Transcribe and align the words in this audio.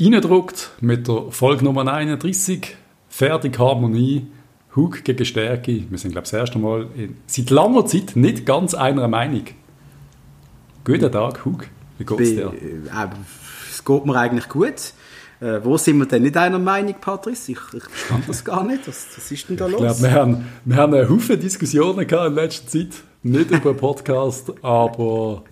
reindruckt 0.00 0.70
mit 0.80 1.08
der 1.08 1.30
Folge 1.30 1.64
Nummer 1.64 1.86
31. 1.92 2.76
Fertig 3.08 3.58
Harmonie. 3.58 4.26
Hug 4.74 5.04
gegen 5.04 5.24
Stärke. 5.24 5.84
Wir 5.88 5.98
sind, 5.98 6.10
glaube 6.10 6.24
ich, 6.24 6.30
das 6.30 6.40
erste 6.40 6.58
Mal 6.58 6.88
in, 6.96 7.16
seit 7.26 7.50
langer 7.50 7.86
Zeit 7.86 8.16
nicht 8.16 8.44
ganz 8.44 8.74
einer 8.74 9.06
Meinung. 9.06 9.44
Guten 10.84 11.12
Tag, 11.12 11.44
Hug. 11.44 11.68
Wie 11.98 12.04
geht's 12.04 12.30
dir? 12.30 12.52
Äh, 12.52 13.08
es 13.70 13.84
geht 13.84 14.04
mir 14.04 14.16
eigentlich 14.16 14.48
gut. 14.48 14.92
Äh, 15.40 15.60
wo 15.62 15.76
sind 15.76 15.98
wir 15.98 16.06
denn 16.06 16.22
nicht 16.22 16.36
einer 16.36 16.58
Meinung, 16.58 16.96
Patrice? 17.00 17.52
Ich, 17.52 17.58
ich 17.72 17.84
verstand 17.84 18.28
das 18.28 18.44
gar 18.44 18.64
nicht. 18.64 18.88
Was, 18.88 19.06
was 19.16 19.30
ist 19.30 19.48
denn 19.48 19.56
da 19.56 19.66
los? 19.66 19.80
Ich 19.80 19.86
glaube, 19.86 20.02
wir 20.02 20.12
haben, 20.12 20.46
wir 20.64 20.76
haben 20.76 20.94
eine 20.94 21.08
Haufen 21.08 21.38
Diskussionen 21.38 22.04
gehabt 22.04 22.28
in 22.30 22.34
letzter 22.34 22.66
Zeit. 22.66 23.02
Nicht 23.22 23.52
über 23.52 23.74
Podcast, 23.74 24.52
aber 24.62 25.44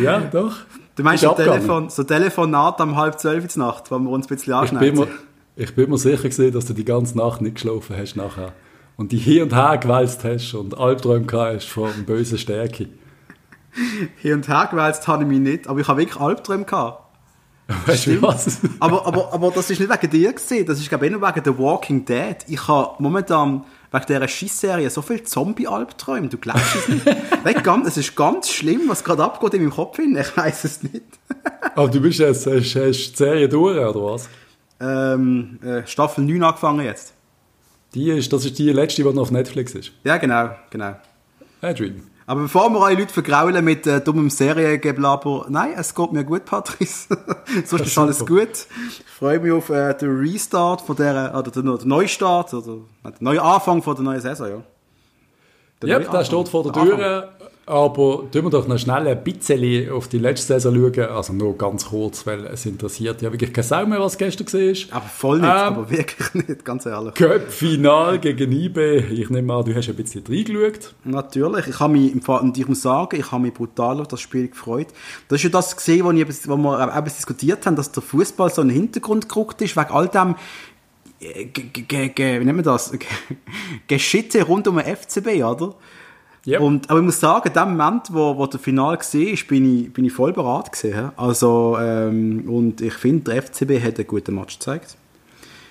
ja, 0.00 0.20
doch. 0.20 0.58
Du 0.96 1.02
meinst 1.02 1.22
so, 1.22 1.32
Telefon, 1.32 1.88
so 1.88 2.02
Telefonat 2.04 2.80
um 2.80 2.96
halb 2.96 3.18
zwölf 3.18 3.54
in 3.54 3.62
Nacht, 3.62 3.90
wo 3.90 3.98
wir 3.98 4.10
uns 4.10 4.26
ein 4.26 4.34
bisschen 4.34 4.52
anschneiden? 4.52 5.06
Ich 5.56 5.74
bin 5.74 5.90
mir 5.90 5.98
sicher 5.98 6.28
gesehen, 6.28 6.52
dass 6.52 6.64
du 6.64 6.72
die 6.72 6.84
ganze 6.84 7.16
Nacht 7.16 7.42
nicht 7.42 7.56
geschlafen 7.56 7.96
hast 7.96 8.16
nachher. 8.16 8.52
Und 8.96 9.12
die 9.12 9.18
hier 9.18 9.42
und 9.42 9.54
her 9.54 9.78
gewälzt 9.78 10.24
hast 10.24 10.54
und 10.54 10.78
Albträume 10.78 11.26
gehabt 11.26 11.56
hast 11.56 11.68
von 11.68 11.90
bösen 12.04 12.38
Stärke. 12.38 12.88
Hier 14.18 14.34
und 14.34 14.48
her 14.48 14.68
gewälzt 14.70 15.06
habe 15.06 15.22
ich 15.22 15.28
mich 15.28 15.38
nicht, 15.38 15.68
aber 15.68 15.80
ich 15.80 15.88
habe 15.88 16.00
wirklich 16.00 16.20
Albträume 16.20 16.64
gehabt. 16.64 17.09
Weißt 17.86 18.06
du 18.06 18.22
was? 18.22 18.58
aber, 18.80 19.06
aber, 19.06 19.32
aber 19.32 19.50
das 19.50 19.70
ist 19.70 19.78
nicht 19.80 19.90
wegen 19.90 20.10
dir 20.10 20.32
gesehen, 20.32 20.66
das 20.66 20.78
ist 20.78 20.88
glaube 20.88 21.06
ich 21.06 21.12
nur 21.12 21.22
wegen 21.22 21.44
The 21.44 21.58
Walking 21.58 22.04
Dead. 22.04 22.36
Ich 22.48 22.66
habe 22.66 22.94
momentan 22.98 23.64
wegen 23.92 24.06
dieser 24.06 24.28
Schissserie 24.28 24.90
so 24.90 25.02
viele 25.02 25.24
Zombie-Albträume, 25.24 26.28
du 26.28 26.38
glaubst 26.38 26.76
es 26.76 26.88
nicht. 26.88 27.06
es 27.86 27.96
ist 27.96 28.16
ganz 28.16 28.50
schlimm, 28.50 28.82
was 28.88 29.04
gerade 29.04 29.24
abgeht 29.24 29.54
in 29.54 29.62
meinem 29.62 29.72
Kopf 29.72 29.96
hin, 29.96 30.16
ich 30.16 30.36
weiß 30.36 30.64
es 30.64 30.82
nicht. 30.82 31.02
aber 31.74 31.88
du 31.88 32.00
bist 32.00 32.18
jetzt, 32.18 32.46
hast, 32.46 32.74
hast 32.74 33.10
die 33.12 33.16
Serie 33.16 33.48
durch, 33.48 33.76
oder 33.78 33.94
was? 33.94 34.28
Ähm, 34.80 35.58
äh, 35.62 35.86
Staffel 35.86 36.24
9 36.24 36.42
angefangen 36.42 36.84
jetzt. 36.84 37.14
Die 37.94 38.10
ist, 38.10 38.32
das 38.32 38.44
ist 38.44 38.58
die 38.58 38.70
letzte, 38.70 39.02
die 39.02 39.08
noch 39.08 39.22
auf 39.22 39.30
Netflix 39.30 39.74
ist? 39.74 39.92
Ja, 40.04 40.16
genau, 40.16 40.50
genau. 40.70 40.94
Dream. 41.60 42.09
Aber 42.30 42.42
bevor 42.42 42.70
wir 42.70 42.80
alle 42.80 42.94
Leute 42.94 43.12
vergraulen 43.12 43.64
mit 43.64 43.88
äh, 43.88 44.00
dummem 44.00 44.30
Seriengeblaber, 44.30 45.46
nein, 45.48 45.72
es 45.76 45.96
geht 45.96 46.12
mir 46.12 46.22
gut, 46.22 46.44
Patrice. 46.44 47.08
Sonst 47.64 47.86
ist 47.86 47.98
alles 47.98 48.24
gut. 48.24 48.68
Ich 48.88 49.04
freue 49.18 49.40
mich 49.40 49.50
auf 49.50 49.68
äh, 49.68 49.94
den 49.94 50.16
Restart 50.16 50.80
von 50.80 50.94
der, 50.94 51.34
oder 51.36 51.50
den, 51.50 51.76
den 51.76 51.88
Neustart, 51.88 52.54
oder 52.54 52.82
den 53.04 53.14
neuen 53.18 53.40
Anfang 53.40 53.82
von 53.82 53.96
der 53.96 54.04
neuen 54.04 54.20
Saison, 54.20 54.48
ja. 54.48 54.62
Ja, 55.82 55.98
yep, 55.98 56.10
der 56.10 56.24
steht 56.24 56.48
vor 56.48 56.62
der 56.64 56.72
Tür. 56.72 57.28
Aber 57.70 58.24
tun 58.32 58.42
wir 58.42 58.50
doch 58.50 58.66
noch 58.66 58.78
schnell 58.78 59.06
ein 59.06 59.22
bisschen 59.22 59.92
auf 59.92 60.08
die 60.08 60.18
letzte 60.18 60.54
Saison 60.58 60.74
schauen. 60.74 61.08
Also 61.08 61.32
nur 61.32 61.56
ganz 61.56 61.86
kurz, 61.86 62.26
weil 62.26 62.46
es 62.46 62.66
interessiert 62.66 63.22
ja 63.22 63.30
wirklich 63.30 63.52
keine 63.52 63.64
Sau 63.64 63.86
mehr, 63.86 64.00
was 64.00 64.18
gestern 64.18 64.48
war. 64.52 64.96
Aber 64.96 65.06
voll 65.08 65.38
nicht, 65.38 65.46
ähm, 65.46 65.56
aber 65.56 65.88
wirklich 65.88 66.34
nicht, 66.48 66.64
ganz 66.64 66.84
ehrlich. 66.86 67.14
Cup-Final 67.14 68.18
gegen 68.18 68.50
IB. 68.50 68.96
Ich 69.12 69.30
nehme 69.30 69.54
an, 69.54 69.64
du 69.64 69.72
hast 69.72 69.88
ein 69.88 69.94
bisschen 69.94 70.24
reingeschaut. 70.26 70.94
Natürlich. 71.04 71.68
Ich 71.68 71.78
habe 71.78 71.92
mich, 71.92 72.28
und 72.28 72.58
ich 72.58 72.66
muss 72.66 72.82
sagen, 72.82 73.20
ich 73.20 73.30
habe 73.30 73.42
mich 73.42 73.54
brutal 73.54 74.00
auf 74.00 74.08
das 74.08 74.20
Spiel 74.20 74.48
gefreut. 74.48 74.88
Das 75.28 75.36
ist 75.36 75.44
ja 75.44 75.50
das 75.50 75.76
gesehen, 75.76 76.04
wo 76.04 76.12
wir 76.12 76.96
eben 76.96 77.04
diskutiert 77.04 77.66
haben, 77.66 77.76
dass 77.76 77.92
der 77.92 78.02
Fußball 78.02 78.50
so 78.50 78.62
in 78.62 78.68
den 78.68 78.78
Hintergrund 78.78 79.28
gerückt 79.28 79.62
ist, 79.62 79.76
wegen 79.76 79.90
all 79.90 80.08
dem 80.08 80.34
wie 81.20 82.44
nennt 82.44 82.46
man 82.46 82.62
das? 82.62 82.92
Geschitte 83.86 84.42
rund 84.42 84.66
um 84.68 84.76
den 84.76 84.96
FCB, 84.96 85.44
oder? 85.44 85.74
Yep. 86.46 86.60
Und, 86.60 86.90
aber 86.90 87.00
ich 87.00 87.04
muss 87.04 87.20
sagen, 87.20 87.48
in 87.48 87.52
dem 87.52 87.76
Moment, 87.76 88.06
wo, 88.12 88.36
wo 88.36 88.46
der 88.46 88.58
Final 88.58 88.96
war, 88.96 89.36
bin 89.48 89.80
ich, 89.80 89.92
bin 89.92 90.04
ich 90.06 90.12
voll 90.12 90.32
bereit 90.32 90.72
gewesen. 90.72 91.12
Also, 91.16 91.76
ähm, 91.78 92.48
und 92.48 92.80
ich 92.80 92.94
finde, 92.94 93.30
der 93.30 93.42
FCB 93.42 93.82
hat 93.82 93.98
einen 93.98 94.06
guten 94.06 94.34
Match 94.34 94.58
gezeigt. 94.58 94.96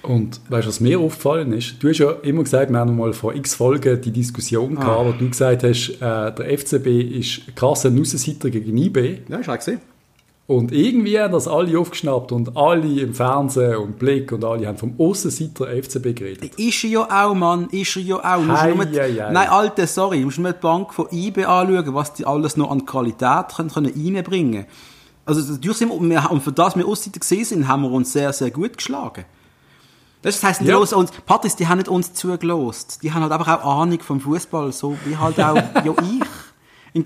Und 0.04 0.40
weißt 0.50 0.66
du, 0.66 0.70
was 0.70 0.80
mir 0.80 1.00
aufgefallen 1.00 1.52
ist? 1.54 1.82
Du 1.82 1.90
hast 1.90 1.98
ja 1.98 2.12
immer 2.22 2.44
gesagt, 2.44 2.72
wir 2.72 2.78
haben 2.80 2.96
mal 2.96 3.12
vor 3.14 3.34
x 3.36 3.56
Folgen 3.56 4.00
die 4.00 4.12
Diskussion 4.12 4.78
ah. 4.78 4.82
gehabt, 4.82 5.06
wo 5.08 5.12
du 5.12 5.30
gesagt 5.30 5.64
hast, 5.64 5.90
äh, 5.90 6.00
der 6.00 6.58
FCB 6.58 6.88
ist 7.18 7.56
krasser 7.56 7.92
Aussenseiter 8.00 8.50
gegen 8.50 8.78
IB. 8.78 9.22
Ja, 9.28 9.40
ich 9.40 9.48
habe 9.48 9.58
gesehen. 9.58 9.82
Und 10.50 10.72
irgendwie 10.72 11.20
haben 11.20 11.32
das 11.32 11.48
alle 11.48 11.78
aufgeschnappt 11.78 12.32
und 12.32 12.58
alle 12.58 13.02
im 13.02 13.14
Fernsehen 13.14 13.76
und 13.76 14.00
Blick 14.00 14.32
und 14.32 14.44
alle 14.44 14.66
haben 14.66 14.80
vom 14.80 14.96
Aussenseiter 14.98 15.68
FCB 15.68 16.16
geredet. 16.16 16.56
Ist 16.58 16.84
er 16.84 16.90
ja 16.90 17.28
auch, 17.28 17.36
Mann, 17.36 17.70
ist 17.70 17.96
er 17.96 18.02
ja 18.02 18.16
auch. 18.16 18.48
Hei, 18.48 18.74
mit, 18.74 18.98
hei, 18.98 19.14
hei. 19.14 19.32
Nein, 19.32 19.48
Alter, 19.48 19.86
sorry, 19.86 20.18
du 20.18 20.26
musst 20.26 20.40
mir 20.40 20.54
die 20.54 20.60
Bank 20.60 20.92
von 20.92 21.06
IB 21.12 21.46
anschauen, 21.46 21.94
was 21.94 22.14
die 22.16 22.26
alles 22.26 22.58
noch 22.58 22.72
an 22.72 22.84
Qualität 22.84 23.56
können, 23.56 23.70
können 23.70 23.94
reinbringen 23.96 24.52
können. 24.52 24.66
Also, 25.24 25.42
sind 25.42 26.10
wir, 26.10 26.32
und 26.32 26.42
für 26.42 26.52
das 26.52 26.76
wir 26.76 26.88
Aussenseiter 26.88 27.20
gesehen 27.20 27.46
sind, 27.46 27.68
haben 27.68 27.84
wir 27.84 27.92
uns 27.92 28.12
sehr, 28.12 28.34
sehr 28.34 28.50
gut 28.50 28.76
geschlagen. 28.76 29.26
Das 30.24 30.42
heisst, 30.42 30.62
die 30.62 30.66
ja. 30.66 30.78
uns, 30.78 31.12
Patrice, 31.28 31.58
die 31.58 31.68
haben 31.68 31.78
nicht 31.78 31.90
uns 31.90 32.14
zugelost. 32.14 33.04
Die 33.04 33.14
haben 33.14 33.22
halt 33.22 33.32
einfach 33.32 33.64
auch 33.64 33.82
Ahnung 33.82 34.00
vom 34.00 34.20
Fußball, 34.20 34.72
so 34.72 34.98
wie 35.06 35.16
halt 35.16 35.40
auch 35.40 35.56
ja, 35.86 35.94
ich. 36.02 36.24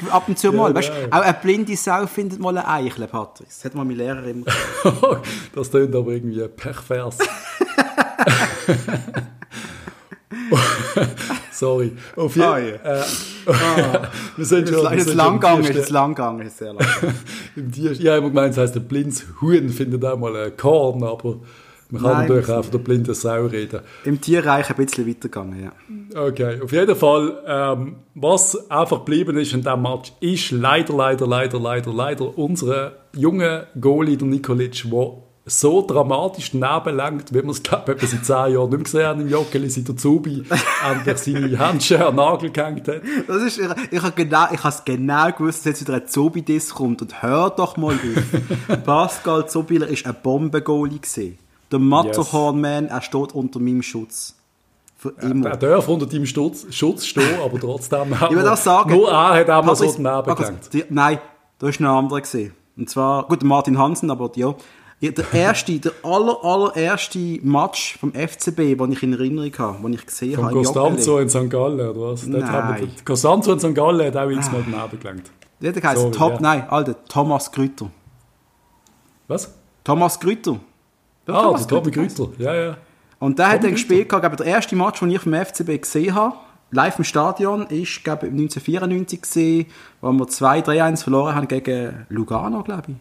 Ab 0.09 0.27
und 0.27 0.39
zu 0.39 0.51
mal. 0.51 0.69
Ja, 0.69 0.75
weißt, 0.75 0.89
ja. 0.89 1.07
Auch 1.17 1.23
eine 1.23 1.37
blinde 1.41 1.75
Sau 1.75 2.07
findet 2.07 2.39
mal 2.39 2.57
eine 2.57 2.67
Eichle, 2.67 3.07
Patrick. 3.07 3.47
Das 3.47 3.65
hat 3.65 3.75
mal 3.75 3.83
meine 3.83 3.97
Lehrerin 3.97 4.45
gesagt. 4.45 5.27
das 5.55 5.69
klingt 5.69 5.95
aber 5.95 6.11
irgendwie 6.11 6.47
pervers. 6.47 7.17
Sorry. 11.51 11.91
Auf 12.15 12.35
jeden 12.35 12.47
Fall. 12.47 12.79
Ah, 12.83 12.89
äh, 12.89 13.03
ah. 13.53 14.11
wir 14.35 14.45
sind 14.45 14.69
schon. 14.69 14.85
Es 14.93 15.07
ist 15.07 15.13
lang 15.13 15.39
gegangen, 15.39 15.63
ist 15.63 15.89
lang 15.89 16.15
gegangen, 16.15 16.45
ist 16.47 16.57
sehr 16.57 16.73
lang. 16.73 16.85
Im 17.55 17.71
Tier, 17.71 17.91
ich 17.91 18.05
habe 18.07 18.17
immer 18.17 18.29
gemeint, 18.29 18.51
es 18.53 18.57
heisst, 18.57 18.75
ein 18.75 18.87
blindes 18.87 19.25
Huhn 19.41 19.69
findet 19.69 20.03
auch 20.05 20.17
mal 20.17 20.35
ein 20.35 20.57
Korn, 20.57 21.03
aber 21.03 21.39
man 21.93 22.01
kann 22.01 22.11
Nein, 22.11 22.27
natürlich 22.27 22.49
auch 22.49 22.63
von 22.63 22.71
der 22.71 22.79
blinden 22.79 23.13
Sau 23.13 23.45
reden. 23.45 23.81
Im 24.03 24.19
Tierreich 24.19 24.67
ein 24.67 24.75
bisschen 24.75 25.07
weitergegangen, 25.07 25.63
ja. 25.63 26.19
Okay, 26.19 26.59
auf 26.59 26.71
jeden 26.71 26.95
Fall, 26.95 27.37
ähm, 27.45 27.97
was 28.15 28.71
einfach 28.71 29.05
geblieben 29.05 29.37
ist 29.37 29.53
in 29.53 29.61
diesem 29.61 29.83
Match, 29.83 30.11
ist 30.19 30.49
leider, 30.49 30.95
leider, 30.95 31.27
leider, 31.27 31.59
leider, 31.59 31.93
leider 31.93 32.35
unsere 32.35 32.93
junge 33.15 33.67
Goalie, 33.79 34.17
der 34.17 34.27
Nikolic, 34.27 34.89
der 34.89 35.17
so 35.45 35.85
dramatisch 35.85 36.51
daneben 36.51 36.97
lenkt, 36.97 37.31
wie 37.31 37.43
wir 37.43 37.49
es, 37.49 37.61
glaube 37.61 37.95
ich, 38.01 38.09
seit 38.09 38.25
zehn 38.25 38.55
Jahren 38.55 38.69
nicht 38.69 38.71
mehr 38.71 38.79
gesehen 38.79 39.05
haben 39.05 39.21
im 39.21 39.29
Joggeli, 39.29 39.69
seit 39.69 39.87
der 39.87 39.97
Zubi 39.97 40.43
endlich 40.89 41.17
seine 41.19 41.59
Handschuhe 41.59 42.07
an 42.07 42.15
Nagel 42.15 42.49
gehängt 42.49 42.87
hat. 42.87 43.01
Das 43.27 43.43
ist, 43.43 43.59
ich, 43.59 43.67
ich 43.91 44.01
habe 44.01 44.13
genau, 44.15 44.47
ich 44.51 44.65
es 44.65 44.83
genau 44.83 45.31
gewusst, 45.31 45.59
dass 45.59 45.65
jetzt 45.65 45.81
wieder 45.81 45.95
ein 45.95 46.07
Zubi-Diss 46.07 46.73
kommt 46.73 47.03
und 47.03 47.21
hör 47.21 47.51
doch 47.51 47.77
mal 47.77 47.93
auf. 47.93 48.83
Pascal 48.83 49.47
Zubiler 49.47 49.87
ist 49.87 50.07
ein 50.07 50.15
Bombengoalie 50.23 50.99
gesehen. 50.99 51.37
Der 51.73 51.79
Matterhorn-Man, 51.79 52.85
er 52.85 53.01
steht 53.01 53.33
unter 53.33 53.59
meinem 53.59 53.81
Schutz. 53.81 54.35
Für 54.95 55.09
immer. 55.19 55.49
Er 55.49 55.57
darf 55.57 55.87
unter 55.87 56.05
deinem 56.05 56.27
Schutz, 56.27 56.67
Schutz 56.69 57.03
stehen, 57.07 57.39
aber 57.43 57.59
trotzdem 57.59 58.13
ich 58.29 58.29
will 58.29 58.43
das 58.43 58.63
sagen. 58.63 58.91
Nur 58.91 59.09
er 59.09 59.39
hat 59.39 59.49
einmal 59.49 59.75
so 59.75 59.91
daneben 59.91 60.35
gelangt. 60.35 60.69
Nein, 60.91 61.19
da 61.57 61.67
ist 61.67 61.79
noch 61.79 61.89
ein 61.89 62.03
anderer 62.03 62.21
gesehen. 62.21 62.53
Und 62.77 62.91
zwar, 62.91 63.27
gut, 63.27 63.43
Martin 63.43 63.79
Hansen, 63.79 64.11
aber 64.11 64.31
ja. 64.35 64.53
Der 65.01 65.33
erste, 65.33 65.79
der 65.79 65.93
aller, 66.03 66.45
allererste 66.45 67.39
Match 67.41 67.97
vom 67.97 68.13
FCB, 68.13 68.77
den 68.77 68.91
ich 68.91 69.01
in 69.01 69.13
Erinnerung 69.13 69.51
habe, 69.57 69.81
den 69.81 69.93
ich 69.93 70.05
gesehen 70.05 70.35
Von 70.35 70.45
habe. 70.45 70.53
Costanzo 70.53 71.17
in 71.17 71.27
St. 71.27 71.49
Gallen, 71.49 71.89
oder 71.89 72.11
was? 72.11 72.27
Nein. 72.27 72.91
Costanzo 73.03 73.51
in 73.51 73.59
St. 73.59 73.73
Gallen 73.73 74.05
hat 74.05 74.15
auch 74.15 74.29
x-mal 74.29 74.61
ah. 74.61 74.87
daneben 74.91 74.99
gelangt. 74.99 75.31
Der 75.59 75.73
heißt 75.73 76.13
Top, 76.13 76.33
ja. 76.33 76.39
nein, 76.39 76.69
Alter, 76.69 77.03
Thomas 77.05 77.51
Grütter. 77.51 77.89
Was? 79.27 79.51
Thomas 79.83 80.19
Grütter. 80.19 80.59
Der 81.27 81.35
ah, 81.35 81.57
der 81.57 81.67
Tobi 81.67 81.91
Grüter, 81.91 82.29
ja, 82.37 82.53
ja. 82.53 82.77
Und 83.19 83.39
der 83.39 83.49
hat 83.49 83.63
dann 83.63 83.71
gespielt, 83.71 84.09
glaube 84.09 84.35
der 84.35 84.45
erste 84.45 84.75
Match, 84.75 84.99
den 84.99 85.09
ich 85.11 85.19
vom 85.19 85.33
FCB 85.33 85.81
gesehen 85.81 86.13
habe, 86.13 86.35
live 86.71 86.97
im 86.97 87.05
Stadion, 87.05 87.67
ist, 87.67 88.03
glaube 88.03 88.27
1994 88.27 89.21
gesehen, 89.21 89.65
wo 90.01 90.11
wir 90.11 90.25
2-3-1 90.25 91.03
verloren 91.03 91.35
haben 91.35 91.47
gegen 91.47 92.05
Lugano, 92.09 92.63
glaube 92.63 92.83
ich. 92.87 92.95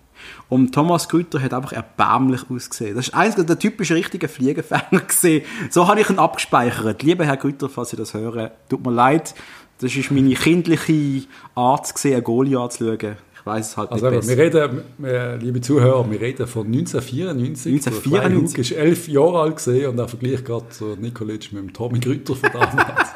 Und 0.49 0.73
Thomas 0.73 1.09
Grüter 1.09 1.43
hat 1.43 1.53
einfach 1.53 1.73
erbärmlich 1.73 2.43
ausgesehen. 2.49 2.95
Das 2.95 3.09
ist 3.09 3.15
eins 3.15 3.35
der 3.35 3.59
typischen 3.59 3.97
richtigen 3.97 4.29
Fliegenfänger 4.29 5.01
gesehen. 5.09 5.45
So 5.71 5.89
habe 5.89 6.01
ich 6.01 6.11
ihn 6.11 6.19
abgespeichert. 6.19 7.03
Lieber 7.03 7.25
Herr 7.25 7.37
Grüter, 7.37 7.69
falls 7.69 7.91
Sie 7.91 7.97
das 7.97 8.15
hören, 8.15 8.51
tut 8.69 8.85
mir 8.85 8.93
leid. 8.93 9.35
Das 9.81 9.97
ist 9.97 10.13
meine 10.13 10.35
kindliche 10.35 11.27
Art 11.57 11.93
gesehen, 11.93 12.15
einen 12.15 12.25
Goalie 12.25 12.57
anzuschauen. 12.57 13.17
Weiß 13.45 13.71
es 13.71 13.77
halt 13.77 13.91
also 13.91 14.09
nicht 14.09 14.21
besser. 14.21 14.37
Wir 14.37 14.45
reden, 14.45 14.83
wir, 14.99 15.37
liebe 15.37 15.61
Zuhörer, 15.61 16.09
wir 16.11 16.21
reden 16.21 16.47
von 16.47 16.67
1994. 16.67 17.73
1994? 17.73 18.59
ist 18.59 18.73
elf 18.73 19.09
Jahre 19.09 19.41
alt 19.41 19.57
gesehen 19.57 19.91
und 19.91 19.99
er 19.99 20.09
vergleicht 20.09 20.45
gerade 20.45 20.67
so 20.71 20.95
Nikolic 20.95 21.53
mit 21.53 21.63
dem 21.63 21.73
Tommy 21.73 21.99
Grütter 21.99 22.37
von 22.37 22.51
damals. 22.53 23.11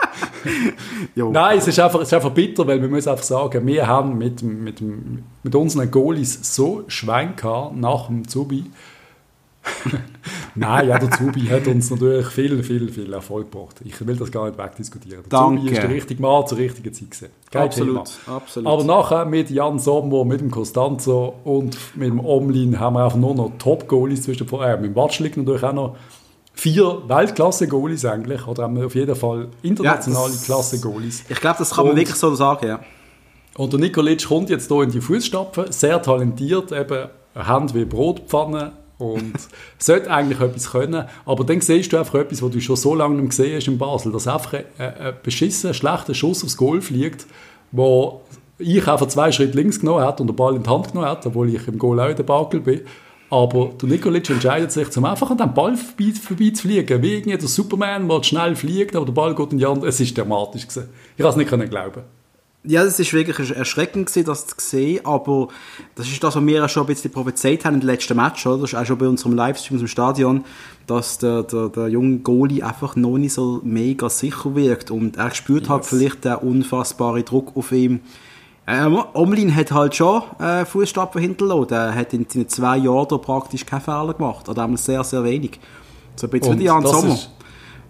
Nein, 1.14 1.58
es 1.58 1.68
ist, 1.68 1.78
einfach, 1.78 2.00
es 2.00 2.08
ist 2.08 2.14
einfach 2.14 2.30
bitter, 2.30 2.66
weil 2.66 2.80
wir 2.80 2.88
müssen 2.88 3.08
einfach 3.08 3.24
sagen, 3.24 3.66
wir 3.66 3.86
haben 3.86 4.18
mit, 4.18 4.42
mit, 4.42 4.80
mit 4.80 5.54
unseren 5.54 5.90
Goalies 5.90 6.54
so 6.54 6.84
Schwein 6.88 7.36
gehabt 7.36 7.76
nach 7.76 8.06
dem 8.08 8.26
Zubi. 8.26 8.64
Nein, 10.54 10.88
ja, 10.88 10.98
der 10.98 11.10
Zubi 11.10 11.42
hat 11.46 11.66
uns 11.66 11.90
natürlich 11.90 12.26
viel, 12.26 12.62
viel, 12.62 12.90
viel 12.90 13.12
Erfolg 13.12 13.50
gebracht. 13.50 13.76
Ich 13.84 14.06
will 14.06 14.16
das 14.16 14.30
gar 14.30 14.46
nicht 14.46 14.58
wegdiskutieren. 14.58 15.22
Der 15.22 15.28
Danke. 15.30 15.60
Zubi 15.60 15.72
ist 15.72 15.82
der 15.82 15.90
richtige 15.90 16.22
Mann 16.22 16.46
zur 16.46 16.58
richtigen 16.58 16.92
Zeit 16.92 17.10
gewesen. 17.10 17.28
Kein 17.50 17.62
absolut, 17.62 18.04
Thema. 18.24 18.36
absolut. 18.36 18.68
Aber 18.68 18.84
nachher 18.84 19.24
mit 19.24 19.50
Jan 19.50 19.78
Sommer, 19.78 20.24
mit 20.24 20.40
dem 20.40 20.50
Costanzo 20.50 21.34
und 21.44 21.76
mit 21.96 22.08
dem 22.08 22.20
Omlin 22.24 22.78
haben 22.80 22.94
wir 22.94 23.04
einfach 23.04 23.18
nur 23.18 23.34
noch 23.34 23.52
Top-Goalies 23.58 24.22
zwischen, 24.22 24.48
äh, 24.60 24.76
mit 24.76 24.86
dem 24.90 24.96
Watsch 24.96 25.20
liegt 25.20 25.36
natürlich 25.36 25.62
auch 25.62 25.72
noch 25.72 25.96
vier 26.54 27.02
Weltklasse-Goalies 27.06 28.04
eigentlich, 28.06 28.46
oder 28.46 28.62
haben 28.64 28.76
wir 28.76 28.86
auf 28.86 28.94
jeden 28.94 29.14
Fall 29.14 29.48
internationale 29.62 30.32
Ja, 30.32 30.38
Klasse-Goalies. 30.44 31.24
Ich 31.28 31.40
glaube, 31.40 31.56
das 31.58 31.70
kann 31.70 31.84
man 31.84 31.92
Und- 31.92 31.98
wirklich 31.98 32.16
so 32.16 32.34
sagen, 32.34 32.66
ja. 32.66 32.80
Und 33.58 33.72
der 33.72 33.80
Nikolic 33.80 34.26
kommt 34.26 34.50
jetzt 34.50 34.68
hier 34.70 34.82
in 34.82 34.90
die 34.90 35.00
Fußstapfen, 35.00 35.70
sehr 35.72 36.00
talentiert, 36.02 36.72
eben 36.72 37.08
Hand 37.34 37.74
wie 37.74 37.84
Brotpfanne 37.84 38.72
und 38.98 39.34
sollte 39.78 40.10
eigentlich 40.10 40.40
etwas 40.40 40.70
können. 40.70 41.04
Aber 41.24 41.44
dann 41.44 41.60
siehst 41.60 41.92
du 41.92 41.98
einfach 41.98 42.14
etwas, 42.14 42.42
was 42.42 42.50
du 42.50 42.60
schon 42.60 42.76
so 42.76 42.94
lange 42.94 43.16
nicht 43.16 43.30
gesehen 43.30 43.56
hast 43.56 43.68
in 43.68 43.78
Basel, 43.78 44.12
dass 44.12 44.26
einfach 44.26 44.54
ein, 44.54 44.64
ein 44.78 45.14
beschissen, 45.22 45.74
schlechter 45.74 46.14
Schuss 46.14 46.44
aufs 46.44 46.56
Goal 46.56 46.80
fliegt, 46.80 47.26
wo 47.72 48.22
ich 48.58 48.86
einfach 48.88 49.08
zwei 49.08 49.32
Schritte 49.32 49.56
links 49.56 49.80
genommen 49.80 50.04
hat 50.04 50.20
und 50.20 50.28
den 50.28 50.36
Ball 50.36 50.56
in 50.56 50.62
die 50.62 50.70
Hand 50.70 50.88
genommen 50.88 51.08
hat, 51.08 51.26
obwohl 51.26 51.54
ich 51.54 51.68
im 51.68 51.78
Goal 51.78 52.00
auch 52.00 52.08
in 52.08 52.16
der 52.16 52.22
Bakel 52.22 52.60
bin. 52.60 52.80
Aber 53.28 53.72
der 53.80 53.88
Nikolic 53.88 54.30
entscheidet 54.30 54.70
sich, 54.70 54.88
zum 54.90 55.04
einfach 55.04 55.30
an 55.30 55.38
dem 55.38 55.52
Ball 55.52 55.76
vorbei, 55.76 56.12
vorbei. 56.12 56.52
Wie 56.62 56.78
irgendwie 56.78 57.36
der 57.36 57.48
Superman, 57.48 58.08
der 58.08 58.22
schnell 58.22 58.54
fliegt, 58.54 58.94
aber 58.94 59.04
der 59.04 59.12
Ball 59.12 59.34
geht 59.34 59.52
in 59.52 59.58
die 59.58 59.66
Hand. 59.66 59.82
Es 59.84 59.98
ist 60.00 60.16
dramatisch 60.16 60.68
gewesen. 60.68 60.88
Ich 61.16 61.22
kann 61.22 61.40
es 61.40 61.50
nicht 61.50 61.70
glauben. 61.70 62.02
Ja, 62.66 62.84
das 62.84 62.98
ist 62.98 63.12
wirklich 63.12 63.50
erschreckend 63.50 64.06
gewesen, 64.06 64.26
das 64.26 64.46
zu 64.46 64.54
sehen, 64.58 65.04
aber 65.06 65.48
das 65.94 66.08
ist 66.08 66.22
das, 66.22 66.34
was 66.34 66.44
wir 66.44 66.56
ja 66.56 66.68
schon 66.68 66.82
ein 66.82 66.86
bisschen 66.86 67.12
prophezeit 67.12 67.64
haben 67.64 67.80
im 67.80 67.86
letzten 67.86 68.16
Match, 68.16 68.44
oder? 68.46 68.62
Das 68.62 68.72
ist 68.72 68.78
auch 68.78 68.84
schon 68.84 68.98
bei 68.98 69.06
unserem 69.06 69.34
Livestream 69.34 69.78
dem 69.78 69.88
Stadion, 69.88 70.44
dass 70.86 71.18
der, 71.18 71.44
der, 71.44 71.68
der 71.68 71.88
junge 71.88 72.18
Goalie 72.18 72.62
einfach 72.62 72.96
noch 72.96 73.18
nicht 73.18 73.34
so 73.34 73.60
mega 73.62 74.08
sicher 74.10 74.54
wirkt 74.56 74.90
und 74.90 75.16
er 75.16 75.32
spürt 75.32 75.68
halt 75.68 75.82
Yes. 75.82 75.88
vielleicht 75.90 76.24
den 76.24 76.34
unfassbaren 76.36 77.24
Druck 77.24 77.56
auf 77.56 77.70
ihm. 77.72 78.00
Ähm, 78.68 78.98
Omlin 79.14 79.54
hat 79.54 79.70
halt 79.70 79.94
schon 79.94 80.22
äh, 80.40 80.64
Fußstapfen 80.64 81.20
hinterlassen. 81.20 81.72
Er 81.72 81.94
hat 81.94 82.12
in 82.12 82.26
seinen 82.28 82.48
zwei 82.48 82.78
Jahren 82.78 83.06
da 83.08 83.16
praktisch 83.18 83.64
keinen 83.64 83.80
Fehler 83.80 84.12
gemacht. 84.12 84.48
Oder 84.48 84.64
einmal 84.64 84.76
sehr, 84.76 85.04
sehr 85.04 85.22
wenig. 85.22 85.60
So 86.16 86.26
ein 86.26 86.30
bisschen 86.30 86.58
wie 86.58 86.68
Und 86.68 86.82
Jan 86.82 86.86
Sommer. 86.86 87.14
Ist, 87.14 87.30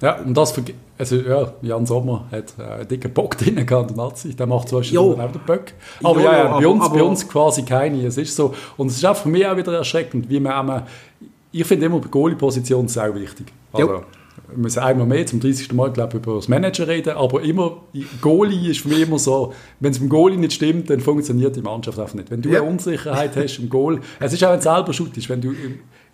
ja, 0.02 0.16
und 0.20 0.34
das, 0.36 0.54
also 0.98 1.16
ja, 1.16 1.52
Jan 1.62 1.86
Sommer 1.86 2.26
hat 2.30 2.54
äh, 2.58 2.62
einen 2.62 2.88
dicken 2.88 3.12
Bock 3.12 3.36
drin 3.38 3.64
gehabt, 3.64 3.90
der 3.90 3.96
Nazi, 3.96 4.34
der 4.34 4.46
macht 4.46 4.70
Jo. 4.72 4.82
schon 4.82 5.20
auch 5.20 5.32
den 5.32 5.40
Böck, 5.46 5.74
aber 6.02 6.20
Jo, 6.20 6.24
ja, 6.26 6.36
ja, 6.36 6.42
bei, 6.44 6.50
aber- 6.50 6.68
uns, 6.68 6.88
bei 6.90 6.94
aber- 7.00 7.04
uns 7.06 7.28
quasi 7.28 7.62
keine, 7.62 8.06
es 8.06 8.16
ist 8.18 8.34
so, 8.36 8.54
und 8.76 8.88
es 8.88 8.96
ist 8.96 9.04
auch 9.04 9.16
für 9.16 9.28
mich 9.28 9.46
auch 9.46 9.56
wieder 9.56 9.72
erschreckend, 9.76 10.28
wie 10.28 10.40
man 10.40 10.52
einmal, 10.52 10.86
ich 11.52 11.64
finde 11.64 11.86
immer, 11.86 12.00
die 12.00 12.08
Goalie-Position 12.08 12.88
sehr 12.88 13.14
wichtig. 13.14 13.46
Also, 13.72 13.86
Jo. 13.88 14.02
wir 14.48 14.58
müssen 14.58 14.78
einmal 14.80 15.06
mehr 15.06 15.24
zum 15.26 15.40
30. 15.40 15.72
Mal, 15.72 15.90
glaube 15.90 16.18
ich, 16.18 16.22
über 16.22 16.36
das 16.36 16.48
Manager 16.48 16.86
reden, 16.86 17.16
aber 17.16 17.42
immer, 17.42 17.78
Goalie 18.20 18.70
ist 18.70 18.80
für 18.80 18.88
mich 18.88 19.00
immer 19.00 19.18
so, 19.18 19.52
wenn 19.80 19.90
es 19.92 19.98
beim 19.98 20.08
Goalie 20.10 20.36
nicht 20.36 20.52
stimmt, 20.52 20.90
dann 20.90 21.00
funktioniert 21.00 21.56
die 21.56 21.62
Mannschaft 21.62 21.98
einfach 21.98 22.14
nicht. 22.14 22.30
Wenn 22.30 22.42
du 22.42 22.50
Ja. 22.50 22.60
eine 22.60 22.68
Unsicherheit 22.70 23.34
hast 23.36 23.58
im 23.58 23.68
Goal, 23.70 24.00
es 24.20 24.32
ist 24.34 24.44
auch, 24.44 24.50
wenn 24.50 24.58
du 24.58 24.62
selber 24.62 24.92
shootest, 24.92 25.28
wenn 25.30 25.40
du 25.40 25.52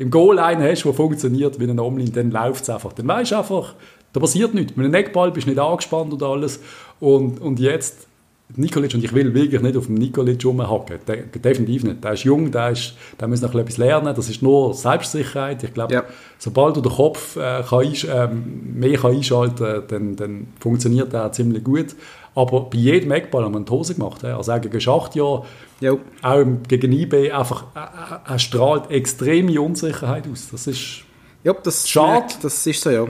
im, 0.02 0.10
Goal 0.10 0.38
einen 0.38 0.62
hast, 0.62 0.84
der 0.84 0.92
funktioniert 0.94 1.58
wie 1.58 1.64
ein 1.64 1.78
Omlin, 1.80 2.12
dann 2.12 2.30
läuft 2.30 2.62
es 2.62 2.70
einfach. 2.70 2.92
Dann 2.92 3.08
weißt 3.08 3.32
du 3.32 3.36
einfach, 3.36 3.74
da 4.12 4.20
passiert 4.20 4.54
nichts. 4.54 4.76
Mit 4.76 4.84
einem 4.86 4.94
Eckball 4.94 5.30
bist 5.30 5.46
du 5.46 5.50
nicht 5.50 5.60
angespannt 5.60 6.12
und 6.12 6.22
alles. 6.22 6.60
Und, 7.00 7.40
und 7.40 7.58
jetzt, 7.58 8.06
Nikolic, 8.54 8.94
und 8.94 9.02
ich 9.02 9.14
will 9.14 9.32
wirklich 9.32 9.62
nicht 9.62 9.76
auf 9.76 9.86
dem 9.86 9.94
Nikolic 9.94 10.44
rumhacken, 10.44 10.98
De 11.08 11.24
definitiv 11.40 11.84
nicht. 11.84 12.04
Der 12.04 12.12
ist 12.12 12.24
jung, 12.24 12.50
der, 12.50 12.70
ist, 12.70 12.94
der 13.18 13.28
muss 13.28 13.40
noch 13.40 13.54
etwas 13.54 13.78
lernen, 13.78 14.14
das 14.14 14.28
ist 14.28 14.42
nur 14.42 14.74
Selbstsicherheit. 14.74 15.62
Ich 15.64 15.72
glaube, 15.72 15.94
Ja. 15.94 16.04
sobald 16.38 16.76
du 16.76 16.82
den 16.82 16.92
Kopf 16.92 17.36
äh, 17.36 17.62
kann 17.66 17.94
ähm, 18.10 18.74
mehr 18.74 18.98
kann 18.98 19.12
einschalten 19.12 19.82
dann, 19.88 20.16
dann 20.16 20.46
funktioniert 20.60 21.12
der 21.12 21.32
ziemlich 21.32 21.64
gut. 21.64 21.94
Aber 22.34 22.62
bei 22.70 22.78
jedem 22.78 23.10
Eckball 23.12 23.44
haben 23.44 23.52
wir 23.52 23.58
eine 23.58 23.68
Hose 23.70 23.94
gemacht. 23.94 24.24
Also 24.24 24.52
auch 24.52 24.60
gegen 24.60 24.80
Schachtjahr, 24.80 25.44
Jo. 25.80 26.00
auch 26.22 26.44
gegen 26.66 26.92
IB, 26.92 27.30
einfach, 27.30 27.64
äh, 27.74 27.80
äh, 27.80 28.18
er 28.32 28.38
strahlt 28.38 28.90
extreme 28.90 29.60
Unsicherheit 29.60 30.24
aus. 30.30 30.48
Das 30.50 30.66
ist, 30.66 31.02
Ja, 31.44 31.52
das, 31.52 31.88
Schade. 31.88 32.32
das 32.40 32.66
ist 32.66 32.80
so, 32.82 32.90
ja. 32.90 33.06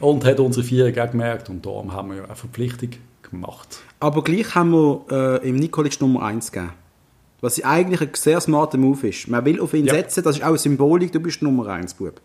und 0.00 0.24
hat 0.24 0.40
unsere 0.40 0.64
Vierer 0.64 0.90
gemerkt 1.06 1.50
und 1.50 1.66
darum 1.66 1.92
haben 1.92 2.10
wir 2.10 2.16
ja 2.18 2.24
eine 2.24 2.36
Verpflichtung 2.36 2.90
gemacht. 3.22 3.80
Aber 3.98 4.22
gleich 4.24 4.54
haben 4.54 4.70
wir 4.70 5.00
äh, 5.42 5.48
im 5.48 5.56
Nikolic 5.56 6.00
Nummer 6.00 6.22
1 6.22 6.50
gegeben. 6.52 6.72
Was 7.42 7.62
eigentlich 7.62 8.00
ein 8.02 8.10
sehr 8.14 8.40
smarter 8.40 8.76
Move 8.78 9.08
ist. 9.08 9.28
Man 9.28 9.44
will 9.44 9.60
auf 9.60 9.72
ihn 9.74 9.86
Ja. 9.86 9.94
setzen, 9.94 10.22
das 10.22 10.36
ist 10.36 10.42
auch 10.42 10.48
eine 10.48 10.58
Symbolik, 10.58 11.10
du 11.12 11.20
bist 11.20 11.42
Nummer 11.42 11.66
1, 11.68 11.94
Bub. 11.94 12.20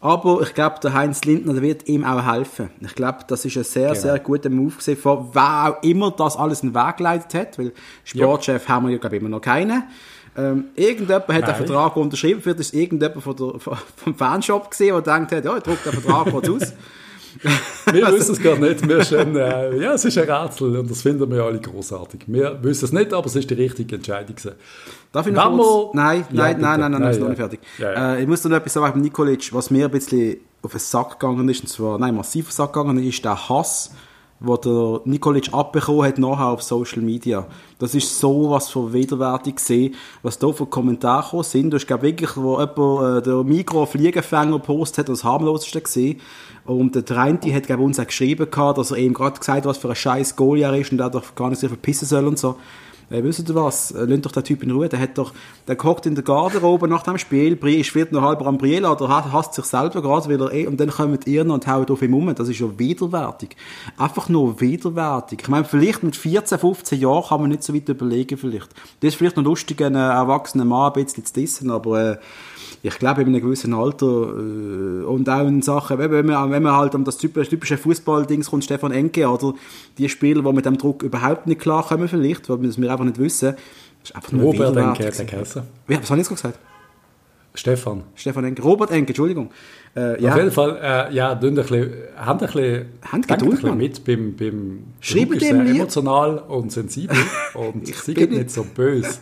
Aber 0.00 0.42
ich 0.42 0.54
glaube, 0.54 0.76
der 0.80 0.94
Heinz 0.94 1.24
Lindner 1.24 1.60
wird 1.60 1.88
ihm 1.88 2.04
auch 2.04 2.24
helfen. 2.24 2.70
Ich 2.80 2.94
glaube, 2.94 3.18
das 3.26 3.44
ist 3.44 3.56
ein 3.56 3.64
sehr, 3.64 3.88
Genau. 3.90 4.00
sehr 4.00 4.18
guter 4.20 4.48
Move 4.48 4.70
gewesen, 4.76 4.96
von 4.96 5.28
wer 5.32 5.68
auch 5.78 5.82
immer 5.82 6.10
das 6.12 6.36
alles 6.36 6.62
in 6.62 6.72
den 6.72 6.74
Weg 6.76 6.98
geleitet 6.98 7.34
hat, 7.34 7.58
weil 7.58 7.72
Sportchef 8.04 8.68
haben 8.68 8.86
wir 8.86 8.92
ja, 8.92 8.98
glaube 8.98 9.16
ich, 9.16 9.20
immer 9.22 9.30
noch 9.30 9.40
keinen. 9.40 9.82
Ähm, 10.36 10.66
irgendjemand 10.76 11.26
hat 11.28 11.34
den 11.36 11.40
Nein. 11.46 11.54
Vertrag 11.56 11.96
unterschrieben, 11.96 12.40
vielleicht 12.40 12.60
ist 12.60 12.74
irgendjemand 12.74 13.22
von 13.24 13.34
der, 13.34 13.58
vom 13.58 14.14
Fanshop 14.14 14.70
gesehen, 14.70 14.94
der 15.02 15.14
denkt 15.16 15.32
hat, 15.32 15.44
ja, 15.44 15.56
ich 15.56 15.62
druck 15.64 15.82
den 15.82 15.92
Vertrag 15.94 16.30
kurz 16.30 16.48
aus. 16.48 16.72
Wir 17.92 18.06
wissen 18.12 18.32
es 18.32 18.42
gar 18.42 18.56
nicht. 18.58 18.86
Wir 18.86 19.04
sind, 19.04 19.36
äh, 19.36 19.76
ja, 19.80 19.92
es 19.94 20.04
ist 20.04 20.18
ein 20.18 20.30
Rätsel 20.30 20.76
und 20.76 20.90
das 20.90 21.02
finden 21.02 21.30
wir 21.30 21.42
alle 21.44 21.58
großartig. 21.60 22.20
Wir 22.26 22.58
wissen 22.62 22.84
es 22.86 22.92
nicht, 22.92 23.12
aber 23.12 23.26
es 23.26 23.36
ist 23.36 23.48
die 23.48 23.54
richtige 23.54 23.96
Entscheidung. 23.96 24.34
gewesen. 24.36 24.56
Darf 25.12 25.26
ich 25.26 25.32
noch 25.32 25.50
kurz? 25.56 25.94
wir- 25.94 26.02
Nein, 26.02 26.24
Ja, 26.32 26.42
nein, 26.42 26.60
nein, 26.60 26.80
nein, 26.80 26.90
nein, 26.92 27.00
Nein, 27.02 27.10
bin 27.12 27.20
noch 27.20 27.28
nicht 27.28 27.38
fertig. 27.38 27.60
Ja, 27.78 27.92
ja. 27.92 28.14
Äh, 28.14 28.22
ich 28.22 28.26
muss 28.28 28.44
noch 28.44 28.56
etwas 28.56 28.72
sagen 28.72 28.92
beim 28.92 29.00
Nikolic, 29.02 29.52
was 29.52 29.70
mir 29.70 29.86
ein 29.86 29.90
bisschen 29.90 30.38
auf 30.62 30.72
den 30.72 30.80
Sack 30.80 31.18
gegangen 31.20 31.48
ist, 31.48 31.60
und 31.60 31.68
zwar, 31.68 31.98
nein, 31.98 32.14
massiv 32.14 32.46
auf 32.46 32.52
den 32.52 32.56
Sack 32.56 32.72
gegangen 32.72 33.02
ist, 33.02 33.24
der 33.24 33.48
Hass, 33.48 33.92
wo 34.40 34.56
der 34.56 35.00
Nikolic 35.04 35.52
abbekommen 35.52 36.04
hat 36.04 36.18
nachher 36.18 36.46
auf 36.46 36.62
Social 36.62 37.02
Media. 37.02 37.46
Das 37.78 37.94
ist 37.94 38.18
so 38.18 38.50
was 38.50 38.70
von 38.70 38.92
widerwärtig 38.92 39.56
gesehen, 39.56 39.94
was 40.22 40.38
da 40.38 40.52
für 40.52 40.66
Kommentare 40.66 41.22
gekommen 41.24 41.42
sind. 41.42 41.70
Du 41.70 41.76
hast, 41.76 41.86
glaube 41.86 42.04
wirklich, 42.04 42.36
wo 42.36 42.60
jemand 42.60 43.18
äh, 43.18 43.22
der 43.22 43.42
Mikro-Fliegenfänger 43.42 44.58
postet 44.60 44.98
hat, 44.98 45.08
das 45.08 45.24
harmloseste 45.24 45.80
gesehen. 45.80 46.20
Und 46.64 46.94
der 46.94 47.04
Trenti 47.04 47.50
hat, 47.50 47.66
glaube 47.66 47.82
uns 47.82 47.98
auch 47.98 48.06
geschrieben 48.06 48.50
gehabt, 48.50 48.78
dass 48.78 48.90
er 48.90 48.98
eben 48.98 49.14
gerade 49.14 49.38
gesagt 49.38 49.58
hat, 49.58 49.64
was 49.64 49.78
für 49.78 49.88
ein 49.88 49.96
scheiß 49.96 50.36
Goalie 50.36 50.62
er 50.62 50.76
ist 50.76 50.92
und 50.92 51.00
er 51.00 51.10
doch 51.10 51.34
gar 51.34 51.48
nicht 51.48 51.60
sich 51.60 51.68
verpissen 51.68 52.06
soll 52.06 52.26
und 52.26 52.38
so. 52.38 52.56
Äh, 53.10 53.22
wisst 53.22 53.48
ihr 53.48 53.54
was? 53.54 53.90
Äh, 53.92 54.04
Lasst 54.04 54.26
doch 54.26 54.32
den 54.32 54.44
Typ 54.44 54.62
in 54.62 54.70
Ruhe. 54.70 54.88
Der 54.88 54.98
hat 55.00 55.16
doch, 55.16 55.32
der 55.66 55.76
kocht 55.76 56.06
in 56.06 56.14
der 56.14 56.24
Garderobe 56.24 56.88
nach 56.88 57.02
dem 57.02 57.16
Spiel, 57.18 57.54
ist 57.54 57.94
wird 57.94 58.12
noch 58.12 58.22
halber 58.22 58.46
am 58.46 58.58
Briella 58.58 58.92
oder 58.92 59.08
ha- 59.08 59.32
hasst 59.32 59.54
sich 59.54 59.64
selber 59.64 60.02
gerade, 60.02 60.28
weil 60.28 60.40
er 60.40 60.52
eh, 60.52 60.66
und 60.66 60.78
dann 60.78 60.90
kommen 60.90 61.18
ihr 61.24 61.44
noch 61.44 61.54
und 61.54 61.66
hauen 61.66 61.88
auf 61.88 62.02
ihn 62.02 62.12
um. 62.12 62.34
Das 62.34 62.48
ist 62.48 62.58
ja 62.60 62.78
widerwärtig. 62.78 63.56
Einfach 63.96 64.28
nur 64.28 64.60
widerwärtig. 64.60 65.40
Ich 65.42 65.48
meine, 65.48 65.64
vielleicht 65.64 66.02
mit 66.02 66.16
14, 66.16 66.58
15 66.58 67.00
Jahren 67.00 67.24
kann 67.28 67.40
man 67.40 67.50
nicht 67.50 67.62
so 67.62 67.74
weit 67.74 67.88
überlegen, 67.88 68.36
vielleicht. 68.36 68.68
Das 69.00 69.08
ist 69.08 69.14
vielleicht 69.14 69.36
noch 69.36 69.44
lustig, 69.44 69.80
einen 69.82 69.96
äh, 69.96 69.98
erwachsenen 70.08 70.68
Mann 70.68 70.92
ein 70.92 71.04
bisschen 71.04 71.24
zu 71.24 71.32
dissen, 71.32 71.70
aber, 71.70 72.12
äh, 72.12 72.16
ich 72.82 72.98
glaube, 72.98 73.22
in 73.22 73.28
einem 73.28 73.40
gewissen 73.40 73.74
Alter 73.74 74.06
äh, 74.06 75.04
und 75.04 75.28
auch 75.28 75.46
in 75.46 75.62
Sachen, 75.62 75.98
wenn 75.98 76.26
man, 76.26 76.50
wenn 76.50 76.62
man 76.62 76.76
halt 76.76 76.94
um 76.94 77.04
das 77.04 77.18
typische, 77.18 77.76
Fußball-Dings 77.76 78.50
kommt, 78.50 78.64
Stefan 78.64 78.92
Enke 78.92 79.28
oder 79.28 79.54
die 79.96 80.08
Spieler, 80.08 80.42
die 80.42 80.52
mit 80.52 80.64
dem 80.64 80.78
Druck 80.78 81.02
überhaupt 81.02 81.46
nicht 81.46 81.60
klarkommen 81.60 82.08
vielleicht, 82.08 82.48
weil 82.48 82.62
wir 82.62 82.76
wir 82.76 82.90
einfach 82.90 83.04
nicht 83.04 83.18
wissen, 83.18 83.54
ist 84.02 84.14
einfach 84.14 84.32
nur 84.32 84.42
Robert 84.42 84.76
Enke 84.76 85.06
hat 85.06 85.18
er 85.18 85.24
geheißen. 85.24 85.62
Ja, 85.88 86.00
was 86.00 86.10
habe 86.10 86.20
ich 86.20 86.28
jetzt 86.28 86.36
gesagt? 86.36 86.58
Stefan. 87.58 88.04
Stefan 88.14 88.44
Enke. 88.44 88.62
Robert 88.62 88.90
Enke, 88.92 89.08
Entschuldigung. 89.08 89.50
Äh, 89.96 90.22
ja. 90.22 90.30
Auf 90.30 90.36
jeden 90.36 90.52
Fall, 90.52 90.78
äh, 90.80 91.14
ja, 91.14 91.32
ein 91.32 91.40
bisschen, 91.40 91.90
haben 92.16 92.38
ein 92.38 92.46
bisschen, 92.46 92.86
Habt 93.02 93.12
denkt 93.14 93.32
ein 93.32 93.38
Geduld, 93.38 93.60
bisschen 93.62 93.76
mit 93.76 94.04
beim, 94.04 94.36
beim 94.36 94.82
ist 95.00 95.14
dem 95.40 95.40
sehr 95.40 95.54
lieb. 95.64 95.74
emotional 95.76 96.38
und 96.38 96.70
sensibel 96.70 97.16
und 97.54 97.88
Ich 97.88 97.96
seid 97.96 98.14
bin 98.14 98.30
nicht 98.30 98.50
so 98.50 98.64
böse. 98.64 99.18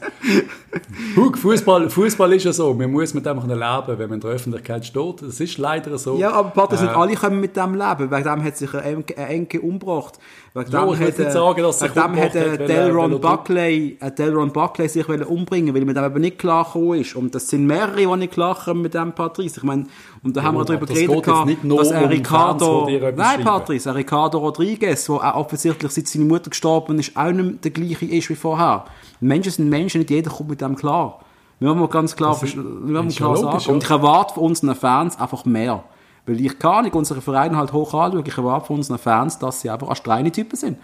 Hug, 1.17 1.39
Fußball, 1.39 1.89
Fußball 1.89 2.33
ist 2.35 2.45
ja 2.45 2.53
so, 2.53 2.75
man 2.75 2.91
muss 2.91 3.15
mit 3.15 3.25
dem 3.25 3.39
leben, 3.39 3.99
wenn 3.99 4.09
man 4.11 4.13
in 4.15 4.21
der 4.21 4.31
Öffentlichkeit 4.31 4.85
steht. 4.85 5.23
Das 5.23 5.41
ist 5.41 5.57
leider 5.57 5.97
so. 5.97 6.19
Ja, 6.19 6.33
aber 6.33 6.51
Patrick, 6.51 6.81
Äh, 6.81 6.83
nicht 6.85 6.97
alle 6.97 7.15
können 7.15 7.41
mit 7.41 7.57
dem 7.57 7.73
leben. 7.75 8.11
Wegen 8.11 8.25
dem 8.25 8.45
hat 8.45 8.57
sich 8.59 8.75
ein 8.75 8.83
Enke, 8.85 9.17
ein 9.17 9.27
Enke 9.29 9.61
umgebracht. 9.63 10.19
Wegen 10.57 10.73
Ja, 10.73 10.87
dem 10.87 10.99
hat, 10.99 11.33
sagen, 11.33 11.63
dass 11.63 11.83
er 11.83 11.89
wegen 11.89 11.95
sich 11.95 12.03
dem 12.03 12.17
hat 12.17 12.35
er- 12.35 12.57
Delron 12.67 13.13
er- 13.13 13.19
Buckley, 13.19 13.99
äh, 14.01 14.11
Delron 14.11 14.53
Buckley 14.53 14.89
sich 14.89 15.07
umbringen, 15.07 15.75
weil 15.75 15.85
mit 15.85 15.97
dem 15.97 16.05
eben 16.05 16.21
nicht 16.23 16.39
klar 16.39 16.65
gekommen 16.65 16.95
ist. 17.01 17.15
Und 17.15 17.35
das 17.35 17.49
sind 17.51 17.67
mehrere, 17.67 17.97
die 17.97 18.07
nicht 18.17 18.33
klar 18.33 18.55
kommen 18.55 18.81
mit 18.81 18.95
dem 18.95 19.13
Patrice. 19.13 19.59
Ich 19.59 19.63
meine, 19.65 19.85
und 20.23 20.35
da 20.35 20.43
haben 20.43 20.57
wir 20.57 20.65
darüber 20.65 20.87
das 20.87 20.97
geredet, 20.97 21.23
gehabt, 21.25 21.47
nicht 21.47 21.63
nur 21.63 21.79
dass 21.79 21.91
um 21.91 22.05
Ricardo, 22.05 22.87
Fans, 22.89 23.17
nein. 23.17 23.45
Patrice, 23.45 23.91
ein 23.91 23.97
Ricardo 23.97 24.39
Rodriguez, 24.39 25.05
der 25.05 25.15
auch 25.17 25.35
offensichtlich 25.41 25.93
seit 25.93 26.09
seine 26.09 26.25
Mutter 26.25 26.49
gestorben 26.49 26.99
ist, 26.99 27.15
auch 27.17 27.31
nicht 27.33 27.63
der 27.63 27.71
gleiche 27.73 28.07
ist 28.07 28.31
wie 28.31 28.35
vorher. 28.35 28.85
Menschen 29.21 29.53
sind 29.53 29.69
Menschen, 29.69 29.99
nicht 29.99 30.11
jeder 30.11 30.31
kommt 30.31 30.49
mit 30.51 30.61
dem 30.63 30.75
klar. 30.75 31.21
Wir 31.61 31.75
müssen 31.75 31.91
ganz 31.91 32.17
klar, 32.17 32.31
Das 32.33 32.43
ist- 32.45 32.57
wir 32.57 33.05
ist 33.05 33.17
klar 33.17 33.37
sagen. 33.37 33.73
Und 33.75 33.83
ich 33.85 33.91
erwarte 33.91 34.35
von 34.35 34.45
unseren 34.45 34.75
Fans 34.75 35.19
einfach 35.21 35.45
mehr. 35.45 35.85
Weil 36.27 36.41
ich 36.41 36.59
kann 36.59 36.85
nicht 36.85 36.95
unsere 36.95 37.21
Vereine 37.21 37.57
halt 37.57 37.73
hoch 37.73 37.95
anschauen. 37.95 38.25
Ich 38.27 38.37
erwarte 38.37 38.67
von 38.67 38.77
unseren 38.77 38.99
Fans, 38.99 39.39
dass 39.39 39.61
sie 39.61 39.71
einfach 39.71 39.89
astreine 39.89 40.33
Typen 40.33 40.57
sind. 40.57 40.79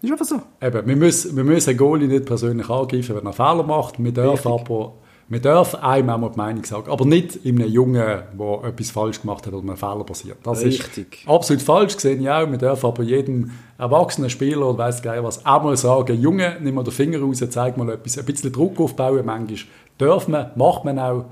Das 0.00 0.10
ist 0.10 0.12
einfach 0.12 0.26
so. 0.26 0.66
Eben, 0.66 0.86
wir 0.86 0.96
müssen, 0.96 1.34
wir 1.36 1.44
müssen 1.44 1.70
einen 1.70 1.78
Goalie 1.78 2.06
nicht 2.06 2.26
persönlich 2.26 2.68
angreifen, 2.68 3.16
wenn 3.16 3.24
er 3.24 3.32
Fehler 3.32 3.62
macht. 3.62 4.02
Wir 4.02 4.12
dürfen 4.12 4.52
aber 4.52 4.92
Man 5.26 5.40
darf 5.40 5.74
einem 5.76 6.10
auch 6.10 6.18
mal 6.18 6.28
die 6.28 6.36
Meinung 6.36 6.64
sagen, 6.64 6.90
aber 6.90 7.06
nicht 7.06 7.36
in 7.36 7.58
einem 7.58 7.70
Jungen, 7.72 7.94
der 7.96 8.64
etwas 8.64 8.90
falsch 8.90 9.22
gemacht 9.22 9.46
hat 9.46 9.54
oder 9.54 9.66
einem 9.66 9.78
Fehler 9.78 10.04
passiert. 10.04 10.36
Das 10.42 10.62
Richtig. 10.62 11.22
ist 11.22 11.28
absolut 11.28 11.62
falsch 11.62 11.94
gesehen, 11.94 12.20
ja. 12.20 12.44
Man 12.44 12.58
darf 12.58 12.84
aber 12.84 13.02
jedem 13.02 13.50
erwachsenen 13.78 14.28
Spieler 14.28 14.68
oder 14.68 14.78
weiss 14.78 15.00
geil 15.00 15.24
was 15.24 15.46
auch 15.46 15.62
mal 15.62 15.76
sagen, 15.78 16.20
Junge, 16.20 16.58
nimm 16.60 16.74
mal 16.74 16.84
den 16.84 16.92
Finger 16.92 17.20
raus, 17.20 17.42
zeig 17.48 17.78
mal 17.78 17.88
etwas, 17.88 18.18
ein 18.18 18.26
bisschen 18.26 18.52
Druck 18.52 18.78
aufbauen 18.78 19.24
manchmal. 19.24 19.58
Darf 19.96 20.28
man, 20.28 20.50
macht 20.56 20.84
man 20.84 20.98
auch. 20.98 21.24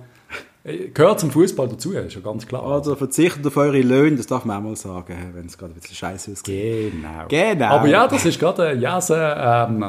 Äh, 0.64 0.88
gehört 0.88 1.20
zum 1.20 1.30
Fußball 1.30 1.68
dazu, 1.68 1.92
ist 1.92 2.14
ja 2.14 2.20
ganz 2.20 2.46
klar. 2.46 2.64
Also 2.64 2.94
verzichtet 2.94 3.46
auf 3.46 3.56
eure 3.56 3.80
Löhne, 3.80 4.16
das 4.16 4.26
darf 4.26 4.44
man 4.44 4.58
auch 4.58 4.62
mal 4.62 4.76
sagen, 4.76 5.32
wenn 5.34 5.46
es 5.46 5.58
gerade 5.58 5.72
ein 5.72 5.80
bisschen 5.80 5.96
scheiße 5.96 6.32
ausgeht. 6.32 6.92
Genau. 6.92 7.26
genau. 7.28 7.66
Aber 7.66 7.88
ja, 7.88 8.06
das 8.06 8.24
ist 8.24 8.38
gerade, 8.38 8.70
äh, 8.70 8.78
ja, 8.78 9.00
so, 9.00 9.14
ähm, 9.14 9.84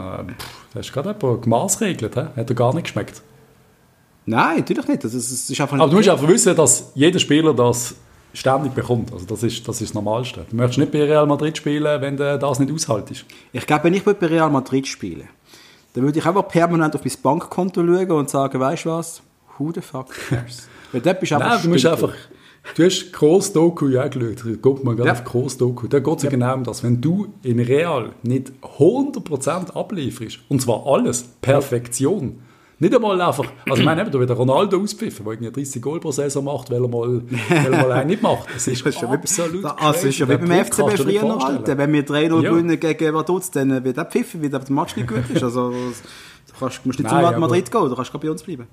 das 0.74 0.88
ist 0.88 0.94
gerade 0.94 1.16
jemand 1.20 1.44
gemaßregelt, 1.44 2.16
hat 2.16 2.38
er 2.38 2.56
gar 2.56 2.74
nicht 2.74 2.86
geschmeckt. 2.86 3.22
Nein, 4.26 4.58
natürlich 4.58 4.88
nicht. 4.88 5.04
Das 5.04 5.14
ist, 5.14 5.32
das 5.32 5.50
ist 5.50 5.62
einfach 5.62 5.78
Aber 5.78 5.90
du 5.90 5.98
musst 5.98 6.10
einfach 6.10 6.28
wissen, 6.28 6.56
dass 6.56 6.92
jeder 6.96 7.20
Spieler 7.20 7.54
das 7.54 7.96
ständig 8.34 8.74
bekommt. 8.74 9.12
Also 9.14 9.26
das 9.26 9.44
ist, 9.44 9.68
das 9.68 9.82
ist 9.82 9.90
das 9.90 9.94
Normalste. 9.94 10.46
Du 10.50 10.56
möchtest 10.56 10.80
nicht 10.80 10.92
bei 10.92 11.04
Real 11.04 11.28
Madrid 11.28 11.58
spielen, 11.58 12.02
wenn 12.02 12.18
du 12.18 12.40
das 12.40 12.60
nicht 12.60 12.72
aushaltest. 12.72 13.26
Ich 13.52 13.68
glaube, 13.68 13.86
wenn 13.86 13.94
ich 13.94 14.04
bei 14.04 14.14
Real 14.26 14.50
Madrid 14.50 14.88
spiele, 14.88 15.26
dann 15.94 16.04
würde 16.04 16.18
ich 16.18 16.26
einfach 16.26 16.48
permanent 16.48 16.96
auf 16.96 17.06
mein 17.06 17.14
Bankkonto 17.22 17.86
schauen 17.86 18.12
und 18.12 18.30
sagen, 18.30 18.60
weißt 18.60 18.86
du 18.86 18.90
was, 18.90 19.22
who 19.58 19.72
the 19.74 19.82
fuck 19.82 20.10
cares? 20.30 20.68
Weil 20.92 21.02
dort 21.02 21.20
bist 21.20 21.32
du 21.32 21.36
einfach 21.38 21.50
Nein, 21.50 21.64
du 21.64 21.70
musst 21.70 21.86
einfach... 21.86 22.14
Du 22.76 22.86
hast 22.86 23.12
Groß-Doku 23.12 23.90
ja 23.90 24.08
geschaut. 24.08 24.62
Guck 24.62 24.86
mal 24.86 24.96
gerade 24.96 25.10
ja. 25.10 25.14
auf 25.14 25.26
Groß-Doku. 25.26 25.88
Da 25.88 26.00
geht 26.00 26.18
es 26.18 26.24
ja. 26.24 26.30
genau 26.30 26.54
um 26.54 26.64
das. 26.64 26.82
Wenn 26.82 27.02
du 27.02 27.34
in 27.44 27.60
Real 27.60 28.12
nicht 28.24 28.54
100% 28.78 29.74
ablieferst, 29.74 30.40
und 30.48 30.62
zwar 30.62 30.86
alles, 30.88 31.24
Perfektion, 31.42 32.40
nicht 32.80 32.96
einmal 32.96 33.22
einfach, 33.22 33.46
also 33.70 33.80
ich 33.80 33.86
meine, 33.86 34.10
da 34.10 34.20
wird 34.20 34.32
Ronaldo 34.32 34.82
auspfiffen, 34.82 35.24
der 35.24 35.34
irgendwie 35.34 35.52
30 35.52 35.82
Goal 35.82 36.00
pro 36.00 36.12
Saison 36.12 36.44
macht, 36.44 36.72
weil 36.72 36.84
er 36.84 36.88
mal, 36.88 37.22
weil 37.50 37.74
er 37.74 37.82
mal 37.82 37.92
einen 37.92 38.08
nicht 38.08 38.22
macht. 38.22 38.48
Das 38.54 38.68
ist 38.68 38.86
das 38.86 39.04
absolut 39.04 39.64
Das 39.64 39.78
also 39.78 40.08
ist 40.08 40.20
ja 40.20 40.28
wie 40.28 40.38
beim 40.38 40.66
FCB 40.66 40.98
früher 40.98 41.24
noch, 41.24 41.46
Alter. 41.46 41.78
Wenn 41.78 41.94
wir 41.94 42.06
3-0 42.06 42.42
ja. 42.42 42.50
gewinnen 42.50 42.80
gegen 42.80 43.14
Vaduz, 43.14 43.52
dann 43.52 43.84
wird 43.84 43.98
er 43.98 44.06
pfiffen, 44.06 44.42
weil 44.42 44.50
der 44.50 44.62
Match 44.70 44.96
nicht 44.96 45.08
gut 45.08 45.30
ist. 45.34 45.44
Also, 45.44 45.70
du 45.70 46.54
kannst, 46.60 46.86
musst 46.86 47.00
nicht 47.00 47.12
Nein, 47.12 47.34
zu 47.34 47.40
Madrid 47.40 47.72
gehen, 47.72 47.90
du 47.90 47.96
kannst 47.96 48.12
bei 48.20 48.32
uns 48.32 48.44
bleiben. 48.44 48.68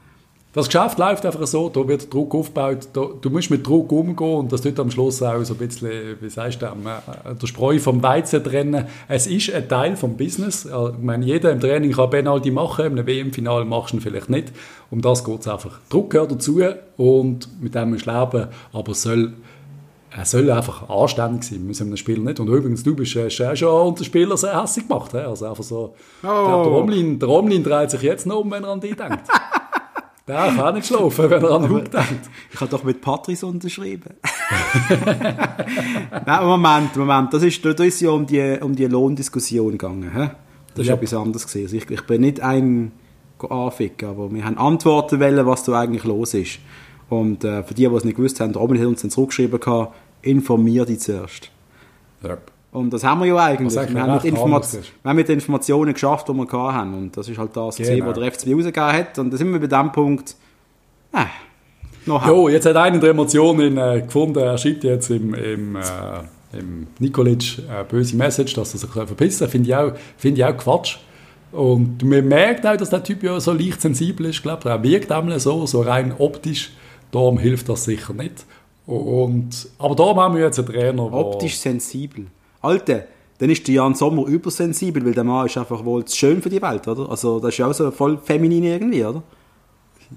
Das 0.52 0.66
Geschäft 0.66 0.98
läuft 0.98 1.24
einfach 1.24 1.46
so, 1.46 1.68
da 1.68 1.86
wird 1.86 2.12
Druck 2.12 2.34
aufgebaut, 2.34 2.88
da, 2.92 3.06
du 3.20 3.30
musst 3.30 3.52
mit 3.52 3.64
Druck 3.64 3.92
umgehen 3.92 4.34
und 4.34 4.52
das 4.52 4.62
tut 4.62 4.80
am 4.80 4.90
Schluss 4.90 5.22
auch 5.22 5.44
so 5.44 5.54
ein 5.54 5.58
bisschen, 5.58 6.16
wie 6.20 6.28
sagst 6.28 6.60
du, 6.60 6.66
äh, 6.66 7.34
der 7.40 7.46
Spreu 7.46 7.78
vom 7.78 8.02
Weizen 8.02 8.42
trennen. 8.42 8.86
Es 9.06 9.28
ist 9.28 9.54
ein 9.54 9.68
Teil 9.68 9.94
vom 9.94 10.16
Business. 10.16 10.64
Ich 10.64 11.02
meine, 11.02 11.24
jeder 11.24 11.52
im 11.52 11.60
Training 11.60 11.92
kann 11.92 12.10
Penalty 12.10 12.50
machen, 12.50 12.98
im 12.98 13.06
WM-Final 13.06 13.64
machst 13.64 13.92
du 13.92 13.98
ihn 13.98 14.00
vielleicht 14.00 14.28
nicht. 14.28 14.52
Um 14.90 15.00
das 15.00 15.24
geht 15.24 15.38
es 15.38 15.46
einfach. 15.46 15.78
Druck 15.88 16.10
gehört 16.10 16.32
dazu 16.32 16.60
und 16.96 17.62
mit 17.62 17.76
dem 17.76 17.90
musst 17.90 18.06
du 18.06 18.10
leben, 18.10 18.48
aber 18.72 18.90
es 18.90 19.02
soll 19.02 19.34
er 20.12 20.24
soll 20.24 20.50
einfach 20.50 20.88
anständig 20.88 21.44
sein, 21.44 21.64
müssen 21.64 21.86
einem 21.86 21.96
Spieler 21.96 22.22
nicht. 22.22 22.40
Und 22.40 22.48
übrigens, 22.48 22.82
du 22.82 22.96
bist 22.96 23.14
äh, 23.14 23.30
schon 23.30 23.68
unter 23.68 24.02
Spieler 24.02 24.36
sehr 24.36 24.60
hässlich 24.60 24.88
gemacht. 24.88 25.14
Also 25.14 25.46
einfach 25.46 25.62
so, 25.62 25.94
oh. 26.24 27.16
der 27.20 27.28
Romlin 27.28 27.62
dreht 27.62 27.92
sich 27.92 28.02
jetzt 28.02 28.26
noch 28.26 28.40
um, 28.40 28.50
wenn 28.50 28.64
er 28.64 28.70
an 28.70 28.80
dich 28.80 28.96
denkt. 28.96 29.28
Der 30.30 30.52
kann 30.54 30.74
nicht 30.76 30.86
schlafen, 30.86 31.28
wenn 31.28 31.42
er 31.42 31.50
an 31.50 31.62
den 31.62 31.70
Hut 31.72 31.92
denkt. 31.92 32.30
Ich 32.52 32.60
habe 32.60 32.70
doch 32.70 32.84
mit 32.84 33.00
Patrice 33.00 33.44
unterschrieben. 33.44 34.14
Nein, 36.24 36.44
Moment, 36.44 36.94
Moment. 36.94 37.34
Das 37.34 37.42
ist, 37.42 37.64
da 37.64 37.70
ist 37.82 38.00
ja 38.00 38.10
um 38.10 38.26
die, 38.26 38.58
um 38.60 38.76
die 38.76 38.86
Lohndiskussion 38.86 39.72
gegangen. 39.72 40.12
He? 40.14 40.28
Das 40.74 40.82
ist 40.82 40.86
ja. 40.86 40.94
etwas 40.94 41.14
anderes 41.14 41.48
gewesen. 41.48 41.64
Also 41.64 41.76
ich, 41.78 41.90
ich 41.90 42.06
bin 42.06 42.20
nicht 42.20 42.40
ein 42.40 42.92
anficken, 43.40 44.08
aber 44.08 44.32
wir 44.32 44.44
haben 44.44 44.56
Antworten 44.56 45.18
wollen, 45.18 45.46
was 45.46 45.64
da 45.64 45.80
eigentlich 45.80 46.04
los 46.04 46.34
ist. 46.34 46.60
Und 47.08 47.42
äh, 47.42 47.64
für 47.64 47.74
die, 47.74 47.88
die 47.88 47.94
es 47.94 48.04
nicht 48.04 48.16
gewusst 48.16 48.38
haben, 48.38 48.54
Robin 48.54 48.78
hat 48.78 48.86
uns 48.86 49.02
dann 49.02 49.10
zurückgeschrieben, 49.10 49.58
informier 50.22 50.84
dich 50.84 51.00
zuerst. 51.00 51.50
Ja. 52.22 52.38
Und 52.72 52.92
das 52.92 53.02
haben 53.02 53.20
wir 53.20 53.26
ja 53.26 53.36
eigentlich. 53.36 53.74
Wir 53.74 54.02
haben, 54.02 54.14
mit 54.14 54.22
wir 54.22 54.40
haben 55.04 55.16
mit 55.16 55.28
den 55.28 55.34
Informationen 55.34 55.92
geschafft, 55.92 56.28
die 56.28 56.32
wir 56.32 56.72
hatten. 56.72 56.94
Und 56.94 57.16
das 57.16 57.28
ist 57.28 57.36
halt 57.36 57.56
das, 57.56 57.76
genau. 57.76 58.06
was 58.06 58.14
der 58.14 58.32
FCB 58.32 58.54
rausgegeben 58.54 58.92
hat. 58.92 59.18
Und 59.18 59.32
da 59.32 59.36
sind 59.36 59.52
wir 59.52 59.58
bei 59.58 59.66
dem 59.66 59.90
Punkt, 59.90 60.36
äh, 61.12 61.24
noch 62.06 62.26
Jo, 62.26 62.48
jetzt 62.48 62.66
hat 62.66 62.76
einer 62.76 62.98
der 62.98 63.10
Emotionen 63.10 63.76
äh, 63.76 64.02
gefunden, 64.02 64.38
er 64.38 64.56
schreibt 64.56 64.84
jetzt 64.84 65.10
im, 65.10 65.34
im, 65.34 65.76
äh, 65.76 66.58
im 66.58 66.86
Nikolic 66.98 67.58
eine 67.68 67.84
böse 67.84 68.16
Message, 68.16 68.54
dass 68.54 68.72
er 68.74 68.78
sich 68.80 68.90
verpissen 68.90 69.48
Finde 69.48 69.68
ich, 69.68 69.76
auch, 69.76 69.92
find 70.16 70.38
ich 70.38 70.44
auch 70.44 70.56
Quatsch. 70.56 70.96
Und 71.52 72.02
man 72.04 72.26
merkt 72.26 72.64
auch, 72.66 72.76
dass 72.76 72.90
der 72.90 73.02
Typ 73.02 73.22
ja 73.22 73.38
so 73.40 73.52
leicht 73.52 73.80
sensibel 73.80 74.26
ist, 74.26 74.42
glaube 74.42 74.68
Er 74.70 74.82
wirkt 74.82 75.10
einmal 75.10 75.40
so, 75.40 75.66
so 75.66 75.82
rein 75.82 76.14
optisch. 76.16 76.70
Darum 77.10 77.38
hilft 77.38 77.68
das 77.68 77.84
sicher 77.84 78.14
nicht. 78.14 78.44
Und, 78.86 79.68
aber 79.78 79.94
darum 79.94 80.20
haben 80.20 80.36
wir 80.36 80.44
jetzt 80.44 80.58
einen 80.58 80.68
Trainer, 80.68 81.12
Optisch 81.12 81.58
sensibel. 81.58 82.26
Alter, 82.60 83.04
dann 83.38 83.50
ist 83.50 83.66
der 83.66 83.76
Jan 83.76 83.94
Sommer 83.94 84.26
übersensibel, 84.26 85.04
weil 85.04 85.14
der 85.14 85.24
Mann 85.24 85.46
ist 85.46 85.56
einfach 85.56 85.84
wohl 85.84 86.04
zu 86.04 86.16
schön 86.16 86.42
für 86.42 86.50
die 86.50 86.60
Welt, 86.60 86.86
oder? 86.86 87.08
Also 87.08 87.40
das 87.40 87.50
ist 87.50 87.58
ja 87.58 87.66
auch 87.66 87.72
so 87.72 87.90
voll 87.90 88.18
feminin 88.18 88.64
irgendwie, 88.64 89.04
oder? 89.04 89.22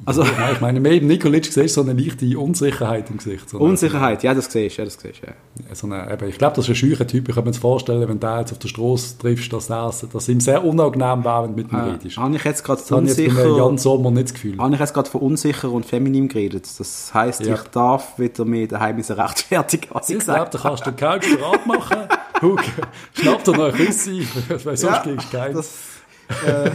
Also, 0.05 0.23
ja, 0.23 0.51
ich 0.51 0.59
meine, 0.59 0.79
neben 0.79 1.07
Nikolic 1.07 1.45
siehst 1.45 1.77
du 1.77 1.81
so 1.83 1.89
eine 1.89 1.93
leichte 1.93 2.37
Unsicherheit 2.37 3.09
im 3.09 3.17
Gesicht. 3.17 3.49
So 3.49 3.59
Unsicherheit, 3.59 4.23
ja, 4.23 4.33
das 4.33 4.51
siehst 4.51 4.77
du, 4.77 4.81
ja, 4.81 4.85
das 4.85 4.97
siehst 4.99 5.21
ja. 5.21 5.75
So 5.75 5.87
eine, 5.87 6.11
eben, 6.11 6.27
ich 6.27 6.37
glaube, 6.37 6.55
das 6.55 6.67
ist 6.67 6.69
ein 6.69 6.75
scheuer 6.75 7.07
Typ. 7.07 7.29
Ich 7.29 7.35
kann 7.35 7.43
mir 7.43 7.51
jetzt 7.51 7.59
vorstellen, 7.59 8.07
wenn 8.09 8.19
du 8.19 8.27
jetzt 8.39 8.51
auf 8.51 8.59
der 8.59 8.67
Straße 8.67 9.17
triffst, 9.19 9.53
dass 9.53 9.67
das 9.67 10.05
dass 10.11 10.29
ihm 10.29 10.39
sehr 10.39 10.63
unangenehm 10.63 11.23
wäre, 11.23 11.43
wenn 11.43 11.55
du 11.55 11.61
mit 11.61 11.71
ihm 11.71 11.77
äh, 11.77 11.91
redest. 11.91 12.17
Habe 12.17 12.35
ich 12.35 12.43
jetzt 12.43 12.63
gerade 12.63 12.81
von 12.81 12.99
unsicher... 12.99 13.57
Jan 13.57 13.77
Sommer 13.77 14.11
nicht 14.11 14.25
das 14.25 14.33
Gefühl. 14.33 14.57
Habe 14.57 14.73
ich 14.73 14.79
jetzt 14.79 14.93
gerade 14.93 15.09
von 15.09 15.21
unsicher 15.21 15.71
und 15.71 15.85
feminin 15.85 16.27
geredet. 16.27 16.67
Das 16.77 17.13
heisst, 17.13 17.45
ja. 17.45 17.53
ich 17.53 17.63
darf 17.69 18.19
wieder 18.19 18.45
mehr 18.45 18.67
daheim 18.67 18.99
rechtfertigen, 18.99 19.87
was 19.91 20.09
ich, 20.09 20.15
ich 20.15 20.19
gesagt 20.19 20.51
glaube, 20.51 20.63
da 20.63 20.69
kannst 20.69 20.85
du 20.85 20.91
den 20.91 20.97
Couch 20.97 21.25
machen. 21.65 21.97
Huck, 22.41 22.63
schnapp 23.13 23.43
dir 23.43 23.51
noch 23.51 23.65
ein 23.65 23.73
Küssi, 23.73 24.27
weil 24.49 24.75
sonst 24.75 24.83
ja, 24.83 24.99
kriegst 24.99 25.33
du 25.33 25.37
keinen. 25.37 25.59
Äh, 25.59 26.71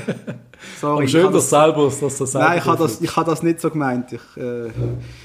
sorry, 0.80 1.02
Aber 1.02 1.08
schön, 1.08 1.32
dass, 1.32 1.50
selber, 1.50 1.84
dass 1.84 1.98
das 1.98 2.32
selber 2.32 2.48
Nein, 2.48 2.58
ich 2.58 2.64
habe 2.64 2.78
das, 2.78 3.00
ich 3.00 3.16
hab 3.16 3.26
das 3.26 3.42
nicht 3.42 3.60
so 3.60 3.70
gemeint. 3.70 4.12
Ich, 4.12 4.20
äh, 4.36 4.70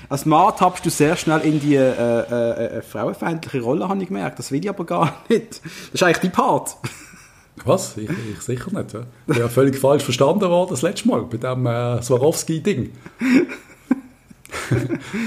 als 0.10 0.26
Mann 0.26 0.54
tappst 0.56 0.86
du 0.86 0.90
sehr 0.90 1.16
schnell 1.16 1.42
in 1.42 1.60
die 1.60 1.76
äh, 1.76 1.90
äh, 1.90 2.78
äh, 2.78 2.82
frauenfeindliche 2.82 3.62
Rolle, 3.62 3.88
habe 3.88 4.02
ich 4.02 4.08
gemerkt. 4.08 4.40
Das 4.40 4.52
will 4.52 4.64
ich 4.64 4.70
aber 4.70 4.86
gar 4.86 5.18
nicht. 5.30 5.62
Das 5.64 5.94
ist 5.94 6.04
eigentlich 6.04 6.20
dein 6.20 6.32
Part. 6.32 6.78
Was? 7.66 7.98
Ich, 7.98 8.10
ich 8.10 8.42
sicher 8.42 8.72
nicht. 8.72 8.94
Ja. 8.94 9.02
Ich 9.28 9.40
habe 9.40 9.50
völlig 9.50 9.78
falsch 9.78 10.04
verstanden 10.04 10.50
worden 10.50 10.72
das 10.72 10.82
letzte 10.82 11.08
Mal 11.08 11.24
bei 11.24 11.38
dem 11.38 11.66
äh, 11.66 12.02
Swarovski-Ding. 12.02 12.92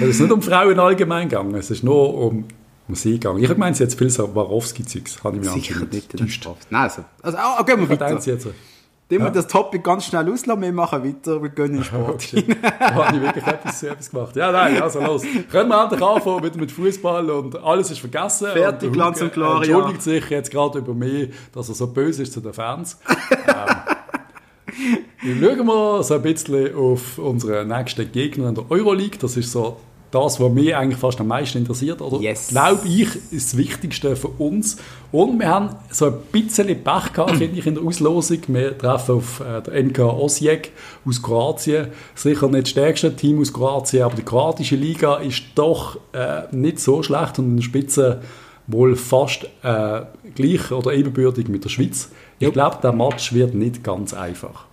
es 0.00 0.08
ist 0.08 0.20
nicht 0.20 0.32
um 0.32 0.42
Frauen 0.42 0.78
allgemein 0.78 1.28
gegangen, 1.28 1.54
es 1.54 1.70
ist 1.70 1.84
nur 1.84 2.14
um 2.14 2.44
Musik 2.88 3.22
gegangen. 3.22 3.42
Ich 3.42 3.48
sie 3.76 3.84
hat 3.84 3.92
viel 3.92 4.10
Swarovski-Zeugs. 4.10 5.22
Habe 5.25 5.36
ich 5.36 5.44
mir 5.44 5.50
Sicher 5.50 5.84
nicht. 5.86 6.14
Nein, 6.70 6.82
also, 6.82 7.04
also 7.22 7.38
oh, 7.58 7.64
gehen 7.64 7.80
wir 7.80 7.88
weiter. 7.88 8.20
Jetzt, 8.25 8.48
dem 9.10 9.22
ja. 9.22 9.30
das 9.30 9.46
Topic 9.46 9.82
ganz 9.82 10.06
schnell 10.06 10.30
auslassen, 10.30 10.62
wir 10.62 10.72
machen 10.72 11.04
weiter, 11.04 11.40
wir 11.40 11.50
gehen 11.50 11.66
in 11.66 11.72
den 11.75 11.84
Sport. 11.84 12.26
Okay. 12.36 12.56
da 12.78 12.94
habe 12.94 13.16
ich 13.16 13.22
wirklich 13.22 13.46
etwas, 13.46 13.82
etwas 13.82 14.10
gemacht. 14.10 14.36
Ja, 14.36 14.50
nein, 14.50 14.82
also 14.82 15.00
los. 15.00 15.22
Können 15.50 15.68
wir 15.68 15.82
endlich 15.82 16.02
anfangen 16.02 16.42
mit, 16.42 16.56
mit 16.56 16.72
Fußball 16.72 17.30
und 17.30 17.62
alles 17.62 17.90
ist 17.90 18.00
vergessen. 18.00 18.48
Fertig, 18.52 18.92
Glanz 18.92 19.20
und 19.20 19.32
Gloria. 19.32 19.58
entschuldigt 19.58 20.02
sich 20.02 20.28
jetzt 20.30 20.50
gerade 20.50 20.78
über 20.78 20.94
mich, 20.94 21.30
dass 21.52 21.68
er 21.68 21.75
so 21.75 21.86
böse 21.86 22.25
ist 22.25 22.32
zu 22.32 22.40
den 22.40 22.52
Fans. 22.52 22.98
ähm, 23.46 25.40
schauen 25.40 25.66
wir 25.66 26.02
so 26.02 26.14
ein 26.14 26.22
bisschen 26.22 26.75
auf 26.75 27.18
unseren 27.18 27.68
nächsten 27.68 28.10
Gegner 28.10 28.48
in 28.48 28.54
der 28.54 28.70
Euroleague. 28.70 29.18
Das 29.20 29.36
ist 29.36 29.52
so 29.52 29.76
das, 30.10 30.40
was 30.40 30.52
mich 30.52 30.75
eigentlich 30.75 30.98
fast 30.98 31.20
am 31.20 31.28
meisten 31.28 31.58
interessiert, 31.58 32.00
oder? 32.00 32.18
Yes. 32.20 32.48
Glaube 32.48 32.86
ich, 32.86 33.08
ist 33.30 33.52
das 33.52 33.56
Wichtigste 33.56 34.16
für 34.16 34.28
uns. 34.28 34.76
Und 35.12 35.38
wir 35.38 35.48
haben 35.48 35.70
so 35.90 36.06
ein 36.06 36.14
bisschen 36.32 36.66
Pech 36.66 37.12
gehabt, 37.12 37.30
finde 37.36 37.58
ich, 37.58 37.66
in 37.66 37.75
der 37.75 37.84
Auslosung. 37.84 38.38
Wir 38.48 38.76
treffen 38.76 39.16
auf 39.16 39.40
äh, 39.40 39.62
den 39.62 39.88
NK 39.88 39.98
Osijek 40.00 40.72
aus 41.04 41.22
Kroatien. 41.22 41.88
Sicher 42.14 42.48
nicht 42.48 42.64
das 42.64 42.70
stärkste 42.70 43.14
Team 43.14 43.40
aus 43.40 43.52
Kroatien, 43.52 44.04
aber 44.04 44.16
die 44.16 44.22
kroatische 44.22 44.76
Liga 44.76 45.16
ist 45.16 45.42
doch 45.54 45.98
äh, 46.12 46.42
nicht 46.52 46.80
so 46.80 47.02
schlecht 47.02 47.38
und 47.38 47.46
in 47.46 47.56
der 47.56 47.64
Spitze 47.64 48.20
wohl 48.68 48.96
fast 48.96 49.44
äh, 49.62 50.02
gleich 50.34 50.72
oder 50.72 50.92
ebenbürtig 50.92 51.48
mit 51.48 51.64
der 51.64 51.68
Schweiz. 51.68 52.10
Ich 52.38 52.52
glaube, 52.52 52.78
der 52.82 52.92
Match 52.92 53.32
wird 53.32 53.54
nicht 53.54 53.82
ganz 53.84 54.12
einfach. 54.12 54.66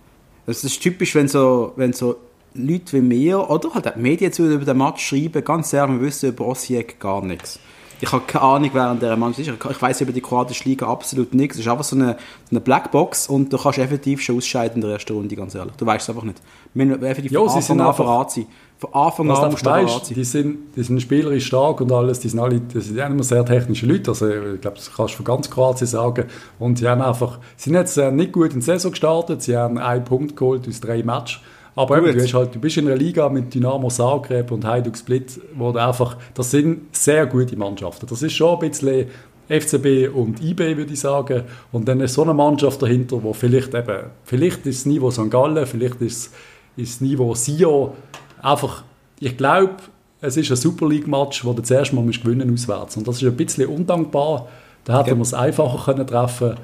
Das 0.46 0.64
ist 0.64 0.82
typisch, 0.82 1.14
wenn 1.14 1.28
so, 1.28 1.72
wenn 1.76 1.92
so 1.92 2.16
Leute 2.54 2.92
wie 2.92 3.00
mir, 3.00 3.50
oder 3.50 3.74
halt 3.74 3.92
die 3.96 4.00
Medien 4.00 4.32
zu 4.32 4.44
über 4.46 4.64
den 4.64 4.78
Match 4.78 5.04
schreiben, 5.04 5.44
ganz 5.44 5.72
ehrlich, 5.72 6.00
wir 6.00 6.06
wissen 6.06 6.28
über 6.30 6.46
Osijek 6.46 7.00
gar 7.00 7.22
nichts. 7.22 7.58
Ich 8.00 8.12
habe 8.12 8.24
keine 8.26 8.44
Ahnung, 8.44 8.70
während 8.72 9.02
der 9.02 9.16
Mann 9.16 9.32
ist. 9.32 9.40
Ich 9.40 9.82
weiß 9.82 10.00
über 10.02 10.12
die 10.12 10.20
kroatische 10.20 10.68
Liga 10.68 10.86
absolut 10.86 11.32
nichts. 11.32 11.56
Es 11.56 11.62
ist 11.62 11.68
einfach 11.68 11.84
so 11.84 11.96
eine, 11.96 12.16
eine 12.50 12.60
Blackbox 12.60 13.28
und 13.28 13.52
du 13.52 13.56
kannst 13.56 13.78
effektiv 13.78 14.20
schon 14.20 14.36
ausscheiden 14.36 14.76
in 14.76 14.80
der 14.82 14.90
ersten 14.90 15.14
Runde, 15.14 15.34
ganz 15.34 15.54
ehrlich. 15.54 15.74
Du 15.76 15.86
weißt 15.86 16.02
es 16.02 16.10
einfach 16.10 16.24
nicht. 16.24 16.40
Wir 16.74 16.86
müssen 16.86 17.02
effektiv 17.02 17.32
jo, 17.32 17.48
von 17.48 17.56
Anfang 17.56 17.80
an 17.80 17.94
verrat 17.94 18.32
sein. 18.32 18.46
Von 18.78 18.92
Anfang 18.92 19.30
an 19.30 19.52
musst 19.52 20.10
du 20.10 20.14
Die 20.14 20.24
sind, 20.24 20.76
die 20.76 20.82
sind 20.82 21.00
spielerisch 21.00 21.46
stark 21.46 21.80
und 21.80 21.92
alles. 21.92 22.20
Die 22.20 22.28
sind 22.28 22.40
alle 22.40 22.60
das 22.60 22.86
sind 22.86 22.98
immer 22.98 23.22
sehr 23.22 23.44
technische 23.44 23.86
Leute. 23.86 24.10
Also, 24.10 24.28
ich 24.28 24.60
glaube, 24.60 24.76
das 24.76 24.92
kannst 24.94 25.14
du 25.14 25.18
von 25.18 25.24
ganz 25.24 25.48
Kroatien 25.48 25.86
sagen. 25.86 26.26
Und 26.58 26.78
sie 26.78 26.88
haben 26.88 27.00
einfach, 27.00 27.38
sie 27.56 27.70
sind 27.70 27.78
jetzt 27.78 27.96
äh, 27.96 28.10
nicht 28.10 28.32
gut 28.32 28.52
in 28.52 28.60
die 28.60 28.64
Saison 28.66 28.90
gestartet. 28.90 29.42
Sie 29.42 29.56
haben 29.56 29.78
einen 29.78 30.04
Punkt 30.04 30.36
geholt 30.36 30.68
aus 30.68 30.80
drei 30.80 31.02
Matches 31.02 31.40
Aber 31.76 31.98
eben, 31.98 32.16
du, 32.16 32.22
hast 32.22 32.34
halt, 32.34 32.54
du 32.54 32.60
bist 32.60 32.76
in 32.76 32.86
einer 32.86 32.96
Liga 32.96 33.28
mit 33.28 33.52
Dynamo 33.52 33.88
Zagreb 33.88 34.50
und 34.52 34.64
Hajduk 34.64 34.96
Split, 34.96 35.40
wo 35.54 35.72
einfach, 35.72 36.16
das 36.34 36.50
sind 36.50 36.94
sehr 36.94 37.26
gute 37.26 37.56
Mannschaften. 37.56 38.06
Das 38.06 38.22
ist 38.22 38.32
schon 38.32 38.60
ein 38.60 38.70
bisschen 38.70 39.06
FCB 39.48 40.14
und 40.14 40.42
IB, 40.42 40.76
würde 40.76 40.92
ich 40.92 41.00
sagen. 41.00 41.42
Und 41.72 41.88
dann 41.88 42.00
ist 42.00 42.14
so 42.14 42.22
eine 42.22 42.32
Mannschaft 42.32 42.80
dahinter, 42.80 43.22
wo 43.22 43.32
vielleicht 43.32 43.74
eben, 43.74 44.04
vielleicht 44.24 44.66
ist 44.66 44.80
das 44.80 44.86
Niveau 44.86 45.10
St. 45.10 45.30
Gallen, 45.30 45.66
vielleicht 45.66 46.00
ist, 46.00 46.32
ist 46.76 46.94
das 46.94 47.00
Niveau 47.00 47.34
Sio. 47.34 47.94
Einfach, 48.40 48.84
ich 49.18 49.36
glaube, 49.36 49.74
es 50.20 50.36
ist 50.36 50.50
ein 50.50 50.56
Super 50.56 50.88
League-Match, 50.88 51.44
wo 51.44 51.52
du 51.52 51.62
zuerst 51.62 51.92
mal 51.92 52.04
gewinnen 52.06 52.52
auswärts. 52.52 52.96
Und 52.96 53.06
das 53.08 53.16
ist 53.16 53.28
ein 53.28 53.36
bisschen 53.36 53.66
undankbar. 53.66 54.48
Da 54.84 54.98
hätten 54.98 55.10
ja. 55.10 55.16
wir 55.16 55.22
es 55.22 55.34
einfacher 55.34 55.92
können 55.92 56.06
treffen 56.06 56.54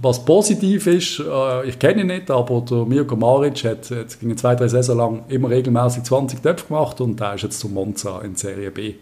was 0.00 0.24
positiv 0.24 0.86
ist, 0.86 1.20
äh, 1.20 1.68
ich 1.68 1.78
kenne 1.78 2.02
ihn 2.02 2.06
nicht, 2.08 2.30
aber 2.30 2.60
der 2.60 2.84
Mirko 2.84 3.16
Maric 3.16 3.64
hat 3.64 3.90
jetzt 3.90 4.20
gegen 4.20 4.36
zwei, 4.36 4.54
drei 4.54 4.68
Saison 4.68 4.96
lang 4.96 5.24
immer 5.28 5.50
regelmäßig 5.50 6.04
20 6.04 6.40
Töpfe 6.40 6.66
gemacht 6.68 7.00
und 7.00 7.18
der 7.18 7.34
ist 7.34 7.42
jetzt 7.42 7.60
zum 7.60 7.74
Monza 7.74 8.20
in 8.20 8.36
Serie 8.36 8.70
B 8.70 8.94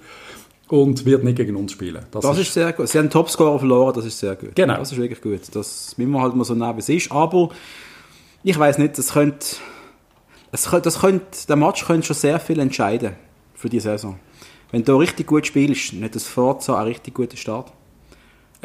und 0.69 1.05
wird 1.05 1.23
nicht 1.25 1.37
gegen 1.37 1.57
uns 1.57 1.73
spielen. 1.73 2.05
Das, 2.11 2.23
das 2.23 2.39
ist, 2.39 2.49
ist, 2.49 2.55
sehr 2.55 2.73
gut. 2.73 2.89
Sie 2.89 2.99
haben 2.99 3.05
einen 3.05 3.11
Topscorer 3.11 3.59
verloren, 3.59 3.95
das 3.95 4.05
ist 4.05 4.19
sehr 4.19 4.35
gut. 4.35 4.55
Genau. 4.55 4.77
Das 4.79 4.93
ist 4.93 4.99
wirklich 4.99 5.21
gut. 5.21 5.55
Das 5.55 5.97
müssen 5.97 6.11
wir 6.11 6.21
halt 6.21 6.35
mal 6.35 6.45
so 6.45 6.57
wie 6.57 6.79
es 6.79 6.89
ist. 6.89 7.13
Aber 7.13 7.51
ich 8.43 8.59
weiß 8.59 8.79
nicht, 8.79 8.99
das 8.99 9.13
könnte, 9.13 9.47
es 10.53 10.71
könnte, 10.71 10.83
das 10.83 11.01
könnte, 11.01 11.47
der 11.49 11.57
Match 11.57 11.85
könnte 11.85 12.07
schon 12.07 12.17
sehr 12.17 12.41
viel 12.41 12.59
entscheiden 12.59 13.13
für 13.55 13.69
die 13.69 13.81
Saison. 13.81 14.19
Wenn 14.73 14.85
du 14.85 14.97
richtig 14.97 15.27
gut 15.27 15.47
spielst, 15.47 15.93
nicht 15.93 16.15
das 16.15 16.25
Forza 16.25 16.77
einen 16.77 16.89
richtig 16.89 17.15
guten 17.15 17.37
Start. 17.37 17.73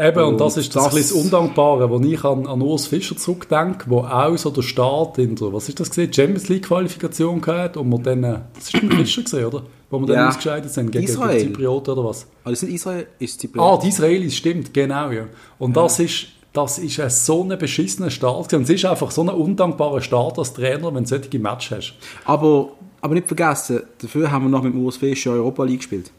Eben, 0.02 0.24
und, 0.24 0.28
und 0.30 0.42
das 0.42 0.58
ist 0.58 0.76
das, 0.76 0.90
das 0.96 1.12
Undankbare, 1.12 1.88
wo 1.90 2.00
ich 2.00 2.24
an, 2.24 2.48
an 2.48 2.62
Urs 2.62 2.88
Fischer 2.88 3.16
zurückdenke, 3.16 3.86
wo 3.88 4.00
auch 4.00 4.36
so 4.36 4.50
der 4.50 4.64
Start 4.64 5.20
in 5.20 5.36
der, 5.36 5.54
was 5.54 5.70
ist 5.70 5.80
das 5.80 5.90
gesehen, 5.90 6.12
Champions 6.12 6.50
League 6.50 6.66
Qualifikation 6.66 7.40
gehabt 7.40 7.78
und 7.78 7.88
wir 7.90 8.00
dann, 8.00 8.22
das 8.22 8.74
ist 8.74 8.76
ein 8.76 8.92
Fischer 8.92 9.22
gesehen, 9.22 9.46
oder? 9.46 9.64
Wo 9.92 10.00
wir 10.00 10.08
dann 10.08 10.16
ja. 10.16 10.30
ausgescheidet 10.30 10.72
sind 10.72 10.92
gegen, 10.92 11.06
Israel. 11.06 11.38
gegen 11.38 11.54
Zyprioten 11.54 11.94
oder 11.94 12.06
was? 12.06 12.26
Das 12.44 12.60
sind 12.62 12.72
Israel, 12.72 13.06
ist 13.20 13.40
Zypriot. 13.40 13.64
Ah, 13.64 13.78
die 13.78 13.90
Israelis, 13.90 14.36
stimmt, 14.36 14.74
genau, 14.74 15.12
ja. 15.12 15.26
Und 15.60 15.76
ja. 15.76 15.84
das 15.84 16.00
ist, 16.00 16.28
das 16.52 16.80
ist 16.80 17.00
ein 17.00 17.10
so 17.12 17.44
ein 17.44 17.56
beschissener 17.60 18.10
Start 18.10 18.52
und 18.54 18.64
es 18.64 18.70
ist 18.72 18.86
einfach 18.86 19.12
so 19.12 19.22
ein 19.22 19.30
undankbarer 19.30 20.02
Start 20.02 20.40
als 20.40 20.54
Trainer, 20.54 20.96
wenn 20.96 21.04
du 21.04 21.10
solche 21.10 21.38
Match 21.38 21.70
hast. 21.70 21.94
Aber, 22.26 22.72
aber 23.02 23.14
nicht 23.14 23.28
vergessen, 23.28 23.82
dafür 24.00 24.32
haben 24.32 24.46
wir 24.46 24.50
noch 24.50 24.64
mit 24.64 24.74
Urs 24.74 24.98
Fischer 24.98 25.32
Europa 25.32 25.64
League 25.64 25.80
gespielt. 25.80 26.12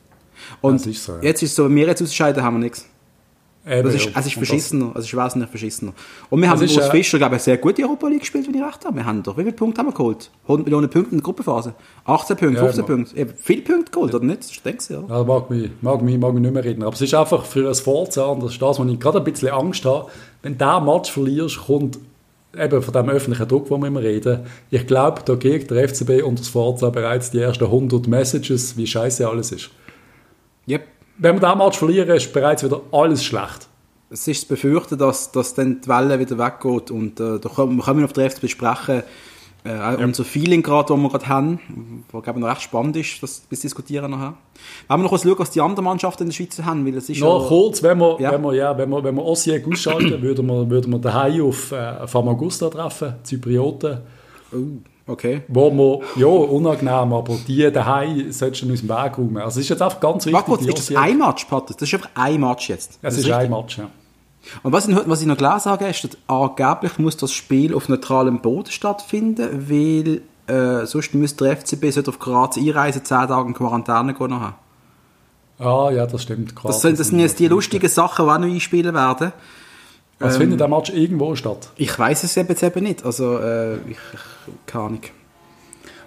Und 0.60 0.86
ist 0.86 1.04
so, 1.04 1.14
ja. 1.14 1.22
jetzt 1.22 1.42
ist 1.42 1.50
es 1.50 1.56
so, 1.56 1.64
wenn 1.64 1.74
wir 1.74 1.86
jetzt 1.86 2.02
ausscheiden, 2.02 2.42
haben 2.42 2.54
wir 2.54 2.60
nichts. 2.60 2.86
Eben, 3.64 3.85
das 3.85 3.95
ist, 3.95 4.11
es 4.12 4.26
ist 4.26 4.35
verschissener, 4.35 4.90
also 4.92 5.04
ich 5.04 5.14
weiß 5.14 5.37
nicht 5.37 5.49
verschissener. 5.49 5.92
Und 6.31 6.42
wir 6.42 6.50
haben 6.50 6.59
mit 6.59 6.71
Fischer, 6.71 7.19
glaube 7.19 7.37
ich, 7.37 7.42
sehr 7.42 7.59
gut 7.59 7.78
die 7.78 7.85
Europa 7.85 8.09
League 8.09 8.21
gespielt, 8.21 8.49
wenn 8.49 8.54
ich 8.54 8.62
recht 8.62 8.85
habe. 8.85 8.97
Wir 8.97 9.07
haben 9.07 9.23
doch, 9.23 9.37
wie 9.38 9.42
viele 9.42 9.54
Punkte 9.54 9.78
haben 9.78 9.87
wir 9.87 9.92
geholt? 9.92 10.31
100 10.42 10.66
Millionen 10.66 10.90
Punkte 10.90 11.12
in 11.12 11.19
der 11.19 11.23
Gruppenphase. 11.23 11.75
18 12.04 12.37
Punkte, 12.37 12.59
15 12.59 12.81
ja, 12.81 12.87
Punkte. 12.87 13.16
Eben, 13.16 13.33
viele 13.37 13.62
Punkte 13.62 13.92
geholt, 13.92 14.14
oder 14.16 14.25
nicht? 14.25 14.40
Das 14.40 14.62
denkst 14.62 14.88
du, 14.88 14.95
ja. 14.95 15.02
ja 15.09 15.23
mag, 15.23 15.49
mich, 15.49 15.71
mag, 15.81 16.02
mich, 16.02 16.19
mag 16.19 16.35
mich 16.35 16.42
nicht 16.42 16.54
mehr 16.54 16.64
reden. 16.64 16.83
Aber 16.83 16.92
es 16.92 17.00
ist 17.02 17.14
einfach 17.14 17.45
für 17.45 17.69
ein 17.69 17.75
Forza, 17.76 18.37
das 18.40 18.52
ist 18.52 18.62
das, 18.62 18.81
wo 18.81 18.85
ich 18.85 18.99
gerade 18.99 19.19
ein 19.19 19.25
bisschen 19.25 19.50
Angst 19.50 19.85
habe, 19.85 20.11
wenn 20.42 20.59
du 20.59 20.64
diesen 20.64 20.85
Match 20.85 21.12
verlierst, 21.12 21.59
kommt 21.66 21.99
eben 22.59 22.83
von 22.83 22.92
dem 22.92 23.09
öffentlichen 23.11 23.47
Druck, 23.47 23.71
wo 23.71 23.78
wir 23.78 23.87
immer 23.87 24.02
reden. 24.02 24.40
Ich 24.71 24.88
glaube, 24.88 25.23
da 25.25 25.37
geht 25.37 25.71
der 25.71 25.88
FCB 25.88 26.25
und 26.25 26.40
das 26.40 26.49
Forza 26.49 26.90
bereits 26.90 27.31
die 27.31 27.38
ersten 27.38 27.64
100 27.64 28.09
Messages, 28.09 28.76
wie 28.76 28.88
scheiße 28.88 29.28
alles 29.28 29.52
ist. 29.52 29.71
Yep 30.69 30.91
wenn 31.19 31.37
wir 31.37 31.40
diesen 31.40 31.59
Match 31.59 31.78
verlieren, 31.78 32.16
ist 32.16 32.33
bereits 32.33 32.64
wieder 32.64 32.81
alles 32.92 33.25
schlecht. 33.25 33.69
Es 34.11 34.28
ist 34.28 34.42
zu 34.42 34.49
befürchten, 34.49 34.99
dass, 34.99 35.33
dass 35.33 35.54
dann 35.54 35.81
die 35.81 35.88
Welle 35.88 36.19
wieder 36.19 36.38
weggeht 36.38 36.90
und 36.90 37.19
äh, 37.19 37.38
da 37.38 37.49
können 37.49 37.76
wir 37.76 37.85
können 37.85 38.04
auf 38.04 38.12
der 38.12 38.31
FCB 38.31 38.49
sprechen, 38.49 39.02
äh, 39.64 39.69
ja. 39.71 39.95
unser 39.95 40.25
Feeling 40.25 40.62
gerade, 40.62 40.88
das 40.88 40.99
wir 40.99 41.09
gerade 41.09 41.28
haben, 41.28 42.04
was 42.11 42.23
glaube 42.23 42.38
ich 42.38 42.45
noch 42.45 42.50
recht 42.50 42.62
spannend 42.62 42.97
ist, 42.97 43.23
das 43.23 43.40
bis 43.40 43.61
diskutieren 43.61 44.11
nachher. 44.11 44.35
Wenn 44.88 44.99
wir 44.99 45.02
noch 45.04 45.11
kurz 45.11 45.23
schauen, 45.23 45.38
was 45.38 45.50
die 45.50 45.61
anderen 45.61 45.85
Mannschaften 45.85 46.25
in 46.25 46.28
der 46.31 46.35
Schweiz 46.35 46.61
haben, 46.62 46.85
weil 46.85 46.97
es 46.97 47.09
ist 47.09 47.21
noch 47.21 47.42
ja, 47.42 47.49
kurz, 47.49 47.83
wenn 47.83 47.99
wir, 47.99 48.21
ja. 48.21 48.33
wenn 48.33 48.42
wir, 48.42 48.54
ja, 48.54 48.76
wenn 48.76 48.90
wir, 48.90 49.04
wenn 49.04 49.14
wir 49.14 49.25
Osijek 49.25 49.66
ausschalten, 49.66 50.21
würden 50.23 50.47
wir, 50.47 50.69
würden 50.69 50.92
wir 50.92 50.99
daheim 50.99 51.42
auf 51.42 51.73
äh, 51.73 52.07
Famagusta 52.07 52.69
treffen, 52.69 53.14
Zyprioten. 53.23 53.99
Oh. 54.52 54.57
Okay. 55.06 55.42
Wo 55.49 55.71
man, 55.71 56.06
ja, 56.16 56.26
unangenehm, 56.26 57.12
aber 57.12 57.37
die 57.47 57.71
daheim 57.73 58.30
solltest 58.30 58.62
du 58.62 58.73
aus 58.73 58.80
dem 58.80 58.88
Weg 58.88 59.18
räumen. 59.18 59.38
Also 59.38 59.59
es 59.59 59.66
ist 59.66 59.71
jetzt 59.71 59.82
einfach 59.82 60.00
ganz 60.00 60.26
wichtig. 60.26 60.44
Kurz, 60.44 60.64
ist 60.64 60.78
das 60.78 60.97
ein 60.97 61.18
Match, 61.18 61.44
Patrick? 61.47 61.76
Das 61.78 61.88
ist 61.88 61.94
einfach 61.94 62.11
ein 62.14 62.40
Match 62.40 62.68
jetzt. 62.68 62.98
Es 63.03 63.18
ist, 63.18 63.26
ist 63.26 63.33
ein 63.33 63.50
Match, 63.50 63.79
ja. 63.79 63.88
Und 64.62 64.72
was 64.72 64.88
ich, 64.88 64.96
was 65.07 65.20
ich 65.20 65.26
noch 65.26 65.37
gelesen 65.37 65.70
habe, 65.70 65.87
ist, 65.87 66.05
dass 66.05 66.11
angeblich 66.26 66.98
muss 66.98 67.16
das 67.16 67.33
Spiel 67.33 67.74
auf 67.74 67.88
neutralem 67.88 68.40
Boden 68.40 68.70
stattfinden, 68.70 69.68
weil 69.68 70.22
äh, 70.46 70.87
sonst 70.87 71.14
müsste 71.14 71.44
der 71.44 71.57
FCB 71.57 72.09
auf 72.09 72.18
Graz 72.18 72.57
einreisen, 72.57 73.05
10 73.05 73.29
Tage 73.29 73.48
in 73.48 73.55
Quarantäne 73.55 74.14
gehen 74.14 74.31
nachher. 74.31 74.55
Ah, 75.59 75.90
ja, 75.92 76.07
das 76.07 76.22
stimmt. 76.22 76.57
Graz, 76.57 76.74
das, 76.74 76.83
sind, 76.83 76.98
das 76.98 77.09
sind 77.09 77.20
jetzt 77.20 77.38
die 77.38 77.48
lustigen 77.48 77.88
Sachen, 77.88 78.26
die 78.26 78.33
auch 78.33 78.38
noch 78.38 78.46
einspielen 78.46 78.94
werden. 78.94 79.33
Was 80.22 80.35
ähm, 80.35 80.42
findet 80.42 80.61
der 80.61 80.68
Match 80.68 80.90
irgendwo 80.90 81.35
statt? 81.35 81.70
Ich 81.76 81.98
weiß 81.98 82.24
es 82.24 82.35
jetzt 82.35 82.62
eben 82.62 82.85
nicht. 82.85 83.04
Also, 83.04 83.38
äh, 83.38 83.74
ich, 83.74 83.90
ich, 83.90 84.54
keine 84.66 84.85
Ahnung. 84.85 85.00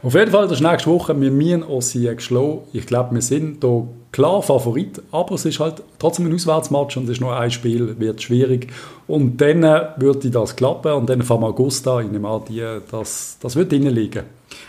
Auf 0.03 0.13
jeden 0.13 0.31
Fall, 0.31 0.47
das 0.47 0.59
ist 0.59 0.61
nächste 0.61 0.89
Woche. 0.89 1.19
Wir 1.19 1.31
müssen 1.31 1.63
Osijek 1.63 2.21
schlagen. 2.21 2.59
Ich 2.73 2.85
glaube, 2.85 3.15
wir 3.15 3.21
sind 3.21 3.63
hier 3.63 3.87
klar 4.11 4.41
Favorit, 4.41 5.01
aber 5.11 5.35
es 5.35 5.45
ist 5.45 5.59
halt 5.59 5.81
trotzdem 5.99 6.27
ein 6.27 6.33
Auswärtsmatch 6.33 6.95
und 6.97 7.05
es 7.05 7.11
ist 7.11 7.21
nur 7.21 7.35
ein 7.35 7.51
Spiel, 7.51 7.99
wird 7.99 8.21
schwierig. 8.21 8.67
Und 9.07 9.41
dann 9.41 9.63
äh, 9.63 9.87
würde 9.97 10.29
das 10.29 10.55
klappen 10.55 10.93
und 10.93 11.09
dann 11.09 11.21
fahren 11.21 11.41
wir 11.41 11.47
Augusta, 11.47 11.99
ich 12.01 12.09
nehme 12.09 12.29
an, 12.29 12.43
die, 12.47 12.63
das, 12.91 13.37
das 13.41 13.55
wird 13.55 13.71
drinnen 13.71 13.93
liegen. 13.93 14.23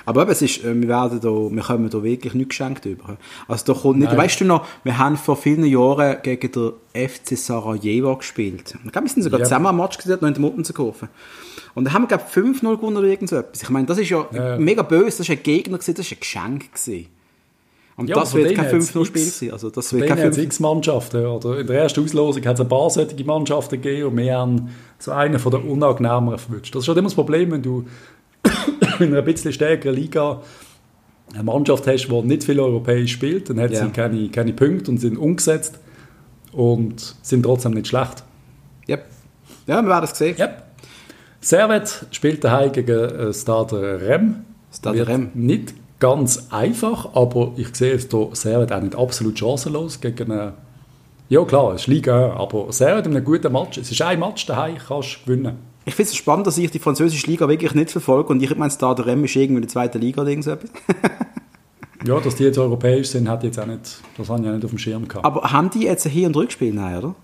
Aber 0.04 0.22
eben, 0.22 0.30
es 0.30 0.42
ist, 0.42 0.64
äh, 0.64 0.74
wir, 0.80 0.88
werden 0.88 1.20
da, 1.20 1.28
wir 1.28 1.62
kommen 1.62 1.90
da 1.90 2.02
wirklich 2.02 2.34
nichts 2.34 2.50
geschenkt 2.50 2.86
über. 2.86 3.16
Also 3.48 3.72
da 3.72 3.80
kommt 3.80 3.98
nicht, 3.98 4.08
Nein. 4.08 4.18
weißt 4.18 4.40
du 4.40 4.44
noch, 4.44 4.66
wir 4.84 4.98
haben 4.98 5.16
vor 5.16 5.36
vielen 5.36 5.64
Jahren 5.64 6.16
gegen 6.22 6.52
den 6.52 6.72
FC 7.08 7.36
Sarajevo 7.36 8.16
gespielt. 8.16 8.74
Ich 8.84 8.92
glaube, 8.92 9.06
wir 9.06 9.12
sind 9.12 9.22
sogar 9.22 9.40
ja. 9.40 9.44
zusammen 9.44 9.66
am 9.66 9.76
Match 9.76 9.98
gesehen, 9.98 10.18
noch 10.20 10.28
in 10.28 10.34
der 10.34 10.40
Muttenzenkurve. 10.40 11.08
Und 11.74 11.84
da 11.84 11.92
haben 11.92 12.02
wir, 12.02 12.08
glaube 12.08 12.24
ich, 12.28 12.36
5-0 12.36 12.76
gewonnen 12.76 12.96
oder 12.96 13.06
irgend 13.06 13.28
so 13.28 13.36
etwas. 13.36 13.62
Ich 13.62 13.70
meine, 13.70 13.86
das 13.86 13.98
ist 13.98 14.08
ja, 14.08 14.26
ja, 14.32 14.56
mega 14.58 14.82
böse, 14.82 15.18
das 15.18 15.20
ist 15.20 15.30
ein 15.30 15.42
Gegner 15.42 15.78
gewesen, 15.78 15.94
das 15.94 16.06
ist 16.06 16.12
ein 16.12 16.20
Geschenk 16.20 16.72
gewesen. 16.72 17.06
Und 17.96 18.10
ja, 18.10 18.16
das 18.16 18.34
wird 18.34 18.54
kein 18.54 18.66
5-0-Spiel 18.66 19.24
sein. 19.24 19.52
Also 19.52 19.70
das 19.70 19.92
wird 19.92 20.06
kein 20.06 20.18
5 20.18 20.36
x 20.36 20.60
Mannschaften. 20.60 21.24
Oder 21.24 21.60
in 21.60 21.66
der 21.66 21.80
ersten 21.80 22.04
Auslosung 22.04 22.44
hat 22.44 22.54
es 22.54 22.60
ein 22.60 22.68
paar 22.68 22.90
solche 22.90 23.24
Mannschaften 23.24 23.80
gegeben 23.80 24.08
und 24.08 24.16
wir 24.18 24.36
haben 24.36 24.68
so 24.98 25.12
einen 25.12 25.38
von 25.38 25.50
der 25.50 25.64
unangenehmeren 25.64 26.38
verwünscht. 26.38 26.74
Das 26.74 26.80
ist 26.80 26.86
schon 26.86 26.96
immer 26.96 27.08
das 27.08 27.14
Problem, 27.14 27.52
wenn 27.52 27.62
du 27.62 27.86
in 29.00 29.08
einer 29.08 29.22
bisschen 29.22 29.52
stärkeren 29.52 29.94
Liga 29.94 30.42
eine 31.34 31.42
Mannschaft 31.42 31.86
hast, 31.86 32.06
die 32.06 32.22
nicht 32.22 32.44
viel 32.44 32.60
europäisch 32.60 33.12
spielt, 33.12 33.50
dann 33.50 33.60
hat 33.60 33.70
yeah. 33.70 33.84
sie 33.84 33.90
keine, 33.90 34.28
keine 34.28 34.52
Punkte 34.52 34.90
und 34.90 34.98
sind 34.98 35.18
umgesetzt 35.18 35.78
und 36.52 37.16
sind 37.22 37.42
trotzdem 37.42 37.72
nicht 37.72 37.88
schlecht. 37.88 38.22
Yep. 38.88 39.04
Ja, 39.66 39.82
wir 39.82 39.88
werden 39.88 40.04
es 40.04 40.16
sehen. 40.16 40.36
Yep. 40.38 40.62
Servet 41.40 42.06
spielt 42.10 42.44
daheim 42.44 42.72
gegen 42.72 42.98
äh, 42.98 43.32
Stade 43.32 44.00
Rem. 44.00 44.44
Stade 44.72 45.06
Rem. 45.06 45.30
Nicht 45.34 45.74
ganz 45.98 46.48
einfach, 46.50 47.14
aber 47.14 47.52
ich 47.56 47.74
sehe 47.74 47.94
es 47.94 48.08
hier 48.10 48.28
Servet 48.32 48.72
auch 48.72 48.80
nicht 48.80 48.96
absolut 48.96 49.38
chancenlos 49.38 50.00
gegen 50.00 50.30
eine 50.30 50.52
ja 51.28 51.44
klar, 51.44 51.74
es 51.74 51.82
ist 51.82 51.86
Liga, 51.88 52.34
aber 52.34 52.72
Servet 52.72 53.06
in 53.06 53.16
einem 53.16 53.24
guten 53.24 53.52
Match. 53.52 53.78
Es 53.78 53.90
ist 53.90 54.00
ein 54.00 54.20
Match 54.20 54.46
daheim, 54.46 54.76
kannst 54.76 55.16
du 55.16 55.24
gewinnen. 55.24 55.58
Ich 55.86 55.94
finde 55.94 56.10
es 56.10 56.16
spannend, 56.16 56.48
dass 56.48 56.58
ich 56.58 56.70
die 56.70 56.80
französische 56.80 57.28
Liga 57.28 57.48
wirklich 57.48 57.72
nicht 57.72 57.92
verfolge 57.92 58.30
und 58.30 58.42
ich 58.42 58.54
meine, 58.56 58.72
Stade 58.72 59.06
Rem 59.06 59.24
ist 59.24 59.36
irgendwie 59.36 59.56
in 59.56 59.62
der 59.62 59.70
zweiten 59.70 60.00
Liga 60.00 60.22
oder 60.22 60.30
irgend 60.30 60.46
ja, 62.04 62.20
dass 62.20 62.34
die 62.34 62.42
jetzt 62.42 62.58
europäisch 62.58 63.08
sind, 63.08 63.28
hat 63.28 63.44
jetzt 63.44 63.58
auch 63.58 63.66
nicht, 63.66 63.98
das 64.18 64.28
haben 64.28 64.44
ja 64.44 64.52
nicht 64.52 64.64
auf 64.64 64.70
dem 64.70 64.78
Schirm 64.78 65.06
gehabt. 65.06 65.24
Aber 65.24 65.52
haben 65.52 65.70
die 65.70 65.84
jetzt 65.84 66.04
ein 66.04 66.12
Hin- 66.12 66.26
und 66.26 66.36
Rückspiel? 66.36 66.74
Nein, 66.74 66.98
oder? 66.98 67.14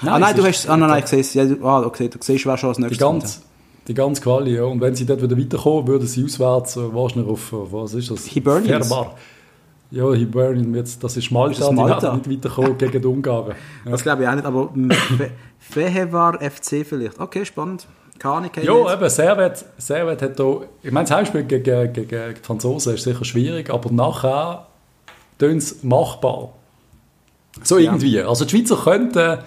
Nein, 0.00 0.14
ah, 0.14 0.18
nein, 0.18 0.34
du 0.34 0.44
hast, 0.44 0.66
ah, 0.66 0.78
nein, 0.78 0.88
nein, 0.88 1.02
ich 1.04 1.06
sehe 1.06 1.20
es. 1.20 1.34
Ja, 1.34 1.44
ah, 1.62 1.82
okay, 1.82 2.08
du 2.08 2.18
siehst, 2.20 2.46
wer 2.46 2.56
schon 2.56 2.70
als 2.70 2.78
nächstes 2.78 2.98
die 2.98 3.04
ganz, 3.04 3.42
die 3.86 3.94
ganze 3.94 4.22
Quali, 4.22 4.56
ja. 4.56 4.64
Und 4.64 4.80
wenn 4.80 4.94
sie 4.94 5.04
dort 5.04 5.22
wieder 5.22 5.38
weiterkommen, 5.38 5.86
würden 5.86 6.08
sie 6.08 6.24
auswärts, 6.24 6.76
äh, 6.76 6.94
wahrscheinlich 6.94 7.30
auf, 7.30 7.52
was 7.52 7.94
ist 7.94 8.10
das? 8.10 8.24
Hibernians. 8.24 8.92
Ja, 9.94 10.12
Hibernian, 10.12 10.72
das 10.72 11.16
ist 11.16 11.30
Malta, 11.30 11.52
ist 11.52 11.60
das 11.60 11.70
Malta? 11.70 11.96
die 11.96 12.02
werden 12.02 12.16
nicht 12.16 12.44
weiterkommen 12.44 12.78
gegen 12.78 13.00
die 13.00 13.06
Ungarn. 13.06 13.48
Ja. 13.48 13.54
Das 13.92 14.02
glaube 14.02 14.22
ich 14.24 14.28
auch 14.28 14.34
nicht, 14.34 14.44
aber 14.44 14.70
Fehevar 15.60 16.40
FC 16.40 16.84
vielleicht. 16.84 17.20
Okay, 17.20 17.44
spannend. 17.44 17.86
Keine 18.18 18.50
Ja, 18.62 18.94
eben, 18.94 19.08
Servet, 19.08 19.64
Servet 19.76 20.22
hat 20.22 20.38
da, 20.38 20.60
ich 20.82 20.90
meine, 20.90 21.06
das 21.06 21.16
Heimspiel 21.16 21.44
gegen, 21.44 21.92
gegen, 21.92 22.34
die 22.34 22.40
Franzosen 22.42 22.94
ist 22.94 23.04
sicher 23.04 23.24
schwierig, 23.24 23.70
aber 23.70 23.90
nachher 23.92 24.66
tun 25.38 25.58
es 25.58 25.82
machbar. 25.82 26.50
So 27.62 27.76
irgendwie. 27.76 28.12
Ja. 28.16 28.28
Also 28.28 28.44
die 28.44 28.56
Schweizer 28.56 28.76
könnten 28.76 29.38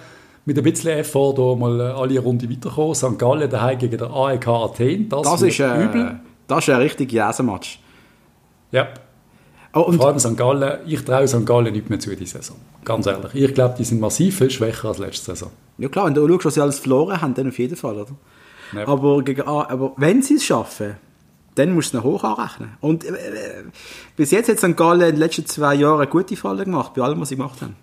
mit 0.44 0.56
ein 0.56 0.64
bisschen 0.64 0.92
Effort 0.92 1.34
da 1.36 1.54
mal 1.54 1.80
alle 1.80 2.18
Runde 2.20 2.50
weiterkommen. 2.50 2.94
St. 2.94 3.18
Gallen 3.18 3.50
daheim 3.50 3.78
gegen 3.78 3.98
den 3.98 4.10
AEK 4.10 4.48
Athen, 4.48 5.08
das, 5.08 5.22
das 5.22 5.42
ist 5.42 5.60
äh, 5.60 5.84
übel. 5.84 6.20
Das 6.46 6.66
ist 6.66 6.70
ein 6.70 6.80
richtig 6.80 7.12
Jäsenmatch. 7.12 7.80
Ja. 8.70 8.88
Oh, 9.74 9.80
und 9.80 9.96
Vor 9.96 10.06
allem 10.06 10.18
St. 10.18 10.36
Gallen, 10.36 10.78
ich 10.86 11.04
traue 11.04 11.28
St. 11.28 11.44
Gallen 11.44 11.72
nicht 11.72 11.90
mehr 11.90 12.00
zu 12.00 12.14
dieser 12.16 12.38
Saison. 12.38 12.56
Ganz 12.84 13.06
ehrlich. 13.06 13.34
Ich 13.34 13.54
glaube, 13.54 13.74
die 13.76 13.84
sind 13.84 14.00
massiv 14.00 14.38
viel 14.38 14.50
schwächer 14.50 14.88
als 14.88 14.98
letzte 14.98 15.26
Saison. 15.26 15.50
Ja 15.76 15.88
klar, 15.88 16.06
wenn 16.06 16.14
du 16.14 16.26
schaust, 16.26 16.46
was 16.46 16.54
sie 16.54 16.60
alles 16.62 16.78
verloren 16.78 17.20
haben, 17.20 17.34
dann 17.34 17.48
auf 17.48 17.58
jeden 17.58 17.76
Fall, 17.76 17.96
oder? 17.96 18.12
Ja. 18.74 18.88
Aber, 18.88 19.22
gegen, 19.22 19.42
aber 19.42 19.92
wenn 19.96 20.22
sie 20.22 20.34
es 20.34 20.44
schaffen, 20.44 20.96
dann 21.54 21.74
musst 21.74 21.92
du 21.92 21.98
es 21.98 22.04
noch 22.04 22.10
hoch 22.10 22.24
anrechnen. 22.24 22.70
Und 22.80 23.04
äh, 23.04 23.08
äh, 23.08 23.64
bis 24.16 24.30
jetzt 24.30 24.48
hat 24.48 24.58
St. 24.58 24.76
Gallen 24.76 25.00
in 25.00 25.06
den 25.08 25.16
letzten 25.16 25.46
zwei 25.46 25.74
Jahren 25.74 26.00
eine 26.00 26.10
gute 26.10 26.36
Falle 26.36 26.64
gemacht, 26.64 26.94
bei 26.94 27.02
allem, 27.02 27.20
was 27.20 27.28
sie 27.28 27.36
gemacht 27.36 27.60
haben. 27.60 27.76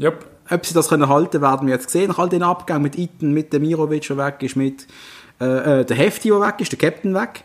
Yep. 0.00 0.24
Ob 0.50 0.66
sie 0.66 0.74
das 0.74 0.88
können 0.88 1.08
halten 1.08 1.42
werden 1.42 1.66
wir 1.66 1.74
jetzt 1.74 1.90
sehen, 1.90 2.08
nach 2.08 2.18
all 2.18 2.28
den 2.28 2.42
Abgängen 2.42 2.82
mit 2.82 2.96
Iten, 2.96 3.32
mit 3.32 3.52
dem 3.52 3.62
Mirovic, 3.62 4.06
der 4.06 4.16
weg 4.16 4.42
ist, 4.42 4.56
mit 4.56 4.86
äh, 5.40 5.80
äh 5.80 5.84
der 5.84 5.96
Hefti, 5.96 6.28
der 6.28 6.40
weg 6.40 6.54
ist, 6.58 6.72
der 6.72 6.78
Captain 6.78 7.14
weg. 7.14 7.44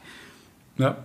Ja. 0.77 0.95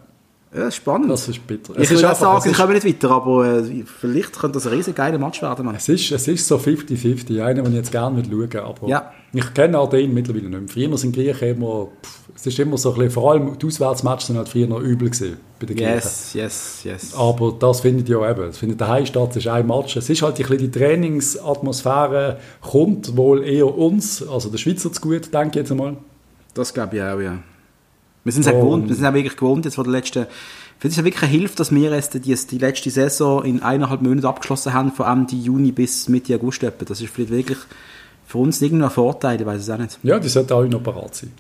Ja, 0.55 0.71
spannend. 0.71 1.11
Das 1.11 1.29
ist 1.29 1.47
bitter. 1.47 1.79
Ich 1.79 1.91
würde 1.91 2.11
auch 2.11 2.15
sagen, 2.15 2.51
ich 2.51 2.57
komme 2.57 2.73
nicht 2.73 2.87
weiter, 2.87 3.11
aber 3.11 3.59
äh, 3.59 3.85
vielleicht 3.85 4.39
könnte 4.39 4.55
das 4.55 4.67
ein 4.67 4.73
riesen 4.73 4.95
geiler 4.95 5.19
Match 5.19 5.43
werden. 5.43 5.67
Mann. 5.67 5.75
Es, 5.75 5.89
ist, 5.89 6.11
es 6.11 6.27
ist 6.27 6.47
so 6.47 6.57
50-50, 6.57 7.43
einer, 7.43 7.63
den 7.63 7.73
ich 7.73 7.79
jetzt 7.79 7.93
gerne 7.93 8.23
schauen 8.25 8.57
aber 8.57 8.89
ja. 8.89 9.13
ich 9.35 9.53
kenne 9.53 9.79
auch 9.79 9.91
den 9.91 10.15
mittlerweile 10.15 10.49
nicht 10.49 10.77
mehr. 10.77 10.89
Früher 10.89 10.97
sind 10.97 11.15
Griechen 11.15 11.49
immer, 11.49 11.89
pff, 12.03 12.19
es 12.35 12.47
ist 12.47 12.59
immer 12.59 12.79
so 12.79 12.93
ein 12.93 12.95
bisschen, 12.95 13.11
vor 13.11 13.33
allem 13.33 13.59
die 13.59 13.67
Auswärtsmatches 13.67 14.29
sind 14.29 14.37
halt 14.39 14.49
früher 14.49 14.67
noch 14.67 14.81
übel 14.81 15.11
gewesen 15.11 15.37
bei 15.61 15.67
den 15.67 15.77
Griechen. 15.77 15.95
Yes, 15.95 16.33
yes, 16.33 16.81
yes. 16.85 17.15
Aber 17.15 17.55
das 17.59 17.81
findet 17.81 18.09
ja 18.09 18.31
eben, 18.31 18.47
das 18.47 18.57
findet 18.57 18.81
daheim 18.81 19.05
statt, 19.05 19.31
es 19.31 19.37
ist 19.37 19.49
ein 19.49 19.67
Match. 19.67 19.97
Es 19.97 20.09
ist 20.09 20.23
halt 20.23 20.37
ein 20.37 20.47
bisschen 20.47 20.59
die 20.59 20.71
Trainingsatmosphäre 20.71 22.39
kommt 22.63 23.17
wohl 23.19 23.45
eher 23.45 23.77
uns, 23.77 24.27
also 24.27 24.49
der 24.49 24.59
Schweizer 24.59 24.91
zu 24.91 25.01
gut, 25.03 25.35
denke 25.35 25.49
ich 25.49 25.55
jetzt 25.57 25.73
einmal. 25.73 25.99
Das 26.55 26.73
glaube 26.73 26.97
ich 26.97 27.03
auch, 27.03 27.21
ja. 27.21 27.39
Wir 28.29 28.33
sind 28.33 28.43
es 28.43 28.49
auch 28.49 28.61
gewohnt, 28.61 28.91
wir 28.91 28.95
sind 28.95 29.07
auch 29.07 29.15
wirklich 29.15 29.37
gewohnt 29.37 29.65
jetzt 29.65 29.77
von 29.77 29.85
der 29.85 29.93
letzten, 29.93 30.27
für 30.79 30.89
es 30.89 30.99
ist 30.99 31.03
wirklich 31.03 31.23
eine 31.23 31.33
Hilfe, 31.33 31.57
dass 31.57 31.75
wir 31.75 31.91
jetzt 31.91 32.13
die, 32.13 32.21
die 32.21 32.59
letzte 32.59 32.91
Saison 32.91 33.43
in 33.43 33.63
eineinhalb 33.63 34.03
Monaten 34.03 34.27
abgeschlossen 34.27 34.75
haben, 34.75 34.93
von 34.93 35.07
Ende 35.07 35.35
Juni 35.35 35.73
bis 35.73 36.11
Mitte 36.11 36.35
August. 36.35 36.63
Etwa. 36.63 36.85
Das 36.85 37.01
ist 37.01 37.09
vielleicht 37.09 37.33
wirklich 37.33 37.57
für 38.27 38.37
uns 38.37 38.61
irgendein 38.61 38.91
Vorteil, 38.91 39.41
ich 39.41 39.47
weiß 39.47 39.63
es 39.63 39.71
auch 39.71 39.79
nicht. 39.79 39.99
Ja, 40.03 40.19
die 40.19 40.29
sollten 40.29 40.53
alle 40.53 40.69
noch 40.69 40.83
parat 40.83 41.15
sein. 41.15 41.33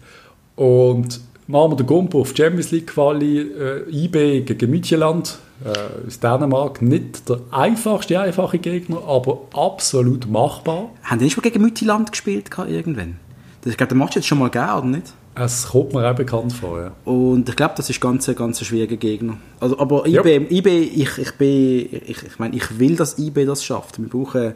Und 0.57 1.21
machen 1.47 1.73
wir 1.73 1.77
den 1.77 1.87
Gumpo 1.87 2.23
auf 2.23 2.35
Champions 2.35 2.71
League 2.71 2.87
Quali, 2.87 3.39
äh, 3.39 3.91
IB 3.91 4.41
gegen 4.47 4.71
Mütjeland 4.71 5.37
äh, 5.67 6.07
aus 6.07 6.21
Dänemark. 6.21 6.81
Nicht 6.81 7.29
der 7.29 7.41
einfachste, 7.51 8.19
einfache 8.19 8.59
Gegner, 8.59 9.07
aber 9.07 9.43
absolut 9.53 10.27
machbar. 10.27 10.89
Haben 11.03 11.19
die 11.19 11.25
nicht 11.27 11.35
schon 11.35 11.43
gegen 11.43 11.61
Mütjeland 11.61 12.13
gespielt 12.13 12.49
irgendwann? 12.57 13.17
Das, 13.61 13.73
ich 13.73 13.77
glaube, 13.77 13.89
der 13.89 13.99
Match 13.99 14.17
jetzt 14.17 14.27
schon 14.27 14.39
mal 14.39 14.49
gegeben, 14.49 14.73
oder 14.73 14.87
nicht? 14.87 15.13
Es 15.41 15.69
kommt 15.69 15.93
mir 15.93 16.11
auch 16.11 16.17
bekannt 16.17 16.53
vor, 16.53 16.81
ja. 16.81 16.93
Und 17.05 17.49
ich 17.49 17.57
glaube, 17.57 17.75
das 17.77 17.89
ist 17.89 18.01
ganz, 18.01 18.27
ganz 18.35 18.61
ein 18.61 18.65
schwieriger 18.65 18.97
Gegner. 18.97 19.39
Also, 19.61 19.79
aber 19.79 20.07
IB, 20.07 20.29
yep. 20.29 20.51
IB 20.51 20.67
ich, 20.67 21.19
ich, 21.19 21.33
bin, 21.33 21.89
ich, 22.07 22.23
ich 22.23 22.39
meine, 22.39 22.57
ich 22.57 22.79
will, 22.79 22.97
dass 22.97 23.19
IB 23.19 23.45
das 23.45 23.65
schafft. 23.65 24.01
Wir 24.01 24.09
brauchen 24.09 24.55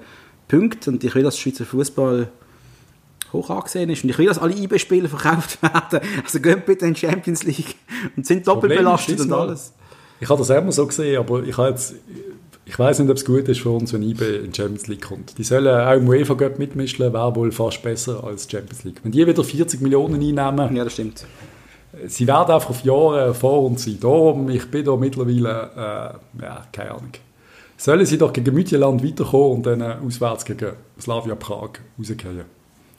Punkte 0.48 0.90
und 0.90 1.04
ich 1.04 1.14
will, 1.14 1.22
dass 1.22 1.38
Schweizer 1.38 1.64
Fußball 1.64 2.28
hoch 3.32 3.50
angesehen 3.50 3.90
ist. 3.90 4.04
Und 4.04 4.10
ich 4.10 4.18
will, 4.18 4.26
dass 4.26 4.38
alle 4.38 4.54
IB-Spieler 4.54 5.08
verkauft 5.08 5.62
werden. 5.62 6.00
Also 6.24 6.40
gehen 6.40 6.62
bitte 6.66 6.86
in 6.86 6.94
die 6.94 7.00
Champions 7.00 7.44
League 7.44 7.76
und 8.16 8.26
sind 8.26 8.46
doppelt 8.46 8.76
belastet 8.76 9.20
und 9.20 9.32
alles. 9.32 9.72
Ich 10.20 10.28
habe 10.28 10.38
das 10.38 10.50
immer 10.50 10.72
so 10.72 10.86
gesehen, 10.86 11.18
aber 11.18 11.42
ich 11.42 11.56
habe 11.56 11.70
jetzt 11.70 11.94
ich 12.64 12.78
weiß 12.78 13.00
nicht, 13.00 13.10
ob 13.10 13.16
es 13.16 13.24
gut 13.24 13.48
ist 13.48 13.60
für 13.60 13.70
uns, 13.70 13.92
wenn 13.92 14.02
IB 14.02 14.36
in 14.36 14.52
die 14.52 14.56
Champions 14.56 14.86
League 14.86 15.02
kommt. 15.02 15.36
Die 15.36 15.42
sollen 15.42 15.66
auch 15.66 15.94
im 15.94 16.08
UEFA 16.08 16.34
Cup 16.34 16.58
mitmischen, 16.58 17.12
wäre 17.12 17.34
wohl 17.34 17.50
fast 17.50 17.82
besser 17.82 18.22
als 18.22 18.48
Champions 18.50 18.84
League. 18.84 19.00
Wenn 19.02 19.12
die 19.12 19.26
wieder 19.26 19.42
40 19.42 19.80
Millionen 19.80 20.14
einnehmen, 20.14 20.76
ja, 20.76 20.84
das 20.84 20.92
stimmt. 20.92 21.26
Sie 22.06 22.26
werden 22.26 22.54
einfach 22.54 22.70
auf 22.70 22.84
Jahre 22.84 23.34
vor 23.34 23.64
uns 23.64 23.84
sein. 23.84 23.98
Darum, 24.00 24.48
ich 24.48 24.70
bin 24.70 24.84
da 24.84 24.96
mittlerweile, 24.96 26.20
äh, 26.38 26.42
ja, 26.42 26.66
keine 26.72 26.92
Ahnung. 26.92 27.12
Sollen 27.76 28.06
sie 28.06 28.16
doch 28.16 28.32
gegen 28.32 28.54
Mütjeland 28.54 29.04
weiterkommen 29.04 29.56
und 29.56 29.66
dann 29.66 29.82
auswärts 29.82 30.44
gegen 30.44 30.72
Slavia 31.00 31.34
Prag 31.34 31.70
rausgehen. 31.98 32.44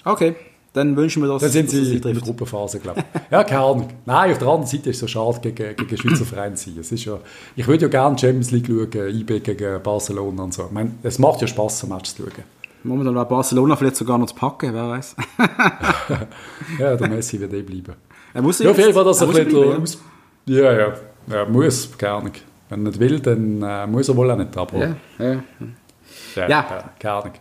Okay. 0.03 0.35
Dann 0.73 0.97
wünschen 0.97 1.21
wir 1.21 1.29
das. 1.29 1.43
Dann 1.43 1.51
sind 1.51 1.69
sie 1.69 1.95
in 1.95 2.01
der 2.01 2.13
Gruppenphase, 2.15 2.79
glaube 2.79 3.01
ich. 3.01 3.21
ja, 3.31 3.43
keine 3.43 3.61
Ahnung. 3.63 3.89
Nein, 4.05 4.31
auf 4.31 4.39
der 4.39 4.47
anderen 4.47 4.67
Seite 4.67 4.89
ist 4.89 4.95
es 4.95 4.99
so 5.01 5.07
schade, 5.07 5.51
gegen, 5.51 5.75
gegen 5.75 5.97
Schweizer 5.97 6.25
Verein 6.25 6.57
zu 6.57 6.71
sein. 6.71 6.79
Es 6.79 6.91
ist 6.91 7.05
ja, 7.05 7.19
ich 7.55 7.67
würde 7.67 7.83
ja 7.83 7.87
gerne 7.89 8.17
Champions 8.17 8.49
League 8.49 8.67
schauen, 8.67 9.15
IB 9.15 9.39
gegen 9.41 9.83
Barcelona 9.83 10.43
und 10.43 10.53
so. 10.53 10.65
Ich 10.65 10.71
meine, 10.71 10.91
es 11.03 11.19
macht 11.19 11.41
ja 11.41 11.47
Spaß, 11.47 11.83
ein 11.83 11.89
Match 11.89 12.13
zu 12.13 12.23
schauen. 12.23 12.43
Momentan 12.83 13.15
wäre 13.15 13.25
Barcelona 13.25 13.75
vielleicht 13.75 13.95
sogar 13.95 14.17
noch 14.17 14.25
zu 14.25 14.35
packen, 14.35 14.73
wer 14.73 14.89
weiß. 14.89 15.15
ja, 16.79 16.95
der 16.95 17.07
Messi 17.07 17.39
wird 17.39 17.53
eh 17.53 17.61
bleiben. 17.61 17.93
Er 18.33 18.41
muss 18.41 18.59
ja, 18.59 18.71
auf 18.71 18.77
jeden 18.77 18.93
Fall, 18.93 19.05
dass 19.05 19.21
er, 19.21 19.27
er 19.27 19.45
bleiben, 19.45 19.69
ja. 19.69 19.77
Aus 19.77 19.97
ja, 20.45 20.73
ja, 20.73 20.93
er 21.29 21.45
muss, 21.45 21.97
keine 21.97 22.13
Ahnung. 22.13 22.31
Wenn 22.69 22.85
er 22.85 22.89
nicht 22.89 22.99
will, 22.99 23.19
dann 23.19 23.61
äh, 23.61 23.87
muss 23.87 24.09
er 24.09 24.17
wohl 24.17 24.29
auch 24.29 24.37
nicht, 24.37 24.57
aber... 24.57 24.77
Ja, 24.77 24.95
ja. 25.19 25.43
Ja, 26.35 26.49
ja. 26.49 26.89
keine 26.99 27.13
Ahnung. 27.13 27.33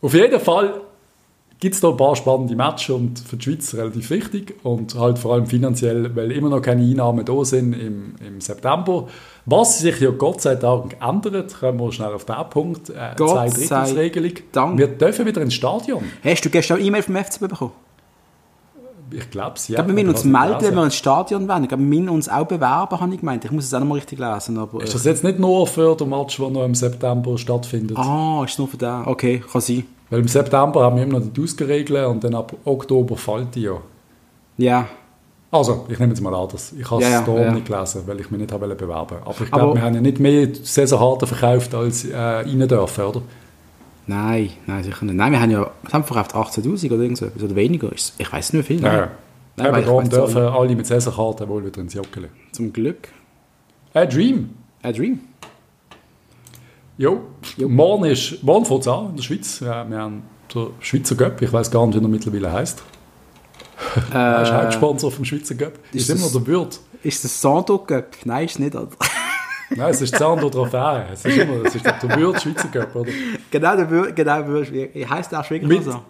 Auf 0.00 0.14
jeden 0.14 0.40
Fall 0.40 0.80
gibt 1.60 1.74
es 1.74 1.80
da 1.82 1.90
ein 1.90 1.96
paar 1.96 2.16
spannende 2.16 2.56
Matches 2.56 2.90
und 2.90 3.18
für 3.18 3.36
die 3.36 3.44
Schweiz 3.44 3.74
relativ 3.74 4.10
wichtig 4.10 4.54
und 4.62 4.94
halt 4.94 5.18
vor 5.18 5.34
allem 5.34 5.46
finanziell, 5.46 6.16
weil 6.16 6.32
immer 6.32 6.48
noch 6.48 6.62
keine 6.62 6.82
Einnahmen 6.82 7.24
da 7.24 7.44
sind 7.44 7.74
im, 7.74 8.14
im 8.26 8.40
September. 8.40 9.06
Was 9.44 9.78
sich 9.78 10.00
ja 10.00 10.10
Gott 10.10 10.40
sei 10.40 10.54
Dank 10.54 10.96
ändert, 11.06 11.60
kommen 11.60 11.78
wir 11.78 11.92
schnell 11.92 12.14
auf 12.14 12.24
den 12.24 12.36
Punkt, 12.48 12.90
äh, 12.90 13.14
Gott 13.16 13.50
zwei 13.50 13.92
Regelung. 13.92 14.32
Wir 14.78 14.88
dürfen 14.88 15.26
wieder 15.26 15.42
ins 15.42 15.54
Stadion. 15.54 16.02
Hast 16.24 16.44
du 16.44 16.50
gestern 16.50 16.80
E-Mail 16.82 17.02
vom 17.02 17.16
FCB 17.16 17.48
bekommen? 17.48 17.72
Ich 19.12 19.28
glaube 19.28 19.54
es, 19.56 19.68
ja. 19.68 19.72
Ich 19.72 19.76
glaube, 19.76 19.88
wir 19.88 19.94
müssen 19.94 20.14
uns 20.14 20.24
melden, 20.24 20.62
wenn 20.62 20.74
wir 20.74 20.84
ins 20.84 20.94
Stadion 20.94 21.48
wollen. 21.48 21.64
Ich 21.64 21.68
glaube, 21.68 21.82
wir 21.82 21.88
müssen 21.88 22.08
uns 22.08 22.28
auch 22.28 22.46
bewerben, 22.46 23.00
habe 23.00 23.12
ich 23.12 23.20
gemeint. 23.20 23.44
Ich 23.44 23.50
muss 23.50 23.64
es 23.64 23.74
auch 23.74 23.80
noch 23.80 23.86
mal 23.86 23.96
richtig 23.96 24.18
lesen. 24.18 24.56
Aber, 24.56 24.82
ist 24.82 24.94
das 24.94 25.04
jetzt 25.04 25.24
nicht 25.24 25.38
nur 25.38 25.66
für 25.66 25.96
den 25.96 26.08
Match, 26.08 26.36
der 26.36 26.48
noch 26.48 26.64
im 26.64 26.74
September 26.74 27.36
stattfindet? 27.36 27.98
Ah, 27.98 28.42
ist 28.44 28.52
es 28.52 28.58
nur 28.58 28.68
für 28.68 28.76
den? 28.76 29.02
Okay, 29.06 29.42
kann 29.50 29.60
sein. 29.60 29.84
Weil 30.10 30.20
im 30.20 30.28
September 30.28 30.82
haben 30.82 30.96
wir 30.96 31.04
immer 31.04 31.20
noch 31.20 31.26
die 31.32 31.42
Ausgeregelt 31.42 32.06
und 32.06 32.24
dann 32.24 32.34
ab 32.34 32.54
Oktober 32.64 33.16
fällt 33.16 33.54
die 33.54 33.62
ja. 33.62 33.80
Ja. 34.58 34.88
Also, 35.52 35.86
ich 35.88 35.98
nehme 35.98 36.12
jetzt 36.12 36.20
mal 36.20 36.34
an, 36.34 36.48
dass 36.48 36.72
ich 36.72 36.88
habe 36.88 37.02
es 37.02 37.10
ja, 37.10 37.24
ja, 37.26 37.42
ja. 37.42 37.52
nicht 37.52 37.66
gelesen, 37.66 38.02
weil 38.06 38.20
ich 38.20 38.30
mich 38.30 38.40
nicht 38.40 38.52
habe 38.52 38.72
bewerben 38.74 39.16
Aber 39.24 39.34
ich 39.42 39.50
glaube, 39.50 39.74
wir 39.74 39.82
haben 39.82 39.94
ja 39.94 40.00
nicht 40.00 40.20
mehr 40.20 40.48
Saisonkarten 40.54 41.26
verkauft, 41.26 41.74
als 41.74 42.04
äh, 42.04 42.16
rein 42.16 42.68
dürfen, 42.68 43.04
oder? 43.04 43.22
Nein, 44.06 44.50
nein, 44.66 44.84
sicher 44.84 45.04
nicht. 45.04 45.16
Nein, 45.16 45.32
wir 45.32 45.40
haben 45.40 45.50
ja 45.50 45.70
wir 45.82 45.92
haben 45.92 46.04
verkauft 46.04 46.34
18'000 46.34 46.92
oder 46.92 47.02
irgend 47.02 47.22
oder 47.22 47.56
weniger. 47.56 47.90
Ich 47.92 48.32
weiß 48.32 48.52
nicht 48.52 48.66
viel. 48.66 48.80
Ja, 48.80 48.96
ja. 48.96 49.10
Nein, 49.56 49.74
Eben 49.74 49.84
darum 49.84 50.08
dürfen 50.08 50.42
alle 50.42 50.76
mit 50.76 50.86
Saisonkarten 50.86 51.48
wohl 51.48 51.64
wieder 51.64 51.80
ins 51.80 51.94
Joggeli. 51.94 52.28
Zum 52.52 52.72
Glück. 52.72 53.08
A 53.94 54.04
Dream. 54.04 54.50
A 54.82 54.92
Dream. 54.92 55.20
Jo, 57.00 57.22
jo. 57.56 57.66
morgen, 57.66 58.04
ist, 58.04 58.42
morgen 58.42 58.66
fängt 58.66 58.82
es 58.82 58.88
an 58.88 59.08
in 59.08 59.16
der 59.16 59.22
Schweiz. 59.22 59.60
Ja, 59.60 59.88
wir 59.88 59.96
haben 59.96 60.22
den 60.54 60.66
Schweizer 60.80 61.14
Göpp, 61.14 61.40
ich 61.40 61.50
weiß 61.50 61.70
gar 61.70 61.86
nicht, 61.86 61.98
wie 61.98 62.04
er 62.04 62.08
mittlerweile 62.08 62.52
heisst. 62.52 62.82
Äh, 64.12 64.14
er 64.14 64.42
ist 64.42 64.52
Hauptsponsor 64.52 65.10
vom 65.10 65.24
Schweizer 65.24 65.54
Göpp. 65.54 65.78
Ist, 65.94 66.10
ist 66.10 66.20
immer 66.20 66.30
der 66.30 66.46
Wirt. 66.46 66.78
Ist 67.02 67.24
das 67.24 67.40
Sando 67.40 67.78
Göpp? 67.78 68.16
Nein, 68.24 68.44
ist 68.44 68.58
nicht, 68.58 68.74
oder? 68.74 68.90
Nein, 69.70 69.88
es 69.88 70.02
ist 70.02 70.14
Sando 70.14 70.50
Trophäe. 70.50 71.06
Es 71.10 71.24
ist 71.24 71.38
immer, 71.38 71.64
es 71.64 71.74
ist 71.74 71.86
der 71.86 72.16
Wirt 72.18 72.42
Schweizer 72.42 72.68
Göpp, 72.68 72.94
oder? 72.94 73.10
Genau, 73.50 73.76
der 73.76 73.90
Wirt, 73.90 74.14
genau, 74.14 74.42
der 74.42 75.08
heisst 75.08 75.34
auch 75.34 75.48
wirklich 75.48 75.82
so. 75.82 76.02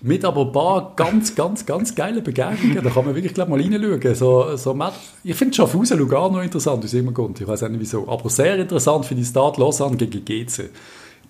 Mit 0.00 0.24
aber 0.24 0.42
ein 0.42 0.52
paar 0.52 0.92
ganz, 0.94 1.34
ganz, 1.34 1.66
ganz 1.66 1.94
geile 1.94 2.22
Begegnungen. 2.22 2.82
Da 2.84 2.90
kann 2.90 3.04
man 3.04 3.16
wirklich 3.16 3.34
glaub, 3.34 3.48
mal 3.48 3.60
reinschauen. 3.60 4.14
So, 4.14 4.56
so, 4.56 4.78
ich 5.24 5.34
finde 5.34 5.54
Schaffhausen 5.54 5.98
Lugano 5.98 6.40
interessant, 6.40 6.84
es 6.84 6.94
immer 6.94 7.12
kommt. 7.12 7.40
Ich 7.40 7.48
weiß 7.48 7.64
auch 7.64 7.68
nicht 7.68 7.80
wieso. 7.80 8.08
Aber 8.08 8.30
sehr 8.30 8.56
interessant 8.56 9.06
für 9.06 9.16
die 9.16 9.24
Start 9.24 9.56
Lausanne 9.56 9.96
gegen 9.96 10.24
GC. 10.24 10.70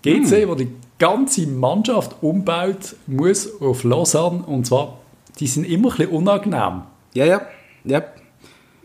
GC, 0.02 0.42
hm. 0.42 0.48
wo 0.48 0.54
die 0.54 0.68
ganze 0.98 1.46
Mannschaft 1.46 2.16
umbaut, 2.20 2.94
muss 3.07 3.48
auf 3.61 3.85
Lausanne. 3.85 4.42
Und 4.44 4.66
zwar, 4.66 4.98
die 5.40 5.46
sind 5.46 5.64
immer 5.64 5.90
ein 5.90 5.96
bisschen 5.96 6.12
unangenehm. 6.12 6.83
Ja, 7.14 7.24
ja. 7.24 7.40
ja. 7.85 8.02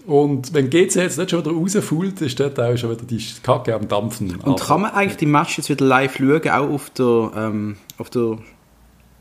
Und 0.06 0.54
wenn 0.54 0.70
GC 0.70 0.96
jetzt 0.96 1.18
nicht 1.18 1.32
schon 1.32 1.46
wieder 1.46 1.52
rausfällt, 1.52 2.22
ist 2.22 2.40
dort 2.40 2.60
auch 2.60 2.78
schon 2.78 2.92
wieder 2.92 3.04
die 3.04 3.24
Kacke 3.42 3.74
am 3.74 3.88
Dampfen. 3.88 4.36
Und 4.42 4.62
kann 4.62 4.82
man 4.82 4.92
eigentlich 4.92 5.18
die 5.18 5.26
Match 5.26 5.58
jetzt 5.58 5.70
wieder 5.70 5.86
live 5.86 6.18
schauen, 6.18 6.50
auch 6.50 6.70
auf 6.70 6.90
der, 6.90 7.32
ähm, 7.36 7.78
auf 7.98 8.10
der 8.10 8.38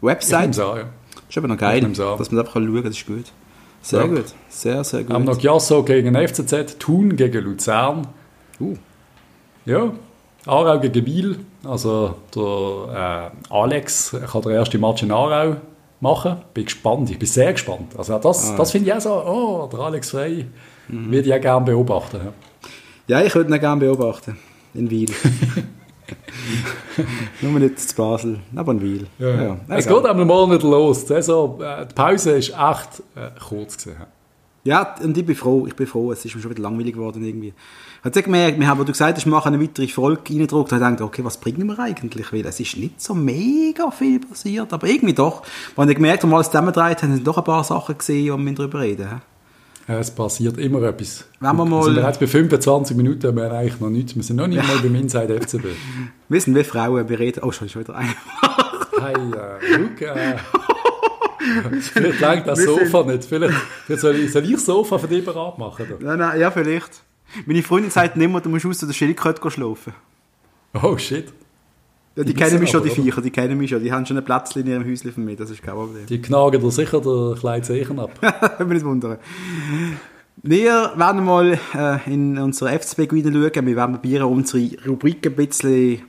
Website. 0.02 0.56
Ich 0.56 0.62
an, 0.62 0.76
ja. 0.76 0.84
Das 1.14 1.22
ist 1.30 1.38
aber 1.38 1.48
noch 1.48 1.56
geil, 1.56 1.80
dass 1.80 2.30
man 2.30 2.40
einfach 2.40 2.54
schauen 2.54 2.74
kann, 2.74 2.84
das 2.84 2.96
ist 2.96 3.06
gut. 3.06 3.24
Sehr 3.80 4.00
ja. 4.00 4.06
gut, 4.06 4.24
sehr, 4.48 4.84
sehr 4.84 5.00
gut. 5.00 5.08
Wir 5.08 5.14
haben 5.14 5.24
noch 5.24 5.38
Giasso 5.38 5.82
gegen 5.82 6.14
FCZ, 6.14 6.78
Thun 6.78 7.16
gegen 7.16 7.44
Luzern. 7.44 8.06
Uh. 8.60 8.76
Ja, 9.64 9.92
Aarau 10.46 10.78
gegen 10.78 11.06
Wiel. 11.06 11.38
Also 11.64 12.16
der 12.34 13.32
äh, 13.50 13.54
Alex 13.54 14.14
kann 14.30 14.42
den 14.42 14.52
ersten 14.52 14.80
Match 14.80 15.02
in 15.02 15.10
Aarau 15.10 15.56
machen. 16.00 16.36
Bin 16.54 16.64
gespannt, 16.64 17.10
ich 17.10 17.18
bin 17.18 17.28
sehr 17.28 17.52
gespannt. 17.52 17.96
Also 17.96 18.18
das, 18.18 18.50
ah. 18.50 18.56
das 18.56 18.70
finde 18.70 18.88
ich 18.88 18.94
auch 18.94 19.00
so, 19.00 19.10
oh, 19.10 19.68
der 19.72 19.80
Alex 19.80 20.10
Frey 20.10 20.46
mhm. 20.88 21.10
würde 21.10 21.28
ich 21.28 21.34
auch 21.34 21.40
gerne 21.40 21.66
beobachten. 21.66 22.20
Ja, 23.06 23.18
ja 23.18 23.26
ich 23.26 23.34
würde 23.34 23.52
ihn 23.52 23.60
gerne 23.60 23.80
beobachten, 23.80 24.36
in 24.74 24.90
Wiel. 24.90 25.10
Nur 27.40 27.58
nicht 27.58 27.78
zu 27.78 27.94
Basel, 27.94 28.40
aber 28.54 28.72
in 28.72 28.80
Wiel. 28.80 29.06
Ja. 29.18 29.42
Ja, 29.42 29.56
es 29.68 29.86
geht 29.86 30.04
einmal 30.04 30.24
mal 30.24 30.48
nicht 30.48 30.62
los. 30.62 31.02
Die, 31.02 31.08
Saison, 31.08 31.60
äh, 31.60 31.86
die 31.86 31.94
Pause 31.94 32.32
ist 32.32 32.50
echt 32.50 33.02
äh, 33.14 33.30
kurz 33.40 33.78
gewesen. 33.78 34.06
Ja, 34.64 34.94
und 35.02 35.18
ich 35.18 35.26
bin 35.26 35.34
froh, 35.34 35.66
ich 35.66 35.74
bin 35.74 35.88
froh, 35.88 36.12
es 36.12 36.24
ist 36.24 36.36
mir 36.36 36.40
schon 36.40 36.52
wieder 36.52 36.62
langweilig 36.62 36.94
geworden 36.94 37.24
irgendwie. 37.24 37.52
Hat 38.04 38.16
ich 38.16 38.24
gemerkt, 38.24 38.60
wir 38.60 38.68
haben, 38.68 38.78
wo 38.78 38.84
du 38.84 38.92
gesagt 38.92 39.16
hast, 39.16 39.24
wir 39.24 39.30
machen 39.30 39.54
eine 39.54 39.62
weitere 39.62 39.88
Folge 39.88 40.22
reingedruckt, 40.28 40.72
habe 40.72 40.84
ich 40.84 40.90
gedacht, 40.90 41.02
okay, 41.02 41.24
was 41.24 41.36
bringen 41.36 41.66
wir 41.66 41.78
eigentlich? 41.80 42.32
Weil 42.32 42.46
es 42.46 42.60
ist 42.60 42.76
nicht 42.76 43.00
so 43.00 43.14
mega 43.14 43.90
viel 43.90 44.20
passiert, 44.20 44.72
aber 44.72 44.86
irgendwie 44.86 45.14
doch. 45.14 45.42
Wenn 45.74 45.88
ich 45.88 45.96
gemerkt 45.96 46.22
habe, 46.22 46.36
als 46.36 46.46
wir 46.46 46.52
zusammengedreht 46.52 47.02
haben, 47.02 47.14
sind 47.14 47.26
doch 47.26 47.38
ein 47.38 47.44
paar 47.44 47.64
Sachen 47.64 47.98
gesehen, 47.98 48.32
wo 48.32 48.38
wir 48.38 48.54
darüber 48.54 48.80
reden. 48.80 49.20
Es 49.86 50.10
passiert 50.10 50.58
immer 50.58 50.82
etwas. 50.82 51.24
Wenn 51.40 51.56
wir 51.56 51.64
mal... 51.64 51.86
Wir 51.86 51.94
sind 51.94 52.04
jetzt 52.04 52.20
bei 52.20 52.26
25 52.26 52.96
Minuten, 52.96 53.34
wir 53.34 53.44
haben 53.44 53.56
eigentlich 53.56 53.80
noch 53.80 53.90
nichts. 53.90 54.14
Wir 54.14 54.22
sind 54.22 54.36
noch 54.36 54.46
nicht 54.46 54.66
mal 54.66 54.78
beim 54.78 54.94
Inside 54.94 55.40
FCB. 55.40 55.64
Wir 56.28 56.40
sind 56.40 56.54
wie 56.54 56.64
Frauen, 56.64 57.06
wir 57.08 57.18
reden... 57.18 57.40
Oh, 57.42 57.52
schon 57.52 57.68
wieder 57.68 57.94
ein. 57.94 58.14
hey, 59.00 59.14
äh, 59.14 59.76
look, 59.76 60.00
äh, 60.00 60.36
Vielleicht 61.80 62.20
langt 62.20 62.46
das 62.46 62.62
Sofa 62.62 63.02
nicht. 63.04 63.24
Vielleicht, 63.24 63.54
vielleicht 63.86 64.00
soll, 64.00 64.16
ich, 64.16 64.32
soll 64.32 64.50
ich 64.50 64.58
Sofa 64.58 64.98
für 64.98 65.08
dich 65.08 65.24
bereit 65.24 65.58
machen? 65.58 65.86
Oder? 65.90 66.04
Nein, 66.04 66.18
nein, 66.18 66.40
ja, 66.40 66.50
vielleicht. 66.50 67.02
Meine 67.46 67.62
Freundin 67.62 67.90
sagt 67.90 68.16
immer, 68.16 68.40
du 68.40 68.48
musst 68.48 68.66
aus 68.66 68.78
der 68.78 68.92
Schildkröte 68.92 69.50
schlafen. 69.50 69.94
Oh, 70.74 70.96
shit. 70.96 71.32
Ja, 72.14 72.24
die, 72.24 72.34
die 72.34 72.34
kennen 72.34 72.60
mich 72.60 72.70
schon, 72.70 72.82
die 72.82 72.90
Viecher, 72.90 73.22
die 73.22 73.30
kennen 73.30 73.56
mich 73.56 73.70
schon. 73.70 73.82
Die 73.82 73.90
haben 73.90 74.04
schon 74.04 74.18
ein 74.18 74.24
Platz 74.24 74.54
in 74.56 74.66
ihrem 74.66 74.84
Häuschen 74.84 75.12
von 75.12 75.24
mir, 75.24 75.36
das 75.36 75.50
ist 75.50 75.62
kein 75.62 75.74
Problem. 75.74 76.06
Die 76.06 76.20
knagen 76.20 76.60
dir 76.60 76.70
sicher 76.70 77.00
der 77.00 77.36
kleine 77.38 77.62
Zeichen 77.62 77.98
ab. 77.98 78.10
Wenn 78.58 78.68
wir 78.68 78.74
nicht 78.74 78.84
wundern. 78.84 79.18
Wir 80.42 80.92
werden 80.96 81.24
mal 81.24 81.58
äh, 81.74 82.12
in 82.12 82.36
unsere 82.38 82.78
FCB 82.78 83.10
schauen. 83.10 83.66
Wir 83.66 83.76
werden 83.76 83.94
probieren, 83.94 84.24
unsere 84.24 84.68
Rubrik 84.86 85.26
ein 85.26 85.36
bisschen 85.36 86.02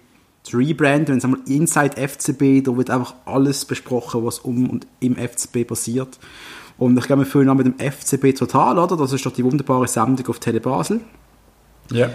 zu 0.44 0.58
rebranden. 0.58 1.22
Wenn 1.22 1.34
es 1.34 1.50
Inside 1.50 2.08
FCB, 2.08 2.66
da 2.66 2.76
wird 2.76 2.90
einfach 2.90 3.16
alles 3.26 3.66
besprochen, 3.66 4.26
was 4.26 4.40
um 4.40 4.70
und 4.70 4.88
im 5.00 5.16
FCB 5.16 5.68
passiert. 5.68 6.20
Und 6.78 6.98
ich 6.98 7.06
glaube, 7.06 7.22
wir 7.22 7.26
fühlen 7.28 7.50
an 7.50 7.58
mit 7.58 7.68
dem 7.68 7.76
FCB 7.80 8.36
Total, 8.38 8.78
oder? 8.78 8.98
Das 8.98 9.14
ist 9.14 9.26
doch 9.26 9.32
die 9.32 9.44
wunderbare 9.44 9.88
Sendung 9.88 10.28
auf 10.28 10.40
Tele 10.40 10.60
Basel. 10.60 11.02
Ja. 11.92 12.10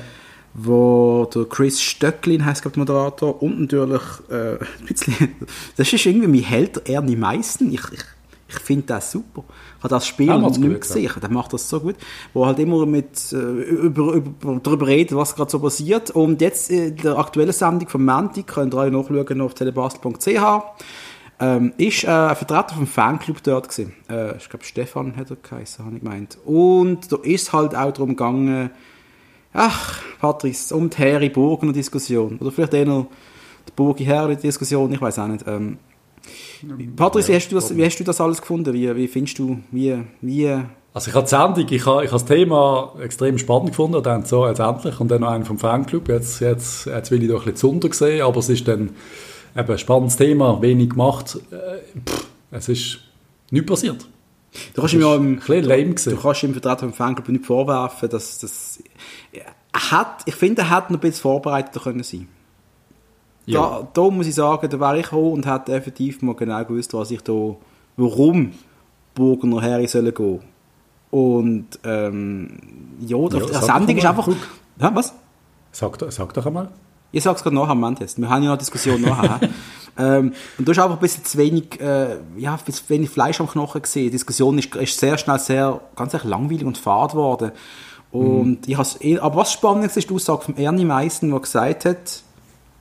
Wo 0.54 1.28
der 1.32 1.44
Chris 1.44 1.80
Stöcklin 1.80 2.44
heißt, 2.44 2.62
glaube 2.62 2.74
der 2.74 2.80
Moderator, 2.80 3.42
und 3.42 3.60
natürlich 3.60 4.02
äh, 4.30 4.52
ein 4.80 4.86
bisschen, 4.86 5.34
das 5.76 5.92
ist 5.92 6.06
irgendwie 6.06 6.28
mein 6.28 6.42
Held, 6.42 6.88
Ernie 6.88 7.16
Meissen. 7.16 7.72
Ich, 7.72 7.84
ich, 7.92 8.04
ich 8.48 8.58
finde 8.60 8.86
das 8.86 9.12
super. 9.12 9.44
Ich 9.78 9.84
habe 9.84 9.94
das 9.94 10.06
Spiel 10.06 10.28
ja, 10.28 10.38
nicht 10.38 10.58
mehr 10.58 10.78
gesehen. 10.78 11.04
Ja. 11.04 11.20
Der 11.20 11.30
macht 11.30 11.52
das 11.52 11.68
so 11.68 11.80
gut. 11.80 11.96
Wo 12.32 12.46
halt 12.46 12.58
immer 12.58 12.86
mit, 12.86 13.32
äh, 13.32 13.36
über, 13.36 14.14
über, 14.14 14.60
darüber 14.62 14.86
redet, 14.86 15.16
was 15.16 15.36
gerade 15.36 15.50
so 15.50 15.60
passiert. 15.60 16.10
Und 16.10 16.40
jetzt 16.40 16.70
in 16.70 16.96
der 16.96 17.18
aktuellen 17.18 17.52
Sendung 17.52 17.88
vom 17.88 18.04
Manti 18.04 18.42
könnt 18.42 18.74
ihr 18.74 18.78
euch 18.78 18.90
nachschauen 18.90 19.40
auf 19.40 19.54
telebastel.ch 19.54 20.62
ähm, 21.40 21.72
ist 21.76 22.04
äh, 22.04 22.08
ein 22.08 22.36
Vertreter 22.36 22.74
vom 22.74 22.86
Fanclub 22.86 23.42
dort 23.42 23.68
gewesen. 23.68 23.94
Äh, 24.08 24.36
ich 24.36 24.48
glaube, 24.48 24.64
Stefan 24.64 25.16
hat 25.16 25.30
er 25.30 25.36
geheißen, 25.36 25.84
habe 25.84 25.96
ich 25.96 26.02
gemeint. 26.02 26.38
Und 26.44 27.12
da 27.12 27.16
ist 27.22 27.52
halt 27.52 27.74
auch 27.74 27.92
darum 27.92 28.10
gegangen, 28.10 28.70
ach, 29.58 30.02
Patrice, 30.20 30.74
um 30.74 30.88
die 30.88 30.96
Harry 30.98 31.28
Burgener 31.28 31.72
Diskussion. 31.72 32.38
Oder 32.38 32.52
vielleicht 32.52 32.74
eher 32.74 32.84
die 32.84 33.72
Burgi 33.74 34.04
Harry 34.04 34.36
Diskussion, 34.36 34.92
ich 34.92 35.00
weiß 35.00 35.18
auch 35.18 35.26
nicht. 35.26 35.44
Ähm, 35.46 35.78
Patrice, 36.96 37.28
wie 37.28 37.36
hast, 37.36 37.48
du 37.48 37.54
das, 37.56 37.76
wie 37.76 37.84
hast 37.84 37.98
du 37.98 38.04
das 38.04 38.20
alles 38.20 38.40
gefunden? 38.40 38.72
Wie, 38.72 38.94
wie 38.94 39.08
findest 39.08 39.38
du, 39.38 39.58
wie, 39.70 39.96
wie... 40.20 40.58
Also 40.94 41.10
ich 41.10 41.14
habe 41.14 41.24
die 41.24 41.30
Sendung, 41.30 41.66
ich 41.70 41.86
habe, 41.86 42.04
ich 42.04 42.10
habe 42.10 42.20
das 42.20 42.24
Thema 42.24 42.94
extrem 43.00 43.38
spannend 43.38 43.70
gefunden 43.70 43.96
und 43.96 44.06
dann 44.06 44.24
so 44.24 44.46
jetzt 44.46 44.58
endlich 44.58 44.98
und 45.00 45.08
dann 45.08 45.20
noch 45.20 45.28
einen 45.28 45.44
vom 45.44 45.58
Fanclub. 45.58 46.08
Jetzt, 46.08 46.40
jetzt, 46.40 46.86
jetzt 46.86 47.10
will 47.10 47.22
ich 47.22 47.28
doch 47.28 47.46
ein 47.46 47.52
bisschen 47.52 47.80
zu 47.80 47.92
sehen, 47.92 48.22
aber 48.22 48.38
es 48.38 48.48
ist 48.48 48.66
dann 48.66 48.90
eben 49.56 49.70
ein 49.70 49.78
spannendes 49.78 50.16
Thema, 50.16 50.60
wenig 50.60 50.90
gemacht. 50.90 51.38
Äh, 51.50 52.00
pff, 52.08 52.26
es 52.50 52.68
ist 52.68 52.98
nichts 53.50 53.68
passiert. 53.68 54.08
Du 54.74 54.80
kannst, 54.80 54.94
ihm 54.94 55.02
ja 55.02 55.14
im, 55.14 55.40
du, 55.40 56.10
du 56.10 56.16
kannst 56.16 56.42
ihm 56.42 56.52
Vertreter 56.52 56.80
vom 56.80 56.92
Fanclub 56.92 57.28
nicht 57.28 57.46
vorwerfen, 57.46 58.08
dass 58.08 58.38
das... 58.38 58.82
Hat, 59.78 60.22
ich 60.26 60.34
finde, 60.34 60.62
er 60.62 60.76
hätte 60.76 60.92
noch 60.92 60.98
ein 60.98 61.00
bisschen 61.00 61.22
vorbereiteter 61.22 61.80
können 61.80 62.02
sein 62.02 62.28
ja. 63.48 63.60
da, 63.60 63.88
da 63.92 64.10
muss 64.10 64.26
ich 64.26 64.34
sagen, 64.34 64.68
da 64.68 64.78
wäre 64.78 64.98
ich 64.98 65.04
gekommen 65.04 65.32
und 65.32 65.46
hätte 65.46 65.72
effektiv 65.72 66.20
mal 66.22 66.34
genau 66.34 66.62
gewusst, 66.64 66.92
was 66.92 67.10
ich 67.10 67.22
da, 67.22 67.56
warum 67.96 68.52
Burgener 69.14 69.62
Harry 69.62 69.86
sollen 69.86 70.12
gehen. 70.12 70.40
Und 71.10 71.66
ähm, 71.84 72.58
ja, 73.00 73.16
ja 73.16 73.28
die 73.28 73.64
Sendung 73.64 73.96
ist 73.96 74.04
einfach... 74.04 74.28
Ja, 74.78 74.94
was? 74.94 75.14
Sag, 75.72 75.96
sag 76.10 76.34
doch 76.34 76.46
einmal. 76.46 76.68
Ich 77.10 77.22
sage 77.22 77.36
es 77.36 77.42
gerade 77.42 77.56
nachher, 77.56 77.74
Moment 77.74 78.00
jetzt. 78.00 78.18
Wir 78.18 78.28
haben 78.28 78.42
ja 78.42 78.50
noch 78.50 78.56
eine 78.56 78.58
Diskussion 78.58 79.00
nachher. 79.00 79.40
ähm, 79.98 80.34
und 80.58 80.68
du 80.68 80.70
hast 80.70 80.78
einfach 80.78 80.96
ein 80.96 81.00
bisschen 81.00 81.24
zu 81.24 81.38
wenig, 81.38 81.80
äh, 81.80 82.18
ja, 82.36 82.52
ein 82.52 82.64
bisschen 82.64 82.88
wenig 82.90 83.08
Fleisch 83.08 83.40
am 83.40 83.48
Knochen 83.48 83.80
gesehen. 83.80 84.04
Die 84.04 84.10
Diskussion 84.10 84.58
ist, 84.58 84.74
ist 84.76 85.00
sehr 85.00 85.16
schnell 85.16 85.38
sehr, 85.38 85.80
ganz 85.96 86.12
langweilig 86.22 86.66
und 86.66 86.76
fad 86.76 87.12
geworden. 87.12 87.52
Und 88.10 88.46
mhm. 88.46 88.58
ich 88.66 88.76
has, 88.76 89.00
eh, 89.00 89.18
aber 89.18 89.36
was 89.36 89.52
spannend 89.52 89.86
ist, 89.86 89.96
ist 89.96 90.08
die 90.08 90.14
Aussage 90.14 90.42
von 90.42 90.56
Ernie 90.56 90.84
Meissen, 90.84 91.30
der 91.30 91.40
gesagt 91.40 91.84
hat, 91.84 92.22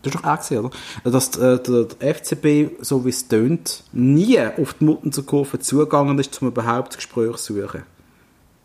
du 0.01 0.09
hast 0.09 0.15
doch 0.15 0.23
auch 0.23 0.37
gesehen, 0.37 0.65
oder? 0.65 1.11
Dass 1.11 1.35
äh, 1.35 1.59
der, 1.59 1.83
der, 1.83 2.15
FCB, 2.15 2.81
so 2.81 3.03
wie 3.05 3.09
es 3.09 3.27
tönt, 3.27 3.83
nie 3.91 4.39
auf 4.39 4.75
die 4.75 4.85
Muttenzer 4.85 5.23
zugegangen 5.59 6.17
ist, 6.19 6.41
um 6.41 6.47
überhaupt 6.47 6.95
Gespräch 6.95 7.35
zu 7.37 7.55
suchen. 7.61 7.83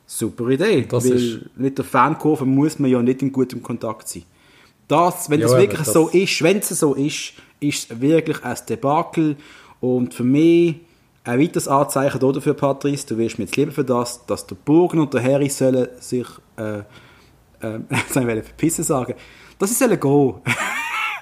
Super 0.07 0.49
Idee. 0.51 0.87
Das 0.89 1.05
weil 1.05 1.17
ist... 1.17 1.41
mit 1.57 1.79
der 1.79 1.85
Fankurve 1.85 2.45
muss 2.45 2.79
man 2.79 2.91
ja 2.91 3.03
nicht 3.03 3.23
in 3.23 3.33
gutem 3.33 3.63
Kontakt 3.63 4.09
sein 4.09 4.25
das, 4.93 5.31
wenn 5.31 5.41
ja, 5.41 5.47
das 5.47 5.57
wirklich 5.57 5.79
das 5.81 5.93
so 5.93 6.09
ist, 6.09 6.43
wenn 6.43 6.59
es 6.59 6.69
so 6.69 6.95
ist, 6.95 7.33
ist 7.61 7.91
es 7.91 8.01
wirklich 8.01 8.45
ein 8.45 8.57
Debakel. 8.69 9.37
Und 9.81 10.15
für 10.15 10.25
mich 10.25 10.77
ein 11.25 11.41
weiteres 11.41 11.69
Anzeichen 11.69 12.19
dafür, 12.19 12.55
Patrice, 12.55 13.07
du 13.07 13.19
wirst 13.19 13.39
mir 13.39 13.45
jetzt 13.45 13.57
lieber 13.57 13.73
für 13.73 13.85
das, 13.85 14.27
dass 14.27 14.47
der 14.47 14.57
Burgen 14.57 14.99
und 14.99 15.15
der 15.15 15.23
Harry 15.23 15.49
sollen 15.49 15.89
sich, 16.01 16.27
äh, 16.57 16.79
äh, 16.79 17.79
ich 17.91 18.13
verpissen 18.13 18.85
sagen, 18.85 19.15
dass 19.59 19.71
sie 19.71 19.77
sollen 19.77 20.01
gehen. 20.01 20.35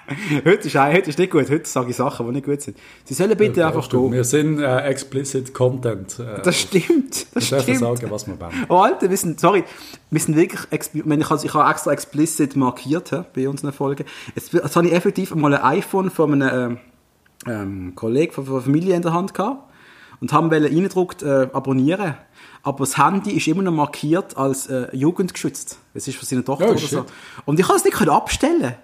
heute, 0.45 0.69
ist, 0.69 0.75
heute 0.75 1.11
ist 1.11 1.19
nicht 1.19 1.31
gut, 1.31 1.51
heute 1.51 1.69
sage 1.69 1.91
ich 1.91 1.97
Sachen, 1.97 2.27
die 2.27 2.33
nicht 2.33 2.47
gut 2.47 2.63
sind. 2.63 2.79
Sie 3.05 3.13
sollen 3.13 3.37
bitte 3.37 3.61
ja, 3.61 3.69
einfach 3.69 3.87
gehen. 3.91 4.11
Wir 4.11 4.25
sind 4.25 4.59
äh, 4.59 4.79
explicit 4.85 5.53
Content. 5.53 6.19
Äh, 6.19 6.41
das 6.43 6.59
stimmt, 6.59 7.27
das 7.35 7.47
stimmt. 7.47 7.67
Wir 7.67 7.79
sagen, 7.79 8.11
was 8.11 8.27
wir 8.27 8.41
wollen. 8.41 8.67
Oh 8.71 8.77
Alter, 8.77 9.11
wir 9.11 9.17
sind, 9.19 9.39
sorry, 9.39 9.65
wir 10.11 10.21
sind 10.21 10.35
wirklich, 10.35 10.61
ich, 10.71 11.29
habe, 11.29 11.45
ich 11.45 11.55
habe 11.55 11.71
extra 11.71 11.93
explicit 11.93 12.57
markiert 12.57 13.11
he, 13.11 13.21
bei 13.35 13.47
unseren 13.47 13.75
Folgen. 13.75 14.07
Jetzt, 14.35 14.55
jetzt 14.55 14.77
habe 14.77 14.87
ich 14.87 14.95
effektiv 14.95 15.35
mal 15.35 15.53
ein 15.53 15.79
iPhone 15.79 16.11
von 16.11 16.43
einem 16.43 16.79
äh, 17.47 17.51
ähm, 17.51 17.93
Kollegen 17.95 18.33
von, 18.33 18.47
der 18.47 18.63
Familie 18.63 18.97
in 18.97 19.03
der 19.03 19.13
Hand 19.13 19.35
gehabt 19.35 19.70
und 20.21 20.33
haben 20.33 20.51
reingedruckt, 20.51 21.23
äh, 21.23 21.49
abonnieren. 21.53 22.15
Aber 22.63 22.81
das 22.81 22.99
Handy 22.99 23.33
ist 23.33 23.49
immer 23.49 23.63
noch 23.63 23.73
markiert 23.73 24.37
als 24.37 24.67
äh, 24.67 24.95
jugendgeschützt. 24.95 25.79
Es 25.95 26.07
ist 26.07 26.19
von 26.19 26.27
seiner 26.29 26.45
Tochter 26.45 26.67
oh, 26.67 26.71
oder 26.73 26.79
shit. 26.79 26.91
so. 26.91 27.07
Und 27.47 27.59
ich 27.59 27.67
kann 27.67 27.77
es 27.77 27.85
nicht 27.85 28.09
abstellen. 28.09 28.75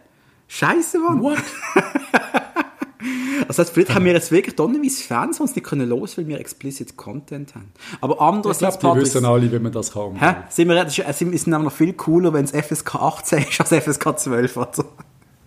Scheiße, 0.49 0.99
Mann. 0.99 1.21
What? 1.21 1.39
also 3.49 3.65
vielleicht 3.65 3.95
haben 3.95 4.05
wir 4.05 4.13
jetzt 4.13 4.33
wirklich 4.33 4.57
tonnenweise 4.57 5.03
Fans, 5.03 5.37
die 5.37 5.43
uns 5.43 5.55
nicht 5.55 5.67
können 5.67 5.89
los, 5.89 6.17
weil 6.17 6.27
wir 6.27 6.41
explicit 6.41 6.97
Content 6.97 7.55
haben. 7.55 7.73
Aber 8.01 8.21
andererseits... 8.21 8.77
Ich 8.77 8.81
glaube, 8.81 9.01
die 9.01 9.07
wissen 9.07 9.25
alle, 9.25 9.53
wie 9.53 9.59
man 9.59 9.73
das 9.73 9.93
kann. 9.93 10.19
Hä? 10.19 10.37
Sind 10.49 10.69
wir, 10.69 10.85
das 10.85 10.97
ist, 10.97 11.23
ist 11.23 11.47
noch 11.47 11.73
viel 11.73 11.93
cooler, 11.93 12.33
wenn 12.33 12.45
es 12.45 12.53
FSK 12.53 12.95
18 12.95 13.39
ist 13.51 13.61
als 13.61 13.75
FSK 13.75 14.19
12. 14.19 14.57
Also. 14.57 14.85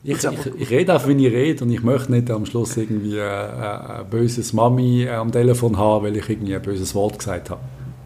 Ich, 0.02 0.24
ich, 0.24 0.46
ich, 0.58 0.70
rede 0.70 0.96
auch, 0.96 1.06
wenn 1.08 1.20
ich 1.20 1.32
rede 1.32 1.64
und 1.66 1.72
ich 1.72 1.84
möchte 1.84 2.12
nicht 2.12 2.32
am 2.32 2.46
Schluss 2.46 2.78
irgendwie 2.78 3.18
äh, 3.18 3.22
äh, 3.22 4.00
ein 4.00 4.10
böses 4.10 4.54
Mami 4.54 5.04
äh, 5.04 5.10
am 5.10 5.32
Telefon 5.32 5.78
haben, 5.78 6.06
weil 6.06 6.16
ich 6.16 6.30
irgendwie 6.30 6.56
ein 6.56 6.62
böses 6.62 6.96
Wort 6.96 7.20
gesagt 7.20 7.50
habe. 7.50 7.62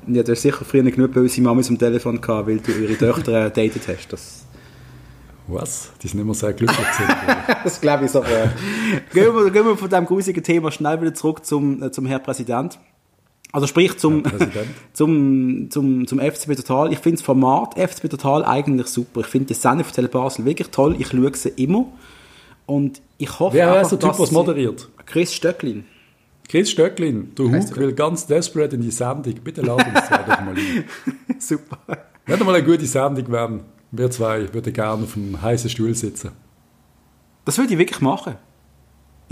Ja, 0.08 0.24
du 0.24 0.32
hast 0.32 0.42
sicher 0.42 0.66
früher 0.66 0.84
nicht 0.84 0.96
genug 0.96 1.14
böse 1.14 1.42
Mamis 1.42 1.70
am 1.70 1.78
Telefon 1.78 2.20
gehabt, 2.20 2.48
weil 2.48 2.58
du 2.58 2.72
ihre 2.72 2.98
Töchter 2.98 3.46
äh, 3.46 3.52
datet 3.52 3.88
hast. 3.88 4.12
Das 4.12 4.44
was? 5.48 5.92
Die 6.02 6.08
sind 6.08 6.22
immer 6.22 6.34
sehr 6.34 6.54
glücklich. 6.54 6.80
das 7.64 7.82
glaube 7.82 8.06
ich 8.06 8.12
so. 8.12 8.22
Gehen, 8.22 9.34
wir, 9.36 9.52
gehen 9.52 9.66
wir 9.66 9.78
von 9.78 9.90
diesem 9.90 10.06
grusigen 10.06 10.44
Thema 10.44 10.72
schnell 10.72 11.02
wieder 11.02 11.14
zurück 11.14 11.46
zum, 11.46 11.84
äh, 11.84 11.92
zum 11.92 12.06
Herr 12.06 12.20
Präsident. 12.20 12.80
Also 13.54 13.68
sprich 13.68 13.98
zum, 14.00 14.24
zum, 14.94 15.70
zum, 15.70 16.08
zum 16.08 16.20
FCB 16.20 16.56
Total. 16.56 16.92
Ich 16.92 17.00
finde 17.00 17.18
das 17.18 17.26
Format 17.26 17.76
FCB 17.78 18.10
Total 18.10 18.44
eigentlich 18.44 18.88
super. 18.88 19.22
Ich 19.22 19.28
finde 19.28 19.48
die 19.48 19.54
Sendung 19.54 19.86
von 19.86 19.94
Telebasel 19.94 20.44
wirklich 20.44 20.70
toll. 20.70 20.96
Ich 21.00 21.10
schaue 21.10 21.36
sie 21.36 21.50
immer. 21.50 21.86
Und 22.66 23.02
ich 23.20 23.40
hoffe 23.40 23.56
Wer 23.56 23.82
ist 23.82 23.92
der 23.92 24.00
Typ, 24.00 24.18
was 24.18 24.32
moderiert? 24.32 24.90
Chris 25.06 25.34
Stöcklin. 25.36 25.86
Chris 26.50 26.72
Stöcklin, 26.72 27.34
der 27.36 27.46
Hug 27.46 27.78
will 27.78 27.94
ganz 27.94 28.26
desperate 28.26 28.76
in 28.76 28.82
die 28.82 28.92
Sendung. 28.92 29.34
Bitte 29.44 29.62
lade 29.62 29.86
uns 29.86 30.08
zwei 30.08 30.18
doch 30.18 30.42
mal 30.42 30.56
ein. 30.58 30.86
super. 31.40 31.78
Wird 32.26 32.44
mal 32.44 32.56
eine 32.56 32.66
gute 32.66 32.86
Sendung 32.86 33.32
werden. 33.32 33.62
Wir 33.92 34.10
zwei 34.10 34.52
würden 34.52 34.74
gerne 34.74 35.04
auf 35.04 35.16
einem 35.16 35.40
heißen 35.40 35.70
Stuhl 35.70 35.94
sitzen. 35.94 36.32
Das 37.46 37.58
würde 37.60 37.74
ich 37.74 37.80
wirklich 37.80 38.02
machen. 38.02 38.36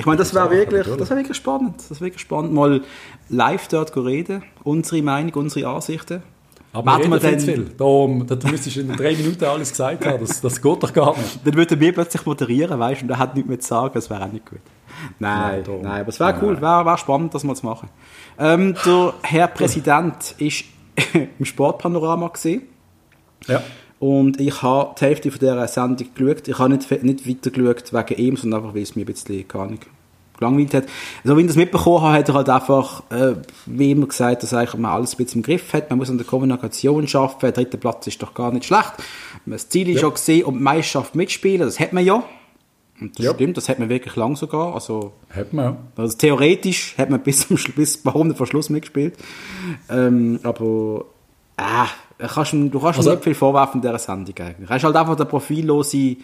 Ich 0.01 0.07
meine, 0.07 0.17
das 0.17 0.33
wäre 0.33 0.49
wirklich, 0.49 0.87
das 0.87 1.09
wäre 1.11 1.19
wirklich 1.19 1.37
spannend. 1.37 1.75
Das 1.77 2.01
wäre 2.01 2.07
wirklich 2.07 2.21
spannend, 2.21 2.53
mal 2.53 2.81
live 3.29 3.67
dort 3.67 3.95
reden, 3.95 4.41
unsere 4.63 5.03
Meinung, 5.03 5.31
unsere 5.35 5.69
Ansichten. 5.69 6.23
Aber 6.73 6.97
wir 6.97 7.23
reden 7.23 7.39
viel 7.39 7.55
viel. 7.55 7.65
Da, 7.77 8.35
da 8.35 8.49
müsstest 8.49 8.77
du 8.77 8.81
in 8.81 8.95
drei 8.95 9.15
Minuten 9.15 9.43
alles 9.43 9.69
gesagt 9.69 10.03
haben. 10.07 10.25
Das, 10.25 10.41
das 10.41 10.59
geht 10.59 10.81
doch 10.81 10.91
gar 10.91 11.15
nicht. 11.15 11.45
Dann 11.45 11.53
würden 11.53 11.79
wir 11.79 11.93
plötzlich 11.93 12.25
moderieren, 12.25 12.79
weißt 12.79 13.01
du, 13.01 13.05
und 13.05 13.11
er 13.11 13.19
hat 13.19 13.35
nichts 13.35 13.47
mehr 13.47 13.59
zu 13.59 13.67
sagen. 13.67 13.91
Das 13.93 14.09
wäre 14.09 14.25
auch 14.25 14.31
nicht 14.31 14.49
gut. 14.49 14.59
Nein, 15.19 15.63
nein, 15.67 15.81
nein 15.83 15.99
aber 16.01 16.09
es 16.09 16.19
wäre 16.19 16.35
cool. 16.41 16.59
Wäre 16.59 16.83
wär 16.83 16.97
spannend, 16.97 17.35
das 17.35 17.43
mal 17.43 17.55
zu 17.55 17.67
machen. 17.67 17.89
Ähm, 18.39 18.75
der 18.83 19.13
Herr 19.21 19.47
Präsident 19.49 20.33
ist 20.39 20.63
im 21.37 21.45
Sportpanorama 21.45 22.29
gesehen. 22.29 22.63
Ja. 23.45 23.61
Und 24.01 24.41
ich 24.41 24.63
habe 24.63 24.95
die 24.99 25.05
Hälfte 25.05 25.29
von 25.29 25.39
dieser 25.39 25.67
Sendung 25.67 26.07
geschaut. 26.15 26.47
Ich 26.47 26.57
habe 26.57 26.73
nicht, 26.73 27.03
nicht 27.03 27.29
weiter 27.29 27.51
geschaut 27.51 27.93
wegen 27.93 28.19
ihm, 28.19 28.35
sondern 28.35 28.61
einfach, 28.61 28.73
weil 28.73 28.81
es 28.81 28.95
mir 28.95 29.03
ein 29.03 29.05
bisschen, 29.05 29.47
keine 29.47 29.63
Ahnung, 29.65 29.79
gelangweilt 30.39 30.73
hat. 30.73 30.85
So 31.23 31.37
wie 31.37 31.41
ich 31.41 31.47
das 31.47 31.55
mitbekommen 31.55 32.01
habe, 32.01 32.17
hat 32.17 32.27
er 32.27 32.33
halt 32.33 32.49
einfach, 32.49 33.03
äh, 33.11 33.35
wie 33.67 33.91
immer 33.91 34.07
gesagt, 34.07 34.41
dass 34.41 34.55
eigentlich 34.55 34.73
man 34.79 34.89
alles 34.89 35.13
ein 35.13 35.17
bisschen 35.17 35.41
im 35.41 35.43
Griff 35.43 35.71
hat. 35.73 35.91
Man 35.91 35.99
muss 35.99 36.09
an 36.09 36.17
der 36.17 36.25
Kommunikation 36.25 37.07
arbeiten. 37.13 37.39
Der 37.41 37.51
dritte 37.51 37.77
Platz 37.77 38.07
ist 38.07 38.19
doch 38.23 38.33
gar 38.33 38.51
nicht 38.51 38.65
schlecht. 38.65 38.93
Das 39.45 39.69
Ziel 39.69 39.87
ist 39.87 40.01
ja, 40.01 40.07
ja 40.07 40.09
gesehen, 40.09 40.45
um 40.45 40.57
die 40.57 40.63
Meisterschaft 40.63 41.13
mitspielen. 41.13 41.61
Das 41.61 41.79
hat 41.79 41.93
man 41.93 42.03
ja. 42.03 42.23
Und 42.99 43.19
das 43.19 43.25
ja. 43.27 43.35
stimmt, 43.35 43.57
das 43.57 43.69
hat 43.69 43.77
man 43.77 43.89
wirklich 43.89 44.15
lang 44.15 44.35
sogar. 44.35 44.73
Also, 44.73 45.13
hat 45.29 45.53
man, 45.53 45.77
Also 45.95 46.17
theoretisch 46.17 46.95
hat 46.97 47.11
man 47.11 47.19
bis 47.23 47.47
zum 47.47 47.59
bis 47.75 48.03
warum 48.03 48.33
vor 48.33 48.47
Schluss 48.47 48.71
mitgespielt. 48.71 49.13
Ähm, 49.91 50.39
aber, 50.41 51.05
äh, 51.57 51.85
kannst, 52.27 52.53
du 52.53 52.79
kannst 52.79 52.99
also, 52.99 53.11
nicht 53.11 53.23
viel 53.23 53.35
vorwerfen 53.35 53.81
in 53.81 53.81
dieser 53.81 53.99
Sendung 53.99 54.35
eigentlich. 54.39 54.69
Er 54.69 54.75
ist 54.75 54.83
halt 54.83 54.95
einfach 54.95 55.15
der 55.15 55.25
profillose 55.25 56.17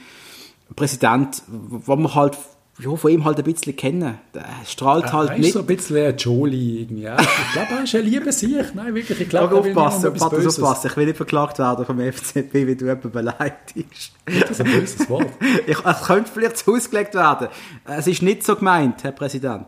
Präsident, 0.75 1.41
wo 1.47 1.95
man 1.95 2.13
halt 2.13 2.37
ja, 2.79 2.95
von 2.95 3.11
ihm 3.11 3.25
halt 3.25 3.39
ein 3.39 3.43
bisschen 3.43 3.75
kennen. 3.75 4.19
Der 4.35 4.45
strahlt 4.65 5.05
äh, 5.05 5.09
halt 5.09 5.29
er 5.31 5.37
nicht. 5.39 5.53
so 5.53 5.59
ein 5.59 5.65
bisschen 5.65 5.97
ein 5.97 6.15
Jolie 6.15 6.81
irgendwie. 6.81 7.03
Ja. 7.03 7.17
Ich 7.19 7.53
glaube, 7.53 7.67
er 7.71 7.83
ist 7.83 7.95
ein 7.95 8.05
lieber 8.05 8.31
Sieg. 8.31 8.75
Nein, 8.75 8.93
wirklich. 8.93 9.19
Ich 9.19 9.29
glaube, 9.29 9.55
aufpassen, 9.55 10.13
Patrick, 10.13 10.45
aufpassen. 10.45 10.87
Ich 10.87 10.97
will 10.97 11.05
nicht 11.07 11.17
verklagt 11.17 11.57
werden 11.57 11.85
vom 11.85 11.99
FCB, 11.99 12.53
wie 12.53 12.75
du 12.75 12.85
jemanden 12.85 13.11
beleidigst. 13.11 14.11
Das 14.25 14.51
ist 14.51 14.61
ein 14.61 14.71
böses 14.71 15.09
Wort. 15.09 15.27
ich, 15.67 15.77
es 15.83 16.01
könnte 16.03 16.29
vielleicht 16.31 16.57
so 16.57 16.75
ausgelegt 16.75 17.15
werden. 17.15 17.47
Es 17.85 18.05
ist 18.05 18.21
nicht 18.21 18.43
so 18.43 18.55
gemeint, 18.55 19.03
Herr 19.03 19.11
Präsident. 19.11 19.65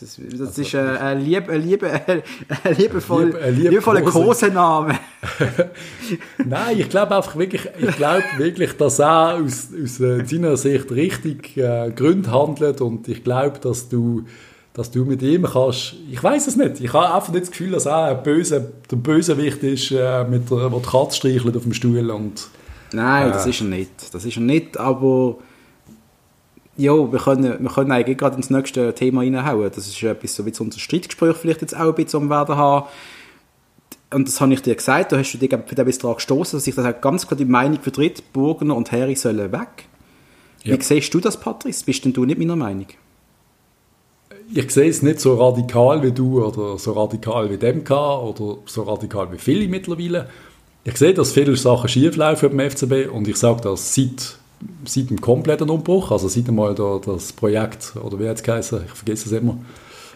Das, 0.00 0.18
das 0.18 0.40
also, 0.40 0.62
ist 0.62 0.74
ein, 0.74 0.96
ein, 0.96 1.24
lieb, 1.24 1.48
ein, 1.48 1.62
lieb, 1.62 1.82
ein, 2.06 2.22
liebevoll, 2.76 3.26
lieb, 3.26 3.42
ein 3.42 3.54
lieb 3.54 3.70
liebevoller 3.70 4.02
Kosename. 4.02 4.98
Nein, 6.44 6.78
ich 6.78 6.88
glaube 6.88 7.16
einfach 7.16 7.36
wirklich, 7.36 7.62
ich 7.78 7.96
glaube 7.96 8.24
wirklich, 8.36 8.76
dass 8.76 8.98
er 8.98 9.34
aus, 9.42 9.68
aus 9.82 10.00
äh, 10.00 10.24
seiner 10.24 10.56
Sicht 10.56 10.90
richtig 10.90 11.56
äh, 11.56 11.90
Gründe 11.94 12.30
handelt 12.30 12.80
und 12.80 13.08
ich 13.08 13.24
glaube, 13.24 13.58
dass 13.58 13.88
du 13.88 14.24
dass 14.76 14.90
du 14.90 15.06
mit 15.06 15.22
ihm 15.22 15.44
kannst, 15.44 15.94
ich 16.10 16.22
weiß 16.22 16.48
es 16.48 16.56
nicht, 16.56 16.80
ich 16.80 16.92
habe 16.92 17.14
einfach 17.14 17.32
nicht 17.32 17.44
das 17.44 17.50
Gefühl, 17.50 17.70
dass 17.70 17.86
er 17.86 18.04
ein 18.04 18.22
böse, 18.22 18.72
der 18.90 18.96
Bösewicht 18.96 19.62
ist, 19.62 19.90
äh, 19.90 20.24
mit 20.24 20.50
der, 20.50 20.68
der 20.68 20.78
die 20.78 20.86
Katze 20.86 21.16
streichelt 21.16 21.56
auf 21.56 21.62
dem 21.62 21.72
Stuhl 21.72 22.10
und... 22.10 22.48
Nein, 22.92 23.30
äh, 23.30 23.32
das 23.32 23.46
ist 23.46 23.62
er 23.62 23.68
nicht, 23.68 23.90
das 24.12 24.26
ist 24.26 24.36
er 24.36 24.42
nicht, 24.42 24.78
aber 24.78 25.38
ja, 26.76 26.92
wir 26.92 27.18
können, 27.18 27.62
wir 27.62 27.70
können 27.70 27.92
eigentlich 27.92 28.18
gerade 28.18 28.36
ins 28.36 28.50
nächste 28.50 28.94
Thema 28.94 29.22
reinhauen. 29.22 29.70
Das 29.74 29.86
ist 29.86 30.02
etwas 30.02 30.34
so 30.34 30.44
wie 30.44 30.52
unser 30.58 30.78
Streitgespräch 30.78 31.36
vielleicht 31.36 31.62
jetzt 31.62 31.76
auch 31.76 31.88
ein 31.88 31.94
bisschen 31.94 32.22
am 32.22 32.30
werden 32.30 32.56
haben. 32.56 32.86
Und 34.12 34.28
das 34.28 34.40
habe 34.40 34.52
ich 34.54 34.62
dir 34.62 34.74
gesagt, 34.74 35.12
da 35.12 35.18
hast 35.18 35.32
du 35.32 35.38
dich 35.38 35.50
für 35.50 35.74
den 35.74 35.84
bis 35.84 35.98
daran 35.98 36.16
gestoßen, 36.16 36.58
dass 36.58 36.66
ich 36.66 36.74
das 36.74 37.00
ganz 37.00 37.26
klar 37.26 37.36
die 37.36 37.44
Meinung 37.44 37.80
vertritt, 37.80 38.32
Burgener 38.32 38.76
und 38.76 38.92
Harry 38.92 39.16
sollen 39.16 39.52
weg. 39.52 39.86
Ja. 40.62 40.78
Wie 40.78 40.82
siehst 40.82 41.12
du 41.12 41.20
das, 41.20 41.38
Patrice? 41.38 41.84
Bist 41.84 42.04
denn 42.04 42.12
du 42.12 42.24
nicht 42.24 42.38
meiner 42.38 42.56
Meinung? 42.56 42.86
Ich 44.54 44.70
sehe 44.70 44.88
es 44.88 45.02
nicht 45.02 45.20
so 45.20 45.34
radikal 45.34 46.02
wie 46.04 46.12
du 46.12 46.44
oder 46.44 46.78
so 46.78 46.92
radikal 46.92 47.50
wie 47.50 47.56
DMK 47.56 47.90
oder 47.90 48.58
so 48.66 48.82
radikal 48.82 49.32
wie 49.32 49.38
viele 49.38 49.66
mittlerweile. 49.66 50.28
Ich 50.84 50.96
sehe, 50.98 51.14
dass 51.14 51.32
viele 51.32 51.56
Sachen 51.56 51.88
schieflaufen 51.88 52.56
beim 52.56 52.70
FCB 52.70 53.12
und 53.12 53.26
ich 53.26 53.36
sage 53.36 53.60
das 53.62 53.92
seit 53.92 54.38
seit 54.84 55.10
dem 55.10 55.20
kompletten 55.20 55.70
Umbruch, 55.70 56.10
also 56.10 56.28
seit 56.28 56.48
einmal 56.48 56.74
da, 56.74 57.00
das 57.04 57.32
Projekt, 57.32 57.94
oder 58.02 58.18
wie 58.18 58.28
hat 58.28 58.36
es 58.36 58.42
geheißen, 58.42 58.80
ich 58.86 58.92
vergesse 58.92 59.26
es 59.26 59.32
immer. 59.32 59.58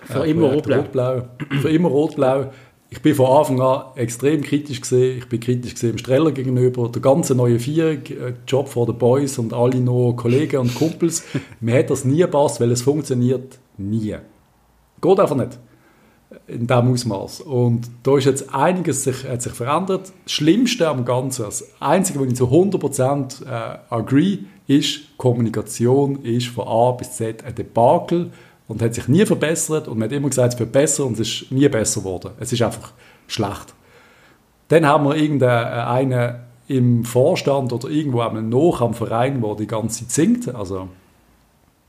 Für 0.04 0.24
äh, 0.24 0.30
immer 0.30 0.52
Rot-Blau. 0.52 1.22
Für 1.60 1.68
immer 1.68 1.88
Rot-Blau. 1.88 2.52
Ich 2.92 3.00
bin 3.02 3.14
von 3.14 3.26
Anfang 3.26 3.60
an 3.60 3.82
extrem 3.94 4.42
kritisch 4.42 4.80
gesehen. 4.80 5.18
Ich 5.18 5.28
bin 5.28 5.38
kritisch 5.38 5.74
gesehen 5.74 5.92
dem 5.92 5.98
Streller 5.98 6.32
gegenüber. 6.32 6.88
Der 6.88 7.00
ganze 7.00 7.36
neue 7.36 7.60
Vier, 7.60 7.92
äh, 7.92 8.34
Job 8.48 8.68
for 8.68 8.86
the 8.86 8.92
Boys 8.92 9.38
und 9.38 9.52
alle 9.52 9.78
noch 9.80 10.14
Kollegen 10.14 10.58
und 10.58 10.74
Kumpels. 10.74 11.24
Mir 11.60 11.78
hat 11.78 11.90
das 11.90 12.04
nie 12.04 12.18
gepasst, 12.18 12.60
weil 12.60 12.72
es 12.72 12.82
funktioniert 12.82 13.58
nie. 13.76 14.16
Geht 15.00 15.20
einfach 15.20 15.36
nicht 15.36 15.58
in 16.46 16.66
diesem 16.66 16.92
Ausmaß. 16.92 17.40
Und 17.40 17.90
da 18.02 18.16
ist 18.16 18.24
jetzt 18.24 18.54
einiges 18.54 19.04
sich, 19.04 19.28
hat 19.28 19.42
sich 19.42 19.52
verändert. 19.52 20.12
Das 20.24 20.32
Schlimmste 20.32 20.88
am 20.88 21.04
Ganzen, 21.04 21.44
das 21.44 21.68
Einzige, 21.80 22.20
wo 22.20 22.24
ich 22.24 22.34
zu 22.34 22.46
100% 22.46 23.44
äh, 23.44 23.78
agree, 23.90 24.38
ist, 24.66 25.16
Kommunikation 25.16 26.22
ist 26.22 26.46
von 26.46 26.68
A 26.68 26.92
bis 26.92 27.12
Z 27.12 27.44
ein 27.44 27.54
Debakel 27.54 28.30
und 28.68 28.80
hat 28.80 28.94
sich 28.94 29.08
nie 29.08 29.26
verbessert 29.26 29.88
und 29.88 29.98
man 29.98 30.08
hat 30.08 30.16
immer 30.16 30.28
gesagt, 30.28 30.54
es 30.54 30.60
wird 30.60 30.70
besser 30.70 31.04
und 31.06 31.18
es 31.18 31.28
ist 31.28 31.50
nie 31.50 31.68
besser 31.68 32.00
geworden. 32.00 32.30
Es 32.38 32.52
ist 32.52 32.62
einfach 32.62 32.92
schlecht. 33.26 33.74
Dann 34.68 34.86
haben 34.86 35.04
wir 35.06 35.16
irgendeinen 35.16 36.12
äh, 36.12 36.34
im 36.68 37.04
Vorstand 37.04 37.72
oder 37.72 37.88
irgendwo 37.88 38.22
noch 38.22 38.80
am 38.80 38.94
Verein, 38.94 39.42
der 39.42 39.56
die 39.56 39.66
ganze 39.66 40.06
Zeit 40.06 40.10
singt, 40.12 40.54
also 40.54 40.88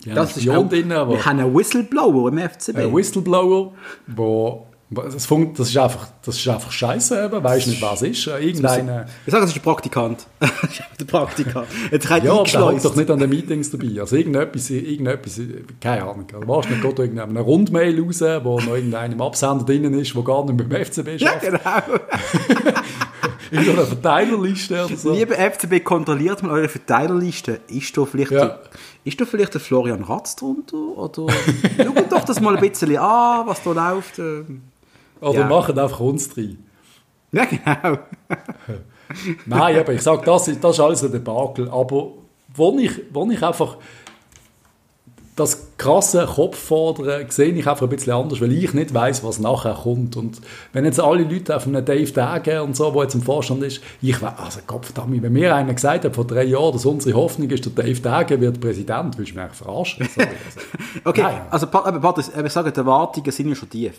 ja, 0.06 0.16
das 0.16 0.38
ist 0.38 0.50
auch, 0.50 0.68
drin, 0.68 0.92
aber 0.92 1.14
wir 1.14 1.26
haben 1.26 1.40
einen 1.40 1.56
Whistleblower 1.56 2.30
im 2.30 2.38
FCB. 2.38 2.78
Ein 2.78 2.96
Whistleblower, 2.96 3.74
wo 4.08 4.68
das, 4.92 5.26
funkt, 5.26 5.58
das 5.58 5.70
ist 5.70 5.78
einfach, 5.78 6.10
das 6.26 6.36
ist 6.36 6.48
einfach 6.50 6.72
scheiße, 6.72 7.26
eben. 7.26 7.42
Weißt 7.42 7.68
nicht, 7.68 7.82
was 7.82 8.02
ist. 8.02 8.28
Irgendeine. 8.28 9.06
Ich 9.26 9.32
sage, 9.32 9.44
das 9.44 9.52
ist 9.52 9.58
ein 9.58 9.64
Praktikant. 9.64 10.28
der 11.00 11.06
Praktikant. 11.06 11.68
Jetzt 11.92 12.10
ja, 12.10 12.18
aber 12.18 12.44
der 12.44 12.82
doch 12.82 12.96
nicht 12.96 13.10
an 13.10 13.20
den 13.20 13.30
Meetings 13.30 13.72
dabei. 13.72 14.02
Also 14.02 14.18
irgendetwas, 14.18 14.70
irgendetwas 14.70 15.40
keine 15.80 16.04
Ahnung. 16.04 16.26
Du 16.28 16.46
warst 16.46 16.70
nicht 16.70 16.82
gerade 16.82 17.04
irgendeine 17.04 17.40
Rundmail 17.40 18.02
raus, 18.02 18.22
wo 18.44 18.60
noch 18.60 18.76
irgendein 18.76 19.14
im 19.14 19.22
Absender 19.22 19.64
drin 19.64 19.94
ist, 19.94 20.14
der 20.14 20.24
gar 20.24 20.44
nicht 20.44 20.58
beim 20.58 20.86
FCB 20.86 21.08
ist. 21.16 21.22
Ja, 21.22 21.36
genau. 21.36 21.60
in 23.60 23.66
so 23.66 23.72
einer 23.72 23.86
Verteilerliste 23.86 24.86
oder 24.86 24.96
so. 24.96 25.12
Liebe 25.12 25.36
FCB, 25.36 25.84
kontrolliert 25.84 26.42
mal 26.42 26.52
eure 26.52 26.70
Verteilerliste. 26.70 27.60
Ist 27.68 27.96
da 27.98 28.06
vielleicht, 28.06 28.32
ja. 28.32 28.46
der, 28.46 28.60
ist 29.04 29.20
da 29.20 29.26
vielleicht 29.26 29.54
der 29.54 29.62
Florian 29.62 30.04
Ratz 30.04 30.38
drunter? 30.38 30.78
Oder 30.78 31.34
schaut 31.78 32.12
doch 32.12 32.24
das 32.24 32.40
mal 32.40 32.56
ein 32.56 32.62
bisschen 32.62 32.96
an, 32.98 33.46
was 33.46 33.62
da 33.62 33.72
läuft. 33.72 34.20
Ähm. 34.20 34.62
Oder 35.20 35.42
ja. 35.42 35.48
machen 35.48 35.78
einfach 35.78 36.00
uns 36.00 36.30
drin. 36.30 36.58
Ja, 37.34 37.46
genau. 37.46 37.98
Nein, 39.46 39.80
aber 39.80 39.94
ich 39.94 40.02
sage, 40.02 40.22
das, 40.26 40.52
das 40.60 40.74
ist 40.74 40.80
alles 40.82 41.02
ein 41.02 41.14
Debakel. 41.14 41.70
Aber 41.70 42.12
wo 42.54 42.78
ich, 42.78 42.92
wo 43.14 43.32
ich 43.32 43.42
einfach 43.42 43.78
das 45.42 45.68
krasse 45.78 46.26
Kopffordern 46.26 47.26
sehe 47.30 47.52
ich 47.54 47.68
einfach 47.68 47.82
ein 47.82 47.90
bisschen 47.90 48.14
anders, 48.14 48.40
weil 48.42 48.52
ich 48.52 48.74
nicht 48.74 48.94
weiß, 48.94 49.24
was 49.24 49.40
nachher 49.40 49.74
kommt. 49.74 50.16
Und 50.16 50.40
wenn 50.72 50.86
jetzt 50.86 51.00
alle 51.00 51.24
Leute 51.24 51.56
auf 51.56 51.66
einen 51.66 51.84
Dave 51.84 52.12
Dage 52.12 52.62
und 52.62 52.76
so, 52.76 52.92
der 52.92 53.04
jetzt 53.04 53.16
im 53.16 53.24
Vorstand 53.24 53.64
ist, 53.64 53.82
ich 54.02 54.22
weiß, 54.22 54.34
also 54.38 54.60
verdammt, 54.68 55.22
wenn 55.22 55.34
mir 55.34 55.56
einer 55.56 55.74
gesagt 55.74 56.06
hat 56.06 56.16
vor 56.16 56.26
drei 56.26 56.44
Jahren, 56.44 56.74
dass 56.74 56.86
unsere 56.86 57.18
Hoffnung 57.18 57.50
ist, 57.50 57.66
der 57.66 57.72
Dave 57.72 58.00
Dage 58.00 58.40
wird 58.40 58.62
Präsident, 58.62 59.18
willst 59.18 59.32
du 59.32 59.36
mich 59.36 59.44
eigentlich 59.44 59.58
verarschen? 59.58 60.08
Sorry, 60.14 60.28
also, 60.28 60.60
okay, 61.06 61.22
nein. 61.24 61.42
also 61.50 61.68
Patrick, 61.68 62.46
ich 62.46 62.54
sage, 62.54 62.72
die 62.72 62.78
Erwartungen 62.78 63.32
sind 63.32 63.50
ja 63.50 63.56
schon 63.56 63.70
tief. 63.70 63.98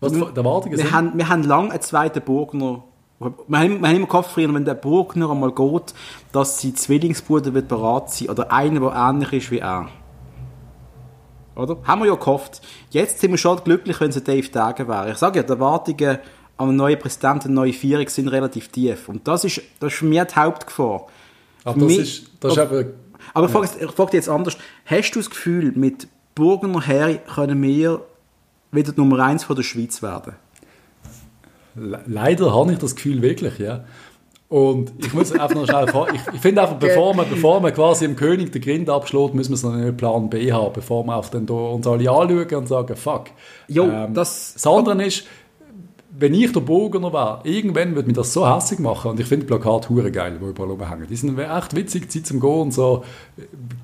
Was 0.00 0.12
die 0.12 0.20
Erwartungen 0.20 0.76
sind? 0.76 0.86
Wir 0.86 0.92
haben, 0.92 1.12
wir 1.16 1.28
haben 1.28 1.42
lange 1.44 1.70
einen 1.70 1.80
zweiten 1.80 2.22
Burgner 2.22 2.82
wir 3.18 3.58
haben, 3.58 3.80
wir 3.80 3.88
haben 3.88 3.96
immer 3.96 4.06
gehofft, 4.06 4.36
wenn 4.36 4.64
der 4.64 4.74
Burgner 4.74 5.30
einmal 5.30 5.52
geht, 5.52 5.94
dass 6.32 6.60
sein 6.60 6.76
Zwillingsbruder 6.76 7.54
wird 7.54 7.68
bereit 7.68 8.10
sein 8.10 8.28
oder 8.28 8.52
einer, 8.52 8.80
der 8.80 8.92
ähnlich 8.94 9.32
ist 9.32 9.50
wie 9.50 9.58
er. 9.58 9.88
Oder? 11.54 11.78
Haben 11.84 12.02
wir 12.02 12.08
ja 12.08 12.14
gehofft. 12.14 12.60
Jetzt 12.90 13.20
sind 13.20 13.30
wir 13.30 13.38
schon 13.38 13.62
glücklich, 13.64 13.98
wenn 14.00 14.10
es 14.10 14.22
Dave 14.22 14.48
Dagen 14.48 14.88
wäre. 14.88 15.12
Ich 15.12 15.16
sage 15.16 15.38
ja, 15.38 15.42
die 15.42 15.50
Erwartungen 15.50 16.18
an 16.58 16.68
einen 16.68 16.76
neuen 16.76 16.98
Präsidenten, 16.98 17.48
eine 17.48 17.54
neue 17.54 17.72
Führung 17.72 18.06
sind 18.08 18.28
relativ 18.28 18.68
tief. 18.68 19.08
Und 19.08 19.26
das 19.26 19.44
ist, 19.44 19.62
das 19.80 19.92
ist 19.92 19.98
für 20.00 20.04
mich 20.04 20.22
die 20.22 20.36
Hauptgefahr. 20.36 21.06
Ach, 21.64 21.72
das 21.72 21.82
mich, 21.82 21.98
ist, 21.98 22.30
das 22.40 22.52
ist 22.52 22.58
aber... 22.58 22.84
Aber 23.32 23.48
ja. 23.48 23.64
ich 23.64 23.90
frage 23.90 24.10
dich 24.10 24.14
jetzt 24.14 24.28
anders. 24.28 24.58
Hast 24.84 25.10
du 25.12 25.18
das 25.18 25.30
Gefühl, 25.30 25.72
mit 25.74 26.06
Burgner 26.34 26.82
her 26.82 27.16
können 27.16 27.60
wir 27.62 28.02
wieder 28.70 28.92
Nummer 28.94 29.24
eins 29.24 29.44
von 29.44 29.56
der 29.56 29.62
Schweiz 29.62 30.02
werden? 30.02 30.34
Leider 31.76 32.54
habe 32.54 32.72
ich 32.72 32.78
das 32.78 32.96
Gefühl 32.96 33.22
wirklich, 33.22 33.58
ja. 33.58 33.84
Und 34.48 34.92
ich 34.98 35.12
muss 35.12 35.32
einfach 35.32 35.56
noch 35.56 35.66
schnell 35.66 35.88
fragen, 35.88 36.14
ich, 36.14 36.34
ich 36.34 36.40
finde 36.40 36.62
einfach, 36.62 36.76
bevor 36.76 37.14
man, 37.14 37.28
bevor 37.28 37.60
man 37.60 37.74
quasi 37.74 38.04
im 38.04 38.14
König 38.14 38.52
den 38.52 38.62
Grind 38.62 38.88
abschlägt, 38.88 39.34
müssen 39.34 39.52
wir 39.52 39.56
so 39.56 39.68
einen 39.68 39.96
Plan 39.96 40.30
B 40.30 40.52
haben, 40.52 40.72
bevor 40.72 41.04
wir 41.04 41.16
auf 41.16 41.30
den, 41.30 41.48
uns 41.48 41.86
alle 41.86 42.10
anschauen 42.10 42.54
und 42.54 42.68
sagen, 42.68 42.94
fuck. 42.94 43.24
Jo, 43.66 43.84
ähm, 43.84 44.14
das, 44.14 44.54
das 44.54 44.66
andere 44.66 45.04
ist, 45.04 45.24
wenn 46.18 46.32
ich 46.32 46.52
der 46.52 46.60
Bogener 46.60 47.12
wäre, 47.12 47.40
irgendwann 47.44 47.94
würde 47.94 48.06
mich 48.06 48.16
das 48.16 48.32
so 48.32 48.48
hässlich 48.48 48.78
machen 48.78 49.10
und 49.10 49.20
ich 49.20 49.26
finde 49.26 49.46
Plakate 49.46 49.88
hure 49.90 50.10
geil, 50.10 50.38
die 50.40 50.46
überall 50.46 50.70
rumhängen. 50.70 51.06
Die 51.08 51.16
sind 51.16 51.38
echt 51.38 51.76
witzig, 51.76 52.10
Zeit 52.10 52.26
zum 52.26 52.40
Gehen 52.40 52.60
und 52.60 52.72
so 52.72 53.04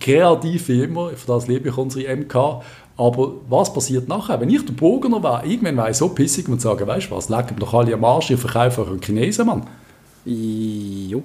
kreativ 0.01 0.69
wie 0.69 0.83
immer, 0.83 1.11
für 1.11 1.27
das 1.27 1.47
liebe 1.47 1.69
ich 1.69 1.77
unsere 1.77 2.17
MK. 2.17 2.63
Aber 3.03 3.33
was 3.49 3.73
passiert 3.73 4.07
nachher? 4.07 4.41
Wenn 4.41 4.49
ich 4.49 4.65
der 4.65 4.75
Burgener 4.75 5.21
wäre, 5.25 5.45
irgendwann 5.45 5.77
wäre 5.77 5.91
ich 5.91 5.97
so 5.97 6.09
pissig 6.11 6.49
und 6.49 6.61
sage, 6.61 6.87
weißt 6.87 7.11
du 7.11 7.17
was, 7.17 7.29
lecken 7.29 7.57
doch 7.59 7.75
alle 7.75 7.95
am 7.95 8.05
Arsch, 8.05 8.31
ich 8.31 8.39
verkaufe 8.39 8.87
einen 8.87 9.01
Chinesen, 9.01 9.45
Mann. 9.45 9.67
Jo. 10.25 11.25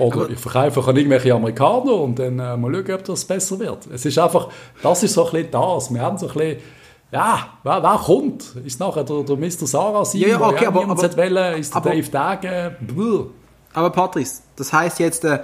Oder 0.00 0.22
Aber 0.22 0.30
ich 0.30 0.38
verkaufe 0.40 0.90
an 0.90 0.96
irgendwelche 0.96 1.32
Amerikaner 1.32 1.92
und 1.92 2.18
dann 2.18 2.40
äh, 2.40 2.56
mal 2.56 2.72
schauen, 2.74 2.94
ob 2.94 3.04
das 3.04 3.24
besser 3.24 3.60
wird. 3.60 3.86
Es 3.94 4.04
ist 4.04 4.18
einfach, 4.18 4.48
das 4.82 5.04
ist 5.04 5.14
so 5.14 5.26
ein 5.26 5.30
bisschen 5.30 5.50
das. 5.52 5.94
Wir 5.94 6.00
haben 6.00 6.18
so 6.18 6.26
ein 6.26 6.32
bisschen, 6.32 6.56
ja, 7.12 7.48
wer, 7.62 7.80
wer 7.80 8.00
kommt? 8.04 8.56
Ist 8.64 8.80
nachher 8.80 9.04
der, 9.04 9.22
der 9.22 9.36
Mr. 9.36 9.66
Sarah 9.68 10.04
sein, 10.04 10.20
ja, 10.22 10.28
ja, 10.30 10.40
okay, 10.40 10.66
aber, 10.66 10.82
aber, 10.82 10.96
wollen? 10.96 11.60
Ist 11.60 11.72
der 11.72 11.76
aber, 11.76 11.90
Dave 11.90 12.10
Dage? 12.10 12.76
Aber 13.72 13.90
Patrice, 13.90 14.42
das 14.56 14.72
heißt 14.72 14.98
jetzt, 14.98 15.24
äh, 15.24 15.38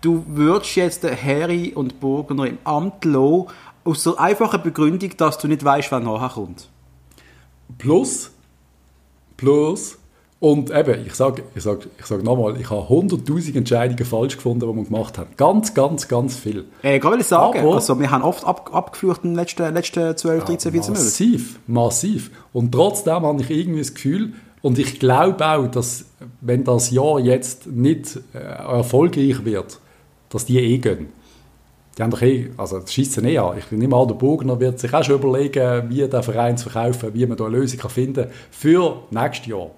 du 0.00 0.24
würdest 0.28 0.76
jetzt 0.76 1.02
den 1.02 1.20
Harry 1.20 1.72
und 1.74 2.00
Burgener 2.00 2.46
im 2.46 2.58
Amt 2.64 3.04
lassen, 3.04 3.46
aus 3.86 4.02
der 4.02 4.18
einfachen 4.20 4.62
Begründung, 4.62 5.16
dass 5.16 5.38
du 5.38 5.48
nicht 5.48 5.64
weißt, 5.64 5.90
wer 5.90 6.00
nachher 6.00 6.30
kommt. 6.30 6.68
Plus, 7.78 8.30
plus, 9.36 9.98
und 10.38 10.70
eben, 10.70 11.06
ich 11.06 11.14
sage 11.14 11.44
ich 11.54 11.62
sag, 11.62 11.86
ich 11.98 12.04
sag 12.04 12.22
nochmal, 12.22 12.60
ich 12.60 12.68
habe 12.68 12.82
100'000 12.82 13.56
Entscheidungen 13.56 14.04
falsch 14.04 14.36
gefunden, 14.36 14.60
die 14.60 14.76
wir 14.76 14.84
gemacht 14.84 15.16
haben. 15.16 15.30
Ganz, 15.38 15.72
ganz, 15.72 16.08
ganz 16.08 16.36
viel. 16.36 16.66
Äh, 16.82 16.98
ich 16.98 17.04
will 17.04 17.22
sagen, 17.22 17.60
Aber, 17.60 17.74
also 17.76 17.98
wir 17.98 18.10
haben 18.10 18.22
oft 18.22 18.44
ab, 18.44 18.70
abgeflucht 18.72 19.24
in 19.24 19.30
den 19.30 19.36
letzten, 19.36 19.72
letzten 19.72 20.14
12, 20.14 20.44
13, 20.44 20.72
14 20.72 20.72
Monaten. 20.72 20.92
Massiv, 20.92 21.58
massiv. 21.66 22.30
Und 22.52 22.72
trotzdem 22.72 23.22
habe 23.22 23.40
ich 23.40 23.50
irgendwie 23.50 23.78
das 23.78 23.94
Gefühl, 23.94 24.34
und 24.60 24.78
ich 24.78 24.98
glaube 24.98 25.46
auch, 25.46 25.68
dass 25.68 26.04
wenn 26.40 26.64
das 26.64 26.90
Jahr 26.90 27.18
jetzt 27.18 27.66
nicht 27.68 28.18
äh, 28.34 28.38
erfolgreich 28.38 29.44
wird, 29.44 29.78
dass 30.28 30.44
die 30.44 30.58
eh 30.58 30.78
gehen. 30.78 31.08
Die 31.96 32.02
haben 32.02 32.10
doch 32.10 32.20
eh, 32.20 32.50
also 32.58 32.78
das 32.78 32.92
schießt 32.92 33.18
eh 33.24 33.38
an. 33.38 33.56
Ich 33.58 33.70
nehme 33.70 33.96
an, 33.96 34.08
der 34.08 34.14
Bogner 34.16 34.60
wird 34.60 34.78
sich 34.78 34.92
auch 34.92 35.02
schon 35.02 35.14
überlegen, 35.14 35.88
wie 35.88 36.06
der 36.06 36.22
Verein 36.22 36.58
zu 36.58 36.68
verkaufen, 36.68 37.14
wie 37.14 37.24
man 37.26 37.38
da 37.38 37.46
eine 37.46 37.56
Lösung 37.56 37.88
finden 37.88 38.24
kann 38.24 38.32
für 38.50 39.02
nächstes 39.10 39.46
Jahr. 39.46 39.70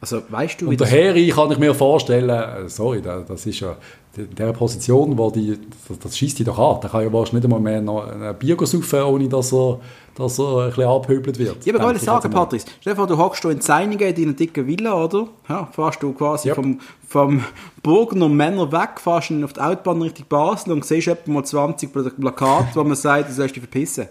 Also, 0.00 0.22
weißt 0.28 0.60
du, 0.60 0.68
und 0.68 0.80
der 0.80 0.90
Harry 0.90 1.28
kann 1.28 1.50
ich 1.50 1.58
mir 1.58 1.74
vorstellen, 1.74 2.28
äh, 2.28 2.68
sorry, 2.68 3.02
das 3.02 3.46
ist 3.46 3.60
ja 3.60 3.76
in 4.18 4.34
der 4.34 4.52
Position, 4.52 5.16
wo 5.18 5.30
die, 5.30 5.58
das, 5.88 5.98
das 5.98 6.18
schießt 6.18 6.38
die 6.38 6.44
doch 6.44 6.58
an. 6.58 6.80
Der 6.80 6.90
kann 6.90 7.02
ja 7.02 7.12
wahrscheinlich 7.12 7.44
nicht 7.44 7.44
einmal 7.44 7.60
mehr 7.60 7.80
noch 7.80 8.06
ein 8.08 8.38
Bier 8.38 8.56
saufen, 8.60 9.02
ohne 9.02 9.28
dass 9.28 9.52
er, 9.52 9.80
dass 10.14 10.38
er 10.38 10.58
ein 10.58 10.68
bisschen 10.68 10.84
abhöbelt 10.84 11.38
wird. 11.38 11.64
Ja, 11.64 11.74
aber 11.74 11.94
ich 11.94 12.02
sagen, 12.02 12.30
Patrice, 12.30 12.66
vor, 12.94 13.06
du 13.06 13.18
hockst 13.18 13.44
in 13.44 13.60
Zeiningen 13.60 14.08
in 14.08 14.14
deiner 14.14 14.32
dicken 14.32 14.66
Villa, 14.66 15.04
oder? 15.04 15.28
Ja, 15.48 15.68
fährst 15.72 16.02
du 16.02 16.12
quasi 16.12 16.48
yep. 16.48 16.56
vom, 16.56 16.80
vom 17.06 17.44
Burgener 17.82 18.28
Männer 18.28 18.70
weg, 18.72 19.00
fährst 19.00 19.32
auf 19.44 19.52
die 19.52 19.60
Autobahn 19.60 20.02
Richtung 20.02 20.26
Basel 20.28 20.72
und 20.72 20.84
siehst 20.84 21.08
etwa 21.08 21.32
mal 21.32 21.44
20 21.44 21.92
Plakate, 21.92 22.68
wo 22.74 22.84
man 22.84 22.96
sagt, 22.96 23.30
du 23.30 23.34
sollst 23.34 23.56
dich 23.56 23.62
verpissen. 23.62 24.08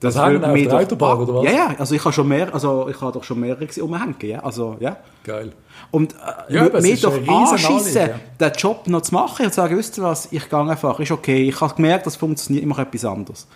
Das, 0.00 0.14
das 0.14 0.24
hängen 0.24 0.44
auf 0.44 0.54
der 0.54 0.74
Autobahn, 0.74 1.18
oder 1.18 1.34
was? 1.34 1.44
Ja, 1.44 1.50
ja, 1.50 1.74
also 1.76 1.92
ich 1.92 2.04
habe 2.04 2.12
schon 2.12 2.28
mehr, 2.28 2.54
also 2.54 2.88
ich 2.88 3.00
habe 3.00 3.12
doch 3.12 3.24
schon 3.24 3.40
mehrere 3.40 3.66
umhängen, 3.82 4.14
ja, 4.22 4.38
also, 4.40 4.76
ja. 4.78 4.96
Geil. 5.24 5.50
Und 5.90 6.14
äh, 6.14 6.54
ja, 6.54 6.80
mir 6.80 6.96
doch 6.96 7.26
anschissen, 7.26 8.02
ja. 8.02 8.20
den 8.38 8.52
Job 8.56 8.86
noch 8.86 9.02
zu 9.02 9.14
machen 9.14 9.46
und 9.46 9.52
zu 9.52 9.56
sagen, 9.56 9.76
wisst 9.76 9.98
ihr 9.98 10.04
was, 10.04 10.28
ich 10.30 10.48
gehe 10.48 10.58
einfach, 10.58 11.00
ist 11.00 11.10
okay, 11.10 11.48
ich 11.48 11.60
habe 11.60 11.74
gemerkt, 11.74 12.06
das 12.06 12.14
funktioniert 12.14 12.62
immer 12.62 12.78
etwas 12.78 13.04
anderes. 13.04 13.48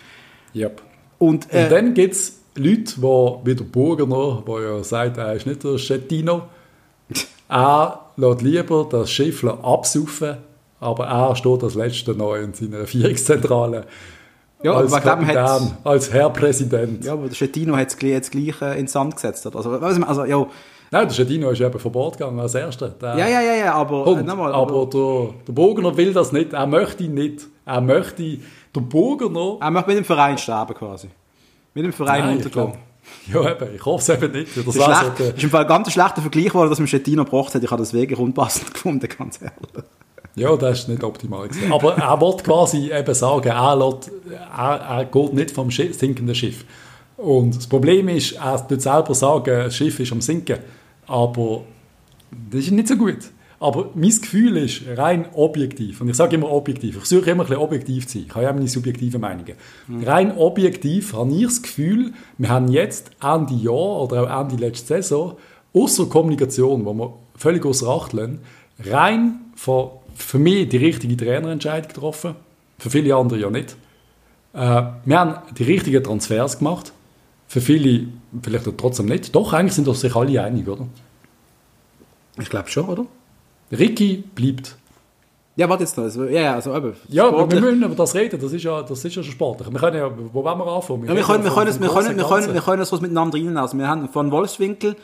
Yep. 0.53 0.81
Und, 1.17 1.47
äh, 1.53 1.63
und 1.63 1.71
dann 1.71 1.93
gibt 1.93 2.13
es 2.13 2.41
Leute, 2.55 2.95
die, 2.97 3.45
wie 3.45 3.55
der 3.55 3.63
Burgener, 3.63 4.43
der 4.45 4.61
ja 4.61 4.83
sagt, 4.83 5.17
er 5.17 5.33
ist 5.33 5.47
nicht 5.47 5.63
der 5.63 5.77
Schettino, 5.77 6.43
er 7.47 8.01
lässt 8.17 8.41
lieber 8.41 8.85
das 8.89 9.09
Schiff 9.09 9.45
absaufen, 9.45 10.37
aber 10.81 11.05
er 11.05 11.35
steht 11.37 11.63
als 11.63 11.75
Letzter 11.75 12.13
noch 12.13 12.35
in 12.35 12.53
seiner 12.53 12.85
Führungszentrale 12.85 13.85
ja, 14.63 14.73
als 14.73 14.91
Kapitän, 14.91 15.71
als 15.83 16.11
Herr 16.11 16.29
Präsident. 16.29 17.03
Ja, 17.05 17.13
aber 17.13 17.27
der 17.27 17.35
Schettino 17.35 17.75
hat 17.75 17.89
es 17.89 17.97
gleich, 17.97 18.29
gleich 18.29 18.77
in 18.77 18.87
Sand 18.87 19.15
gesetzt. 19.15 19.45
Also, 19.45 19.71
also, 19.71 20.25
ja, 20.25 20.47
Nein, 20.93 21.07
der 21.07 21.15
Schettino 21.15 21.49
ist 21.49 21.59
eben 21.59 21.79
von 21.79 21.91
Bord 21.91 22.19
gegangen 22.19 22.39
als 22.39 22.53
Erster. 22.53 22.89
Der 22.89 23.17
ja, 23.17 23.27
ja, 23.27 23.41
ja, 23.41 23.55
ja, 23.55 23.73
aber... 23.73 24.05
Und, 24.05 24.27
mal, 24.27 24.53
aber, 24.53 24.73
aber 24.73 24.85
der, 24.85 25.33
der 25.47 25.53
Burgener 25.53 25.97
will 25.97 26.13
das 26.13 26.31
nicht. 26.31 26.53
Er 26.53 26.67
möchte 26.67 27.05
nicht. 27.05 27.47
Er 27.65 27.81
möchte... 27.81 28.37
Der 28.75 28.81
Burgener... 28.81 29.57
Er 29.59 29.71
möchte 29.71 29.89
mit 29.89 29.97
dem 29.97 30.05
Verein 30.05 30.37
sterben 30.37 30.75
quasi. 30.75 31.09
Mit 31.73 31.85
dem 31.85 31.93
Verein 31.93 32.25
Nein, 32.25 32.37
untergehen. 32.37 32.73
Ja, 33.33 33.51
eben, 33.51 33.75
ich 33.75 33.85
hoffe 33.85 34.13
es 34.13 34.23
eben 34.23 34.31
nicht. 34.31 34.55
Das, 34.55 34.65
das, 34.65 34.75
ist, 34.75 34.83
schlecht, 34.83 35.17
so 35.17 35.23
ist 35.23 35.43
im 35.43 35.49
Fall 35.49 35.63
ein 35.63 35.67
ganz 35.67 35.91
schlechter 35.91 36.21
Vergleich, 36.21 36.55
weil 36.55 36.69
das 36.69 36.79
mit 36.79 36.89
Schettino 36.89 37.25
gebracht 37.25 37.53
hat. 37.53 37.61
Ich 37.61 37.69
habe 37.69 37.81
das 37.81 37.93
wegen 37.93 38.15
unpassend 38.15 38.73
gefunden, 38.73 39.09
ganz 39.17 39.41
ehrlich. 39.41 39.85
Ja, 40.35 40.55
das 40.55 40.79
ist 40.79 40.89
nicht 40.89 41.03
optimal 41.03 41.47
gewesen. 41.47 41.71
Aber 41.71 41.95
er 41.95 42.19
wollte 42.19 42.43
quasi 42.43 42.91
eben 42.91 43.13
sagen, 43.13 43.49
er, 43.49 43.75
lässt, 43.75 44.11
er, 44.31 44.99
er 44.99 45.05
geht 45.05 45.33
nicht 45.33 45.51
vom 45.51 45.69
sinkenden 45.69 46.33
Schiff. 46.33 46.65
Und 47.17 47.55
das 47.55 47.67
Problem 47.67 48.09
ist, 48.09 48.33
er 48.33 48.67
tut 48.67 48.81
selber 48.81 49.13
sagen, 49.13 49.45
das 49.65 49.75
Schiff 49.75 49.99
ist 49.99 50.11
am 50.11 50.21
Sinken. 50.21 50.57
Aber 51.05 51.63
das 52.51 52.61
ist 52.61 52.71
nicht 52.71 52.87
so 52.87 52.97
gut. 52.97 53.19
Aber 53.59 53.91
mein 53.93 54.09
Gefühl 54.09 54.57
ist 54.57 54.81
rein 54.97 55.27
objektiv. 55.35 56.01
Und 56.01 56.09
ich 56.09 56.17
sage 56.17 56.35
immer 56.35 56.51
objektiv. 56.51 56.97
Ich 56.97 57.07
versuche 57.07 57.31
immer 57.31 57.43
ein 57.43 57.47
bisschen 57.47 57.63
objektiv 57.63 58.07
zu 58.07 58.17
sein. 58.17 58.25
Ich 58.27 58.35
habe 58.35 58.43
ja 58.43 58.51
meine 58.51 58.67
subjektiven 58.67 59.21
Meinungen. 59.21 59.53
Mhm. 59.87 60.03
Rein 60.03 60.37
objektiv 60.37 61.13
habe 61.13 61.33
ich 61.33 61.43
das 61.43 61.61
Gefühl, 61.61 62.11
wir 62.37 62.49
haben 62.49 62.67
jetzt 62.67 63.11
Ende 63.21 63.53
Jahr 63.53 64.01
oder 64.01 64.23
auch 64.23 64.41
Ende 64.41 64.57
letzte 64.57 64.87
Saison, 64.87 65.37
außer 65.73 66.07
Kommunikation, 66.07 66.83
wo 66.83 66.93
wir 66.93 67.13
völlig 67.35 67.65
außer 67.65 67.87
Acht 67.87 68.11
lassen, 68.11 68.41
rein 68.83 69.39
von 69.55 69.91
für 70.15 70.39
mich 70.39 70.69
die 70.69 70.77
richtige 70.77 71.17
Trainerentscheidung 71.17 71.87
getroffen. 71.87 72.35
Für 72.79 72.89
viele 72.89 73.15
andere 73.15 73.39
ja 73.39 73.49
nicht. 73.49 73.75
Äh, 74.53 74.83
wir 75.05 75.19
haben 75.19 75.37
die 75.57 75.63
richtigen 75.63 76.03
Transfers 76.03 76.59
gemacht. 76.59 76.93
Für 77.47 77.61
viele 77.61 78.07
vielleicht 78.41 78.65
trotzdem 78.77 79.05
nicht. 79.05 79.35
Doch, 79.35 79.53
eigentlich 79.53 79.73
sind 79.73 79.93
sich 79.95 80.15
alle 80.15 80.41
einig, 80.41 80.67
oder? 80.67 80.87
Ich 82.39 82.49
glaube 82.49 82.69
schon, 82.69 82.85
oder? 82.85 83.05
Ricky 83.71 84.23
bleibt. 84.33 84.75
Ja, 85.55 85.69
warte 85.69 85.83
jetzt 85.83 85.95
noch. 85.97 86.05
Also, 86.05 86.25
ja, 86.25 86.55
also 86.55 86.75
eben. 86.75 86.93
Ja, 87.09 87.27
aber 87.27 87.51
wir 87.51 87.61
müssen 87.61 87.83
über 87.83 87.95
das 87.95 88.15
reden. 88.15 88.39
Das 88.41 88.51
ist 88.51 88.63
ja, 88.63 88.81
das 88.81 89.05
ist 89.05 89.15
ja 89.15 89.21
schon 89.21 89.31
sportlich. 89.31 89.71
Wir 89.71 89.79
können 89.79 89.97
ja, 89.97 90.09
wo 90.33 90.43
wollen 90.43 90.57
wir 90.57 90.67
anfangen? 90.67 91.03
Wir, 91.03 91.09
ja, 91.09 91.15
wir, 91.15 91.23
können, 91.23 91.43
wir, 91.43 91.51
können, 91.51 91.79
wir, 91.79 91.89
können, 91.89 92.17
wir, 92.17 92.23
können, 92.25 92.53
wir 92.53 92.61
können 92.61 92.81
es 92.81 92.91
was 92.91 93.01
miteinander 93.01 93.37
rein. 93.37 93.57
Also 93.57 93.77
wir 93.77 93.87
haben 93.87 94.09
von 94.09 94.31
Wolfswinkel 94.31 94.95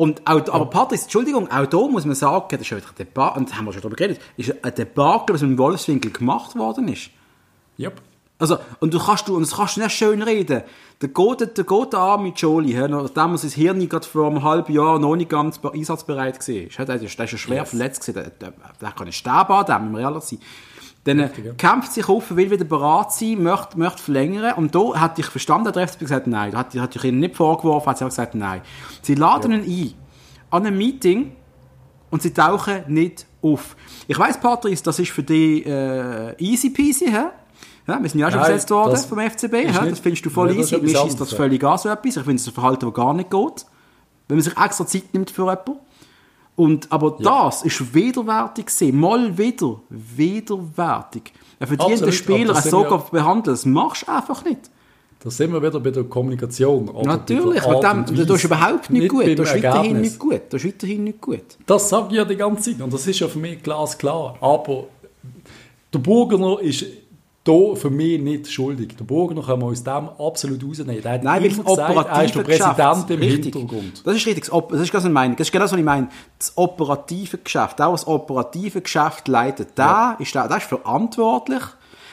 und 0.00 0.26
auch, 0.26 0.48
aber 0.48 0.64
Patrice, 0.70 1.02
Entschuldigung, 1.02 1.50
auch 1.50 1.66
da 1.66 1.76
muss 1.76 2.06
man 2.06 2.14
sagen, 2.14 2.46
das 2.52 2.62
ist 2.62 2.72
ein 2.72 2.82
Debakel, 2.98 3.42
und 3.42 3.50
da 3.50 3.56
haben 3.56 3.66
wir 3.66 3.72
schon 3.74 3.82
darüber 3.82 3.96
geredet, 3.96 4.18
ist 4.38 4.64
ein 4.64 4.74
Debakel, 4.74 5.34
was 5.34 5.42
mit 5.42 5.50
dem 5.50 5.58
Wolfswinkel 5.58 6.10
gemacht 6.10 6.56
worden 6.56 6.88
ist. 6.88 7.10
Yep. 7.78 8.00
Also, 8.38 8.56
und 8.78 8.94
du 8.94 8.98
kannst, 8.98 9.28
du, 9.28 9.36
und 9.36 9.42
das 9.42 9.54
kannst 9.54 9.76
du 9.76 9.82
nicht 9.82 9.92
schön 9.92 10.22
reden. 10.22 10.62
Der 11.02 11.08
geht, 11.10 11.92
der 11.92 12.00
an 12.00 12.22
mit 12.22 12.38
Jolie, 12.38 12.88
nachdem 12.88 13.32
er 13.32 13.36
sein 13.36 13.50
Hirn 13.50 13.86
gerade 13.90 14.06
vor 14.06 14.28
einem 14.28 14.42
halben 14.42 14.72
Jahr 14.72 14.98
noch 14.98 15.16
nicht 15.16 15.28
ganz 15.28 15.60
einsatzbereit 15.62 16.38
war. 16.48 16.86
Der 16.86 17.02
ist, 17.02 17.18
der 17.18 17.24
ist 17.26 17.38
schwer 17.38 17.58
yes. 17.58 17.68
verletzt 17.68 18.00
gewesen. 18.00 18.14
Der, 18.14 18.30
der, 18.30 18.54
der 18.80 18.92
kann 18.92 19.06
nicht 19.06 19.18
sterben 19.18 19.52
an 19.52 19.66
dem, 19.66 19.92
wenn 19.92 19.92
wir 19.92 20.00
ehrlich 20.00 20.24
sind. 20.24 20.42
Dann 21.04 21.20
Richtig, 21.20 21.46
ja. 21.46 21.52
kämpft 21.54 21.92
sich 21.92 22.08
auf, 22.08 22.34
will 22.36 22.50
wieder 22.50 22.64
bereit 22.64 23.12
sein, 23.12 23.42
möchte, 23.42 23.78
möchte 23.78 24.02
verlängern. 24.02 24.54
Und 24.56 24.74
da 24.74 25.00
hat 25.00 25.18
ich 25.18 25.26
verstanden, 25.26 25.72
der 25.72 25.88
FCB 25.88 26.00
gesagt, 26.00 26.26
nein. 26.26 26.50
Da 26.52 26.58
hat, 26.58 26.74
hat 26.74 26.94
ich 26.94 27.04
ihnen 27.04 27.20
nicht 27.20 27.36
vorgeworfen, 27.36 27.88
hat 27.88 27.98
sie 27.98 28.04
auch 28.04 28.10
gesagt, 28.10 28.34
nein. 28.34 28.60
Sie 29.00 29.14
laden 29.14 29.52
ja. 29.52 29.58
ihn 29.58 29.64
ein 29.64 29.94
an 30.50 30.66
einem 30.66 30.76
Meeting 30.76 31.32
und 32.10 32.22
sie 32.22 32.34
tauchen 32.34 32.82
nicht 32.88 33.24
auf. 33.40 33.76
Ich 34.08 34.18
weiss, 34.18 34.38
Patrice, 34.38 34.82
das 34.82 34.98
ist 34.98 35.10
für 35.10 35.22
dich 35.22 35.64
äh, 35.64 36.34
easy 36.38 36.70
peasy, 36.70 37.06
hä? 37.06 37.26
Ja, 37.86 38.00
wir 38.00 38.08
sind 38.08 38.20
ja 38.20 38.28
auch 38.28 38.32
schon 38.32 38.40
gesetzt 38.40 38.70
worden 38.70 38.96
vom 38.96 39.18
FCB. 39.18 39.54
Ja, 39.74 39.86
das 39.86 40.00
findest 40.00 40.26
du 40.26 40.30
voll 40.30 40.54
easy. 40.56 40.76
Mir 40.78 41.04
ist 41.06 41.20
das 41.20 41.32
völlig 41.32 41.64
an 41.64 41.78
so 41.78 41.88
etwas. 41.88 42.16
Ich 42.16 42.22
finde 42.22 42.36
es 42.36 42.46
ein 42.46 42.52
Verhalten, 42.52 42.86
das 42.86 42.94
gar 42.94 43.14
nicht 43.14 43.30
geht. 43.30 43.66
Wenn 44.28 44.36
man 44.36 44.44
sich 44.44 44.56
extra 44.56 44.86
Zeit 44.86 45.12
nimmt 45.12 45.30
für 45.30 45.42
jemanden. 45.42 45.76
Und, 46.56 46.90
aber 46.90 47.16
ja. 47.18 47.46
das 47.46 47.62
ist 47.62 47.94
widerwärtig 47.94 48.66
gewesen. 48.66 49.00
Mal 49.00 49.38
wieder 49.38 49.80
widerwärtig. 49.88 51.32
Ein 51.58 51.68
verdienter 51.68 52.12
Spieler 52.12 52.54
so 52.60 52.84
ja, 52.84 52.96
behandeln, 52.96 53.54
das 53.54 53.66
machst 53.66 54.06
du 54.06 54.12
einfach 54.12 54.44
nicht. 54.44 54.70
Da 55.22 55.30
sind 55.30 55.52
wir 55.52 55.62
wieder 55.62 55.78
bei 55.80 55.90
der 55.90 56.04
Kommunikation. 56.04 56.90
Natürlich, 57.04 57.66
mit 57.66 57.82
dem, 57.82 58.26
das 58.26 58.38
ist 58.38 58.44
überhaupt 58.44 58.88
nicht, 58.88 59.02
nicht 59.02 59.10
gut. 59.10 59.38
Das 59.38 59.54
ist 59.54 59.62
weiterhin 59.62 60.00
nicht 60.00 60.18
gut. 60.18 60.40
Das 60.48 60.64
ist 60.64 60.72
weiterhin 60.72 61.04
nicht 61.04 61.20
gut. 61.20 61.44
Das 61.66 61.90
sage 61.90 62.06
ich 62.10 62.16
ja 62.16 62.24
die 62.24 62.36
ganze 62.36 62.72
Zeit 62.72 62.80
und 62.80 62.92
das 62.92 63.06
ist 63.06 63.20
ja 63.20 63.28
für 63.28 63.38
mich 63.38 63.62
glasklar. 63.62 64.38
Aber 64.40 64.84
der 65.92 65.98
Burgener 65.98 66.58
ist 66.60 66.86
hier 67.46 67.76
für 67.76 67.90
mich 67.90 68.20
nicht 68.20 68.52
schuldig. 68.52 68.96
Der 68.98 69.04
Burgener 69.04 69.42
kann 69.42 69.60
man 69.60 69.70
aus 69.70 69.82
dem 69.82 70.08
absolut 70.18 70.62
rausnehmen. 70.62 71.02
Der 71.02 71.12
hat 71.12 71.24
Nein, 71.24 71.42
weil 71.42 71.48
gesagt, 71.50 72.08
er 72.08 72.24
ist 72.24 72.34
der 72.34 72.42
Präsident 72.42 73.10
im 73.10 73.18
richtig. 73.20 73.54
Hintergrund. 73.54 74.06
Das 74.06 74.16
ist 74.16 74.26
richtig. 74.26 74.46
Das 74.46 74.48
ist, 74.48 74.92
das, 74.92 74.92
was 74.92 75.36
das 75.36 75.46
ist 75.46 75.52
genau 75.52 75.64
das, 75.64 75.72
was 75.72 75.78
ich 75.78 75.84
meine. 75.84 76.08
Das 76.38 76.52
operative 76.56 77.38
Geschäft, 77.38 77.78
der, 77.78 77.92
was 77.92 78.02
das 78.02 78.08
operative 78.08 78.80
Geschäft 78.82 79.28
leitet, 79.28 79.78
der, 79.78 79.84
ja. 79.84 80.16
ist, 80.18 80.34
der, 80.34 80.48
der 80.48 80.58
ist 80.58 80.66
verantwortlich 80.66 81.62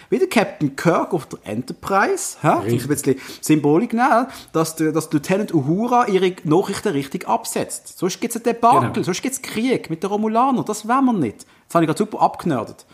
wie 0.09 0.19
der 0.19 0.30
Captain 0.30 0.75
Kirk 0.75 1.13
auf 1.13 1.25
der 1.25 1.39
Enterprise, 1.43 2.38
ha? 2.43 2.59
ein 2.59 2.78
bisschen 2.88 3.15
Symbolik 3.41 3.93
nehmen, 3.93 4.28
dass, 4.53 4.75
der, 4.75 4.91
dass 4.91 5.11
Lieutenant 5.11 5.53
Uhura 5.53 6.07
ihre 6.07 6.34
Nachrichten 6.43 6.89
richtig 6.89 7.28
absetzt. 7.28 7.97
Sonst 7.97 8.21
gibt 8.21 8.34
es 8.34 8.41
ein 8.41 8.43
Debakel, 8.43 8.91
genau. 8.93 9.03
sonst 9.03 9.21
gibt 9.21 9.36
es 9.36 9.41
Krieg 9.41 9.89
mit 9.89 10.03
den 10.03 10.09
Romulanern, 10.09 10.63
das 10.65 10.88
wollen 10.88 11.05
wir 11.05 11.13
nicht. 11.13 11.45
Das 11.67 11.75
habe 11.75 11.84
ich 11.84 11.88
gerade 11.88 11.97
super 11.97 12.21
abgenördet. 12.21 12.86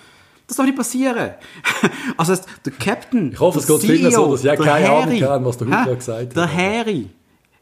Das 0.48 0.58
darf 0.58 0.66
nicht 0.66 0.78
passieren. 0.78 1.32
also 2.18 2.36
der 2.66 2.74
Captain, 2.74 3.32
Ich 3.32 3.40
hoffe, 3.40 3.60
es 3.60 3.68
geht 3.68 3.82
vielen 3.82 4.12
so, 4.12 4.32
dass 4.32 4.44
ich 4.44 4.60
keine 4.60 4.92
Ahnung 4.92 5.22
habe, 5.22 5.46
was 5.46 5.58
der 5.58 5.68
Uhura 5.68 5.94
gesagt 5.94 6.20
hat. 6.20 6.36
Der 6.36 6.54
Harry 6.54 7.10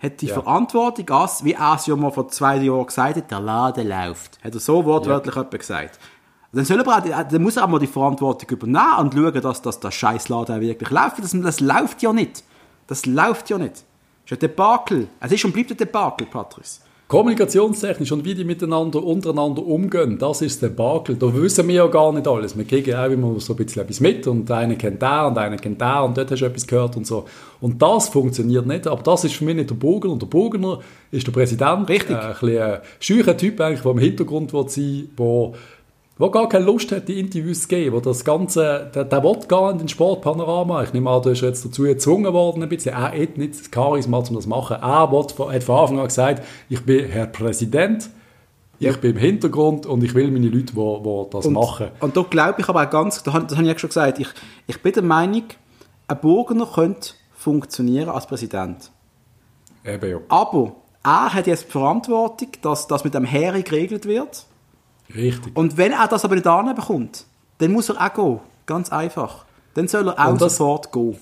hat 0.02 0.20
die 0.22 0.28
ja. 0.28 0.34
Verantwortung, 0.34 1.10
als, 1.12 1.44
wie 1.44 1.54
er 1.54 1.76
es 1.76 1.86
ja 1.86 1.96
mal 1.96 2.12
vor 2.12 2.28
zwei 2.30 2.58
Jahren 2.58 2.86
gesagt 2.86 3.18
hat, 3.18 3.30
der 3.30 3.40
Laden 3.40 3.88
läuft. 3.88 4.44
Hat 4.44 4.54
er 4.54 4.60
so 4.60 4.84
wortwörtlich 4.84 5.36
ja. 5.36 5.44
gesagt. 5.44 6.00
Dann, 6.54 6.66
soll 6.66 6.82
auch, 6.82 7.00
dann 7.02 7.42
muss 7.42 7.56
er 7.56 7.64
auch 7.64 7.70
mal 7.70 7.80
die 7.80 7.88
Verantwortung 7.88 8.50
übernehmen 8.50 8.98
und 9.00 9.14
schauen, 9.14 9.42
dass, 9.42 9.62
dass 9.62 9.80
der 9.80 9.92
Scheißladen 9.92 10.60
wirklich 10.60 10.90
läuft. 10.90 11.20
Das, 11.20 11.32
das 11.32 11.60
läuft 11.60 12.02
ja 12.02 12.12
nicht. 12.12 12.44
Das 12.88 13.06
läuft 13.06 13.50
ja 13.50 13.58
nicht. 13.58 13.86
Das 14.24 14.32
ist 14.32 14.34
ein 14.34 14.40
Debakel. 14.40 15.08
Es 15.20 15.32
ist 15.32 15.46
und 15.46 15.54
bleibt 15.54 15.72
ein 15.72 15.78
Debakel, 15.78 16.28
Patrice. 16.28 16.82
Kommunikationstechnisch 17.12 18.09
und 18.14 18.24
wie 18.24 18.34
die 18.34 18.45
miteinander 18.45 19.03
untereinander 19.03 19.66
umgehen, 19.66 20.18
das 20.18 20.41
ist 20.41 20.62
der 20.62 20.70
Bakel. 20.70 21.18
Da 21.18 21.36
wissen 21.36 21.68
wir 21.68 21.76
ja 21.76 21.88
gar 21.88 22.14
nicht 22.14 22.26
alles. 22.26 22.57
Wir 22.57 22.64
kriegen 22.64 22.95
auch 22.95 23.09
immer 23.09 23.38
so 23.41 23.51
ein 23.51 23.57
bisschen 23.57 23.82
etwas 23.82 23.99
mit 23.99 24.28
und 24.28 24.49
einer 24.49 24.76
kennt 24.76 25.01
der 25.01 25.28
und 25.28 25.38
einer 25.38 25.57
kennt 25.57 25.82
der 25.82 26.05
und 26.05 26.16
dort 26.16 26.32
hast 26.32 26.39
du 26.39 26.45
etwas 26.45 26.66
gehört 26.66 26.95
und 26.95 27.05
so. 27.05 27.26
Und 27.59 27.82
das 27.82 28.07
funktioniert 28.07 28.66
nicht. 28.66 28.88
Aber 28.88 29.03
das 29.03 29.26
ist 29.26 29.36
für 29.36 29.43
mich 29.43 29.55
nicht 29.57 29.70
der 29.70 29.76
Burgner. 29.76 30.14
Und 30.14 30.22
der 30.22 30.28
Burgner 30.28 30.80
ist 31.12 31.28
der 31.28 31.34
Präsident. 31.34 31.89
Richtig. 31.89 32.16
Äh, 32.16 32.20
ein 32.20 32.32
bisschen 32.32 32.62
ein 32.62 32.80
scheuer 33.01 33.36
Typ 33.36 33.59
eigentlich, 33.59 33.82
der 33.82 33.91
im 33.91 33.99
Hintergrund 33.99 34.51
sein 34.51 34.64
will, 34.64 35.09
der 35.20 35.51
wo 36.22 36.30
gar 36.30 36.47
keine 36.47 36.65
Lust 36.65 36.91
hat, 36.91 37.07
die 37.07 37.19
Interviews 37.19 37.63
zu 37.63 37.67
geben, 37.67 37.95
wo 37.95 37.99
das 37.99 38.24
Ganze, 38.24 38.91
der, 38.93 39.05
der 39.05 39.24
will 39.24 39.39
gar 39.47 39.72
in 39.72 39.80
den 39.80 39.88
Sportpanorama. 39.88 40.84
Ich 40.84 40.93
nehme 40.93 41.09
an, 41.09 41.22
du 41.24 41.30
bist 41.30 41.41
jetzt 41.41 41.65
dazu 41.65 41.82
gezwungen 41.82 42.32
worden, 42.32 42.61
ein 42.61 42.69
bisschen. 42.69 42.93
Er 42.93 43.11
hat 43.11 43.38
nicht 43.38 43.59
das 43.59 43.72
Charisma, 43.74 44.19
um 44.19 44.36
das 44.36 44.43
zu 44.43 44.49
machen. 44.49 44.78
Er 44.80 45.11
will, 45.11 45.53
hat 45.53 45.63
von 45.63 45.80
Anfang 45.80 45.99
an 45.99 46.05
gesagt, 46.05 46.45
ich 46.69 46.86
bin 46.86 47.05
Herr 47.05 47.26
Präsident, 47.26 48.11
ich 48.78 48.97
bin 48.97 49.11
im 49.11 49.17
Hintergrund 49.17 49.88
und 49.88 50.03
ich 50.03 50.13
will 50.13 50.30
meine 50.30 50.47
Leute, 50.47 50.74
die, 50.74 51.03
die 51.03 51.30
das 51.32 51.45
und, 51.47 51.53
machen. 51.53 51.88
Und 51.99 52.15
da 52.15 52.22
glaube 52.22 52.61
ich 52.61 52.69
aber 52.69 52.86
auch 52.86 52.89
ganz, 52.89 53.24
das 53.24 53.34
habe 53.34 53.47
ich 53.51 53.59
ja 53.59 53.78
schon 53.80 53.89
gesagt, 53.89 54.19
ich, 54.19 54.28
ich 54.67 54.82
bin 54.82 54.93
der 54.93 55.03
Meinung, 55.03 55.43
ein 56.07 56.19
Burgener 56.19 56.67
könnte 56.67 57.13
funktionieren 57.34 58.09
als 58.09 58.28
Präsident. 58.28 58.91
Eben 59.84 60.09
ja. 60.09 60.17
Aber 60.30 60.76
er 61.03 61.34
hat 61.34 61.47
jetzt 61.47 61.65
die 61.65 61.72
Verantwortung, 61.72 62.49
dass 62.61 62.88
das 62.88 63.03
mit 63.03 63.15
dem 63.15 63.26
Hering 63.26 63.63
geregelt 63.63 64.05
wird. 64.05 64.45
Richtig. 65.16 65.55
Und 65.55 65.78
wenn 65.78 65.91
er 65.91 66.07
das 66.07 66.26
aber 66.26 66.36
nicht 66.36 66.76
bekommt, 66.76 67.26
dann 67.57 67.72
muss 67.72 67.89
er 67.89 68.01
auch 68.01 68.14
gehen. 68.14 68.39
Ganz 68.66 68.91
einfach. 68.91 69.45
Dann 69.74 69.88
soll 69.88 70.07
er 70.07 70.28
auch 70.28 70.38
das, 70.38 70.57
sofort 70.57 70.91
gehen. 70.91 71.18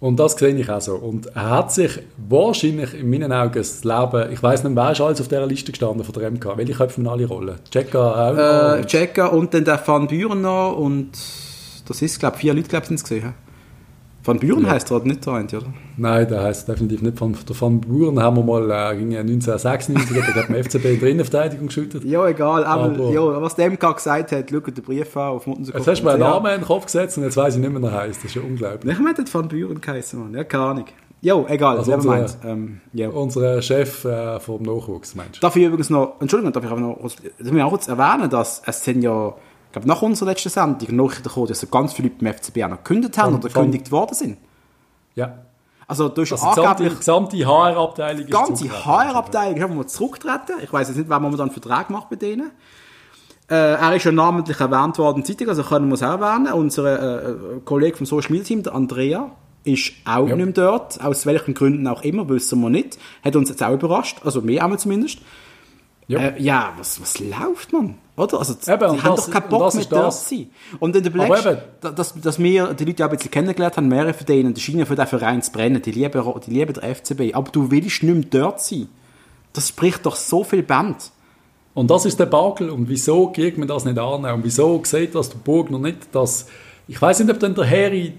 Und 0.00 0.18
das 0.18 0.32
sehe 0.32 0.54
ich 0.54 0.70
auch 0.70 0.80
so. 0.80 0.94
Und 0.94 1.26
er 1.34 1.50
hat 1.50 1.72
sich 1.72 2.00
wahrscheinlich 2.16 2.94
in 2.94 3.10
meinen 3.10 3.32
Augen 3.32 3.54
das 3.54 3.82
Leben, 3.82 4.32
ich 4.32 4.42
weiß 4.42 4.64
nicht, 4.64 4.76
wer 4.76 4.92
ist 4.92 5.00
alles 5.00 5.20
auf 5.20 5.28
dieser 5.28 5.46
Liste 5.46 5.72
gestanden 5.72 6.04
von 6.04 6.14
der 6.14 6.30
MK? 6.30 6.56
Welche 6.56 6.74
Köpfe 6.74 7.10
alle 7.10 7.26
Rollen? 7.26 7.58
Checker 7.70 8.16
auch 8.16 8.78
äh, 8.78 8.84
Checker 8.86 9.32
und 9.32 9.52
dann 9.54 9.64
der 9.64 9.80
Van 9.84 10.06
Buren 10.06 10.42
noch 10.42 10.76
und 10.76 11.10
das 11.86 12.02
ist, 12.02 12.20
glaube 12.20 12.36
ich, 12.36 12.42
vier 12.42 12.54
Leute, 12.54 12.68
glaube 12.68 12.84
ich, 12.84 12.88
sind 12.88 12.96
es 12.96 13.02
gesehen. 13.02 13.34
Van 14.28 14.38
Buren 14.38 14.64
ja. 14.64 14.70
heißt 14.70 14.90
er 14.90 15.00
nicht 15.04 15.24
der 15.24 15.32
oder? 15.32 15.72
Nein, 15.96 16.28
der 16.28 16.42
heißt 16.42 16.68
definitiv 16.68 17.00
nicht 17.00 17.18
Van, 17.18 17.34
der 17.48 17.60
Van 17.60 17.80
Buren 17.80 18.20
haben 18.20 18.36
wir 18.36 18.44
mal 18.44 18.70
äh, 18.70 18.90
1996 18.90 20.14
der 20.14 20.26
hat 20.26 20.48
beim 20.48 20.62
FCB 20.64 20.84
in 20.84 21.00
der 21.00 21.08
Innenverteidigung 21.08 21.66
geschüttet. 21.68 22.04
Ja, 22.04 22.26
egal, 22.28 22.64
aber, 22.64 22.84
aber 22.84 23.10
ja, 23.10 23.42
was 23.42 23.54
der 23.54 23.70
MK 23.70 23.96
gesagt 23.96 24.32
hat, 24.32 24.50
schaut 24.50 24.66
den 24.66 24.84
Brief 24.84 25.16
an 25.16 25.30
auf 25.30 25.46
Muttenser 25.46 25.74
Jetzt 25.74 25.86
hast 25.86 26.00
du 26.00 26.04
mir 26.04 26.10
einen 26.12 26.20
Namen 26.20 26.46
in 26.52 26.60
den 26.60 26.66
Kopf 26.66 26.84
gesetzt 26.84 27.16
und 27.16 27.24
jetzt 27.24 27.36
weiß 27.38 27.54
ich 27.54 27.60
nicht 27.60 27.72
mehr, 27.72 27.80
wie 27.80 27.86
er 27.86 28.00
heißt. 28.02 28.18
Das 28.18 28.24
ist 28.26 28.34
ja 28.34 28.42
unglaublich. 28.42 28.92
Ich 28.92 29.00
meine, 29.00 29.16
Van 29.32 29.48
Buren 29.48 29.80
geheißen, 29.80 30.20
Mann. 30.20 30.34
Ja, 30.34 30.44
keine 30.44 30.64
Ahnung. 30.64 30.84
Jo, 31.20 31.46
egal, 31.48 31.78
also 31.78 31.94
unser, 31.94 32.26
ähm, 32.44 32.80
ja. 32.92 33.08
unser 33.08 33.60
Chef 33.60 34.04
äh, 34.04 34.38
vom 34.38 34.62
Nachwuchs, 34.62 35.16
meinst 35.16 35.36
du? 35.36 35.40
Darf 35.40 35.56
ich 35.56 35.64
übrigens 35.64 35.90
noch, 35.90 36.20
Entschuldigung, 36.20 36.52
darf 36.52 36.64
ich 36.64 36.70
auch 36.70 36.78
noch, 36.78 36.96
darf 37.00 37.54
ich 37.54 37.62
auch 37.62 37.70
kurz 37.70 37.88
erwähnen, 37.88 38.30
dass 38.30 38.62
es 38.64 38.84
sind 38.84 39.02
ja 39.02 39.34
glaube, 39.80 39.88
nach 39.88 40.02
unserer 40.02 40.30
letzten 40.30 40.48
Sendung 40.50 40.96
Nachrichten 40.96 41.24
gekommen, 41.24 41.46
dass 41.46 41.70
ganz 41.70 41.92
viele 41.92 42.08
Leute 42.08 42.24
beim 42.24 42.34
FCB 42.34 42.64
auch 42.64 42.68
noch 42.68 42.76
gekündigt 42.78 43.18
haben 43.18 43.32
von, 43.32 43.40
oder 43.40 43.48
gekündigt 43.48 43.90
worden 43.90 44.14
sind. 44.14 44.38
Ja. 45.14 45.38
Also 45.86 46.08
du 46.08 46.22
hast 46.22 46.32
also 46.32 46.62
angeblich... 46.62 46.92
Die 46.92 46.98
gesamte 46.98 47.36
HR-Abteilung 47.46 48.22
ist 48.22 48.30
ganze 48.30 48.84
HR-Abteilung 48.84 49.62
haben 49.62 49.76
wir 49.76 49.86
zurückgetreten. 49.86 50.56
Ich 50.62 50.72
weiß 50.72 50.88
jetzt 50.88 50.98
nicht, 50.98 51.08
wer 51.08 51.18
momentan 51.18 51.48
einen 51.48 51.52
Vertrag 51.52 51.88
macht 51.90 52.10
bei 52.10 52.16
denen. 52.16 52.50
Äh, 53.50 53.54
er 53.54 53.96
ist 53.96 54.04
ja 54.04 54.12
namentlich 54.12 54.60
erwähnt 54.60 54.98
worden 54.98 55.20
in 55.20 55.24
der 55.24 55.36
Zeitung, 55.36 55.48
also 55.48 55.62
können 55.62 55.88
wir 55.88 55.94
es 55.94 56.02
auch 56.02 56.20
erwähnen. 56.20 56.52
Unser 56.52 57.22
äh, 57.22 57.34
Kollege 57.64 57.96
vom 57.96 58.04
Social 58.04 58.32
Media 58.32 58.44
Team, 58.44 58.62
der 58.62 58.74
Andrea, 58.74 59.30
ist 59.64 59.92
auch 60.04 60.28
ja. 60.28 60.36
nicht 60.36 60.44
mehr 60.44 60.54
dort. 60.54 61.02
Aus 61.02 61.24
welchen 61.24 61.54
Gründen 61.54 61.86
auch 61.86 62.02
immer, 62.02 62.28
wissen 62.28 62.60
wir 62.60 62.68
nicht. 62.68 62.98
Hat 63.24 63.36
uns 63.36 63.48
jetzt 63.48 63.62
auch 63.62 63.72
überrascht, 63.72 64.18
also 64.24 64.42
mir 64.42 64.64
auch 64.64 64.76
zumindest. 64.76 65.20
Ja, 66.08 66.20
äh, 66.20 66.42
ja 66.42 66.72
was, 66.78 67.00
was 67.00 67.18
läuft, 67.20 67.72
man? 67.72 67.96
Oder? 68.16 68.38
Also, 68.38 68.54
eben, 68.54 68.96
die 68.96 69.02
haben 69.02 69.16
das, 69.16 69.26
doch 69.26 69.30
keinen 69.30 69.48
Bock 69.48 69.74
mit 69.74 69.92
dort 69.92 70.14
zu 70.14 70.28
sein. 70.36 70.50
Und 70.80 70.96
dann 70.96 71.04
überlegst 71.04 71.46
dass, 71.80 72.20
dass 72.20 72.38
wir 72.38 72.74
die 72.74 72.84
Leute 72.86 73.04
auch 73.04 73.10
ein 73.10 73.16
bisschen 73.16 73.30
kennengelernt 73.30 73.76
haben, 73.76 73.88
mehrere 73.88 74.14
von 74.14 74.26
denen, 74.26 74.54
die 74.54 74.60
scheinen 74.60 74.86
für 74.86 74.96
den 74.96 75.06
Verein 75.06 75.42
zu 75.42 75.52
brennen, 75.52 75.80
die 75.82 75.92
lieben, 75.92 76.40
die 76.46 76.50
lieben 76.50 76.72
den 76.72 76.94
FCB, 76.94 77.34
aber 77.34 77.50
du 77.52 77.70
willst 77.70 78.02
nicht 78.02 78.32
mehr 78.32 78.42
dort 78.42 78.60
sein. 78.60 78.88
Das 79.52 79.68
spricht 79.68 80.04
doch 80.06 80.16
so 80.16 80.42
viel 80.42 80.62
Band. 80.62 81.12
Und 81.74 81.90
das 81.90 82.06
ist 82.06 82.18
der 82.18 82.26
Bagel. 82.26 82.70
Und 82.70 82.88
wieso 82.88 83.28
geht 83.28 83.56
man 83.58 83.68
das 83.68 83.84
nicht 83.84 83.98
an? 83.98 84.24
Und 84.24 84.44
wieso 84.44 84.82
sieht 84.84 85.14
das 85.14 85.30
der 85.30 85.38
Burg 85.38 85.70
noch 85.70 85.78
nicht, 85.78 86.12
dass... 86.12 86.46
Ich 86.90 87.00
weiß 87.00 87.20
nicht, 87.20 87.30
ob 87.30 87.38
dann 87.38 87.54
der 87.54 87.68
Harry 87.68 88.14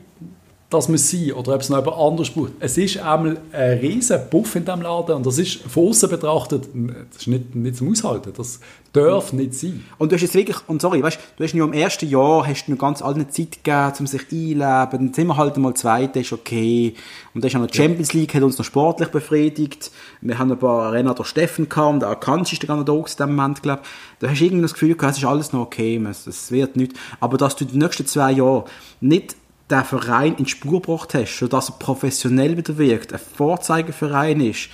das 0.69 0.87
muss 0.87 1.09
sein 1.09 1.31
oder 1.31 1.55
ob 1.55 1.61
es 1.61 1.69
noch 1.69 1.79
jemand 1.79 1.97
anders 1.97 2.29
braucht. 2.29 2.51
Es 2.59 2.77
ist 2.77 2.97
einmal 2.99 3.37
ein 3.51 3.79
riesen 3.79 4.19
Puff 4.29 4.55
in 4.55 4.65
diesem 4.65 4.83
Laden 4.83 5.15
und 5.15 5.25
das 5.25 5.39
ist 5.39 5.61
von 5.63 5.89
außen 5.89 6.09
betrachtet 6.09 6.69
das 7.11 7.21
ist 7.21 7.27
nicht, 7.27 7.55
nicht 7.55 7.77
zum 7.77 7.89
Aushalten. 7.89 8.31
Das 8.37 8.59
darf 8.93 9.33
nicht 9.33 9.55
sein. 9.55 9.83
Und 9.97 10.11
du 10.11 10.15
hast 10.15 10.21
jetzt 10.21 10.35
wirklich, 10.35 10.57
und 10.67 10.79
sorry, 10.79 11.01
weißt, 11.01 11.19
du 11.37 11.43
hast 11.43 11.53
ja 11.53 11.63
im 11.63 11.73
ersten 11.73 12.07
Jahr 12.07 12.45
hast 12.45 12.67
du 12.67 12.71
noch 12.71 12.77
ganz 12.77 13.01
allen 13.01 13.29
Zeit 13.31 13.63
gegeben, 13.63 13.93
um 13.99 14.07
sich 14.07 14.21
einleben. 14.31 14.59
Dann 14.91 15.13
sind 15.13 15.27
wir 15.27 15.37
halt 15.37 15.55
einmal 15.55 15.73
Zweite, 15.73 16.19
ist 16.19 16.33
okay. 16.33 16.93
Und 17.33 17.43
dann 17.43 17.49
ist 17.49 17.55
auch 17.55 17.61
noch 17.61 17.67
die 17.67 17.77
Champions 17.77 18.13
League, 18.13 18.33
hat 18.35 18.43
uns 18.43 18.57
noch 18.59 18.65
sportlich 18.65 19.09
befriedigt. 19.09 19.91
Wir 20.21 20.37
haben 20.37 20.51
ein 20.51 20.59
paar 20.59 20.91
Renner 20.91 21.15
durch 21.15 21.29
Steffen 21.29 21.67
gehabt, 21.67 21.93
und 21.95 22.03
auch 22.03 22.19
Kanz 22.19 22.51
ist 22.53 22.65
gar 22.67 22.75
nicht 22.75 22.89
da 22.89 22.93
in 22.93 23.03
dem 23.19 23.35
Moment, 23.35 23.63
glaube 23.63 23.81
Da 24.19 24.29
hast 24.29 24.39
du 24.39 24.45
irgendwie 24.45 24.61
das 24.61 24.73
Gefühl 24.73 24.95
gehabt, 24.95 25.13
es 25.13 25.17
ist 25.17 25.25
alles 25.25 25.51
noch 25.51 25.61
okay, 25.61 25.99
es 26.07 26.51
wird 26.51 26.75
nicht. 26.75 26.93
Aber 27.19 27.37
dass 27.37 27.55
du 27.55 27.65
die 27.65 27.77
nächsten 27.77 28.05
zwei 28.05 28.31
Jahre 28.33 28.65
nicht 29.01 29.35
den 29.69 29.83
Verein 29.83 30.35
in 30.35 30.45
die 30.45 30.49
Spur 30.49 30.81
gebracht 30.81 31.13
hast, 31.13 31.37
sodass 31.37 31.69
er 31.69 31.75
professionell 31.77 32.57
wieder 32.57 32.77
wirkt, 32.77 33.13
ein 33.13 33.19
Vorzeigeverein 33.19 34.41
ist 34.41 34.69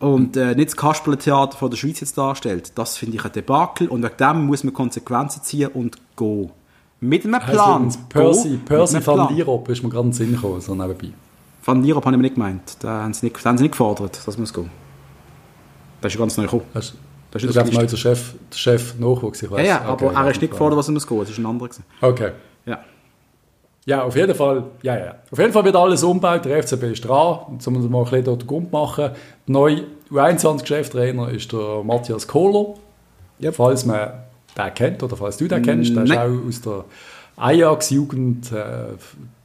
und 0.00 0.36
äh, 0.36 0.54
nicht 0.54 0.68
das 0.68 0.76
Kasperletheater 0.76 1.56
von 1.56 1.70
der 1.70 1.76
Schweiz 1.76 2.00
jetzt 2.00 2.18
darstellt, 2.18 2.72
das 2.76 2.96
finde 2.96 3.16
ich 3.16 3.24
ein 3.24 3.32
Debakel 3.32 3.88
und 3.88 4.02
wegen 4.02 4.16
dem 4.18 4.46
muss 4.46 4.64
man 4.64 4.74
Konsequenzen 4.74 5.42
ziehen 5.42 5.68
und 5.68 5.96
gehen. 6.16 6.50
Mit 7.00 7.24
einem 7.24 7.40
Plan. 7.40 7.84
Also, 7.84 7.98
Percy, 8.08 8.56
Percy 8.64 9.06
van 9.06 9.34
Lierop 9.34 9.68
ist 9.68 9.82
mir 9.82 9.90
gerade 9.90 10.04
in 10.04 10.10
den 10.10 10.16
Sinn 10.16 10.32
gekommen, 10.32 10.60
so 10.60 10.74
nebenbei. 10.74 11.10
Van 11.64 11.82
Lierop 11.82 12.04
habe 12.04 12.14
ich 12.14 12.18
mir 12.18 12.22
nicht 12.22 12.34
gemeint. 12.34 12.76
Da 12.80 13.02
haben 13.02 13.12
sie 13.12 13.26
nicht, 13.26 13.44
haben 13.44 13.58
sie 13.58 13.64
nicht 13.64 13.72
gefordert, 13.72 14.20
das 14.24 14.38
muss 14.38 14.52
gehen. 14.52 14.70
Das 16.00 16.12
ist 16.12 16.18
ganz 16.18 16.36
neu 16.36 16.44
gekommen. 16.44 16.64
Das, 16.72 16.94
das 17.30 17.42
ist 17.42 17.56
das 17.56 17.70
der 17.70 17.96
Chef, 17.96 18.34
der 18.50 18.56
Chef 18.56 18.98
Nachwuchs, 18.98 19.42
ich 19.42 19.50
weiß. 19.50 19.66
Ja, 19.66 19.82
ja 19.84 19.92
okay, 19.92 20.06
aber 20.06 20.26
er 20.26 20.30
ist 20.30 20.40
nicht 20.40 20.50
gefordert, 20.50 20.78
was 20.78 20.88
er 20.88 20.92
muss 20.92 21.06
gehen, 21.06 21.18
das 21.20 21.30
ist 21.30 21.38
ein 21.38 21.46
anderer. 21.46 21.70
Okay. 22.00 22.32
Ja. 22.66 22.78
Ja, 23.86 24.02
auf 24.02 24.16
jeden 24.16 24.34
Fall, 24.34 24.64
ja, 24.82 24.96
ja. 24.96 25.14
Auf 25.30 25.38
jeden 25.38 25.52
Fall 25.52 25.64
wird 25.64 25.76
alles 25.76 26.02
umgebaut. 26.02 26.44
Der 26.46 26.62
FCB 26.62 26.84
ist 26.84 27.06
dran. 27.06 27.40
Jetzt 27.52 27.68
müssen 27.68 27.82
wir 27.82 27.90
mal 27.90 27.98
ein 27.98 28.04
bisschen 28.04 28.24
dort 28.24 28.46
Grund 28.46 28.72
machen. 28.72 29.10
Der 29.10 29.52
neue 29.52 29.84
U21-Cheftrainer 30.10 31.28
ist 31.28 31.52
der 31.52 31.82
Matthias 31.84 32.26
Kohler. 32.26 32.74
Yep. 33.42 33.54
Falls 33.56 33.84
man 33.84 34.10
den 34.56 34.74
kennt 34.74 35.02
oder 35.02 35.16
falls 35.16 35.36
du 35.36 35.48
den 35.48 35.62
kennst, 35.62 35.94
der 35.94 36.04
ist 36.04 36.16
auch 36.16 36.46
aus 36.48 36.60
der 36.62 36.84
Ajax-Jugend 37.36 38.52
äh, 38.52 38.94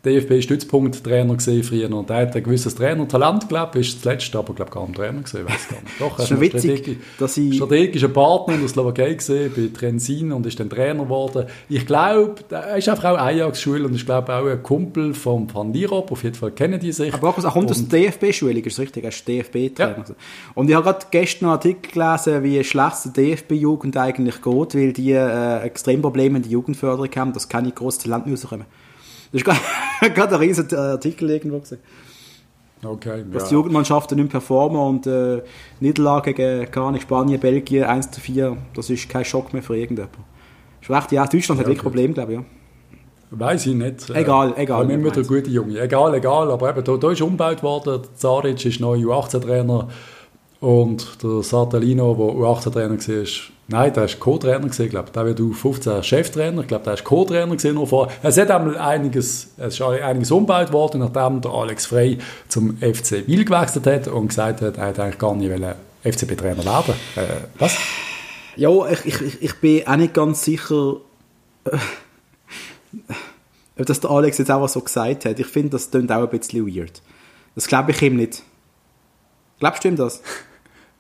DFB-Stützpunkt-Trainer 0.06 1.36
gesehen 1.36 1.62
früher 1.62 1.94
und 1.94 2.10
er 2.10 2.22
hat 2.22 2.36
ein 2.36 2.44
gewisses 2.44 2.74
Trainertalent, 2.76 3.50
glaube 3.50 3.80
ich, 3.80 3.90
ist 3.90 4.02
zuletzt 4.02 4.34
aber 4.34 4.54
glaube 4.54 4.72
gar 4.72 4.88
nicht 4.88 4.96
Trainer 4.96 5.22
gesehen, 5.22 5.46
weiß 5.46 5.68
gar 5.68 5.82
nicht. 5.82 6.00
Doch, 6.00 6.18
er 6.18 6.24
ist 6.32 6.40
witzig, 6.40 6.62
Strategi 6.62 7.00
dass 7.20 7.38
ich... 7.38 7.56
strategischer 7.56 8.08
Partner 8.08 8.54
in 8.54 8.62
der 8.62 8.70
Slowakei 8.70 9.14
gesehen, 9.14 9.52
bei 9.54 9.70
Trensin 9.78 10.32
und 10.32 10.46
ist 10.46 10.58
dann 10.58 10.70
Trainer 10.70 11.04
geworden. 11.04 11.48
Ich 11.68 11.86
glaube, 11.86 12.36
er 12.50 12.78
ist 12.78 12.88
einfach 12.88 13.12
auch 13.12 13.18
Ajax-Schule 13.18 13.86
und 13.86 13.96
ich 13.96 14.06
glaube 14.06 14.34
auch 14.34 14.46
ein 14.46 14.64
Kumpel 14.64 15.14
von 15.14 15.54
Van 15.54 15.74
Lierop, 15.74 16.14
auf 16.14 16.24
jeden 16.24 16.36
Fall 16.36 16.52
kennen 16.52 16.80
die 16.80 16.94
sich. 16.94 17.14
Aber 17.14 17.36
er 17.36 17.52
kommt 17.52 17.70
aus 17.70 17.86
der 17.86 18.00
DFB-Schule, 18.00 18.60
ist 18.60 18.80
richtig, 18.80 19.04
er 19.04 19.10
ist 19.10 19.28
DFB-Trainer. 19.28 20.06
Ja. 20.08 20.16
Und 20.56 20.70
ich 20.70 20.76
habe 20.76 20.86
gerade 20.86 21.08
gestern 21.12 21.46
einen 21.46 21.54
Artikel 21.56 21.92
gelesen, 21.92 22.44
wie 22.44 22.64
schlecht 22.64 22.98
die 23.04 23.36
DFB-Jugend 23.36 23.98
eigentlich 23.98 24.42
geht, 24.42 24.76
weil 24.76 24.94
die 24.94 25.12
äh, 25.12 25.60
extrem 25.60 26.02
Probleme 26.02 26.38
in 26.38 26.44
der 26.44 26.52
Jugendförderung 26.54 27.10
haben, 27.18 27.34
dass 27.34 27.50
keine 27.50 27.72
grossen 27.74 28.04
Talente 28.04 28.30
rauskommen. 28.30 28.66
Das 29.32 29.42
ist 29.42 29.46
gerade 30.16 30.36
ein 30.36 30.42
riesiger 30.42 30.80
Artikel 30.80 31.30
irgendwo 31.30 31.60
gesehen. 31.60 31.80
Okay, 32.84 33.26
Dass 33.32 33.44
ja. 33.44 33.50
die 33.50 33.54
Jugendmannschaften 33.56 34.18
nicht 34.18 34.32
performen 34.32 34.80
und 34.80 35.06
äh, 35.06 35.42
Niederlage 35.82 36.34
gegen 36.34 36.92
nicht 36.94 37.02
Spanien, 37.02 37.40
Belgien 37.40 37.84
1 37.84 38.12
zu 38.12 38.22
4, 38.22 38.56
das 38.74 38.90
ist 38.90 39.10
kein 39.10 39.26
Schock 39.26 39.52
mehr 39.52 39.62
für 39.62 39.76
irgendjemanden. 39.76 40.24
Ist 40.82 40.90
recht, 40.90 41.12
ja, 41.12 41.26
Deutschland 41.26 41.60
ja, 41.60 41.66
hat 41.66 41.68
wirklich 41.68 41.84
Probleme, 41.84 42.14
glaube 42.14 42.34
ich. 42.34 42.40
Ja. 42.40 42.46
Weiß 43.32 43.66
ich 43.68 43.76
nicht. 43.76 44.10
Egal, 44.10 44.54
äh, 44.54 44.64
egal. 44.64 44.88
Wir 44.88 44.96
haben 44.96 45.06
wieder 45.06 45.24
gute 45.24 45.50
Junge. 45.50 45.80
Egal, 45.80 46.16
egal. 46.16 46.50
Aber 46.50 46.70
eben, 46.70 46.84
da, 46.84 46.98
da 46.98 47.12
ist 47.12 47.22
umgebaut 47.22 47.62
worden. 47.62 48.02
Der 48.02 48.16
Zaric 48.16 48.66
ist 48.66 48.80
neuer 48.80 49.00
U18-Trainer. 49.00 49.88
Und 50.62 51.24
der 51.24 51.44
Sartalino, 51.44 52.16
der 52.16 52.26
U18-Trainer 52.26 52.98
war, 52.98 53.26
nein, 53.70 53.94
der 53.94 54.04
war 54.04 54.10
Co-Trainer, 54.20 54.68
glaube 54.68 55.06
ich. 55.08 55.12
Der 55.12 55.26
wird 55.26 55.40
U15 55.40 56.04
Cheftrainer. 56.04 56.62
Ich 56.62 56.68
glaube, 56.68 56.84
der 56.84 56.94
war 56.94 57.04
Co-Trainer 57.04 57.74
noch 57.74 57.86
vor. 57.86 58.12
Es 58.22 58.38
hat 58.38 58.52
einiges, 58.52 59.50
es 59.58 59.76
ist 59.76 59.82
einiges 59.82 60.32
umgebaut 60.32 60.72
worden, 60.74 61.02
nachdem 61.02 61.42
der 61.42 61.52
Alex 61.52 61.86
Frey 61.86 62.18
zum 62.48 62.78
FC 62.78 63.28
Wil 63.28 63.46
gewechselt 63.46 63.88
hat 63.88 64.08
und 64.08 64.30
gesagt 64.30 64.62
hat, 64.62 64.78
er 64.78 64.88
hätte 64.88 65.04
eigentlich 65.04 65.20
gar 65.20 65.36
nicht 65.36 65.52
FCB-Trainer 66.04 66.64
werden 66.64 66.96
äh, 67.16 67.22
Was? 67.58 67.78
Ja, 68.56 68.90
ich, 68.90 69.06
ich, 69.06 69.42
ich 69.42 69.56
bin 69.56 69.86
auch 69.88 69.96
nicht 69.96 70.14
ganz 70.14 70.44
sicher, 70.44 70.98
äh, 71.66 71.78
ob 73.78 73.86
das 73.86 74.00
der 74.00 74.10
Alex 74.10 74.38
jetzt 74.38 74.52
auch 74.52 74.68
so 74.68 74.82
gesagt 74.82 75.26
hat. 75.26 75.40
Ich 75.40 75.48
finde, 75.48 75.72
das 75.72 75.92
klingt 75.92 76.12
auch 76.12 76.24
ein 76.24 76.30
bisschen 76.30 76.66
weird. 76.68 77.02
Das 77.56 77.68
glaube 77.68 77.92
ich 77.92 78.02
ihm 78.02 78.16
nicht. 78.16 78.44
Glaubst 79.60 79.84
du 79.84 79.90
ihm 79.90 79.96
das? 79.96 80.22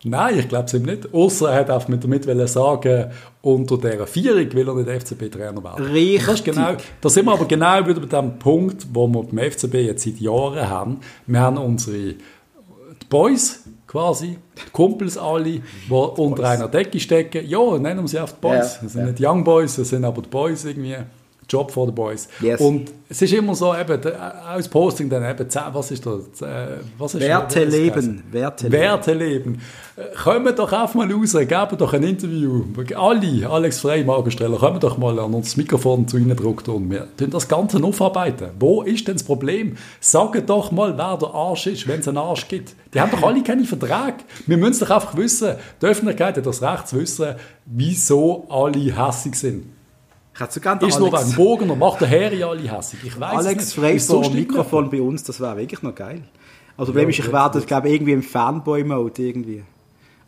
Nein, 0.03 0.39
ich 0.39 0.47
glaube 0.47 0.65
es 0.65 0.73
ihm 0.73 0.83
nicht. 0.83 1.13
Außer 1.13 1.49
er 1.51 1.59
hat 1.59 1.69
einfach 1.69 1.89
damit 1.99 2.49
sagen, 2.49 3.11
unter 3.41 3.77
dieser 3.77 4.07
Vierung 4.07 4.53
will 4.53 4.67
er 4.67 4.75
nicht 4.75 5.03
FCB-Trainer 5.03 5.63
werden. 5.63 5.85
Richtig. 5.87 6.25
Das 6.25 6.43
genau, 6.43 6.71
da 7.01 7.09
sind 7.09 7.25
wir 7.25 7.33
aber 7.33 7.45
genau 7.45 7.85
wieder 7.85 7.99
bei 7.99 8.21
dem 8.21 8.39
Punkt, 8.39 8.87
wo 8.93 9.07
wir 9.07 9.23
beim 9.23 9.51
FCB 9.51 9.75
jetzt 9.75 10.03
seit 10.03 10.19
Jahren 10.19 10.69
haben. 10.69 10.99
Wir 11.27 11.41
haben 11.41 11.57
unsere 11.57 11.97
die 11.97 13.05
Boys 13.09 13.63
quasi, 13.87 14.37
die 14.55 14.71
Kumpels 14.71 15.17
alle, 15.17 15.43
die 15.43 15.61
unter 15.89 16.47
einer 16.47 16.67
Decke 16.67 16.99
stecken. 16.99 17.45
Ja, 17.47 17.77
nennen 17.77 18.01
wir 18.01 18.07
sie 18.07 18.17
die 18.17 18.39
Boys. 18.39 18.75
Ja, 18.75 18.83
das 18.83 18.93
sind 18.93 19.01
ja. 19.01 19.07
nicht 19.07 19.21
Young 19.21 19.43
Boys, 19.43 19.75
das 19.75 19.89
sind 19.89 20.05
aber 20.05 20.21
die 20.21 20.29
Boys 20.29 20.63
irgendwie. 20.63 20.95
Job 21.49 21.71
for 21.71 21.87
the 21.87 21.91
Boys. 21.91 22.27
Yes. 22.39 22.61
Und 22.61 22.91
es 23.09 23.21
ist 23.23 23.33
immer 23.33 23.55
so, 23.55 23.75
eben, 23.75 23.99
aus 24.47 24.67
Posting 24.67 25.09
dann 25.09 25.27
eben, 25.27 25.47
was 25.73 25.91
ist 25.91 26.05
das? 26.05 26.21
Was 26.97 27.15
ist 27.15 27.21
Werte 27.21 27.65
das? 27.65 27.73
leben. 27.73 28.23
Werte 28.31 28.67
leben. 28.67 28.79
Werte 28.79 29.13
leben. 29.13 29.61
Kommen 30.23 30.55
doch 30.55 30.71
einfach 30.71 30.93
mal 30.93 31.11
raus, 31.11 31.33
geben 31.33 31.77
doch 31.77 31.93
ein 31.93 32.03
Interview. 32.03 32.63
Alle, 32.95 33.49
Alex 33.49 33.79
Frey, 33.79 34.03
Magenstreller, 34.03 34.57
kommen 34.57 34.79
doch 34.79 34.97
mal 34.97 35.17
an 35.19 35.33
uns 35.33 35.47
das 35.47 35.57
Mikrofon 35.57 36.07
zu 36.07 36.17
Ihnen 36.17 36.37
drücken 36.37 36.69
und 36.69 36.91
wir 36.91 37.07
tun 37.17 37.31
das 37.31 37.47
Ganze 37.47 37.83
aufarbeiten. 37.83 38.51
Wo 38.59 38.83
ist 38.83 39.07
denn 39.07 39.15
das 39.15 39.23
Problem? 39.23 39.75
Sagen 39.99 40.45
doch 40.45 40.71
mal, 40.71 40.95
wer 40.97 41.17
der 41.17 41.33
Arsch 41.33 41.67
ist, 41.67 41.87
wenn 41.87 42.01
es 42.01 42.07
einen 42.07 42.17
Arsch 42.17 42.47
gibt. 42.47 42.75
Die 42.93 43.01
haben 43.01 43.11
doch 43.11 43.23
alle 43.23 43.41
keine 43.41 43.65
Verträge. 43.65 44.17
Wir 44.45 44.57
müssen 44.57 44.81
doch 44.81 44.91
einfach 44.91 45.17
wissen, 45.17 45.55
die 45.81 45.85
Öffentlichkeit 45.85 46.37
hat 46.37 46.45
das 46.45 46.61
Recht 46.61 46.87
zu 46.87 46.99
wissen, 46.99 47.35
wieso 47.65 48.45
alle 48.49 48.79
hässig 48.79 49.35
sind. 49.35 49.65
Ich 50.47 50.51
sogar 50.51 50.81
ist 50.81 50.99
noch 50.99 51.13
ein 51.13 51.31
Bogen 51.33 51.69
und 51.69 51.79
macht 51.79 52.01
der 52.01 52.09
Harry 52.09 52.43
alle 52.43 52.61
hässlich. 52.61 53.03
Ich 53.05 53.19
weiß 53.19 53.45
Alex 53.45 53.73
vor 53.73 54.21
dem 54.23 54.33
Mikrofon 54.33 54.89
bei 54.89 55.01
uns, 55.01 55.23
das 55.23 55.39
wäre 55.39 55.57
wirklich 55.57 55.81
noch 55.81 55.95
geil. 55.95 56.23
Also, 56.77 56.91
Problem 56.91 57.09
ja, 57.09 57.17
ist, 57.17 57.19
ich 57.19 57.31
werde, 57.31 57.61
glaube 57.61 57.89
irgendwie 57.89 58.13
im 58.13 58.23
Fanboy-Mode 58.23 59.21
irgendwie. 59.21 59.63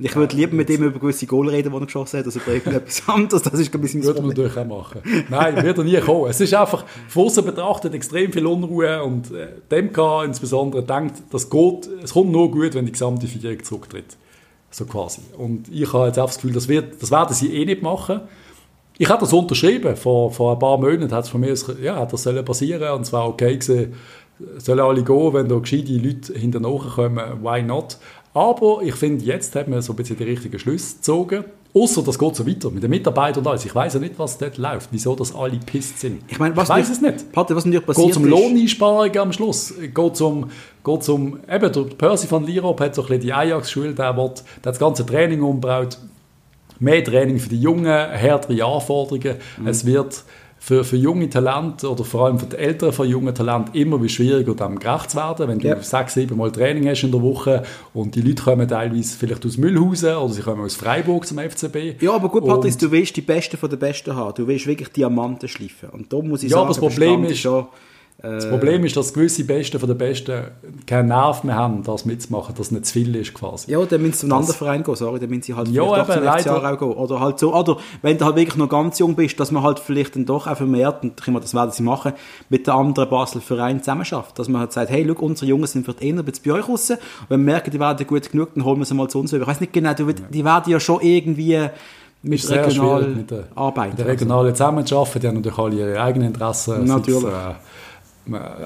Und 0.02 0.06
ich 0.06 0.16
würde 0.16 0.36
lieber 0.36 0.56
mit 0.56 0.70
ihm 0.70 0.84
über 0.84 1.00
gewisse 1.00 1.28
Goal 1.28 1.48
reden, 1.48 1.72
die 1.72 1.78
er 1.78 1.86
geschossen 1.86 2.20
hat, 2.20 2.26
als 2.26 2.36
über 2.36 2.48
irgendetwas 2.48 3.04
anderes. 3.08 3.44
Das 3.44 3.54
ist 3.54 3.74
ein 3.74 3.82
bisschen 3.82 4.04
Würde 4.04 4.20
man 4.20 4.30
natürlich 4.30 4.58
auch 4.58 4.66
machen. 4.66 5.02
Nein, 5.30 5.64
wird 5.64 5.78
er 5.78 5.84
nie 5.84 6.00
kommen. 6.00 6.30
Es 6.30 6.42
ist 6.42 6.54
einfach, 6.56 6.86
von 7.08 7.26
außen 7.26 7.46
betrachtet, 7.46 7.94
extrem 7.94 8.34
viel 8.34 8.48
Unruhe 8.48 9.04
und 9.04 9.32
äh, 9.32 9.48
dem 9.70 9.94
kann 9.94 10.26
insbesondere 10.26 10.84
denkt, 10.84 11.22
das 11.30 11.50
geht, 11.50 11.88
es 12.04 12.14
kommt 12.14 12.32
nur 12.32 12.50
gut, 12.50 12.74
wenn 12.74 12.86
die 12.86 12.92
gesamte 12.92 13.28
Vierung 13.28 13.64
zurücktritt. 13.64 14.18
So 14.72 14.86
quasi. 14.86 15.22
Und 15.38 15.68
ich 15.72 15.94
habe 15.94 16.08
jetzt 16.08 16.18
auch 16.18 16.26
das 16.26 16.36
Gefühl, 16.36 16.54
das, 16.54 16.68
wird, 16.68 17.02
das 17.02 17.12
werden 17.12 17.34
sie 17.36 17.56
eh 17.56 17.66
nicht 17.66 17.84
machen. 17.84 18.22
Ich 19.02 19.10
habe 19.10 19.22
das 19.22 19.34
unterschrieben, 19.34 19.96
vor, 19.96 20.32
vor 20.32 20.54
ein 20.54 20.60
paar 20.60 20.78
Monaten 20.78 21.12
hat 21.12 21.24
es 21.24 21.32
von 21.32 21.42
mir, 21.42 21.56
ja, 21.82 22.06
das 22.06 22.22
soll 22.22 22.44
passieren 22.44 22.88
und 22.94 23.04
zwar 23.04 23.28
okay 23.30 23.58
gewesen, 23.58 23.96
sollen 24.60 24.80
alle 24.80 25.02
gehen, 25.02 25.34
wenn 25.34 25.50
da 25.50 25.58
gescheite 25.58 25.94
Leute 25.94 26.38
hinterher 26.38 26.80
kommen, 26.94 27.18
why 27.42 27.64
not? 27.64 27.98
Aber 28.36 28.82
ich 28.84 28.94
finde, 28.94 29.26
jetzt 29.26 29.56
hat 29.56 29.68
man 29.68 29.82
so 29.82 29.94
ein 29.94 29.96
bisschen 29.96 30.18
die 30.18 30.24
richtigen 30.26 30.60
Schlüsse 30.60 30.98
gezogen. 30.98 31.46
Außer 31.74 32.04
das 32.04 32.20
geht 32.20 32.36
so 32.36 32.46
weiter 32.46 32.70
mit 32.70 32.84
den 32.84 32.92
Mitarbeitern 32.92 33.40
und 33.40 33.48
alles. 33.48 33.66
Ich 33.66 33.74
weiß 33.74 33.96
ja 33.96 34.00
nicht, 34.00 34.20
was 34.20 34.38
dort 34.38 34.60
läuft, 34.60 34.90
wieso 34.92 35.16
das 35.16 35.34
alle 35.34 35.58
pisst 35.58 35.98
sind. 35.98 36.22
Ich, 36.28 36.38
meine, 36.38 36.56
was 36.56 36.70
ich 36.70 36.76
weiß 36.76 36.92
es 36.92 37.02
nicht. 37.02 37.32
Pate, 37.32 37.56
was 37.56 37.66
natürlich 37.66 37.88
passiert 37.88 38.08
Geht 38.10 38.18
um 38.18 38.26
Lohneinsparungen 38.26 39.18
am 39.18 39.34
Schluss. 39.34 39.74
Geht 39.80 40.22
um, 40.22 40.52
geht 40.84 41.10
um 41.10 41.40
eben, 41.52 41.74
der 41.74 41.82
Percy 41.98 42.28
von 42.28 42.46
Lirop 42.46 42.80
hat 42.80 42.94
so 42.94 43.02
ein 43.02 43.08
bisschen 43.08 43.22
die 43.22 43.34
Ajax-Schule, 43.34 43.96
der, 43.96 44.14
der 44.14 44.34
das 44.62 44.78
ganze 44.78 45.04
Training 45.08 45.42
umgebaut 45.42 45.98
mehr 46.82 47.04
Training 47.04 47.40
für 47.40 47.50
die 47.50 47.62
Jungen, 47.62 47.86
härtere 47.86 48.66
Anforderungen. 48.66 49.36
Mhm. 49.58 49.68
Es 49.68 49.86
wird 49.86 50.24
für, 50.60 50.84
für 50.84 50.96
junge 50.96 51.28
Talente 51.28 51.90
oder 51.90 52.04
vor 52.04 52.26
allem 52.26 52.38
für 52.38 52.46
die 52.46 52.56
Eltern 52.56 52.94
von 52.94 53.08
jungen 53.08 53.34
Talenten 53.34 53.74
immer 53.74 54.02
wie 54.02 54.10
schwieriger, 54.10 54.54
dem 54.54 54.78
gerecht 54.78 55.10
zu 55.10 55.18
werden. 55.18 55.48
Wenn 55.48 55.58
du 55.58 55.68
ja. 55.68 55.82
sechs, 55.82 56.14
sieben 56.14 56.38
Mal 56.38 56.52
Training 56.52 56.88
hast 56.88 57.04
in 57.04 57.12
der 57.12 57.22
Woche 57.22 57.64
und 57.96 58.14
die 58.14 58.22
Leute 58.22 58.44
kommen 58.44 58.68
teilweise 58.68 59.18
vielleicht 59.18 59.44
aus 59.44 59.58
Mühlhausen 59.58 60.16
oder 60.16 60.34
sie 60.34 60.42
kommen 60.42 60.64
aus 60.64 60.76
Freiburg 60.76 61.26
zum 61.26 61.40
FCB. 61.40 62.02
Ja, 62.02 62.14
aber 62.14 62.30
gut, 62.30 62.46
Patrice, 62.46 62.78
du 62.78 62.92
willst 62.92 63.16
die 63.16 63.22
Besten 63.22 63.58
von 63.58 63.72
den 63.72 63.80
Besten 63.80 64.16
haben. 64.16 64.36
Du 64.36 64.46
willst 64.46 64.68
wirklich 64.68 64.90
Diamanten 64.90 65.50
schleifen. 65.50 65.90
Und 65.90 66.14
da 66.14 66.18
muss 66.22 66.44
ich 66.44 66.52
ja, 66.52 66.58
sagen, 66.58 66.66
aber 66.66 66.74
das 66.76 66.80
Problem 66.80 67.24
ist, 67.24 67.40
schon, 67.40 67.66
das 68.22 68.48
Problem 68.50 68.86
ist, 68.86 68.96
dass 68.96 69.14
gewisse 69.14 69.44
Besten 69.46 69.80
von 69.80 69.90
den 69.90 69.98
Besten 69.98 70.44
keinen 70.86 71.08
Nerv 71.08 71.44
mehr 71.44 71.56
haben, 71.56 71.82
das 71.82 72.06
mitzumachen, 72.06 72.54
dass 72.56 72.68
es 72.68 72.72
nicht 72.72 72.86
zu 72.86 72.94
viel 72.94 73.16
ist 73.16 73.34
quasi. 73.34 73.72
Ja, 73.72 73.84
dann 73.84 74.00
müssen 74.00 74.14
sie 74.14 74.20
zu 74.20 74.26
einem 74.28 74.34
anderen 74.34 74.56
Verein 74.56 74.84
gehen, 74.84 74.96
sorry, 74.96 75.20
dann 75.20 75.30
müssen 75.30 75.42
sie 75.42 75.56
halt 75.56 75.70
ja, 75.70 76.06
vielleicht 76.06 76.46
eben, 76.46 76.56
doch 76.56 76.62
zum 76.62 76.66
auch 76.66 76.80
gehen. 76.80 76.92
Oder 76.92 77.20
halt 77.20 77.40
so, 77.40 77.56
oder 77.56 77.78
wenn 78.04 78.20
du 78.20 78.26
halt 78.26 78.36
wirklich 78.36 78.58
noch 78.58 78.70
ganz 78.70 79.00
jung 79.00 79.16
bist, 79.16 79.40
dass 79.40 79.52
man 79.52 79.64
halt 79.64 79.80
vielleicht 79.80 80.16
dann 80.16 80.26
doch 80.28 80.46
auch 80.46 80.56
vermehrt, 80.56 81.04
und 81.04 81.20
das 81.44 81.54
werden 81.56 81.72
sie 81.72 81.82
machen, 81.82 82.14
mit 82.50 82.68
den 82.68 82.74
anderen 82.76 83.10
Basel 83.10 83.42
Vereinen 83.42 83.80
zusammenarbeitet. 83.80 84.38
Dass 84.38 84.48
man 84.48 84.62
halt 84.62 84.72
sagt, 84.72 84.92
hey, 84.92 85.02
look, 85.02 85.22
unsere 85.22 85.48
Jungen 85.48 85.66
sind 85.66 85.86
vielleicht 85.86 86.04
eher 86.04 86.22
bei 86.22 86.52
euch 86.52 86.70
raus, 86.70 86.92
und 86.92 87.00
wenn 87.30 87.40
wir 87.40 87.54
merken, 87.54 87.72
die 87.72 87.80
werden 87.80 88.06
gut 88.06 88.32
genug, 88.32 88.54
dann 88.54 88.66
holen 88.66 88.78
wir 88.78 88.86
sie 88.86 88.94
mal 88.94 89.10
zu 89.10 89.20
uns 89.20 89.34
über. 89.34 89.42
Ich 89.42 89.48
weiß 89.48 89.62
nicht 89.62 89.74
genau, 89.74 89.96
die, 89.96 90.14
die 90.30 90.46
werden 90.46 90.72
ja 90.72 90.80
schon 90.80 91.02
irgendwie 91.02 91.70
mit 92.24 92.50
regional 92.52 93.08
mit 93.08 93.32
der, 93.32 93.46
arbeiten. 93.56 93.90
Mit 93.90 94.00
der 94.00 94.08
regionalen 94.08 94.54
zusammenzuarbeiten, 94.54 95.22
die 95.22 95.28
haben 95.28 95.36
natürlich 95.38 95.58
alle 95.58 95.76
ihre 95.76 96.02
eigenen 96.02 96.28
Interessen. 96.28 96.86
Natürlich. 96.86 97.24
Äh, 97.24 97.56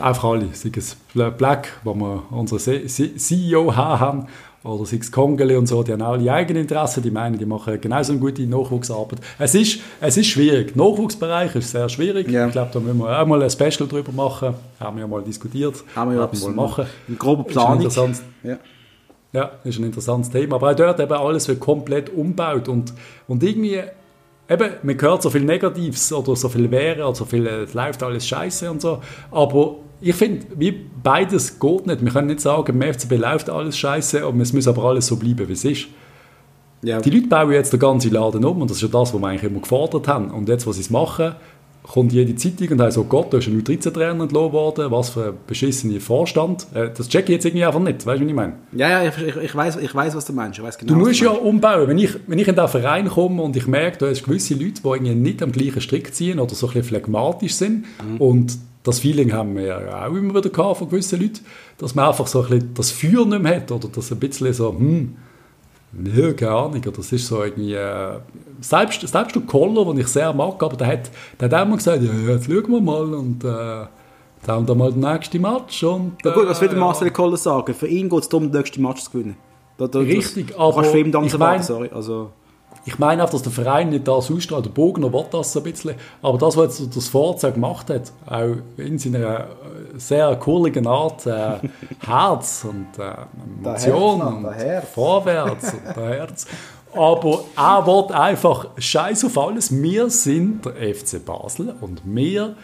einfach 0.02 0.24
alle, 0.26 0.50
sei 0.54 0.72
es 0.76 0.98
Black, 1.38 1.80
wo 1.84 1.94
wir 1.96 2.24
unseren 2.32 2.88
CEO 2.88 3.76
haben, 3.76 4.28
oder 4.66 4.86
sei 4.86 4.98
es 4.98 5.12
Kongele 5.12 5.60
und 5.60 5.68
so, 5.68 5.84
die 5.84 5.94
haben 5.94 6.02
auch 6.02 6.14
alle 6.14 6.34
eigene 6.34 6.62
Interessen, 6.62 7.04
die 7.04 7.12
meinen, 7.12 7.38
die 7.38 7.46
machen 7.46 7.80
genauso 7.80 8.14
eine 8.14 8.20
gute 8.20 8.42
Nachwuchsarbeit. 8.48 9.20
Es 9.38 9.54
ist, 9.54 9.80
es 10.02 10.18
ist 10.18 10.28
schwierig. 10.28 10.74
Der 10.74 10.84
Nachwuchsbereich 10.84 11.56
ist 11.56 11.70
sehr 11.70 11.88
schwierig. 11.88 12.28
Yeah. 12.28 12.48
Ich 12.48 12.54
glaube, 12.54 12.72
da 12.74 12.80
müssen 12.80 12.98
wir 12.98 13.22
auch 13.22 13.28
mal 13.28 13.44
ein 13.44 13.50
Special 13.50 13.88
drüber 13.88 14.12
machen. 14.12 14.56
Haben 14.80 14.98
wir 14.98 15.02
ja 15.02 15.08
mal 15.08 15.22
diskutiert. 15.22 15.84
Haben 15.96 16.12
wir 16.12 16.20
ja 16.20 16.30
mal 16.48 16.52
machen. 16.54 16.88
Ein 17.08 17.18
grober 17.20 17.44
Plan. 17.44 17.80
Ja. 18.44 18.58
ja, 19.34 19.52
ist 19.64 19.78
ein 19.78 19.86
interessantes 19.86 20.32
Thema. 20.32 20.56
Aber 20.56 20.72
auch 20.72 20.76
dort 20.76 21.00
eben 21.00 21.14
alles 21.14 21.48
wird 21.48 21.60
komplett 21.60 22.10
umgebaut 22.10 22.68
und, 22.68 22.92
und 23.28 23.44
irgendwie 23.44 23.82
eben, 24.50 24.70
man 24.84 25.02
hört 25.02 25.24
so 25.24 25.30
viel 25.30 25.44
Negatives 25.44 26.12
oder 26.14 26.36
so 26.36 26.50
viel 26.50 26.70
wäre 26.72 27.04
oder 27.04 27.16
so 27.16 27.26
viel, 27.26 27.48
es 27.48 27.74
läuft 27.74 28.04
alles 28.04 28.28
scheiße 28.28 28.70
und 28.70 28.82
so, 28.82 29.00
aber 29.32 29.78
ich 30.02 30.16
finde, 30.16 30.46
wie 30.58 30.72
beides 30.72 31.60
geht 31.60 31.88
nicht. 31.88 32.04
Wir 32.04 32.12
können 32.12 32.28
nicht 32.28 32.42
sagen, 32.42 32.80
im 32.80 32.94
FCB 32.94 33.14
läuft 33.14 33.50
alles 33.50 33.78
scheiße 33.78 34.28
und 34.28 34.40
es 34.42 34.54
muss 34.54 34.68
aber 34.68 34.84
alles 34.84 35.08
so 35.08 35.16
bleiben, 35.16 35.48
wie 35.48 35.54
es 35.54 35.66
ist. 35.66 35.88
Ja. 36.84 37.00
Die 37.00 37.10
Leute 37.10 37.28
bauen 37.28 37.52
jetzt 37.52 37.74
den 37.74 37.80
ganzen 37.80 38.12
Laden 38.12 38.46
um 38.46 38.62
und 38.62 38.70
das 38.70 38.78
ist 38.78 38.84
ja 38.84 38.90
das, 38.90 39.14
was 39.14 39.20
wir 39.20 39.28
eigentlich 39.28 39.44
immer 39.44 39.62
gefordert 39.62 40.08
haben. 40.08 40.30
Und 40.30 40.48
jetzt, 40.50 40.68
was 40.68 40.76
sie 40.76 40.82
es 40.82 40.90
machen, 40.90 41.36
kommt 41.86 42.14
jede 42.14 42.36
Zeitung 42.36 42.70
und 42.70 42.82
heißt, 42.82 42.98
oh 42.98 43.04
Gott, 43.04 43.32
da 43.32 43.38
ist 43.38 43.48
ein 43.48 43.62
U13-Trainer 43.62 44.24
entlohnt 44.24 44.54
worden, 44.54 44.90
was 44.92 45.10
für 45.10 45.28
ein 45.28 45.34
beschissener 45.46 46.00
Vorstand. 46.00 46.68
Äh, 46.74 46.90
das 46.96 47.08
check 47.08 47.26
ich 47.26 47.36
jetzt 47.36 47.46
irgendwie 47.46 47.66
einfach 47.66 47.80
nicht, 47.80 48.06
weißt 48.06 48.20
du, 48.20 48.24
was 48.24 48.30
ich 48.30 48.36
meine? 48.36 48.54
Ja, 48.74 48.90
ja, 48.90 49.10
ich, 49.10 49.36
ich, 49.36 49.56
weiß, 49.56 49.78
ich 49.78 49.94
weiß, 49.94 50.16
was 50.16 50.26
du 50.26 50.34
meinst. 50.34 50.60
Ich 50.60 50.78
genau, 50.78 50.94
du 50.94 51.00
musst 51.00 51.22
du 51.22 51.26
ja 51.26 51.32
umbauen. 51.32 51.88
Wenn 51.88 51.98
ich, 51.98 52.12
wenn 52.28 52.40
ich 52.40 52.48
in 52.48 52.56
den 52.56 52.68
Verein 52.68 53.08
komme 53.08 53.42
und 53.42 53.56
ich 53.56 53.68
merke, 53.68 53.98
da 54.00 54.08
hast 54.08 54.24
gewisse 54.24 54.56
Leute, 54.56 54.82
die 54.82 54.88
irgendwie 54.88 55.16
nicht 55.16 55.44
am 55.44 55.52
gleichen 55.52 55.82
Strick 55.82 56.14
ziehen 56.14 56.40
oder 56.40 56.56
so 56.56 56.68
ein 56.68 56.74
bisschen 56.74 56.86
phlegmatisch 56.86 57.54
sind 57.54 57.86
mhm. 58.04 58.18
und 58.18 58.58
das 58.84 59.00
Feeling 59.00 59.34
haben 59.34 59.56
wir 59.56 59.64
ja 59.64 60.06
auch 60.06 60.14
immer 60.14 60.36
wieder 60.36 60.50
gehabt 60.50 60.78
von 60.78 60.90
gewissen 60.90 61.20
Leuten, 61.20 61.40
dass 61.78 61.96
man 61.96 62.08
einfach 62.08 62.28
so 62.28 62.44
ein 62.44 62.50
bisschen 62.50 62.74
das 62.76 62.92
Feuer 62.92 63.26
nicht 63.26 63.42
mehr 63.42 63.56
hat 63.56 63.72
oder 63.72 63.88
dass 63.88 64.12
ein 64.12 64.20
bisschen 64.20 64.54
so, 64.54 64.70
hm, 64.72 65.16
ja, 66.04 66.34
keine 66.34 66.52
Ahnung, 66.52 66.82
das 66.96 67.12
ist 67.12 67.28
so 67.28 67.44
irgendwie, 67.44 67.74
äh, 67.74 68.20
selbst, 68.62 69.08
selbst 69.08 69.36
der 69.36 69.44
Koller, 69.44 69.86
den 69.86 70.00
ich 70.00 70.08
sehr 70.08 70.34
mag, 70.34 70.62
aber 70.62 70.76
der 70.76 70.88
hat, 70.88 71.12
der 71.40 71.50
hat 71.50 71.70
mal 71.70 71.78
gesagt, 71.78 72.02
ja, 72.04 72.12
jetzt 72.34 72.46
schauen 72.46 72.72
wir 72.72 72.82
mal 72.82 73.14
und 73.14 73.44
äh, 73.44 73.48
dann 73.48 73.90
haben 74.48 74.68
wir 74.68 74.76
mal 74.76 74.92
den 74.92 75.02
nächsten 75.02 75.42
Match 75.42 75.84
und... 75.84 76.24
Äh, 76.24 76.30
ja 76.30 76.36
gut, 76.36 76.50
was 76.50 76.62
will 76.62 76.70
der 76.70 76.78
Marcel 76.78 77.12
Koller 77.12 77.38
sagen? 77.38 77.74
Für 77.74 77.88
ihn 77.88 78.10
geht 78.10 78.20
es 78.20 78.30
darum, 78.30 78.52
den 78.52 78.60
nächsten 78.60 78.82
Match 78.82 79.04
zu 79.04 79.12
gewinnen. 79.12 79.38
Da, 79.78 79.88
da, 79.88 80.00
Richtig, 80.00 80.48
das, 80.48 80.58
aber... 80.58 80.76
Kannst 80.76 80.94
du 80.94 80.98
ihm 81.00 81.12
dann 81.12 81.26
ich 81.26 81.38
mein, 81.38 81.64
sorry, 81.64 81.90
also... 81.94 82.32
Ich 82.88 83.00
meine 83.00 83.24
auch, 83.24 83.30
dass 83.30 83.42
der 83.42 83.52
Verein 83.52 83.90
nicht 83.90 84.08
das 84.08 84.32
ausstrahlt. 84.32 84.66
Der 84.66 84.70
Bogner 84.70 85.12
will 85.12 85.26
das 85.32 85.54
so 85.54 85.60
ein 85.60 85.64
bisschen. 85.64 85.96
Aber 86.22 86.38
das, 86.38 86.56
was 86.56 86.80
jetzt 86.80 86.96
das 86.96 87.08
Fahrzeug 87.08 87.56
gemacht 87.56 87.90
hat, 87.90 88.12
auch 88.28 88.58
in 88.78 89.00
seiner 89.00 89.40
äh, 89.40 89.46
sehr 89.98 90.36
kurligen 90.36 90.86
Art, 90.86 91.26
äh, 91.26 91.58
Herz 92.06 92.66
und 92.70 92.88
äh, 93.00 93.16
Emotion 93.60 94.22
und 94.22 94.48
vorwärts 94.94 95.74
und 95.74 95.96
Herz. 95.96 96.46
Aber 96.94 97.44
er 97.58 97.88
wird 97.88 98.12
einfach 98.12 98.68
Scheiß 98.78 99.26
auf 99.26 99.38
alles. 99.38 99.72
Wir 99.72 100.10
sind 100.10 100.66
der 100.66 100.96
FC 100.96 101.26
Basel 101.26 101.74
und 101.82 102.02
wir 102.06 102.56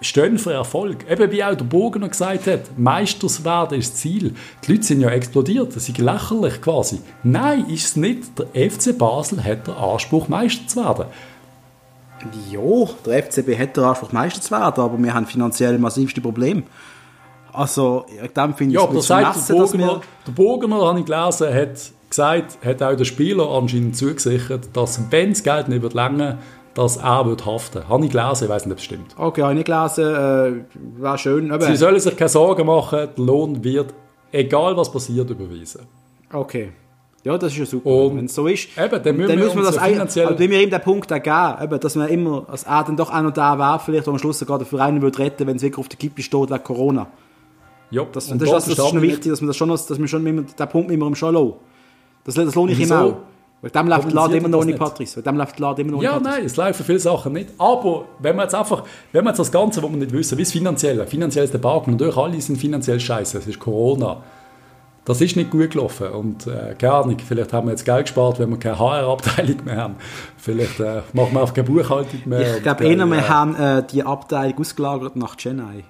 stehen 0.00 0.38
für 0.38 0.52
Erfolg. 0.52 1.10
Eben 1.10 1.30
wie 1.30 1.42
auch 1.42 1.54
der 1.54 1.64
Bogener 1.64 2.08
gesagt 2.08 2.46
hat, 2.46 2.78
Meisters 2.78 3.44
werden 3.44 3.78
ist 3.78 3.92
das 3.92 4.00
Ziel. 4.00 4.34
Die 4.64 4.72
Leute 4.72 4.84
sind 4.84 5.00
ja 5.00 5.08
explodiert, 5.10 5.74
das 5.74 5.88
ist 5.88 5.98
lächerlich 5.98 6.60
quasi. 6.60 7.00
Nein, 7.22 7.66
ist 7.70 7.84
es 7.86 7.96
nicht. 7.96 8.24
Der 8.38 8.70
FC 8.70 8.96
Basel 8.96 9.42
hat 9.42 9.66
den 9.66 9.74
Anspruch, 9.74 10.28
Meister 10.28 10.66
zu 10.66 10.84
werden. 10.84 11.06
Ja, 12.50 12.88
der 13.04 13.22
FCB 13.24 13.58
hat 13.58 13.76
den 13.76 13.84
Anspruch, 13.84 14.12
Meister 14.12 14.40
zu 14.40 14.50
werden, 14.50 14.82
aber 14.82 14.98
wir 14.98 15.14
haben 15.14 15.26
finanziell 15.26 15.78
massivste 15.78 16.20
Probleme. 16.20 16.64
Also, 17.52 18.04
dann 18.34 18.54
finde 18.54 18.74
ich 18.74 18.80
ja, 18.80 18.88
es 18.88 19.08
bisschen 19.08 19.46
der 19.48 19.54
Bogener, 19.54 20.00
der 20.26 20.32
Bogener, 20.32 20.86
habe 20.86 21.00
ich 21.00 21.06
gelesen, 21.06 21.54
hat 21.54 21.92
gesagt, 22.10 22.58
hat 22.64 22.82
auch 22.82 22.96
der 22.96 23.04
Spieler 23.04 23.48
anscheinend 23.50 23.96
zugesichert, 23.96 24.68
dass 24.74 25.00
wenn 25.10 25.30
das 25.30 25.42
Geld 25.42 25.68
nicht 25.68 25.82
wird 25.82 25.94
länger 25.94 26.38
dass 26.76 26.96
er 26.98 27.26
wird 27.26 27.44
haften 27.46 27.88
Habe 27.88 28.04
ich 28.04 28.12
gelesen, 28.12 28.44
ich 28.44 28.50
weiß 28.50 28.66
nicht, 28.66 28.72
ob 28.72 28.78
es 28.78 28.84
stimmt. 28.84 29.14
Okay, 29.18 29.42
habe 29.42 29.52
ich 29.54 29.58
nicht 29.58 29.66
gelesen, 29.66 30.04
äh, 30.04 31.00
wäre 31.02 31.18
schön. 31.18 31.50
Aber 31.50 31.64
Sie 31.66 31.76
sollen 31.76 31.98
sich 31.98 32.16
keine 32.16 32.28
Sorgen 32.28 32.66
machen, 32.66 33.08
der 33.16 33.24
Lohn 33.24 33.64
wird, 33.64 33.94
egal 34.30 34.76
was 34.76 34.92
passiert, 34.92 35.28
überwiesen. 35.30 35.82
Okay. 36.32 36.72
Ja, 37.24 37.36
das 37.36 37.52
ist 37.52 37.58
ja 37.58 37.66
super. 37.66 37.88
Und 37.90 38.18
Wenn 38.18 38.24
es 38.26 38.34
so 38.36 38.46
ist, 38.46 38.68
eben, 38.78 39.02
dann 39.02 39.16
müssen 39.16 39.28
dann 39.28 39.38
wir 39.38 39.44
muss 39.46 39.54
man 39.56 39.66
uns 39.66 39.74
das 39.74 39.84
finanziell- 39.84 40.26
also 40.26 40.38
wenn 40.38 40.50
wir 40.50 40.62
ihm 40.62 40.70
den 40.70 40.80
Punkt 40.80 41.08
geben, 41.08 41.54
eben, 41.62 41.80
dass 41.80 41.96
man 41.96 42.08
immer, 42.08 42.44
als 42.48 42.62
er 42.62 42.84
dann 42.84 42.96
doch 42.96 43.12
auch 43.12 43.22
noch 43.22 43.32
da 43.32 43.58
wäre, 43.58 43.80
vielleicht 43.84 44.06
am 44.06 44.18
Schluss 44.18 44.38
sogar 44.38 44.58
den 44.58 44.66
Verein 44.66 45.02
würde 45.02 45.18
retten, 45.18 45.44
wenn 45.46 45.56
es 45.56 45.62
wirklich 45.62 45.78
auf 45.78 45.88
der 45.88 45.98
Kippe 45.98 46.22
steht 46.22 46.50
wegen 46.50 46.62
Corona. 46.62 47.08
Ja, 47.90 48.04
Das, 48.12 48.30
und 48.30 48.40
das, 48.40 48.50
da 48.50 48.56
ist, 48.58 48.66
das 48.66 48.72
ist 48.74 48.78
noch 48.78 48.92
man 48.92 49.02
wichtig, 49.02 49.30
dass 49.32 49.40
man 49.40 49.48
das 49.48 49.56
schon, 49.56 49.68
dass 49.70 49.88
man 49.98 50.06
schon 50.08 50.24
immer, 50.26 50.42
den 50.42 50.68
Punkt 50.68 50.90
immer 50.92 51.06
im 51.08 51.14
schon 51.16 51.34
lassen. 51.34 51.54
Das, 52.24 52.34
das 52.34 52.54
lohne 52.54 52.72
ich 52.72 52.78
ihm 52.78 52.84
Wieso? 52.84 52.94
auch. 52.94 53.16
Wegen 53.62 53.72
dem 53.72 53.88
läuft 53.88 54.04
der 54.04 54.12
Laden 54.12 54.14
Kommuniziert 54.14 54.44
immer 54.44 54.48
noch 54.48 54.58
ohne 54.58 54.66
nicht? 54.66 54.78
Patrice. 54.78 55.22
Dem 55.22 55.36
läuft 55.36 55.58
der 55.58 55.66
Laden 55.66 55.80
immer 55.80 55.90
noch 55.92 55.98
ohne 55.98 56.06
Ja, 56.06 56.20
nein, 56.20 56.44
es 56.44 56.56
laufen 56.56 56.84
viele 56.84 56.98
Sachen 56.98 57.32
nicht. 57.32 57.50
Aber 57.58 58.04
wenn 58.18 58.36
wir 58.36 58.42
jetzt 58.42 58.54
einfach, 58.54 58.84
wenn 59.12 59.24
wir 59.24 59.30
jetzt 59.30 59.38
das 59.38 59.50
Ganze, 59.50 59.82
was 59.82 59.90
wir 59.90 59.96
nicht 59.96 60.12
wissen, 60.12 60.36
wie 60.36 60.42
das 60.42 60.52
Finanzielle, 60.52 61.06
finanzielles 61.06 61.50
Debakel, 61.50 61.92
natürlich 61.92 62.16
alle 62.16 62.40
sind 62.40 62.58
finanziell 62.58 63.00
scheiße, 63.00 63.38
es 63.38 63.46
ist 63.46 63.58
Corona. 63.58 64.18
Das 65.06 65.20
ist 65.20 65.36
nicht 65.36 65.52
gut 65.52 65.70
gelaufen 65.70 66.08
und 66.08 66.48
äh, 66.48 66.74
keine 66.76 66.92
Ahnung, 66.94 67.16
vielleicht 67.24 67.52
haben 67.52 67.68
wir 67.68 67.70
jetzt 67.70 67.84
Geld 67.84 68.06
gespart, 68.06 68.40
wenn 68.40 68.50
wir 68.50 68.58
keine 68.58 68.76
HR-Abteilung 68.76 69.64
mehr 69.64 69.76
haben. 69.76 69.94
Vielleicht 70.36 70.80
äh, 70.80 71.02
machen 71.12 71.32
wir 71.32 71.42
auch 71.42 71.54
keine 71.54 71.68
Buchhaltung 71.68 72.22
mehr. 72.24 72.56
Ich 72.56 72.62
glaube, 72.64 72.84
eher, 72.84 73.06
wir 73.06 73.16
äh, 73.16 73.22
haben 73.22 73.54
äh, 73.54 73.84
die 73.86 74.02
Abteilung 74.02 74.58
ausgelagert 74.58 75.14
nach 75.14 75.36
Chennai. 75.36 75.84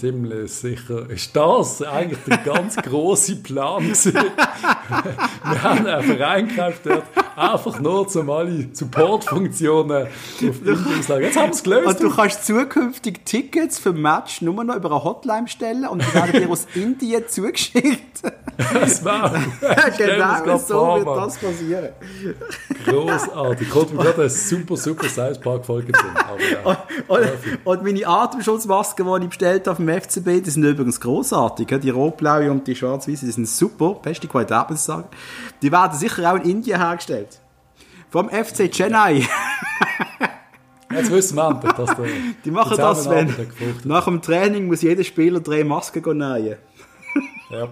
Ziemlich 0.00 0.50
sicher. 0.50 1.10
Ist 1.10 1.36
das 1.36 1.82
eigentlich 1.82 2.20
der 2.26 2.38
ganz 2.38 2.76
große 2.82 3.36
Plan 3.36 3.82
gewesen? 3.82 4.14
Wir 5.44 5.62
haben 5.62 5.86
einen 5.86 6.02
Verein 6.02 6.48
gekauft 6.48 6.80
dort, 6.84 7.02
einfach 7.36 7.78
nur 7.80 8.08
zum 8.08 8.30
alle 8.30 8.68
Supportfunktionen 8.72 10.06
auf 10.06 10.40
Indien 10.40 10.86
auslagern. 10.98 11.24
Jetzt 11.24 11.36
haben 11.36 11.48
wir 11.48 11.54
es 11.54 11.62
gelöst. 11.62 11.86
Und 11.86 12.00
du 12.00 12.16
kannst 12.16 12.46
zukünftig 12.46 13.24
Tickets 13.26 13.78
für 13.78 13.92
Match 13.92 14.40
nur 14.40 14.64
noch 14.64 14.76
über 14.76 14.90
eine 14.90 15.04
Hotline 15.04 15.42
bestellen 15.42 15.86
und 15.86 16.02
die 16.02 16.14
werden 16.14 16.32
dir 16.32 16.50
aus 16.50 16.66
Indien 16.74 17.24
zugeschickt. 17.28 18.22
Das 18.72 19.04
war. 19.04 19.32
genau, 19.96 20.58
so 20.58 20.96
wird 20.96 21.06
das 21.06 21.38
passieren. 21.38 21.88
Großartig. 22.86 23.70
Kommt 23.70 23.94
mir 23.94 24.02
gerade 24.02 24.20
eine 24.22 24.30
super, 24.30 24.76
super 24.76 25.08
South 25.08 25.38
Park 25.40 25.64
Folge 25.64 25.92
zu. 25.92 26.04
Aber, 26.16 26.34
Und, 27.08 27.20
ja. 27.20 27.30
und, 27.64 27.66
und 27.66 27.82
meine 27.84 28.06
Atemschutzmasken, 28.06 29.06
die 29.06 29.22
ich 29.24 29.28
bestellt 29.28 29.66
habe 29.66 29.82
FCB, 29.90 30.42
die 30.44 30.50
sind 30.50 30.64
übrigens 30.64 31.00
großartig. 31.00 31.66
Die 31.80 31.90
rot-blaue 31.90 32.50
und 32.50 32.66
die 32.66 32.74
schwarz-weiße, 32.76 33.26
die 33.26 33.32
sind 33.32 33.48
super. 33.48 33.94
Beste 34.02 34.26
Qualität, 34.28 34.68
muss 34.70 34.80
ich 34.80 34.84
sagen. 34.84 35.04
Die 35.62 35.70
werden 35.72 35.96
sicher 35.98 36.32
auch 36.32 36.36
in 36.36 36.42
Indien 36.50 36.78
hergestellt. 36.80 37.40
Vom 38.10 38.28
FC 38.28 38.70
Chennai. 38.70 39.22
Jetzt 40.92 41.10
wissen 41.12 41.36
wir 41.36 41.48
endlich, 41.50 41.72
dass 41.72 41.94
der 41.96 42.04
Die 42.44 42.50
machen 42.50 42.76
das, 42.76 43.08
wenn 43.08 43.32
nach 43.84 44.04
dem 44.06 44.20
Training 44.20 44.66
muss 44.66 44.82
jeder 44.82 45.04
Spieler 45.04 45.38
drei 45.40 45.62
Masken 45.62 46.18
nähen. 46.18 46.56
Ja. 47.50 47.68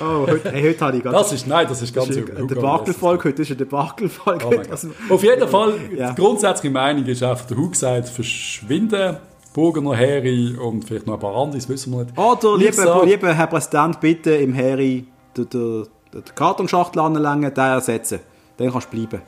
Oh, 0.00 0.26
heute, 0.26 0.50
hey, 0.52 0.62
heute 0.70 0.84
habe 0.84 0.96
ich 0.98 1.02
ganz... 1.02 1.16
Das 1.16 1.32
ist, 1.32 1.46
nein, 1.46 1.66
das 1.66 1.80
ist 1.80 1.94
ganz 1.94 2.08
Das 2.08 2.16
ist 2.16 2.22
übel. 2.24 2.36
eine 2.36 2.46
Debakelfolge 2.46 3.24
heute, 3.24 3.38
das 3.38 3.46
ist 3.48 3.50
eine 3.52 3.56
Debakelfolge. 3.58 4.44
Oh. 4.46 4.70
Also. 4.70 4.88
Auf 5.08 5.22
jeden 5.22 5.48
Fall, 5.48 5.74
Ja. 5.96 6.10
die 6.10 6.20
grundsätzliche 6.20 6.70
Meinung 6.72 7.06
ist 7.06 7.22
einfach, 7.22 7.46
der 7.46 7.56
Hug 7.56 7.74
sagt, 7.74 8.08
verschwinden, 8.10 9.16
Burgener, 9.54 9.94
Heri 9.94 10.56
und 10.56 10.84
vielleicht 10.84 11.06
noch 11.06 11.14
ein 11.14 11.20
paar 11.20 11.34
andere, 11.36 11.58
das 11.58 11.68
wissen 11.68 11.92
wir 11.92 12.04
nicht. 12.04 12.16
Oder, 12.18 12.56
lieber, 12.56 13.04
lieber 13.04 13.34
Herr 13.34 13.46
Präsident, 13.46 14.00
bitte 14.00 14.30
im 14.32 14.52
Heri 14.54 15.06
den, 15.36 15.48
den, 15.50 15.86
den 16.14 16.24
Kartonschachtel 16.34 17.00
anlängen, 17.00 17.52
den 17.52 17.64
ersetzen. 17.64 18.20
Dann 18.56 18.70
kannst 18.72 18.92
du 18.92 18.96
bleiben. 18.96 19.22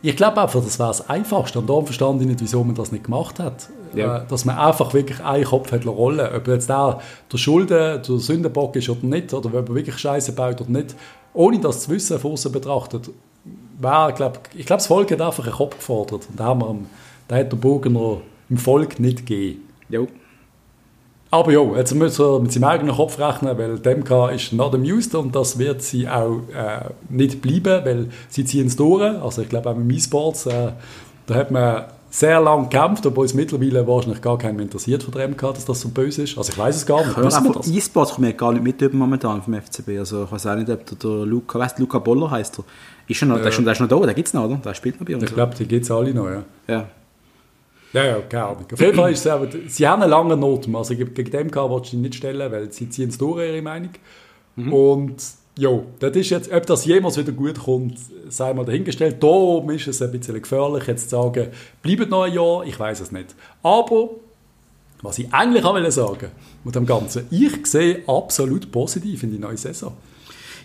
Ich 0.00 0.14
glaube 0.16 0.40
einfach, 0.40 0.62
das 0.62 0.78
wäre 0.78 0.88
das 0.90 1.08
Einfachste. 1.10 1.58
Und 1.58 1.68
darum 1.68 1.84
verstand 1.84 2.20
ich 2.22 2.28
nicht, 2.28 2.40
wieso 2.40 2.62
man 2.62 2.74
das 2.76 2.92
nicht 2.92 3.04
gemacht 3.04 3.40
hat. 3.40 3.68
Ja. 3.94 4.18
Äh, 4.18 4.26
Dass 4.28 4.44
man 4.44 4.56
einfach 4.56 4.94
wirklich 4.94 5.18
einen 5.24 5.44
Kopf 5.44 5.72
hat 5.72 5.84
rollen. 5.86 6.20
Ob 6.36 6.46
jetzt 6.46 6.68
der, 6.68 7.00
der 7.32 7.38
Schulden, 7.38 8.02
der 8.02 8.18
Sündenbock 8.18 8.76
ist 8.76 8.88
oder 8.88 9.04
nicht, 9.04 9.34
oder 9.34 9.48
ob 9.48 9.68
er 9.68 9.74
wirklich 9.74 9.98
Scheiße 9.98 10.32
baut 10.32 10.60
oder 10.60 10.70
nicht, 10.70 10.94
ohne 11.34 11.58
das 11.58 11.80
zu 11.80 11.90
wissen, 11.90 12.18
von 12.20 12.32
außen 12.32 12.52
betrachtet, 12.52 13.10
wäre, 13.80 14.12
glaub, 14.14 14.38
ich 14.54 14.66
glaube, 14.66 14.78
das 14.78 14.86
Volk 14.86 15.10
hat 15.10 15.20
einfach 15.20 15.44
einen 15.44 15.54
Kopf 15.56 15.76
gefordert. 15.76 16.28
Und 16.30 16.38
da 16.38 16.44
haben 16.44 16.60
wir, 16.60 16.68
am- 16.68 16.86
da 17.26 17.36
hat 17.36 17.50
der 17.50 17.56
Burgener 17.56 18.18
im 18.50 18.56
Volk 18.56 19.00
nicht 19.00 19.26
gegeben. 19.26 19.62
Jo. 19.88 20.08
Aber 21.30 21.52
ja, 21.52 21.60
jetzt 21.76 21.94
muss 21.94 22.18
er 22.18 22.40
mit 22.40 22.52
seinem 22.52 22.64
eigenen 22.64 22.94
Kopf 22.94 23.18
rechnen, 23.18 23.58
weil 23.58 23.78
Demka 23.78 24.30
ist 24.30 24.52
not 24.52 24.74
amused 24.74 25.14
und 25.14 25.36
das 25.36 25.58
wird 25.58 25.82
sie 25.82 26.08
auch 26.08 26.40
äh, 26.54 26.88
nicht 27.10 27.42
bleiben, 27.42 27.84
weil 27.84 28.08
sie 28.30 28.44
ziehen 28.44 28.68
es 28.68 28.76
durch. 28.76 29.02
Also 29.02 29.42
ich 29.42 29.48
glaube 29.48 29.68
auch 29.68 29.76
mit 29.76 29.94
E-Sports, 29.94 30.46
äh, 30.46 30.72
da 31.26 31.34
hat 31.34 31.50
man 31.50 31.84
sehr 32.10 32.40
lange 32.40 32.68
gekämpft, 32.68 33.04
obwohl 33.04 33.26
es 33.26 33.34
mittlerweile 33.34 33.86
wahrscheinlich 33.86 34.22
gar 34.22 34.38
keinen 34.38 34.58
interessiert 34.60 35.02
von 35.02 35.12
der 35.12 35.28
MK, 35.28 35.52
dass 35.52 35.66
das 35.66 35.82
so 35.82 35.90
böse 35.90 36.22
ist. 36.22 36.38
Also 36.38 36.52
ich 36.52 36.58
weiß 36.58 36.76
es 36.76 36.86
gar 36.86 37.04
nicht. 37.04 37.14
Wir 37.14 37.24
einfach, 37.24 37.56
das? 37.56 37.68
E-Sports 37.68 38.12
kommt 38.12 38.26
mir 38.26 38.32
gar 38.32 38.52
nicht 38.52 38.80
mit 38.80 38.94
momentan 38.94 39.42
vom 39.42 39.52
FCB. 39.52 39.98
Also 39.98 40.24
ich 40.24 40.32
weiß 40.32 40.46
auch 40.46 40.54
nicht, 40.54 40.70
ob 40.70 40.86
der, 40.86 40.96
der 40.96 41.26
Luca, 41.26 41.58
weißt 41.58 41.78
Luca 41.78 41.98
Boller 41.98 42.30
heißt 42.30 42.60
er. 42.60 42.64
Ist 43.06 43.18
schon 43.18 43.28
noch, 43.28 43.36
der, 43.36 43.48
ist 43.48 43.54
schon, 43.54 43.64
der 43.64 43.72
ist 43.72 43.80
noch 43.80 43.88
da, 43.88 43.98
der 44.00 44.14
gibt 44.14 44.28
es 44.28 44.34
noch, 44.34 44.44
oder? 44.44 44.56
Der 44.56 44.72
spielt 44.72 44.98
noch 44.98 45.06
bei 45.06 45.14
uns. 45.14 45.24
Ich 45.24 45.34
glaube, 45.34 45.54
die 45.54 45.66
gibt 45.66 45.84
es 45.84 45.90
alle 45.90 46.14
noch, 46.14 46.28
ja. 46.28 46.44
ja. 46.66 46.88
Ja, 47.92 48.04
ja, 48.04 48.20
keine 48.20 48.44
Ahnung. 48.44 48.66
Auf 48.72 48.80
jeden 48.80 48.94
Fall 48.94 49.12
ist 49.12 49.20
es 49.20 49.26
aber, 49.26 49.48
sie 49.66 49.88
haben 49.88 50.02
einen 50.02 50.10
langen 50.10 50.40
Noten. 50.40 50.76
Also 50.76 50.94
gegen 50.94 51.30
den 51.30 51.46
MK 51.46 51.56
willst 51.70 51.92
du 51.92 51.96
nicht 51.96 52.16
stellen, 52.16 52.52
weil 52.52 52.70
sie 52.72 52.90
ziehen 52.90 53.08
es 53.08 53.18
durch, 53.18 53.48
ihre 53.48 53.62
Meinung. 53.62 53.90
Und 54.56 55.16
ja, 55.56 55.70
das 55.98 56.16
ist 56.16 56.30
jetzt, 56.30 56.52
ob 56.52 56.66
das 56.66 56.84
jemals 56.84 57.16
wieder 57.16 57.32
gut 57.32 57.58
kommt, 57.58 57.98
sei 58.28 58.54
mal 58.54 58.64
dahingestellt. 58.64 59.22
Darum 59.22 59.68
ist 59.70 59.88
es 59.88 60.00
ein 60.00 60.12
bisschen 60.12 60.40
gefährlich, 60.40 60.86
jetzt 60.86 61.10
zu 61.10 61.16
sagen, 61.16 61.48
bleibt 61.82 62.10
noch 62.10 62.22
ein 62.22 62.32
Jahr, 62.32 62.64
ich 62.64 62.78
weiß 62.78 63.00
es 63.00 63.10
nicht. 63.10 63.34
Aber, 63.62 64.10
was 65.02 65.18
ich 65.18 65.32
eigentlich 65.32 65.64
auch 65.64 65.74
will 65.74 65.90
sagen 65.90 66.30
mit 66.62 66.74
dem 66.74 66.86
Ganzen, 66.86 67.26
ich 67.30 67.66
sehe 67.66 68.02
absolut 68.06 68.70
positiv 68.70 69.22
in 69.24 69.32
die 69.32 69.38
neue 69.38 69.56
Saison. 69.56 69.94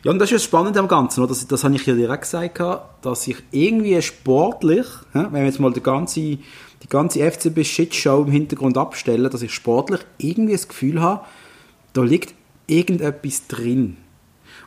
Ja, 0.03 0.11
und 0.11 0.19
das 0.19 0.29
ist 0.29 0.35
das 0.35 0.43
Spannende 0.43 0.79
am 0.79 0.87
Ganzen? 0.87 1.25
Das, 1.27 1.47
das 1.47 1.63
habe 1.63 1.75
ich 1.75 1.85
ja 1.85 1.95
direkt 1.95 2.23
gesagt, 2.23 2.61
dass 3.01 3.27
ich 3.27 3.37
irgendwie 3.51 3.99
sportlich, 4.01 4.85
wenn 5.13 5.33
wir 5.33 5.45
jetzt 5.45 5.59
mal 5.59 5.71
die 5.71 5.81
ganze, 5.81 6.37
die 6.83 6.89
ganze 6.89 7.19
FCB-Shitshow 7.19 8.25
im 8.25 8.31
Hintergrund 8.31 8.77
abstellen, 8.77 9.29
dass 9.31 9.41
ich 9.41 9.53
sportlich 9.53 10.01
irgendwie 10.17 10.51
das 10.53 10.67
Gefühl 10.67 11.01
habe, 11.01 11.25
da 11.93 12.03
liegt 12.03 12.33
irgendetwas 12.67 13.47
drin. 13.47 13.97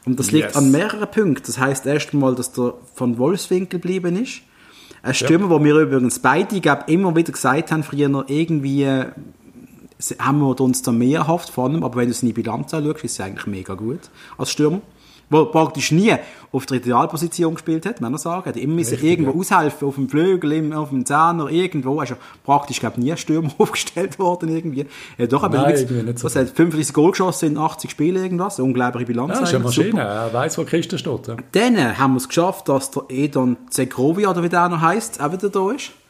Und 0.04 0.18
das 0.18 0.30
liegt 0.30 0.46
Yes. 0.48 0.56
an 0.56 0.70
mehreren 0.70 1.10
Punkten. 1.10 1.44
Das 1.46 1.58
heißt 1.58 1.84
erst 1.86 2.12
einmal, 2.14 2.34
dass 2.34 2.52
der 2.52 2.74
von 2.94 3.18
Wolfswinkel 3.18 3.80
geblieben 3.80 4.16
ist. 4.22 4.42
Eine 5.02 5.14
Stimme, 5.14 5.50
wo 5.50 5.62
wir 5.62 5.76
übrigens 5.76 6.18
beide, 6.18 6.60
glaub, 6.60 6.88
immer 6.88 7.14
wieder 7.14 7.32
gesagt 7.32 7.70
haben, 7.70 7.82
früher 7.82 8.24
irgendwie 8.28 8.84
äh, 8.84 9.06
haben 10.18 10.38
wir 10.40 10.60
uns 10.60 10.82
da 10.82 10.92
mehr 10.92 11.20
erhofft 11.20 11.50
von 11.50 11.74
ihm, 11.74 11.82
aber 11.84 11.96
wenn 11.96 12.08
du 12.08 12.14
seine 12.14 12.32
Bilanz 12.32 12.72
anschaust, 12.74 13.04
ist 13.04 13.18
er 13.18 13.26
eigentlich 13.26 13.46
mega 13.46 13.74
gut 13.74 14.10
als 14.38 14.50
Stürmer. 14.50 14.80
Wo 15.28 15.44
praktisch 15.46 15.90
nie 15.90 16.14
auf 16.52 16.66
der 16.66 16.76
Idealposition 16.76 17.54
gespielt 17.54 17.84
hat, 17.84 18.00
muss 18.00 18.10
man 18.10 18.18
sagen. 18.18 18.42
Er 18.44 18.54
hat 18.54 18.56
immer 18.56 18.78
Richtig, 18.78 19.02
irgendwo 19.02 19.32
ja. 19.32 19.36
aushelfen, 19.38 19.88
auf 19.88 19.96
dem 19.96 20.08
Flügel, 20.08 20.72
auf 20.72 20.90
dem 20.90 21.04
Zehner, 21.04 21.48
irgendwo. 21.50 22.00
Ist 22.00 22.10
ja 22.10 22.16
praktisch, 22.44 22.78
glaube 22.78 23.00
nie 23.00 23.16
Stürmer 23.16 23.50
aufgestellt 23.58 24.18
worden, 24.18 24.48
irgendwie. 24.48 24.86
Hat 25.18 25.32
doch 25.32 25.42
aber 25.42 25.58
Nein, 25.58 25.74
nicht 25.74 26.18
so 26.18 26.26
was, 26.26 26.36
er 26.36 26.42
hat 26.42 26.50
35 26.50 26.94
Goal 26.94 27.10
geschossen 27.10 27.52
in 27.52 27.58
80 27.58 27.90
Spielen, 27.90 28.22
irgendwas. 28.22 28.58
Eine 28.58 28.68
unglaubliche 28.68 29.06
Bilanz. 29.06 29.34
Ja, 29.34 29.40
das 29.40 29.48
ist 29.48 29.54
eine. 29.56 29.64
Maschine, 29.64 29.90
Super. 29.90 30.02
er 30.02 30.32
weiß, 30.32 30.58
wo 30.58 30.64
Christen 30.64 30.98
steht. 30.98 31.26
Ja. 31.26 31.36
Dann 31.52 31.98
haben 31.98 32.12
wir 32.14 32.18
es 32.18 32.28
geschafft, 32.28 32.68
dass 32.68 32.92
der 32.92 33.02
Edon 33.08 33.56
Zegrovi, 33.68 34.26
oder 34.26 34.42
wie 34.42 34.48
der 34.48 34.68
noch 34.68 34.80
heisst, 34.80 35.20
auch 35.20 35.32
wieder 35.32 35.48
da 35.48 35.70
ist. 35.72 35.90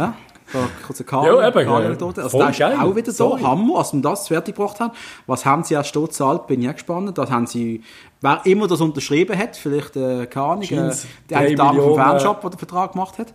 Ja, 0.00 0.16
da 0.56 0.68
kurz 0.86 1.00
eine 1.00 1.06
Karte. 1.06 1.28
Ja, 1.28 1.48
eben, 1.48 1.60
ja. 1.68 1.74
Also 1.76 2.28
Voll 2.28 2.40
der 2.40 2.50
ist 2.50 2.62
auch 2.80 2.96
wieder 2.96 3.12
Sorry. 3.12 3.42
da. 3.42 3.48
Hammer, 3.48 3.78
als 3.78 3.92
wir 3.92 4.00
das 4.02 4.28
fertig 4.28 4.56
gebracht 4.56 4.80
haben. 4.80 4.92
Was 5.26 5.44
haben 5.44 5.64
sie 5.64 5.74
erst 5.74 5.94
dort 5.94 6.10
gezahlt, 6.10 6.46
bin 6.46 6.62
ich 6.62 6.72
gespannt. 6.72 7.16
Das 7.18 7.30
haben 7.30 7.46
sie, 7.46 7.82
wer 8.20 8.40
immer 8.44 8.66
das 8.66 8.80
unterschrieben 8.80 9.38
hat, 9.38 9.56
vielleicht, 9.56 9.96
äh, 9.96 10.26
keine 10.26 10.46
Ahnung, 10.46 10.62
äh, 10.64 10.92
drei 11.28 11.54
Dame 11.54 11.82
vom 11.82 11.94
Fanshop, 11.96 12.40
die 12.42 12.50
den 12.50 12.58
Vertrag 12.58 12.92
gemacht 12.92 13.18
hat. 13.18 13.32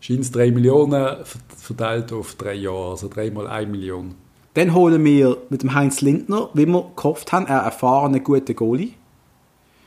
Scheint 0.00 0.20
es 0.20 0.30
3 0.32 0.50
Millionen 0.50 0.92
ver- 1.24 1.38
verteilt 1.56 2.12
auf 2.12 2.34
drei 2.34 2.52
Jahre, 2.54 2.90
also 2.90 3.08
3 3.08 3.30
mal 3.30 3.46
1 3.46 3.70
Million. 3.70 4.14
Dann 4.52 4.74
holen 4.74 5.02
wir 5.02 5.38
mit 5.48 5.62
dem 5.62 5.74
Heinz 5.74 6.00
Lindner, 6.02 6.50
wie 6.52 6.66
wir 6.66 6.90
gehofft 6.94 7.32
haben, 7.32 7.46
einen 7.46 7.64
erfahrenen, 7.64 8.22
guten 8.22 8.54
Goalie. 8.54 8.90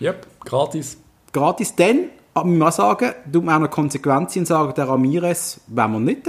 Yep, 0.02 0.28
gratis. 0.44 0.98
gratis. 1.32 1.76
Dann, 1.76 2.06
aber 2.34 2.50
ich 2.50 2.58
muss 2.58 2.76
sagen, 2.76 3.12
tut 3.32 3.44
man 3.46 3.56
auch 3.64 3.70
noch 3.70 3.78
und 3.78 4.48
sagen, 4.48 4.74
der 4.76 4.90
Ramirez 4.90 5.60
wollen 5.68 5.92
wir 5.94 6.00
nicht. 6.00 6.28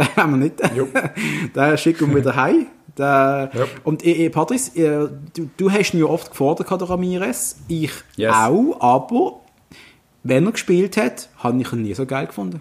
Den 0.00 0.08
wollen 0.16 0.30
wir 0.30 0.36
nicht. 0.36 1.54
Den 1.56 1.78
schicken 1.78 2.10
wir 2.10 2.16
wieder 2.18 2.36
heim. 2.36 2.66
Der, 2.96 3.50
Ja. 3.54 3.64
Und 3.84 4.04
äh, 4.04 4.26
äh, 4.26 4.30
Patrice, 4.30 4.76
äh, 4.76 5.08
du, 5.36 5.48
du 5.56 5.70
hast 5.70 5.94
ihn 5.94 6.00
ja 6.00 6.06
oft 6.06 6.30
gefordert, 6.30 6.70
der 6.70 6.90
Ramirez. 6.90 7.56
Ich 7.68 7.92
Yes. 8.16 8.34
auch, 8.34 8.76
aber 8.80 9.40
wenn 10.22 10.46
er 10.46 10.52
gespielt 10.52 10.96
hat, 10.96 11.28
habe 11.38 11.60
ich 11.60 11.72
ihn 11.72 11.82
nie 11.82 11.94
so 11.94 12.04
geil 12.06 12.26
gefunden. 12.26 12.60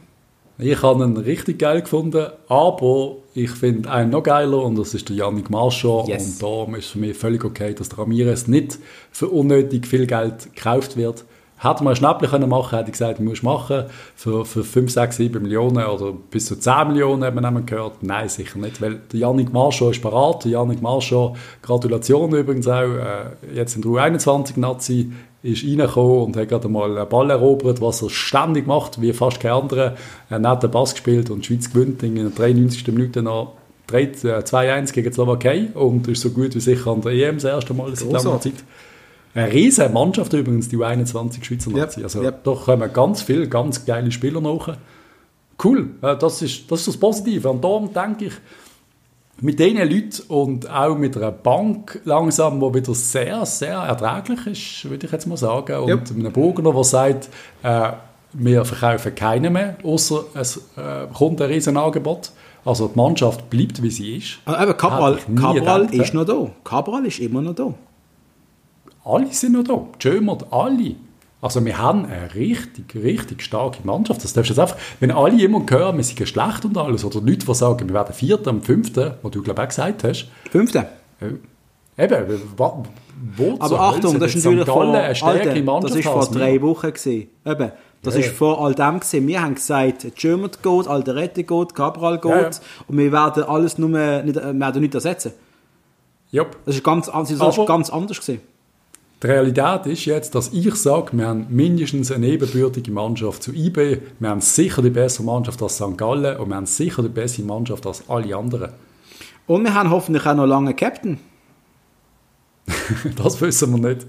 Ich 0.62 0.82
habe 0.84 1.06
ihn 1.06 1.16
richtig 1.16 1.58
geil 1.60 1.82
gefunden, 1.82 2.28
aber 2.50 3.16
ich 3.34 3.50
finde 3.52 3.90
einen 3.90 4.12
noch 4.12 4.24
geiler 4.24 4.62
und 4.64 4.78
das 4.78 4.94
ist 4.94 5.08
der 5.08 5.16
Yannick 5.16 5.50
Marchand. 5.50 6.10
Yes. 6.10 6.34
Und 6.34 6.44
darum 6.44 6.76
ist 6.76 6.86
es 6.86 6.92
für 6.92 7.00
mich 7.00 7.18
völlig 7.18 7.46
okay, 7.46 7.74
dass 7.74 7.88
der 7.90 8.00
Ramirez 8.00 8.48
nicht 8.48 8.78
für 9.12 9.30
unnötig 9.30 9.88
viel 9.88 10.06
Geld 10.06 10.54
gekauft 10.54 10.98
wird. 10.98 11.24
Hätte 11.62 11.84
man 11.84 11.92
ein 11.92 11.96
Schnäppchen 11.98 12.30
können 12.30 12.50
machen 12.50 12.78
hätte 12.78 12.90
ich 12.90 12.94
gesagt, 12.94 13.20
musst 13.20 13.44
machen. 13.44 13.86
Für, 14.16 14.46
für 14.46 14.64
5, 14.64 14.92
6, 14.92 15.18
7 15.18 15.42
Millionen 15.42 15.86
oder 15.86 16.14
bis 16.14 16.46
zu 16.46 16.56
10 16.56 16.88
Millionen 16.88 17.24
hat 17.24 17.36
man 17.36 17.44
eben 17.46 17.66
gehört. 17.66 18.02
Nein, 18.02 18.30
sicher 18.30 18.58
nicht, 18.60 18.82
weil 18.82 19.02
der 19.12 19.20
Yannick 19.20 19.52
Marchand 19.52 19.92
ist 19.92 20.02
parat. 20.02 20.46
Der 20.46 20.52
Yannick 20.52 20.82
Marchand, 20.82 21.36
Gratulation 21.62 22.34
übrigens 22.34 22.68
auch, 22.68 22.84
äh, 22.84 23.54
jetzt 23.54 23.76
in 23.76 23.82
der 23.82 23.92
U21-Nazi 23.92 25.12
ist 25.44 25.64
reingekommen 25.66 26.24
und 26.24 26.38
hat 26.38 26.48
gerade 26.48 26.70
mal 26.70 26.98
einen 26.98 27.10
Ball 27.10 27.30
erobert, 27.30 27.82
was 27.82 28.02
er 28.02 28.10
ständig 28.10 28.66
macht, 28.66 29.02
wie 29.02 29.12
fast 29.12 29.42
kein 29.42 29.52
anderer. 29.52 29.82
Er 29.82 29.92
hat 29.92 29.98
einen 30.30 30.44
netten 30.44 30.72
Pass 30.72 30.94
gespielt 30.94 31.30
und 31.30 31.42
die 31.42 31.48
Schweiz 31.48 31.72
gewinnt 31.72 32.04
in 32.04 32.16
der 32.16 32.30
93. 32.30 32.88
Minute 32.88 33.22
noch 33.22 33.54
2-1 33.90 34.94
gegen 34.94 35.10
die 35.10 35.14
Slowakei 35.14 35.68
und 35.74 36.08
ist 36.08 36.22
so 36.22 36.30
gut 36.30 36.56
wie 36.56 36.60
sicher 36.60 36.92
an 36.92 37.02
der 37.02 37.12
EM 37.12 37.36
das 37.36 37.46
erste 37.46 37.74
Mal 37.74 37.94
seit 37.96 38.12
langer 38.12 38.40
Zeit. 38.40 38.54
Eine 39.34 39.52
riesige 39.52 39.90
Mannschaft 39.90 40.34
übrigens, 40.34 40.70
die 40.70 40.78
U21 40.78 41.44
Schweizer 41.44 41.72
Nazi. 41.72 42.00
Yep. 42.00 42.04
Also 42.04 42.22
yep. 42.22 42.44
da 42.44 42.54
kommen 42.54 42.94
ganz 42.94 43.22
viele 43.22 43.48
ganz 43.48 43.86
geile 43.86 44.12
Spieler 44.12 44.42
nach. 44.42 44.76
Cool, 45.64 45.90
das 46.02 46.42
ist, 46.42 46.72
das 46.72 46.80
ist 46.80 46.88
das 46.88 46.98
Positive. 46.98 47.50
Und 47.50 47.64
darum 47.64 47.94
denke 47.94 48.26
ich, 48.26 48.34
mit 49.42 49.60
diesen 49.60 49.78
Leuten 49.78 50.22
und 50.28 50.70
auch 50.70 50.98
mit 50.98 51.16
einer 51.16 51.32
Bank 51.32 52.02
langsam, 52.06 52.60
die 52.60 52.74
wieder 52.74 52.94
sehr, 52.94 53.46
sehr 53.46 53.78
erträglich 53.78 54.48
ist, 54.48 54.90
würde 54.90 55.06
ich 55.06 55.12
jetzt 55.12 55.28
mal 55.28 55.38
sagen. 55.38 55.80
Und 55.80 55.90
yep. 55.90 56.12
einem 56.12 56.32
Burgener, 56.32 56.74
der 56.74 56.84
sagt, 56.84 57.30
äh, 57.64 57.92
wir 58.34 58.66
verkaufen 58.66 59.16
keinen 59.16 59.54
mehr, 59.54 59.78
außer 59.84 60.26
es 60.34 60.58
äh, 60.78 61.08
kommt 61.14 61.42
ein 61.42 61.50
Riesenangebot. 61.50 62.32
Also 62.66 62.88
die 62.90 62.98
Mannschaft 62.98 63.50
bleibt, 63.50 63.82
wie 63.82 63.90
sie 63.90 64.18
ist. 64.18 64.40
Aber 64.46 64.62
eben, 64.62 64.78
Cabral, 64.78 65.18
Cabral 65.36 65.94
ist 65.94 66.14
noch 66.14 66.26
da. 66.26 66.50
Cabral 66.64 67.06
ist 67.06 67.20
immer 67.20 67.42
noch 67.42 67.56
da. 67.56 67.74
Alle 69.10 69.34
sind 69.34 69.54
noch 69.54 69.64
da. 69.64 69.86
Jömert, 70.00 70.46
alle. 70.52 70.96
Also 71.42 71.64
wir 71.64 71.78
haben 71.78 72.06
eine 72.06 72.36
richtig, 72.36 72.96
richtig 72.96 73.42
starke 73.42 73.80
Mannschaft. 73.84 74.24
Das 74.24 74.34
darfst 74.34 74.50
du 74.50 74.54
jetzt 74.54 74.60
einfach, 74.60 74.78
wenn 75.00 75.12
alle 75.12 75.42
immer 75.42 75.64
hören, 75.70 75.96
wir 75.98 76.04
sind 76.04 76.28
schlecht 76.28 76.66
und 76.66 76.78
alles, 76.78 77.06
oder 77.06 77.22
Leute, 77.22 77.46
die 77.46 77.56
sagen, 77.56 77.88
wir 77.88 77.96
werden 77.96 78.14
Vierter 78.14 78.50
am 78.50 78.62
Fünften, 78.62 79.14
was 79.22 79.32
du 79.32 79.42
glaube 79.42 79.62
ich 79.62 79.66
auch 79.66 79.70
gesagt 79.70 80.04
hast. 80.04 80.30
Fünfte? 80.52 80.88
Äh, 81.22 82.04
eben, 82.04 82.42
wo 83.36 83.56
Aber 83.60 83.80
Achtung, 83.80 84.20
das 84.20 84.36
ist 84.36 84.46
natürlich 84.46 84.66
vor, 84.66 84.86
Mannschaft 84.86 85.84
das 85.84 85.96
ist 85.96 86.08
vor 86.08 86.28
drei 86.28 86.62
Wochen 86.62 86.88
gewesen. 86.88 87.28
Eben, 87.46 87.72
das 88.02 88.14
ja, 88.16 88.20
ist 88.22 88.32
vor 88.32 88.64
all 88.64 88.76
dem 88.76 89.00
gesehen. 89.00 89.28
Wir 89.28 89.42
haben 89.42 89.56
gesagt, 89.56 90.08
Germert 90.16 90.62
geht, 90.64 90.88
Alderette 90.88 91.44
geht, 91.44 91.76
Cabral 91.76 92.20
geht 92.20 92.32
ja, 92.32 92.42
ja. 92.42 92.50
und 92.88 92.98
wir 92.98 93.12
werden 93.12 93.44
alles 93.44 93.78
nur 93.78 93.90
nicht, 93.90 94.36
wir 94.36 94.60
werden 94.60 94.82
nicht 94.82 94.94
ersetzen. 94.94 95.34
Yep. 96.34 96.58
Das 96.66 96.76
ist 96.76 96.84
ganz, 96.84 97.08
das 97.12 97.32
ist 97.32 97.66
ganz 97.66 97.90
anders 97.90 98.20
gesehen. 98.20 98.42
Die 99.22 99.28
Realität 99.28 99.86
ist 99.86 100.06
jetzt, 100.06 100.34
dass 100.34 100.54
ich 100.54 100.74
sage, 100.76 101.10
wir 101.12 101.28
haben 101.28 101.48
mindestens 101.50 102.10
eine 102.10 102.28
ebenbürtige 102.28 102.92
Mannschaft 102.92 103.44
zu 103.44 103.52
IB, 103.52 103.98
wir 104.18 104.30
haben 104.30 104.40
sicher 104.40 104.82
die 104.82 104.90
bessere 104.90 105.26
Mannschaft 105.26 105.62
als 105.62 105.76
St. 105.76 105.98
Gallen 105.98 106.38
und 106.38 106.48
wir 106.48 106.56
haben 106.56 106.66
sicher 106.66 107.04
die 107.04 107.10
bessere 107.10 107.46
Mannschaft 107.46 107.86
als 107.86 108.10
alle 108.10 108.34
anderen. 108.36 108.72
Und 109.46 109.64
wir 109.64 109.74
haben 109.74 109.90
hoffentlich 109.90 110.26
auch 110.26 110.36
noch 110.36 110.46
lange 110.46 110.74
Captain. 110.74 111.20
das 113.18 113.42
wissen 113.42 113.72
wir 113.72 113.90
nicht. 113.90 114.08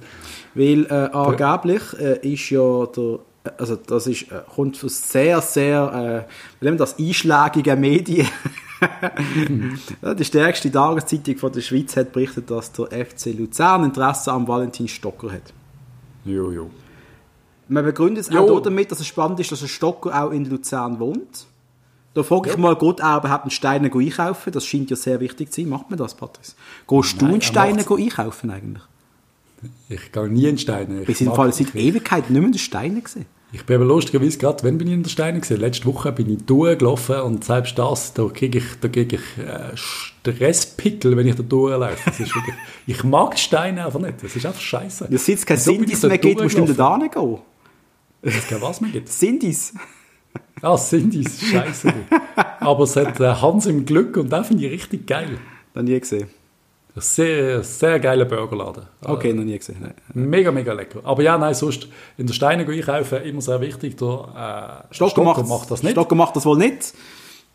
Weil 0.54 0.86
äh, 0.86 1.10
angeblich 1.12 1.82
äh, 1.98 2.32
ist 2.32 2.50
ja 2.50 2.86
der 2.86 3.18
also 3.58 3.76
das 3.76 4.06
ist, 4.06 4.30
äh, 4.30 4.42
kommt 4.54 4.76
von 4.76 4.88
sehr, 4.88 5.40
sehr, 5.40 6.26
äh, 6.60 6.64
wie 6.64 6.76
das, 6.76 6.98
einschlägigen 6.98 7.80
Medien. 7.80 8.28
die 10.18 10.24
stärkste 10.24 10.70
Tageszeitung 10.72 11.36
von 11.36 11.52
der 11.52 11.60
Schweiz 11.60 11.96
hat 11.96 12.12
berichtet, 12.12 12.50
dass 12.50 12.72
der 12.72 13.06
FC 13.06 13.26
Luzern 13.26 13.84
Interesse 13.84 14.32
am 14.32 14.48
Valentin 14.48 14.88
Stocker 14.88 15.32
hat. 15.32 15.52
Jo, 16.24 16.50
jo. 16.50 16.70
Man 17.68 17.84
begründet 17.84 18.26
es 18.28 18.36
auch 18.36 18.60
damit, 18.60 18.90
dass 18.90 19.00
es 19.00 19.06
spannend 19.06 19.38
ist, 19.40 19.52
dass 19.52 19.62
ein 19.62 19.68
Stocker 19.68 20.22
auch 20.22 20.32
in 20.32 20.44
Luzern 20.44 20.98
wohnt. 20.98 21.46
Da 22.14 22.24
frage 22.24 22.50
ich 22.50 22.56
ja. 22.56 22.60
mal, 22.60 22.74
geht 22.74 22.98
er 22.98 23.18
überhaupt 23.18 23.44
einen 23.44 23.50
Steine 23.50 23.92
einkaufen? 23.92 24.52
Das 24.52 24.66
scheint 24.66 24.90
ja 24.90 24.96
sehr 24.96 25.20
wichtig 25.20 25.52
zu 25.52 25.60
sein. 25.60 25.70
Macht 25.70 25.88
man 25.88 25.98
das, 25.98 26.14
Patrice? 26.14 26.54
Gehst 26.88 27.16
Nein, 27.16 27.18
du 27.18 27.26
einen 27.26 27.42
Steine 27.42 27.84
einkaufen 27.88 28.50
eigentlich? 28.50 28.82
Ich 29.88 30.12
gehe 30.12 30.28
nie 30.28 30.46
in 30.46 30.58
Steine. 30.58 31.06
Wir 31.06 31.14
sind 31.14 31.34
Fall 31.34 31.52
seit 31.52 31.74
Ewigkeit 31.74 32.30
nicht 32.30 32.38
mehr 32.38 32.46
in 32.46 32.52
den 32.52 32.58
Steinen 32.58 33.02
gesehen. 33.02 33.26
Ich 33.52 33.66
bin 33.66 33.76
aber 33.76 33.84
lustigerweise 33.84 34.38
gerade, 34.38 34.62
wenn 34.62 34.78
bin 34.78 34.86
ich 34.86 34.94
in 34.94 35.02
der 35.02 35.10
Steine 35.10 35.40
gesehen? 35.40 35.60
Letzte 35.60 35.86
Woche 35.86 36.12
bin 36.12 36.30
ich 36.32 36.44
durchgelaufen 36.44 37.20
und 37.22 37.44
selbst 37.44 37.76
das, 37.76 38.12
da 38.14 38.28
kriege 38.28 38.58
ich, 38.58 38.64
da 38.80 38.88
kriege 38.88 39.16
ich 39.16 39.44
äh, 39.44 39.76
Stresspickel, 39.76 41.16
wenn 41.16 41.26
ich 41.26 41.34
da 41.34 41.42
durchlaufe. 41.42 41.98
Das 42.04 42.20
ist 42.20 42.34
wirklich, 42.34 42.54
ich 42.86 43.02
mag 43.02 43.34
die 43.34 43.42
Steine 43.42 43.86
einfach 43.86 43.98
nicht. 43.98 44.22
Das 44.22 44.36
ist 44.36 44.46
einfach 44.46 44.60
scheiße. 44.60 45.08
Ja, 45.10 45.18
seit 45.18 45.38
es 45.38 45.46
keine 45.46 45.60
so 45.60 45.72
Sindis 45.72 46.02
mehr 46.02 46.18
gibt, 46.18 46.40
musst 46.40 46.56
du 46.56 46.72
da 46.72 46.96
nicht 46.96 47.14
gehen. 47.14 47.38
Es 48.22 48.46
kein 48.46 48.62
was 48.62 48.80
mehr 48.80 48.90
gibt? 48.90 49.08
Sindis. 49.12 49.74
Ah, 50.62 50.76
Sindis, 50.76 51.40
scheiße. 51.40 51.92
aber 52.60 52.84
es 52.84 52.94
hat 52.94 53.18
äh, 53.18 53.34
Hans 53.34 53.66
im 53.66 53.84
Glück 53.84 54.16
und 54.16 54.28
das 54.30 54.46
finde 54.46 54.66
ich 54.66 54.72
richtig 54.72 55.08
geil. 55.08 55.38
Dann 55.74 55.86
nie 55.86 55.98
gesehen. 55.98 56.28
Sehr, 56.96 57.62
sehr 57.62 58.00
geiler 58.00 58.24
Burgerladen. 58.24 58.84
Okay, 59.04 59.32
noch 59.32 59.44
nie 59.44 59.56
gesehen. 59.56 59.76
Nein. 59.80 59.94
Mega, 60.12 60.50
mega 60.50 60.72
lecker. 60.72 61.00
Aber 61.04 61.22
ja, 61.22 61.38
nein, 61.38 61.54
sonst 61.54 61.88
in 62.18 62.26
der 62.26 62.34
Steine 62.34 62.66
einkaufen, 62.66 63.22
immer 63.22 63.40
sehr 63.40 63.60
wichtig. 63.60 63.96
Der, 63.96 64.84
äh, 64.90 64.94
Stocker, 64.94 65.10
Stocker 65.10 65.24
macht, 65.24 65.48
macht, 65.48 65.70
das 65.70 65.82
nicht. 65.82 65.92
Stocker 65.92 66.14
macht 66.16 66.36
das 66.36 66.44
wohl 66.46 66.58
nicht. 66.58 66.92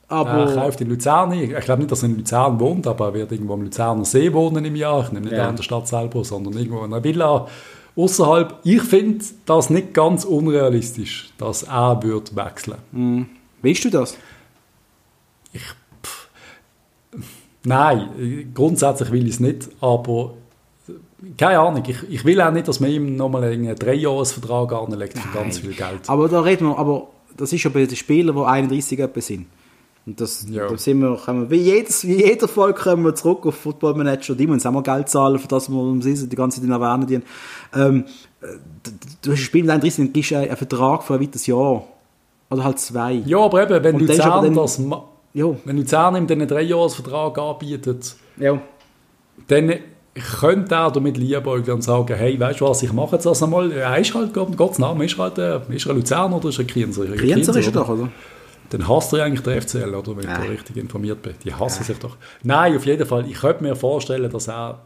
Aber 0.07 0.29
er 0.29 0.55
kauft 0.55 0.79
in 0.81 0.89
Luzern 0.89 1.31
ein. 1.31 1.55
Ich 1.55 1.65
glaube 1.65 1.81
nicht, 1.81 1.91
dass 1.91 2.03
er 2.03 2.09
in 2.09 2.17
Luzern 2.17 2.59
wohnt, 2.59 2.85
aber 2.87 3.07
er 3.07 3.13
wird 3.15 3.31
irgendwo 3.31 3.53
am 3.53 3.63
Luzerner 3.63 4.05
See 4.05 4.31
wohnen 4.31 4.63
im 4.63 4.75
Jahr. 4.75 5.03
Ich 5.03 5.11
nehme 5.11 5.25
nicht 5.25 5.35
ja. 5.35 5.49
in 5.49 5.55
der 5.55 5.63
Stadt 5.63 5.87
selber, 5.87 6.23
sondern 6.23 6.53
irgendwo 6.53 6.85
in 6.85 6.93
einer 6.93 7.03
Villa 7.03 7.47
außerhalb. 7.95 8.59
Ich 8.63 8.83
finde 8.83 9.25
das 9.45 9.69
nicht 9.69 9.93
ganz 9.93 10.23
unrealistisch, 10.23 11.31
dass 11.37 11.63
er 11.63 12.01
wird 12.03 12.35
wechseln. 12.35 12.77
Mhm. 12.91 13.25
Weißt 13.63 13.85
du 13.85 13.89
das? 13.89 14.17
Ich 15.53 15.63
Nein, 17.65 18.51
grundsätzlich 18.53 19.11
will 19.11 19.25
ich 19.25 19.35
es 19.35 19.39
nicht, 19.39 19.69
aber 19.81 20.33
keine 21.37 21.59
Ahnung, 21.59 21.83
ich, 21.87 21.97
ich 22.09 22.25
will 22.25 22.39
auch 22.41 22.51
nicht, 22.51 22.67
dass 22.67 22.79
man 22.79 22.91
ihm 22.91 23.15
nochmal 23.15 23.45
einen 23.45 23.75
Dreijahresvertrag 23.75 24.71
anlegt 24.73 25.17
für 25.17 25.37
ganz 25.37 25.59
viel 25.59 25.73
Geld. 25.73 26.01
Aber 26.07 26.29
da 26.29 26.41
reden 26.41 26.67
wir, 26.67 26.77
aber 26.77 27.07
das 27.35 27.51
ist 27.51 27.63
ja 27.63 27.69
bei 27.69 27.85
den 27.85 27.95
Spielern, 27.95 28.35
die 28.35 28.41
31 28.41 28.99
etwa 28.99 29.21
sind. 29.21 29.47
Und 30.05 30.21
das, 30.21 30.45
ja. 30.49 30.67
da 30.67 30.77
sind 30.77 30.99
wir, 30.99 31.17
wir, 31.17 31.49
wie, 31.49 31.55
jedes, 31.55 32.05
wie 32.07 32.23
jeder 32.23 32.47
Fall 32.47 32.75
kommen 32.75 33.03
wir 33.03 33.15
zurück 33.15 33.45
auf 33.47 33.55
Football 33.55 33.95
Manager, 33.95 34.35
die 34.35 34.45
müssen 34.45 34.67
auch 34.67 34.71
mal 34.71 34.83
Geld 34.83 35.09
zahlen, 35.09 35.39
für 35.39 35.47
das 35.47 35.67
wir 35.67 35.79
um 35.79 36.01
sie 36.01 36.29
die 36.29 36.35
ganze 36.35 36.61
Zeit 36.61 36.69
erwähnen. 36.69 37.07
Die, 37.07 37.79
ähm, 37.79 38.05
du 39.23 39.31
hast 39.31 39.37
ein 39.39 39.43
Spiel 39.43 39.63
mit 39.63 39.71
31, 39.71 40.05
dann 40.05 40.13
gibst 40.13 40.31
du 40.31 40.35
einen 40.35 40.55
Vertrag 40.55 41.03
für 41.03 41.15
ein 41.15 41.21
weiteres 41.21 41.47
Jahr. 41.47 41.85
Oder 42.51 42.63
halt 42.63 42.79
zwei. 42.79 43.13
Ja, 43.25 43.39
aber 43.39 43.63
eben, 43.63 43.83
wenn 43.83 43.95
Und 43.95 44.01
Luzern 44.01 44.53
das 44.53 44.79
ja. 45.35 45.55
Wenn 45.65 45.77
Luzern 45.77 46.15
ihm 46.15 46.27
einen 46.27 46.47
Dreijahresvertrag 46.47 47.37
anbietet, 47.37 48.15
ja. 48.37 48.59
dann 49.47 49.73
könnte 50.39 50.73
er 50.73 50.91
damit 50.91 51.17
liebäugeln 51.17 51.75
und 51.75 51.81
sagen, 51.81 52.15
hey, 52.15 52.39
weißt 52.39 52.61
du 52.61 52.65
was, 52.65 52.81
ich 52.81 52.93
mache 52.93 53.17
jetzt 53.17 53.25
das 53.25 53.43
einmal. 53.43 53.71
Er 53.71 53.97
ist 53.97 54.15
halt, 54.15 54.33
Gottes 54.33 54.79
Name, 54.79 55.05
ist 55.05 55.17
halt 55.17 55.37
äh, 55.37 55.59
ist 55.69 55.85
er 55.85 55.93
Luzern 55.93 56.31
oder 56.31 56.49
ist 56.49 56.57
er 56.57 56.65
Krienzer? 56.65 57.05
Krienzer 57.05 57.55
ist 57.57 57.67
er 57.67 57.73
doch, 57.73 57.89
oder? 57.89 58.09
Dann 58.69 58.87
hasst 58.87 59.13
er 59.13 59.25
eigentlich 59.25 59.41
den 59.41 59.61
FCL, 59.61 59.93
oder? 59.93 60.17
Wenn 60.17 60.23
ich 60.23 60.35
da 60.37 60.41
richtig 60.41 60.77
informiert 60.77 61.21
bin. 61.21 61.33
Die 61.43 61.53
hassen 61.53 61.83
sich 61.83 61.99
doch. 61.99 62.15
Nein, 62.43 62.75
auf 62.77 62.85
jeden 62.85 63.05
Fall. 63.05 63.29
Ich 63.29 63.39
könnte 63.39 63.61
mir 63.61 63.75
vorstellen, 63.75 64.31
dass 64.31 64.47
er 64.47 64.79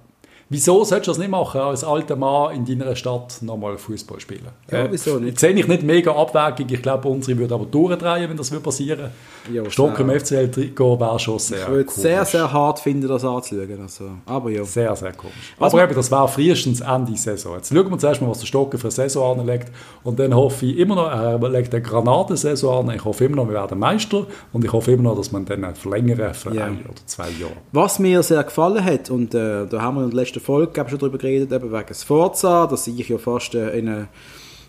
Wieso 0.52 0.84
solltest 0.84 1.08
du 1.08 1.12
das 1.12 1.18
nicht 1.20 1.30
machen, 1.30 1.62
als 1.62 1.84
alter 1.84 2.16
Mann 2.16 2.56
in 2.56 2.66
deiner 2.66 2.96
Stadt 2.96 3.38
nochmal 3.42 3.78
Fußball 3.78 4.20
spielen? 4.20 4.48
Ja, 4.72 4.86
äh, 4.86 4.88
wieso 4.92 5.20
nicht? 5.20 5.30
Jetzt 5.30 5.42
sehe 5.42 5.52
ich 5.52 5.68
nicht 5.68 5.84
mega 5.84 6.12
abwägig. 6.12 6.72
Ich 6.72 6.82
glaube, 6.82 7.08
unsere 7.08 7.38
würde 7.38 7.54
aber 7.54 7.66
durchdrehen, 7.66 8.28
wenn 8.28 8.36
das 8.36 8.50
passieren 8.50 9.12
würde. 9.48 9.70
Stock 9.70 10.00
im 10.00 10.10
FCL-Trikot 10.10 11.00
wäre 11.00 11.20
schon 11.20 11.38
sehr 11.38 11.62
Ich 11.62 11.68
würde 11.68 11.92
sehr, 11.92 12.26
sehr 12.26 12.52
hart 12.52 12.80
finden, 12.80 13.08
das 13.08 13.24
anzuschauen. 13.24 13.80
Also, 13.82 14.10
aber 14.26 14.50
ja. 14.50 14.64
Sehr, 14.64 14.96
sehr 14.96 15.14
komisch. 15.14 15.54
Was 15.60 15.74
aber 15.74 15.84
eben, 15.84 15.94
das 15.94 16.10
wäre 16.10 16.28
frühestens 16.28 16.82
Ende 16.82 17.16
Saison. 17.16 17.56
Jetzt 17.56 17.72
schauen 17.72 17.92
wir 17.92 17.98
zuerst 18.00 18.20
mal, 18.20 18.30
was 18.30 18.40
der 18.40 18.48
Stocker 18.48 18.80
für 18.80 18.86
eine 18.86 18.92
Saison 18.92 19.40
anlegt. 19.40 19.72
Und 20.04 20.20
dann 20.20 20.34
hoffe 20.34 20.66
ich 20.66 20.80
immer 20.80 20.96
noch, 20.96 21.12
er 21.12 21.38
legt 21.50 21.76
eine 21.76 21.84
Granatensaison 21.84 22.90
an. 22.90 22.96
Ich 22.96 23.06
hoffe 23.06 23.26
immer 23.26 23.36
noch, 23.36 23.48
wir 23.48 23.54
werden 23.54 23.78
Meister. 23.78 24.26
Und 24.52 24.66
ich 24.66 24.74
hoffe 24.74 24.94
immer 24.94 25.04
noch, 25.04 25.18
dass 25.18 25.32
man 25.32 25.46
dann 25.46 25.76
verlängern 25.76 26.34
für 26.34 26.56
ja. 26.56 26.66
ein 26.66 26.80
oder 26.86 27.06
zwei 27.06 27.30
Jahre. 27.30 27.54
Was 27.72 28.00
mir 28.00 28.24
sehr 28.24 28.44
gefallen 28.44 28.84
hat, 28.84 29.12
und 29.12 29.36
äh, 29.36 29.68
da 29.68 29.82
haben 29.82 29.98
wir 29.98 30.04
in 30.06 30.10
der 30.10 30.18
letzten 30.18 30.39
Folge 30.40 30.86
schon 30.90 31.00
darüber 31.00 31.18
geredet, 31.18 31.52
eben 31.52 31.72
wegen 31.72 31.94
Sforza, 31.94 32.68
dass 32.68 32.88
ich 32.88 33.08
ja 33.08 33.18
fast 33.18 33.56
äh, 33.56 33.78
in 33.78 33.90
eine 33.90 34.08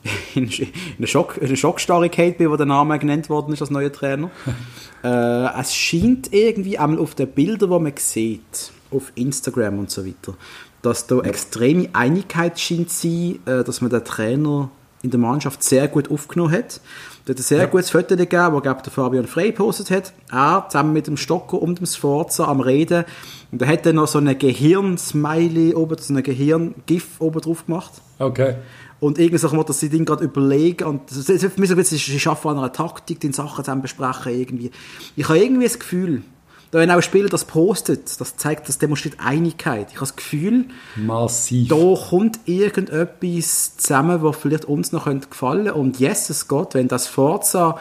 in 0.35 0.51
eine, 0.99 1.07
Schock, 1.07 1.39
eine 1.43 1.57
Schockstarrigkeit 1.57 2.39
bin, 2.39 2.51
wo 2.51 2.57
der 2.57 2.67
Name 2.67 2.99
genannt 2.99 3.29
worden 3.29 3.53
ist 3.53 3.61
als 3.61 3.71
neuer 3.71 3.93
Trainer. 3.93 4.31
äh, 5.05 5.61
es 5.61 5.75
scheint 5.75 6.33
irgendwie 6.33 6.79
einmal 6.79 6.99
auf 6.99 7.15
den 7.15 7.29
Bildern, 7.29 7.71
die 7.71 7.79
man 7.79 7.93
sieht, 7.97 8.73
auf 8.91 9.13
Instagram 9.15 9.79
und 9.79 9.91
so 9.91 10.07
weiter, 10.07 10.35
dass 10.83 11.07
da 11.07 11.21
extreme 11.21 11.89
Einigkeit 11.93 12.59
scheint 12.59 12.91
zu 12.91 13.09
sein, 13.09 13.39
äh, 13.61 13.65
dass 13.65 13.81
man 13.81 13.91
den 13.91 14.05
Trainer 14.05 14.71
in 15.03 15.11
der 15.11 15.21
Mannschaft 15.21 15.63
sehr 15.63 15.89
gut 15.89 16.11
aufgenommen 16.11 16.53
hat. 16.53 16.81
Da 17.25 17.33
hat 17.33 17.39
ein 17.39 17.43
sehr 17.43 17.59
ja. 17.59 17.67
gutes 17.67 17.91
Foto 17.91 18.17
gegeben, 18.17 18.61
das 18.63 18.83
der 18.83 18.93
Fabian 18.93 19.27
Frey 19.27 19.51
gepostet 19.51 19.91
hat. 19.91 20.13
Er 20.33 20.67
zusammen 20.69 20.93
mit 20.93 21.07
dem 21.07 21.17
Stocker 21.17 21.61
und 21.61 21.79
dem 21.79 21.87
Sforza 21.87 22.45
am 22.47 22.61
Reden. 22.61 23.05
Und 23.53 23.63
er 23.63 23.69
hat 23.69 23.85
dann 23.85 23.97
noch 23.97 24.07
so 24.07 24.19
eine 24.19 24.37
Gehirn-Smiley 24.37 25.75
oben, 25.75 25.99
so 25.99 26.15
eine 26.15 26.23
Gehirn-GIF 26.23 27.21
oben 27.21 27.41
drauf 27.41 27.67
gemacht. 27.67 27.93
Okay. 28.19 28.55
Und 29.01 29.19
irgendwie 29.19 29.39
so, 29.39 29.63
dass 29.63 29.81
sie 29.81 29.89
den 29.89 30.05
gerade 30.05 30.25
überlegen 30.25 30.85
und 30.85 31.09
sie 31.09 32.21
schaffen 32.21 32.51
an 32.51 32.59
einer 32.59 32.73
Taktik, 32.73 33.21
die 33.21 33.33
Sachen 33.33 33.65
zusammen 33.65 33.83
besprechen 33.83 34.33
irgendwie. 34.33 34.71
Ich 35.17 35.29
habe 35.29 35.39
irgendwie 35.39 35.65
das 35.65 35.79
Gefühl, 35.79 36.23
da 36.71 36.79
wenn 36.79 36.91
auch 36.91 36.97
ein 36.97 37.03
Spieler 37.03 37.29
das 37.29 37.45
postet, 37.45 38.21
das 38.21 38.37
zeigt, 38.37 38.69
das 38.69 38.79
demonstriert 38.79 39.17
Einigkeit. 39.19 39.89
Ich 39.89 39.97
habe 39.97 40.07
das 40.07 40.17
Gefühl, 40.17 40.67
Massiv. 40.97 41.69
da 41.69 41.95
kommt 42.09 42.39
irgendetwas 42.45 43.77
zusammen, 43.77 44.23
was 44.23 44.37
vielleicht 44.37 44.67
uns 44.67 44.93
noch 44.93 45.07
gefallen 45.07 45.65
könnte. 45.65 45.75
Und 45.75 45.99
yes, 45.99 46.31
es 46.31 46.47
geht, 46.47 46.75
wenn 46.75 46.87
das 46.87 47.09
Forza 47.09 47.79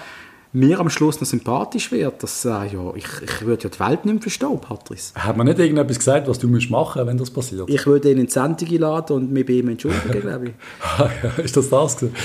mir 0.52 0.80
am 0.80 0.90
Schluss 0.90 1.22
noch 1.22 1.28
sympathisch 1.28 1.92
wird, 1.92 2.24
dass 2.24 2.44
äh, 2.44 2.50
ja, 2.50 2.94
ich, 2.96 3.06
ich 3.22 3.42
würde 3.46 3.64
ja 3.64 3.70
die 3.70 3.80
Welt 3.80 4.06
nicht 4.06 4.14
mehr 4.14 4.22
verstehen, 4.22 4.60
Patrice. 4.60 5.14
Hat 5.16 5.38
man 5.38 5.46
nicht 5.46 5.60
irgendetwas 5.60 6.00
gesagt, 6.00 6.28
was 6.28 6.40
du 6.40 6.48
musst 6.48 6.72
machen 6.72 7.06
wenn 7.06 7.18
das 7.18 7.30
passiert? 7.30 7.70
Ich 7.70 7.86
würde 7.86 8.12
ihn 8.12 8.18
in 8.18 8.26
die 8.26 8.32
Sendung 8.32 8.70
laden 8.70 9.16
und 9.16 9.32
mich 9.32 9.46
bei 9.46 9.54
ihm 9.54 9.70
entschuldigen, 9.70 10.22
glaube 10.22 10.46
ich. 10.48 10.54
Ah, 10.98 11.10
ist 11.42 11.56
das 11.56 11.70
das 11.70 11.98
gewesen? 11.98 12.16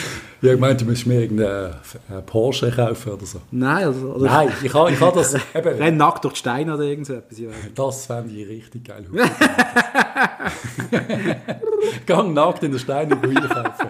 Ich 0.45 0.49
habe 0.49 0.59
gemeint, 0.59 0.81
du 0.81 0.85
müsstest 0.85 1.07
mir 1.07 1.23
irgendeinen 1.23 1.75
Porsche 2.27 2.71
kaufen 2.71 3.13
oder 3.13 3.25
so. 3.25 3.41
Nein, 3.51 3.87
also, 3.87 4.09
oder 4.09 4.27
Nein, 4.27 4.53
ich 4.63 4.75
habe 4.75 4.91
ich 4.91 5.01
ha 5.01 5.11
das... 5.11 5.35
Eben, 5.55 5.79
Renn 5.79 5.97
nackt 5.97 6.25
durch 6.25 6.35
die 6.35 6.41
Steine 6.41 6.75
oder 6.75 6.83
irgend 6.83 7.07
so 7.07 7.15
etwas. 7.15 7.39
Das 7.75 8.07
fände 8.07 8.35
ich 8.35 8.47
richtig 8.47 8.85
geil. 8.85 9.07
Gang 12.07 12.35
nackt 12.35 12.63
in 12.63 12.73
den 12.73 12.79
Stein 12.79 13.11
und 13.13 13.25
einkaufen. 13.25 13.89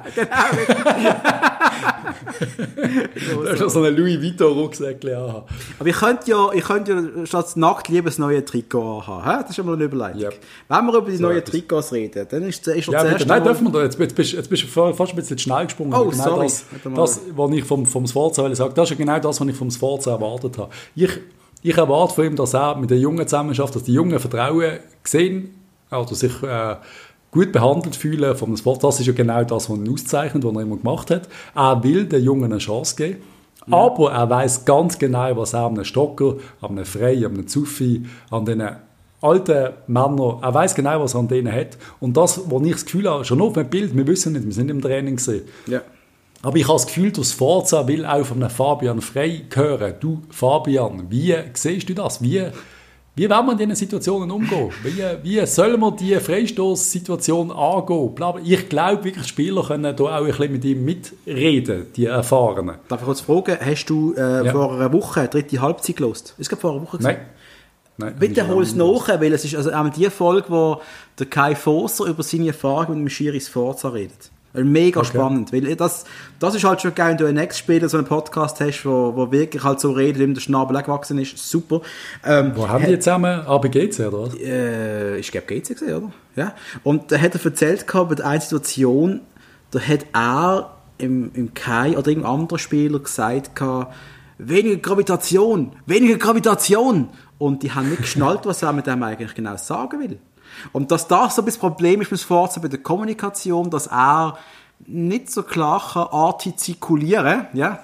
genau. 3.15 3.43
du 3.43 3.65
hast 3.65 3.73
so 3.73 3.83
einen 3.83 3.97
Louis 3.97 4.21
Vuitton-Rucksack 4.25 5.05
anhaben. 5.05 5.43
Aber 5.79 5.89
ich 5.89 5.97
könnte 5.97 6.31
ja, 6.31 6.53
ich 6.53 6.65
könnte 6.65 6.93
ja 6.93 7.27
statt 7.27 7.57
nackt 7.57 7.89
lieber 7.89 8.11
das 8.11 8.19
neue 8.19 8.45
Trikot 8.45 9.01
anhaben. 9.01 9.43
Das 9.43 9.51
ist 9.51 9.57
schon 9.57 9.67
mal 9.67 9.75
eine 9.75 9.85
Überleitung. 9.85 10.23
Yep. 10.23 10.41
Wenn 10.69 10.87
wir 10.87 10.95
über 10.95 11.11
die 11.11 11.17
so 11.17 11.23
neuen 11.23 11.45
Trikots 11.45 11.93
reden, 11.93 12.27
dann 12.29 12.43
ist, 12.43 12.67
ist 12.67 12.87
ja, 12.89 13.01
zuerst 13.01 13.27
Nein, 13.27 13.45
dürfen 13.45 13.67
wir 13.67 13.73
da. 13.73 13.83
Jetzt, 13.83 13.99
jetzt, 13.99 14.15
bist, 14.15 14.33
jetzt 14.33 14.49
bist 14.49 14.63
du 14.63 14.69
fast 14.69 15.13
ein 15.13 15.17
bisschen 15.17 15.39
schnell 15.39 15.65
gesprungen. 15.65 15.95
Oh, 15.95 16.09
genau 16.09 16.25
sorry. 16.25 16.47
Das, 16.47 16.65
das, 16.95 17.21
was 17.35 17.51
ich 17.53 17.65
vom, 17.65 17.87
vom 17.87 18.07
Sforza 18.07 18.55
sage, 18.55 18.75
das 18.75 18.91
ist 18.91 18.99
ja 18.99 19.05
genau 19.05 19.19
das, 19.19 19.41
was 19.41 19.49
ich 19.49 19.57
vom 19.57 19.71
Sforza 19.71 20.13
erwartet 20.13 20.59
habe. 20.59 20.71
Ich, 20.95 21.11
ich 21.63 21.77
erwarte 21.77 22.15
von 22.15 22.25
ihm, 22.25 22.37
dass 22.37 22.55
er 22.55 22.77
mit 22.77 22.91
den 22.91 23.01
Jungen 23.01 23.27
zusammenarbeitet, 23.27 23.77
dass 23.77 23.83
die 23.85 23.95
Jungen 23.95 24.19
Vertrauen 24.19 24.79
sehen, 25.05 25.55
also 25.91 26.15
sich 26.15 26.43
äh, 26.43 26.77
gut 27.31 27.53
behandelt 27.53 27.97
fühlen 27.97 28.37
vom 28.37 28.57
Sport. 28.57 28.85
Das 28.85 29.01
ist 29.01 29.07
ja 29.07 29.13
genau 29.13 29.43
das, 29.43 29.69
was 29.69 29.77
ihn 29.77 29.93
auszeichnet, 29.93 30.45
was 30.45 30.55
er 30.55 30.61
immer 30.61 30.77
gemacht 30.77 31.11
hat. 31.11 31.29
Er 31.55 31.83
will 31.83 32.07
den 32.07 32.23
Jungen 32.23 32.45
eine 32.45 32.59
Chance 32.59 32.95
geben. 32.97 33.23
Ja. 33.67 33.77
Aber 33.77 34.13
er 34.13 34.29
weiß 34.29 34.65
ganz 34.65 34.99
genau, 34.99 35.37
was 35.37 35.53
er 35.53 35.67
an 35.67 35.75
einem 35.75 35.85
Stocker, 35.85 36.37
an 36.61 36.71
einem 36.71 36.85
Frey, 36.85 37.25
an 37.25 37.35
einem 37.35 37.47
Zuffi, 37.47 38.05
an 38.31 38.45
den 38.45 38.63
alten 39.21 39.73
Männern, 39.87 40.39
er 40.43 40.55
weiß 40.55 40.75
genau, 40.75 41.01
was 41.01 41.15
er 41.15 41.21
an 41.21 41.29
denen 41.29 41.53
hat. 41.53 41.79
Und 42.01 42.17
das, 42.17 42.43
wo 42.51 42.61
ich 42.61 42.73
das 42.73 42.85
Gefühl 42.85 43.09
habe, 43.09 43.25
schon 43.25 43.41
auf 43.41 43.55
dem 43.55 43.69
Bild, 43.69 43.97
wir 43.97 44.07
wissen 44.07 44.35
nicht, 44.35 44.45
wir 44.45 44.53
sind 44.53 44.71
im 44.71 44.83
Training 44.83 45.17
gesehen. 45.17 45.45
Ja. 45.67 45.81
Aber 46.43 46.57
ich 46.59 46.65
habe 46.65 46.75
das 46.75 46.87
Gefühl, 46.87 47.11
dass 47.11 47.33
Forza 47.33 47.89
will 47.89 48.05
auch 48.05 48.27
von 48.27 48.43
einem 48.43 48.51
Fabian 48.51 49.01
Frey 49.01 49.47
hören. 49.55 49.95
Du, 49.99 50.21
Fabian, 50.29 51.07
wie 51.09 51.35
siehst 51.55 51.89
du 51.89 51.95
das? 51.95 52.23
Wie 52.23 52.43
wie 53.17 53.31
wollen 53.31 53.47
wir 53.47 53.53
in 53.53 53.59
diesen 53.59 53.77
Situationen 53.77 54.29
umgehen? 54.29 54.71
Wie, 54.83 55.03
wie 55.23 55.47
sollen 55.47 55.79
wir 55.81 55.93
diese 55.93 56.21
Freistoßsituation 56.21 57.53
angehen? 57.53 58.15
Ich 58.45 58.69
glaube 58.69 59.05
wirklich, 59.05 59.27
Spieler 59.27 59.63
können 59.63 59.95
da 59.95 60.05
auch 60.05 60.11
ein 60.11 60.27
bisschen 60.27 60.53
mit 60.53 60.65
ihm 60.65 60.85
mitreden, 60.85 61.87
die 61.95 62.07
Erfahrenen. 62.07 62.77
Darf 62.89 63.01
ich 63.01 63.07
kurz 63.07 63.21
fragen, 63.21 63.57
hast 63.61 63.87
du 63.87 64.15
äh, 64.15 64.47
ja. 64.47 64.53
vor 64.53 64.75
einer 64.75 64.93
Woche 64.93 65.21
eine 65.21 65.29
dritte 65.29 65.61
Halbzeit 65.61 65.97
gelost? 65.97 66.35
Ist 66.39 66.53
es 66.53 66.59
vor 66.59 66.73
einer 66.73 66.83
Woche 66.83 66.99
Nein. 67.01 67.19
Nein, 67.97 68.17
Bitte 68.19 68.49
hol 68.49 68.65
es 68.65 68.75
nach, 68.75 69.09
weil 69.09 69.33
es 69.33 69.45
ist 69.45 69.55
also 69.55 69.73
auch 69.73 69.89
die 69.89 70.11
Folge, 70.11 70.47
wo 70.49 70.81
der 71.17 71.27
Kai 71.27 71.55
Foser 71.55 72.07
über 72.07 72.25
seine 72.25 72.49
Erfahrungen 72.49 73.05
mit 73.05 73.13
dem 73.13 73.15
Schiris 73.15 73.49
Forza 73.49 73.91
redet. 73.91 74.33
Mega 74.55 75.01
okay. 75.01 75.09
spannend, 75.09 75.53
weil 75.53 75.75
das, 75.75 76.05
das 76.39 76.55
ist 76.55 76.63
halt 76.63 76.81
schon 76.81 76.95
geil, 76.95 77.11
wenn 77.11 77.17
du 77.17 77.27
einen 77.27 77.39
Ex-Spieler 77.39 77.89
so 77.89 77.97
einen 77.97 78.07
Podcast 78.07 78.61
hast, 78.61 78.85
wo, 78.85 79.15
wo 79.17 79.33
wirklich 79.33 79.65
halt 79.65 79.81
so 79.81 79.91
redet, 79.91 80.21
dem 80.23 80.35
der 80.35 80.41
Schnabel 80.41 80.81
gewachsen 80.81 81.19
ist, 81.19 81.37
super. 81.37 81.81
Ähm, 82.25 82.53
wo 82.55 82.69
haben 82.69 82.87
die 82.87 82.99
zusammen? 82.99 83.41
ABGC, 83.47 84.07
oder 84.07 84.23
was? 84.23 84.35
Äh, 84.37 85.17
ich 85.19 85.33
glaube 85.33 85.49
GC 85.49 85.69
gesehen, 85.71 85.97
oder? 85.97 86.13
Ja. 86.37 86.55
Und 86.85 87.11
da 87.11 87.19
hat 87.19 87.35
er 87.35 87.45
erzählt 87.45 87.87
gehabt, 87.89 88.17
bei 88.17 88.25
einer 88.25 88.41
Situation, 88.41 89.23
da 89.73 89.81
hat 89.81 90.07
er 90.13 90.77
im, 90.99 91.33
im 91.35 91.53
Kai 91.55 91.99
oder 91.99 92.09
irgendein 92.09 92.33
anderer 92.33 92.59
Spieler 92.59 93.01
gesagt 93.01 93.57
gehabt, 93.57 93.93
weniger 94.39 94.77
Gravitation, 94.77 95.73
weniger 95.87 96.17
Gravitation. 96.17 97.09
Und 97.39 97.65
die 97.65 97.73
haben 97.73 97.91
nicht 97.91 98.03
geschnallt, 98.03 98.41
was 98.45 98.63
er 98.63 98.73
mit 98.73 98.87
dem 98.87 99.03
eigentlich 99.03 99.35
genau 99.35 99.57
sagen 99.57 100.01
will. 100.01 100.19
Und 100.73 100.91
dass 100.91 101.09
das 101.09 101.37
so 101.37 101.43
ein 101.43 101.53
Problem 101.53 102.01
ist 102.01 102.11
mit 102.11 102.21
Forza 102.21 102.61
bei 102.61 102.69
der 102.69 102.81
Kommunikation, 102.81 103.71
dass 103.71 103.87
er 103.87 104.39
nicht 104.87 105.31
so 105.31 105.43
klar 105.43 105.83
kann 105.93 106.09
artikulieren 106.11 107.47
ja, 107.55 107.79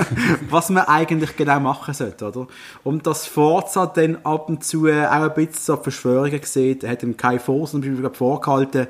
was 0.50 0.68
man 0.70 0.84
eigentlich 0.84 1.36
genau 1.36 1.60
machen 1.60 1.94
sollte, 1.94 2.26
oder? 2.26 2.46
Und 2.84 3.06
dass 3.06 3.26
Forza 3.26 3.86
dann 3.86 4.18
ab 4.24 4.48
und 4.48 4.64
zu 4.64 4.86
auch 4.86 4.90
ein 4.90 5.34
bisschen 5.34 5.54
so 5.54 5.76
Verschwörungen 5.76 6.42
sieht, 6.42 6.84
er 6.84 6.92
hat 6.92 7.02
dem 7.02 7.16
Kai 7.16 7.38
Forza 7.38 7.72
zum 7.72 7.80
Beispiel 7.80 8.10
vorgehalten, 8.12 8.86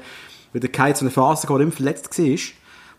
weil 0.52 0.60
der 0.60 0.72
Kai 0.72 0.92
zu 0.92 1.04
einer 1.04 1.12
Phase 1.12 1.46
immer 1.46 1.70
verletzt 1.70 2.18
war, 2.18 2.36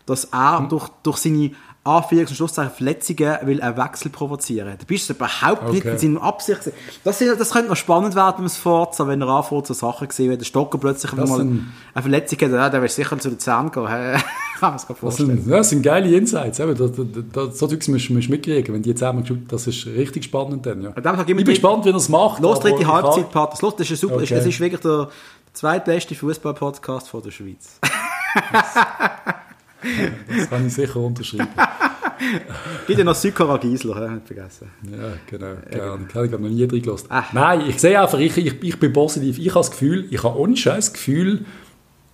dass 0.06 0.24
er 0.26 0.60
mhm. 0.60 0.68
durch, 0.68 0.88
durch 1.02 1.16
seine 1.18 1.50
Anführungs- 1.84 2.30
und 2.30 2.36
Schlusszeichen 2.36 2.72
Verletzungen 2.72 3.36
will 3.42 3.60
einen 3.60 3.76
Wechsel 3.76 4.10
provozieren. 4.10 4.74
Da 4.78 4.84
bist 4.86 5.08
du 5.08 5.12
überhaupt 5.12 5.62
okay. 5.62 5.72
nicht 5.72 5.84
mit 5.84 6.00
seiner 6.00 6.22
Absicht. 6.22 6.72
Das, 7.04 7.18
das 7.18 7.50
könnte 7.50 7.68
noch 7.68 7.76
spannend 7.76 8.14
werden 8.14 8.36
beim 8.38 8.48
Forza, 8.48 9.06
wenn 9.06 9.20
er 9.20 9.28
anfängt, 9.28 9.66
so 9.66 9.74
Sachen 9.74 10.08
gesehen 10.08 10.30
wenn 10.30 10.38
der 10.38 10.46
Stocker 10.46 10.78
plötzlich 10.78 11.12
das 11.12 11.28
mal 11.28 11.40
eine 11.40 11.62
Verletzung 11.94 12.38
hat, 12.40 12.50
ja, 12.50 12.70
der 12.70 12.80
will 12.80 12.88
sicher 12.88 13.18
zu 13.18 13.28
den 13.28 13.38
Zähnen 13.38 13.70
gehen. 13.70 13.84
Kann 14.58 14.70
man 14.70 14.78
sich 14.78 14.96
vorstellen. 14.96 15.28
Das 15.28 15.36
sind, 15.44 15.50
ja, 15.50 15.56
das 15.58 15.68
sind 15.70 15.82
geile 15.82 16.16
Insights. 16.16 16.58
Da, 16.58 16.66
da, 16.66 16.86
da, 16.86 17.50
so 17.50 17.66
Zeugs 17.66 17.88
musst 17.88 18.08
du 18.08 18.14
mitkriegen, 18.14 18.74
wenn 18.74 18.82
die 18.82 18.90
jetzt 18.90 19.02
einmal 19.02 19.22
geschaut 19.22 19.40
das 19.48 19.66
ist 19.66 19.86
richtig 19.86 20.24
spannend 20.24 20.64
dann. 20.64 20.82
Ja. 20.82 20.92
Ich 20.96 21.36
bin 21.36 21.44
gespannt, 21.44 21.84
wie 21.84 21.90
er 21.90 21.96
es 21.96 22.08
macht. 22.08 22.40
Los, 22.40 22.60
dritte 22.60 22.86
Halbzeit, 22.86 23.30
Partner. 23.30 23.58
Los, 23.60 23.76
das 23.76 23.90
ist 23.90 24.00
super. 24.00 24.16
Okay. 24.16 24.34
Es 24.34 24.46
ist 24.46 24.60
wirklich 24.60 24.80
der 24.80 25.10
zweitbeste 25.52 26.14
Fußball-Podcast 26.14 27.08
von 27.08 27.22
der 27.22 27.30
Schweiz. 27.30 27.78
das 30.36 30.50
kann 30.50 30.66
ich 30.66 30.74
sicher 30.74 30.96
unterschreiben. 30.96 31.48
Ja 32.88 33.04
noch 33.04 33.14
Sykora 33.14 33.56
Giesler, 33.58 34.08
nicht 34.08 34.26
vergessen. 34.26 34.70
Ja, 34.90 35.14
genau. 35.26 35.54
Gerne. 35.70 36.06
Ich 36.08 36.14
habe 36.14 36.38
noch 36.38 36.48
nie 36.48 36.66
drin 36.66 36.80
gelassen. 36.80 37.08
Nein, 37.32 37.62
ich 37.68 37.78
sehe 37.80 38.00
einfach, 38.00 38.18
ich, 38.18 38.36
ich, 38.36 38.62
ich 38.62 38.78
bin 38.78 38.92
positiv. 38.92 39.38
Ich 39.38 39.48
habe 39.48 39.58
das 39.58 39.70
Gefühl, 39.70 40.06
ich 40.10 40.22
habe 40.22 40.38
ohne 40.38 40.56
Scheiß 40.56 40.92
Gefühl, 40.92 41.44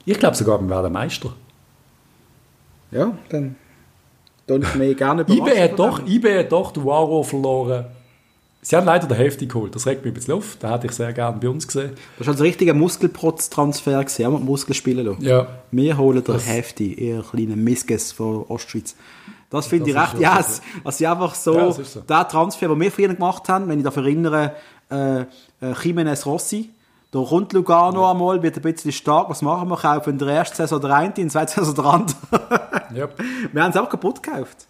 ich 0.04 0.18
glaube 0.18 0.36
sogar, 0.36 0.60
wir 0.60 0.68
werden 0.68 0.92
Meister. 0.92 1.34
Ja, 2.90 3.16
dann 3.28 3.56
tue 4.46 4.58
ich 4.62 4.74
mir 4.74 4.94
gerne 4.94 5.22
IB 5.28 5.58
hat 5.58 5.78
doch, 5.78 6.06
IB 6.06 6.38
hat 6.38 6.52
doch 6.52 6.72
den 6.72 6.84
Waro 6.84 7.22
verloren 7.22 7.86
Sie 8.62 8.76
haben 8.76 8.84
leider 8.84 9.06
den 9.06 9.16
Hälfte 9.16 9.46
geholt. 9.46 9.74
Das 9.74 9.86
regt 9.86 10.04
mich 10.04 10.12
ein 10.12 10.14
bisschen 10.14 10.34
auf. 10.34 10.56
Den 10.56 10.70
hätte 10.70 10.86
ich 10.86 10.92
sehr 10.92 11.12
gerne 11.12 11.38
bei 11.40 11.48
uns 11.48 11.66
gesehen. 11.66 11.92
Das 12.18 12.26
war 12.26 12.32
also 12.32 12.44
ein 12.44 12.46
richtiger 12.46 12.74
Muskelprotz-Transfer 12.74 14.04
gesehen, 14.04 14.26
haben 14.26 14.44
Muskel 14.44 14.74
spielen 14.74 15.06
lassen. 15.06 15.22
Ja. 15.22 15.46
Wir 15.70 15.96
holen 15.96 16.22
den 16.22 16.38
Hälfte, 16.38 16.84
ihr 16.84 17.22
kleinen 17.22 17.64
Miskes 17.64 18.12
von 18.12 18.44
Ostschweiz. 18.48 18.94
Das 19.48 19.66
finde 19.66 19.90
ich 19.90 19.96
recht, 19.96 20.18
ja, 20.20 20.36
yes. 20.36 20.62
also 20.84 21.06
einfach 21.06 21.34
so, 21.34 21.58
ja, 21.58 21.72
so, 21.72 22.00
der 22.02 22.28
Transfer, 22.28 22.68
den 22.68 22.80
wir 22.80 22.92
früher 22.92 23.12
gemacht 23.12 23.48
haben, 23.48 23.66
wenn 23.66 23.80
ich 23.80 23.84
mich 23.84 23.96
erinnere, 23.96 24.54
äh, 24.88 25.22
äh, 25.22 25.26
Jimenez 25.82 26.24
Rossi, 26.24 26.70
da 27.10 27.24
kommt 27.24 27.52
Lugano 27.52 28.02
ja. 28.02 28.12
einmal, 28.12 28.40
wird 28.40 28.56
ein 28.56 28.62
bisschen 28.62 28.92
stark, 28.92 29.28
was 29.28 29.42
machen 29.42 29.68
wir? 29.68 29.76
Kaufen 29.76 30.10
in 30.10 30.18
der 30.18 30.28
ersten 30.28 30.56
Saison 30.56 30.80
der 30.80 30.94
eine, 30.94 31.08
in 31.16 31.28
der 31.28 31.28
zweiten 31.30 31.64
Saison 31.64 31.74
der 31.74 31.84
andere. 31.84 32.16
yep. 32.94 33.14
Wir 33.52 33.62
haben 33.64 33.70
es 33.70 33.76
auch 33.76 33.88
kaputt 33.88 34.22
gekauft. 34.22 34.68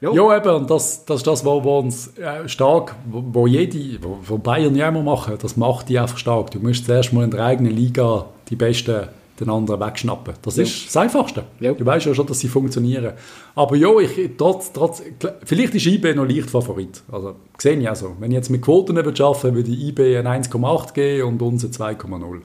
Jo. 0.00 0.14
Ja, 0.14 0.36
eben, 0.36 0.54
und 0.54 0.70
das, 0.70 1.04
das 1.04 1.18
ist 1.18 1.26
das, 1.26 1.44
was 1.44 1.66
uns 1.66 2.18
äh, 2.18 2.48
stark, 2.48 2.94
wo, 3.10 3.22
wo 3.32 3.46
jede, 3.48 4.02
wo, 4.02 4.18
wo 4.24 4.38
Bayern 4.38 4.76
ja 4.76 4.88
immer 4.88 5.02
machen, 5.02 5.36
das 5.40 5.56
macht 5.56 5.88
die 5.88 5.98
einfach 5.98 6.18
stark. 6.18 6.52
Du 6.52 6.60
musst 6.60 6.86
zuerst 6.86 7.12
mal 7.12 7.24
in 7.24 7.32
der 7.32 7.44
eigenen 7.44 7.74
Liga 7.74 8.26
die 8.48 8.56
Besten 8.56 9.08
den 9.40 9.50
anderen 9.50 9.80
wegschnappen. 9.80 10.34
Das 10.42 10.56
ja. 10.56 10.62
ist 10.64 10.86
das 10.86 10.96
Einfachste. 10.96 11.44
Ja. 11.60 11.72
Du 11.72 11.84
weißt 11.84 12.06
ja 12.06 12.14
schon, 12.14 12.26
dass 12.26 12.40
sie 12.40 12.48
funktionieren. 12.48 13.12
Aber 13.54 13.76
ja, 13.76 13.88
ich, 13.98 14.30
trotz, 14.36 14.72
trotz, 14.72 15.02
vielleicht 15.44 15.74
ist 15.74 15.86
IB 15.86 16.14
noch 16.14 16.24
leicht 16.24 16.50
Favorit. 16.50 17.02
Also, 17.10 17.34
sehe 17.56 17.76
ich 17.76 17.88
auch 17.88 17.96
so. 17.96 18.16
Wenn 18.18 18.30
ich 18.30 18.36
jetzt 18.36 18.50
mit 18.50 18.62
Quoten 18.62 18.96
arbeite, 18.96 19.54
würde 19.54 19.70
IB 19.70 20.16
ein 20.18 20.26
1,8 20.26 20.92
geben 20.92 21.28
und 21.28 21.42
uns 21.42 21.64
2,0. 21.64 22.40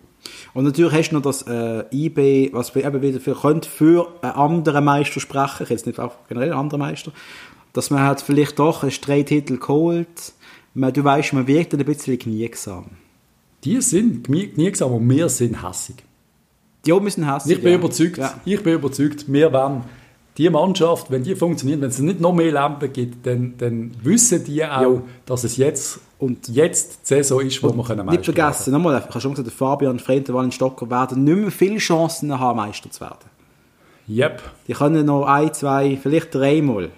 Und 0.53 0.63
natürlich 0.65 0.93
hast 0.93 1.09
du 1.09 1.15
noch 1.15 1.21
das 1.21 1.43
äh, 1.43 1.84
IB, 1.91 2.51
was 2.53 2.76
eben 2.76 3.01
wieder 3.01 3.19
für, 3.19 3.36
könnte 3.36 3.69
für 3.69 4.07
einen 4.21 4.34
anderen 4.34 4.86
Meister 4.86 5.19
sprechen, 5.19 5.65
jetzt 5.69 5.86
nicht 5.86 5.99
auch 5.99 6.13
generell 6.28 6.51
einen 6.51 6.59
anderen 6.59 6.82
Meister, 6.82 7.11
dass 7.74 7.89
man 7.89 8.01
halt 8.01 8.21
vielleicht 8.21 8.59
doch 8.59 8.84
einen 8.84 8.91
Streititel 8.91 9.57
geholt, 9.57 10.34
man, 10.74 10.93
du 10.93 11.03
weißt, 11.03 11.34
man 11.34 11.47
wirkt 11.47 11.74
dann 11.74 11.80
ein 11.80 11.86
bisschen 11.86 12.17
kniegsam. 12.17 12.86
Die 13.63 13.82
sind 13.82 14.26
kniegsam 14.26 14.91
und 14.91 15.09
wir 15.09 15.30
sind 15.30 15.61
hassig. 15.61 16.03
Die 16.86 16.91
oben 16.91 17.09
sind 17.09 17.32
hässig. 17.32 17.53
Ich 17.53 17.61
bin 17.61 17.71
ja. 17.71 17.78
überzeugt, 17.78 18.17
ja. 18.17 18.34
ich 18.43 18.61
bin 18.61 18.74
überzeugt, 18.74 19.32
wir 19.32 19.53
werden 19.53 19.84
die 20.38 20.49
Mannschaft, 20.49 21.11
wenn 21.11 21.24
die 21.24 21.36
funktioniert, 21.36 21.82
wenn 21.82 21.89
es 21.89 21.99
nicht 21.99 22.19
noch 22.19 22.34
mehr 22.34 22.51
Lampen 22.51 22.91
gibt, 22.91 23.26
dann, 23.26 23.53
dann 23.57 23.91
wissen 24.01 24.43
die 24.43 24.65
auch, 24.65 24.82
ja. 24.82 25.01
dass 25.26 25.43
es 25.43 25.57
jetzt 25.57 25.99
und 26.24 26.47
jetzt 26.47 27.01
die 27.01 27.15
Saison 27.15 27.41
ist, 27.41 27.61
wo 27.61 27.74
wir 27.76 27.84
können 27.84 28.05
Nicht 28.05 28.24
vergessen, 28.24 28.71
nochmal, 28.71 28.97
ich 28.97 29.03
habe 29.03 29.19
schon 29.19 29.34
gesagt, 29.34 29.51
Fabian 29.51 29.99
Frente, 29.99 30.34
Wallen 30.34 30.53
Stocker 30.53 30.89
werden 30.89 31.26
nicht 31.26 31.36
mehr 31.36 31.51
viele 31.51 31.80
Chancen 31.80 32.39
haben, 32.39 32.55
Meister 32.55 32.89
zu 32.89 33.01
werden. 33.01 33.30
Yep. 34.07 34.41
Die 34.69 34.74
können 34.74 35.05
noch 35.05 35.26
ein, 35.26 35.53
zwei, 35.53 35.99
vielleicht 36.01 36.34
dreimal. 36.34 36.91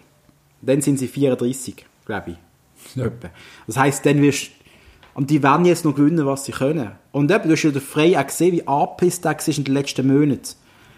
Dann 0.61 0.82
sind 0.82 0.99
sie 0.99 1.07
34, 1.07 1.86
glaube 2.05 2.32
ich. 2.32 2.95
Ja. 2.95 3.09
Das 3.65 3.78
heisst, 3.78 4.05
dann 4.05 4.21
wirst 4.21 4.51
Und 5.15 5.32
die 5.32 5.41
werden 5.41 5.65
jetzt 5.65 5.86
noch 5.86 5.95
gewinnen, 5.95 6.23
was 6.28 6.45
sie 6.45 6.51
können. 6.51 6.91
Und 7.11 7.32
eben, 7.32 7.45
du 7.45 7.53
hast 7.53 7.63
ja 7.63 7.71
den 7.71 7.82
Frey 7.82 8.15
auch 8.15 8.28
gesehen, 8.28 8.53
wie 8.53 8.67
angepisst 8.67 9.26
der 9.26 9.32
war 9.32 9.57
in 9.57 9.63
den 9.63 9.73
letzten 9.73 10.07
Monaten. 10.07 10.49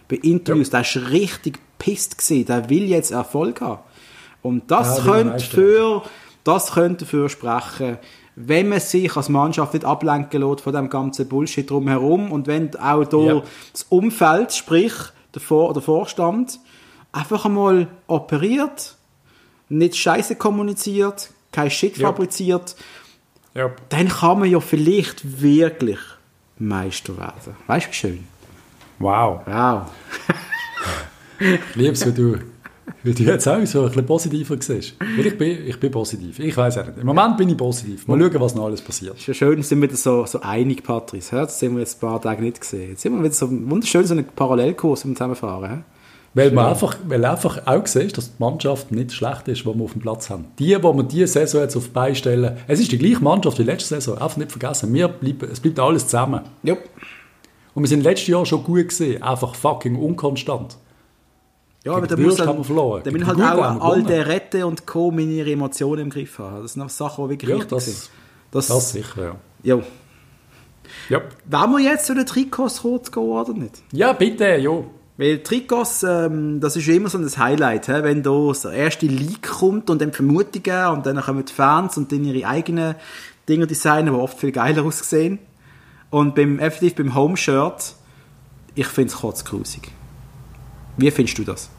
Bei 0.10 0.18
Interviews, 0.18 0.70
ja. 0.74 0.82
der 0.82 1.02
war 1.02 1.12
richtig 1.12 1.60
pisst. 1.80 2.30
Der 2.30 2.70
will 2.70 2.90
jetzt 2.90 3.12
Erfolg 3.12 3.62
haben. 3.62 3.80
Und 4.42 4.70
das 4.70 4.98
ja, 4.98 5.04
könnte 5.06 5.46
für, 5.46 6.04
das 6.44 6.74
könnte 6.74 7.06
dafür 7.06 7.30
sprechen, 7.30 8.00
wenn 8.40 8.70
man 8.70 8.80
sich 8.80 9.18
als 9.18 9.30
Mannschaft 9.30 9.74
nicht 9.74 9.84
ablenken 9.84 10.42
lässt 10.42 10.62
von 10.62 10.72
dem 10.72 10.90
ganzen 10.90 11.28
Bullshit 11.28 11.68
drumherum 11.68 12.32
und 12.32 12.46
wenn 12.46 12.76
auch 12.76 13.04
da 13.04 13.18
ja. 13.18 13.44
das 13.72 13.88
Umfeld, 13.90 14.54
sprich 14.54 14.94
der, 15.34 15.42
Vor 15.42 15.74
der 15.74 15.82
Vorstand, 15.82 16.60
einfach 17.12 17.46
einmal 17.46 17.88
operiert, 18.06 18.96
nicht 19.70 19.98
Scheiße 19.98 20.36
kommuniziert, 20.36 21.32
kein 21.52 21.72
Shit 21.72 21.98
ja. 21.98 22.10
fabriziert, 22.10 22.76
ja. 23.56 23.72
dann 23.90 24.08
kann 24.08 24.40
man 24.40 24.52
ja 24.52 24.60
vielleicht 24.60 25.42
wirklich 25.42 26.00
Meister 26.60 27.18
werden. 27.18 27.56
Weißt 27.66 27.88
du, 27.88 27.90
wie 27.90 27.96
schön? 27.96 28.28
Wow. 29.00 29.42
Wow. 29.48 29.82
wie 31.74 31.92
du 31.92 32.40
weil 33.04 33.14
du 33.14 33.24
jetzt 33.24 33.48
auch 33.48 33.66
so 33.66 33.82
ein 33.82 33.88
bisschen 33.88 34.06
positiver 34.06 34.56
siehst. 34.60 34.96
Weil 35.00 35.28
ich 35.28 35.38
bin, 35.38 35.68
ich 35.68 35.80
bin 35.80 35.92
positiv. 35.92 36.40
Ich 36.40 36.56
weiß 36.56 36.78
auch 36.80 36.86
nicht. 36.88 36.98
Im 36.98 37.06
Moment 37.06 37.38
bin 37.38 37.50
ich 37.50 37.58
positiv. 37.58 38.08
Mal 38.08 38.20
schauen, 38.20 38.42
was 38.42 38.56
noch 38.56 38.66
alles 38.66 38.82
passiert. 38.82 39.16
Es 39.16 39.22
ist 39.22 39.28
ja 39.28 39.34
schön, 39.34 39.62
sind 39.62 39.82
wir 39.82 39.90
wieder 39.90 39.98
so, 39.98 40.26
so 40.26 40.42
einig, 40.42 40.84
Patrice. 40.84 41.36
Das 41.36 41.62
haben 41.62 41.74
wir 41.74 41.80
jetzt 41.80 41.98
ein 41.98 42.08
paar 42.08 42.22
Tage 42.22 42.42
nicht 42.42 42.60
gesehen. 42.60 42.92
Jetzt 42.92 43.02
sind 43.02 43.14
wir 43.14 43.24
wieder 43.24 43.34
so 43.34 43.50
wunderschön 43.50 44.06
so 44.06 44.14
einen 44.14 44.26
Parallelkurs 44.26 45.06
im 45.06 45.16
Zusammenfahren. 45.16 45.86
Weil 46.34 46.52
man 46.52 46.68
einfach, 46.68 46.98
weil 47.08 47.26
einfach 47.26 47.66
auch 47.66 47.88
sieht, 47.88 48.16
dass 48.16 48.36
die 48.36 48.44
Mannschaft 48.44 48.92
nicht 48.92 49.12
schlecht 49.12 49.48
ist, 49.48 49.62
die 49.62 49.66
wir 49.66 49.84
auf 49.84 49.94
dem 49.94 50.02
Platz 50.02 50.30
haben. 50.30 50.46
Die, 50.60 50.68
die 50.68 50.84
wir 50.84 51.04
diese 51.04 51.28
Saison 51.28 51.62
jetzt 51.62 51.76
auf 51.76 51.86
die 51.86 51.92
Beine 51.92 52.16
stellen, 52.16 52.58
es 52.68 52.80
ist 52.80 52.92
die 52.92 53.00
gleiche 53.00 53.24
Mannschaft 53.24 53.58
wie 53.58 53.64
letzte 53.64 53.96
Saison. 53.96 54.20
Einfach 54.20 54.38
nicht 54.38 54.52
vergessen, 54.52 54.94
wir 54.94 55.08
bleiben, 55.08 55.50
es 55.52 55.60
bleibt 55.60 55.80
alles 55.80 56.06
zusammen. 56.06 56.42
Ja. 56.62 56.76
Und 57.74 57.84
wir 57.84 57.88
sind 57.88 58.04
letztes 58.04 58.28
Jahr 58.28 58.46
schon 58.46 58.64
gut 58.64 58.90
gesehen, 58.90 59.24
einfach 59.24 59.56
fucking 59.56 59.96
unkonstant. 59.96 60.78
Ja, 61.88 61.94
aber 61.96 62.08
da 62.08 62.18
muss 62.18 62.36
dann, 62.36 62.50
haben 62.50 62.58
wir 62.58 62.66
verloren. 62.66 63.02
Da 63.06 63.12
bin 63.12 63.26
halt 63.26 63.40
auch 63.40 63.82
all 63.82 64.04
der 64.04 64.28
Rette 64.28 64.68
und 64.68 64.86
Co. 64.86 65.10
meine 65.10 65.50
Emotionen 65.50 66.04
im 66.04 66.10
Griff 66.10 66.38
haben. 66.38 66.62
Das 66.62 66.74
sind 66.74 66.82
auch 66.82 66.90
Sachen, 66.90 67.24
die 67.26 67.30
wirklich 67.32 67.50
ja, 67.50 67.56
wichtig 67.56 67.70
das, 67.70 67.86
sind. 67.86 68.10
Das, 68.52 68.68
das 68.68 68.92
sicher, 68.92 69.24
ja. 69.24 69.36
Ja. 69.78 69.84
Ja. 71.08 71.22
Wollen 71.46 71.84
wir 71.84 71.92
jetzt 71.92 72.06
zu 72.06 72.14
den 72.14 72.26
Trikots 72.26 72.82
kurz 72.82 73.10
gehen, 73.10 73.24
oder 73.24 73.54
nicht? 73.54 73.82
Ja, 73.94 74.12
bitte, 74.12 74.58
ja. 74.58 74.84
Weil 75.16 75.42
Trikots, 75.44 76.04
ähm, 76.04 76.60
das 76.60 76.76
ist 76.76 76.88
immer 76.90 77.08
so 77.08 77.18
ein 77.18 77.38
Highlight, 77.38 77.86
he? 77.88 78.04
wenn 78.04 78.22
da 78.22 78.52
der 78.64 78.72
erste 78.74 79.06
Leak 79.06 79.44
kommt 79.44 79.90
und 79.90 80.02
dann 80.02 80.12
Vermutungen 80.12 80.88
und 80.90 81.06
dann 81.06 81.22
kommen 81.22 81.46
die 81.46 81.54
Fans 81.54 81.98
und 81.98 82.12
dann 82.12 82.26
ihre 82.26 82.46
eigenen 82.46 82.96
Dinge 83.48 83.66
designen, 83.66 84.14
die 84.14 84.20
oft 84.20 84.38
viel 84.38 84.52
geiler 84.52 84.84
aussehen. 84.84 85.40
Und 86.10 86.36
beim, 86.36 86.60
effektiv 86.60 86.96
beim 86.96 87.16
Home-Shirt, 87.16 87.96
ich 88.76 88.88
finde 88.88 89.14
es 89.14 89.20
kurz 89.20 89.46
grusig. 89.46 89.90
Wie 90.98 91.12
findest 91.12 91.38
du 91.38 91.44
das? 91.46 91.70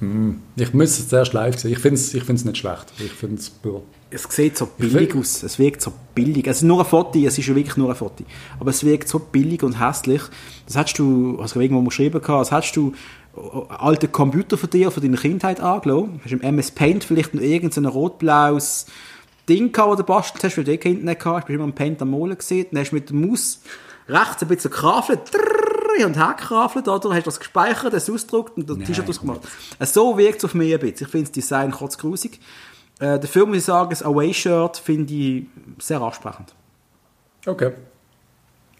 Hm. 0.00 0.40
Ich 0.56 0.72
müsste 0.74 1.02
es 1.02 1.08
zuerst 1.08 1.32
live 1.32 1.58
sehen. 1.58 1.72
Ich 1.72 1.78
finde 1.78 1.96
es 1.96 2.14
ich 2.14 2.28
nicht 2.28 2.56
schlecht. 2.56 2.92
Ich 2.98 3.12
find's, 3.12 3.52
es 4.10 4.22
sieht 4.30 4.56
so 4.56 4.66
billig 4.66 5.14
aus. 5.14 5.42
Es 5.42 5.58
wirkt 5.58 5.82
so 5.82 5.92
billig. 6.14 6.46
Es 6.46 6.58
ist 6.58 6.62
nur 6.62 6.80
ein 6.80 6.86
Foto, 6.86 7.18
es 7.18 7.36
ist 7.36 7.46
ja 7.46 7.54
wirklich 7.54 7.76
nur 7.76 7.90
ein 7.90 7.96
Foto. 7.96 8.24
Aber 8.58 8.70
es 8.70 8.84
wirkt 8.84 9.08
so 9.08 9.18
billig 9.18 9.62
und 9.62 9.80
hässlich. 9.80 10.22
Das 10.66 10.76
hast 10.76 10.98
du, 10.98 11.38
also 11.40 11.60
irgendwo 11.60 11.82
mal 11.82 11.88
geschrieben 11.88 12.20
das 12.24 12.50
hast 12.50 12.72
du 12.72 12.94
äh, 13.36 13.40
alte 13.68 14.08
Computer 14.08 14.56
von 14.56 14.70
dir, 14.70 14.90
von 14.90 15.02
deiner 15.02 15.18
Kindheit 15.18 15.60
angeschaut. 15.60 16.08
Hast 16.22 16.30
du 16.30 16.36
im 16.36 16.40
MS 16.40 16.70
Paint 16.70 17.04
vielleicht 17.04 17.34
noch 17.34 17.42
irgendein 17.42 17.84
rot-blaues 17.84 18.86
Ding 19.48 19.72
gehabt, 19.72 19.92
das 19.92 19.98
du 19.98 20.04
bastelt 20.04 20.44
hast, 20.44 20.56
weil 20.56 20.64
du 20.64 20.72
hinten 20.72 21.04
nicht 21.04 21.20
gehabt 21.20 21.42
hast. 21.42 21.48
Du 21.48 21.52
immer 21.52 21.64
im 21.64 21.74
Paint 21.74 22.00
am 22.00 22.10
Molen 22.10 22.38
gesehen. 22.38 22.66
Dann 22.70 22.80
hast 22.80 22.90
du 22.90 22.96
mit 22.96 23.10
der 23.10 23.16
Maus 23.16 23.60
rechts 24.08 24.42
ein 24.42 24.48
bisschen 24.48 24.70
Kraft 24.70 25.10
hin 25.98 26.06
und 26.06 26.16
her 26.16 26.36
gerafelt, 26.38 26.88
oder? 26.88 27.14
Hast 27.14 27.26
das 27.26 27.38
gespeichert, 27.38 27.92
das 27.92 28.08
ausgedruckt 28.08 28.56
und 28.56 28.68
das 28.68 28.78
T-Shirt 28.78 29.08
ausgemacht. 29.08 29.40
So 29.80 30.16
wirkt 30.16 30.38
es 30.38 30.44
auf 30.44 30.54
mich 30.54 30.72
ein 30.72 30.80
bisschen. 30.80 31.06
Ich 31.06 31.10
finde 31.10 31.26
das 31.26 31.32
Design 31.32 31.70
kurz 31.70 31.98
grusig. 31.98 32.40
Äh, 33.00 33.18
dafür 33.18 33.46
muss 33.46 33.58
ich 33.58 33.64
sagen, 33.64 33.90
das 33.90 34.02
Away-Shirt 34.02 34.76
finde 34.76 35.14
ich 35.14 35.44
sehr 35.78 36.00
ansprechend. 36.00 36.54
Okay. 37.46 37.72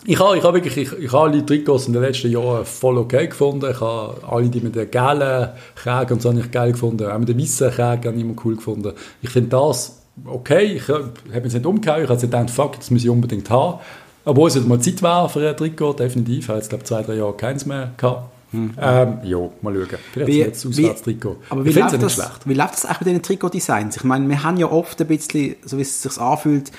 Ich 0.05 0.19
habe, 0.19 0.39
ich 0.39 0.45
habe 0.45 0.55
wirklich, 0.55 0.77
ich, 0.77 0.93
ich 0.93 1.13
habe 1.13 1.31
alle 1.31 1.45
Trikots 1.45 1.89
in 1.89 1.93
den 1.93 2.03
letzten 2.03 2.31
Jahren 2.31 2.65
voll 2.65 2.99
okay 2.99 3.27
gefunden. 3.27 3.69
Ich 3.71 3.81
habe 3.81 4.17
alle 4.29 4.49
die 4.49 4.61
mit 4.61 4.77
den 4.77 4.91
gelben 4.91 5.51
Kragen 5.75 6.15
und 6.15 6.23
so 6.23 6.33
nicht 6.33 6.53
geil 6.53 6.73
gefunden. 6.73 7.11
Auch 7.11 7.19
mit 7.19 7.29
den 7.29 7.41
weißen 7.41 7.71
Kragen 7.73 8.07
habe 8.07 8.17
ich 8.17 8.23
immer 8.23 8.37
cool 8.45 8.57
gefunden. 8.57 8.93
Ich 9.23 9.31
finde 9.31 9.51
das 9.51 10.03
okay. 10.25 10.75
Ich 10.77 10.89
habe 10.89 11.13
es 11.45 11.55
nicht 11.55 11.67
umgehauen. 11.67 12.05
Ich 12.05 12.09
habe 12.09 12.21
gedacht, 12.21 12.51
fuck, 12.51 12.77
das 12.77 12.91
muss 12.91 13.03
ich 13.03 13.11
unbedingt 13.11 13.51
haben. 13.51 13.81
Obwohl 14.25 14.49
es 14.49 14.55
jetzt 14.55 14.69
mal 14.69 14.81
Zeit 14.81 15.03
war 15.03 15.29
für 15.29 15.49
ein 15.49 15.57
Trikot, 15.57 15.95
definitiv. 15.95 16.45
Ich 16.45 16.49
habe 16.49 16.59
jetzt, 16.59 16.69
glaube 16.69 16.85
zwei, 16.85 17.03
drei 17.03 17.15
Jahre 17.15 17.35
keins 17.35 17.65
mehr 17.67 17.93
gehabt. 17.97 18.31
Hm. 18.51 18.75
Ähm, 18.81 19.19
ja, 19.25 19.39
mal 19.61 19.75
schauen. 19.75 19.99
Vielleicht 20.13 20.33
wie, 20.33 20.39
jetzt 20.39 20.67
Auswärtstrikot. 20.67 21.37
Aber 21.51 21.65
wie 21.65 21.73
läuft, 21.73 22.03
das, 22.03 22.15
schlecht. 22.15 22.47
wie 22.47 22.55
läuft 22.55 22.75
das 22.75 22.87
eigentlich 22.87 23.01
mit 23.01 23.09
den 23.09 23.23
Trikot-Designs? 23.23 23.97
Ich 23.97 24.05
meine, 24.05 24.29
wir 24.29 24.43
haben 24.43 24.57
ja 24.57 24.71
oft 24.71 25.01
ein 25.01 25.07
bisschen, 25.07 25.57
so 25.65 25.77
wie 25.77 25.83
es 25.83 26.03
sich 26.03 26.19
anfühlt, 26.19 26.73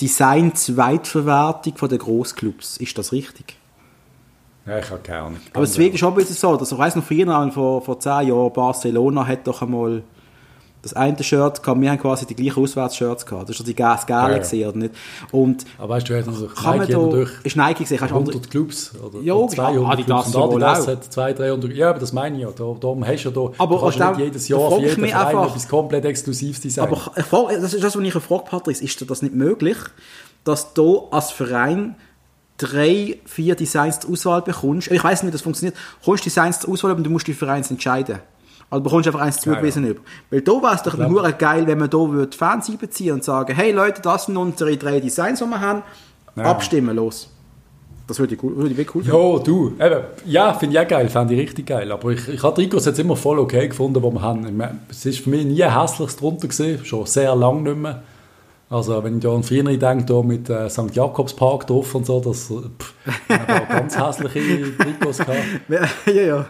Design-Zweitverwertung 0.00 1.76
von 1.76 1.88
den 1.88 1.98
Grossclubs. 1.98 2.76
Ist 2.76 2.96
das 2.96 3.12
richtig? 3.12 3.56
Ja, 4.66 4.78
ich 4.78 4.90
habe 4.90 5.00
keine 5.00 5.18
Ahnung. 5.20 5.40
Aber 5.52 5.64
es 5.64 5.76
ist 5.76 5.98
schon 5.98 6.12
ein 6.12 6.14
bisschen 6.16 6.36
so, 6.36 6.56
dass 6.56 6.72
ich 6.72 6.78
weiss 6.78 6.96
noch 6.96 7.04
früher, 7.04 7.50
vor, 7.52 7.82
vor 7.82 8.00
zehn 8.00 8.28
Jahren, 8.28 8.52
Barcelona 8.52 9.26
hat 9.26 9.46
doch 9.46 9.62
einmal 9.62 10.02
das 10.86 10.94
eine 10.94 11.22
Shirt 11.22 11.62
gehabt, 11.62 11.80
wir 11.80 11.90
haben 11.90 11.98
quasi 11.98 12.26
die 12.26 12.34
gleichen 12.34 12.62
Auswärtsshirts 12.62 13.26
gehabt. 13.26 13.48
Das 13.48 13.58
war 13.58 13.66
die 13.66 13.74
Gas 13.74 14.06
Gale 14.06 14.42
ja, 14.52 14.68
oder 14.68 14.78
nicht? 14.78 14.94
Und 15.32 15.64
Aber 15.78 15.94
weißt 15.94 16.08
du, 16.08 16.12
du 16.12 16.18
hast 16.18 16.28
also 16.28 16.46
kann 16.46 16.78
Nike 16.78 16.92
man 16.92 17.10
da, 17.10 17.16
durch 17.16 17.30
ist 17.42 17.56
Nike 17.56 17.78
gesehen, 17.80 18.02
100 18.02 18.34
andere, 18.34 18.48
Clubs 18.48 18.92
oder, 18.96 19.22
ja, 19.22 19.34
oder 19.34 19.54
200 19.54 19.92
Adidas 19.92 20.30
Clubs. 20.30 20.54
Und 20.54 20.62
Adidas 20.62 20.88
hat 20.88 21.04
200, 21.04 21.38
300, 21.38 21.72
ja, 21.72 21.90
aber 21.90 21.98
das 21.98 22.12
meine 22.12 22.36
ich 22.36 22.42
ja. 22.42 22.50
Da, 22.50 22.76
darum 22.80 23.06
hast 23.06 23.24
du 23.24 23.28
ja 23.28 23.34
da, 23.34 23.52
aber 23.58 23.80
kannst 23.80 24.00
du 24.00 24.08
nicht 24.08 24.18
jedes 24.20 24.48
Jahr 24.48 24.70
für 24.70 24.80
jeden 24.80 25.06
Verein 25.06 25.26
einfach, 25.26 25.48
etwas 25.48 25.68
komplett 25.68 26.04
Exklusives 26.04 26.60
designen. 26.60 26.94
Aber 26.94 27.50
das 27.52 27.74
ist 27.74 27.82
das, 27.82 27.96
was 27.96 28.02
ich 28.02 28.12
gefragt 28.12 28.46
Patrick, 28.46 28.80
ist 28.80 29.10
das 29.10 29.22
nicht 29.22 29.34
möglich, 29.34 29.76
dass 30.44 30.74
du 30.74 31.08
als 31.10 31.30
Verein 31.30 31.96
drei, 32.58 33.18
vier 33.26 33.54
Designs 33.54 34.00
zur 34.00 34.12
Auswahl 34.12 34.42
bekommst? 34.42 34.90
Ich 34.90 35.02
weiß 35.02 35.22
nicht, 35.22 35.28
wie 35.28 35.32
das 35.32 35.42
funktioniert. 35.42 35.76
Du 36.00 36.06
kommst 36.06 36.24
Designs 36.24 36.60
zur 36.60 36.72
Auswahl, 36.72 36.92
aber 36.92 37.02
du 37.02 37.10
musst 37.10 37.26
die 37.26 37.34
Vereins 37.34 37.70
entscheiden. 37.70 38.20
Also 38.68 38.82
bekommst 38.82 39.06
du 39.06 39.10
einfach 39.10 39.24
eins 39.24 39.40
zugewiesen 39.40 39.84
ja, 39.84 39.90
ja. 39.90 39.94
über. 39.94 40.02
Weil 40.30 40.40
da 40.40 40.52
wäre 40.52 40.74
es 40.74 40.82
doch 40.82 40.96
nur 40.96 41.30
geil, 41.32 41.66
wenn 41.66 41.78
man 41.78 41.90
da 41.90 41.98
würde 41.98 42.36
Fans 42.36 42.68
einbeziehen 42.68 43.14
und 43.14 43.24
sagen, 43.24 43.54
hey 43.54 43.72
Leute, 43.72 44.02
das 44.02 44.26
sind 44.26 44.36
unsere 44.36 44.76
drei 44.76 45.00
Designs, 45.00 45.38
die 45.38 45.44
wir 45.44 45.60
haben. 45.60 45.82
Ja. 46.34 46.44
Abstimmen, 46.44 46.94
los. 46.94 47.30
Das 48.06 48.20
würde 48.20 48.34
ich, 48.34 48.42
würde 48.42 48.70
ich 48.70 48.76
wirklich 48.76 48.94
cool 48.94 49.02
finden. 49.02 49.18
Ja, 49.18 49.38
du. 49.38 49.72
Eben, 49.80 50.04
ja, 50.26 50.54
finde 50.54 50.76
ich 50.76 50.80
auch 50.80 50.88
geil, 50.88 51.08
fände 51.08 51.34
ich 51.34 51.40
richtig 51.40 51.66
geil. 51.66 51.90
Aber 51.90 52.10
ich, 52.10 52.28
ich 52.28 52.42
habe 52.42 52.54
Trikots 52.54 52.84
jetzt 52.86 52.98
immer 53.00 53.16
voll 53.16 53.38
okay 53.38 53.68
gefunden, 53.68 54.02
wo 54.02 54.12
wir 54.12 54.22
haben. 54.22 54.60
Es 54.88 55.06
ist 55.06 55.20
für 55.20 55.30
mich 55.30 55.44
nie 55.44 55.62
ein 55.64 55.80
hässliches 55.80 56.16
drunter 56.16 56.46
gesehen, 56.46 56.84
schon 56.84 57.06
sehr 57.06 57.34
lange 57.34 57.62
nicht 57.62 57.76
mehr. 57.76 58.02
Also 58.68 59.02
wenn 59.04 59.18
ich 59.18 59.26
an 59.26 59.44
früher 59.44 59.62
denke, 59.62 60.04
da 60.06 60.22
mit 60.22 60.50
äh, 60.50 60.68
St. 60.68 60.92
Jakobspark 60.92 61.68
drauf 61.68 61.94
und 61.94 62.04
so, 62.04 62.18
das 62.18 62.46
pff, 62.48 62.94
auch 63.30 63.68
ganz 63.68 63.96
hässliche 64.06 64.76
Trikots 64.76 65.18
gehabt. 65.18 65.38
ja, 66.06 66.12
ja. 66.12 66.46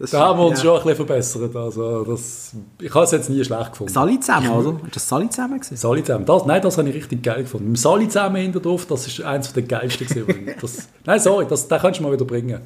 Das 0.00 0.10
da 0.10 0.26
haben 0.26 0.40
wir 0.40 0.46
uns 0.46 0.58
ja. 0.58 0.64
schon 0.64 0.78
ein 0.78 0.82
bisschen 0.82 1.06
verbessert. 1.06 1.54
Also 1.54 2.02
das, 2.02 2.56
ich 2.80 2.92
habe 2.92 3.04
es 3.04 3.12
jetzt 3.12 3.30
nie 3.30 3.44
schlecht 3.44 3.70
gefunden. 3.70 3.92
Sali 3.92 4.18
zusammen, 4.18 4.50
oder? 4.50 4.70
Ist 4.84 4.96
das 4.96 5.08
Sali 5.08 5.30
zusammen 5.30 5.60
gewesen? 5.60 5.76
Sali 5.76 6.02
zusammen. 6.02 6.26
Das, 6.26 6.44
nein, 6.44 6.60
das 6.60 6.76
habe 6.76 6.88
ich 6.88 6.94
richtig 6.96 7.22
geil 7.22 7.42
gefunden. 7.42 7.68
Mit 7.70 7.78
Sali 7.78 8.08
zusammen 8.08 8.36
hinter 8.36 8.58
drauf, 8.58 8.86
das 8.86 9.06
ist 9.06 9.22
eins 9.22 9.52
der 9.52 9.62
geilsten 9.62 10.08
gewesen. 10.08 10.50
das, 10.60 10.88
nein, 11.04 11.20
sorry, 11.20 11.46
das, 11.48 11.68
den 11.68 11.78
kannst 11.78 12.00
du 12.00 12.02
mal 12.02 12.12
wieder 12.12 12.24
bringen. 12.24 12.62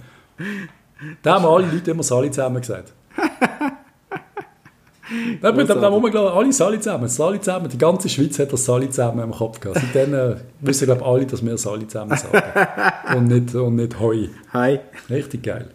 Da 1.22 1.34
haben 1.34 1.44
alle 1.44 1.66
Leute 1.66 1.90
immer 1.90 2.02
Sali 2.02 2.30
zusammen 2.30 2.62
gesagt. 2.62 2.94
Da, 5.40 5.52
da, 5.52 5.64
da 5.64 5.90
muss 5.90 6.02
man 6.02 6.10
glaube 6.10 6.32
alle 6.32 6.52
Sali 6.52 6.78
zusammen, 6.80 7.08
Sali 7.08 7.40
zusammen, 7.40 7.68
die 7.68 7.78
ganze 7.78 8.08
Schweiz 8.08 8.38
hat 8.38 8.52
das 8.52 8.64
Sali 8.64 8.90
zusammen 8.90 9.20
im 9.24 9.30
Kopf 9.30 9.58
gehabt. 9.60 9.80
Seitdem 9.80 10.14
äh, 10.14 10.36
wissen 10.60 10.84
glaube 10.84 11.04
alle, 11.04 11.26
dass 11.26 11.44
wir 11.44 11.56
Sali 11.56 11.86
zusammen 11.86 12.16
sagen 12.16 12.42
und 13.16 13.28
nicht, 13.28 13.54
und 13.54 13.76
nicht 13.76 13.98
Hoi. 14.00 14.28
Hi. 14.52 14.80
Richtig 15.08 15.42
geil. 15.44 15.68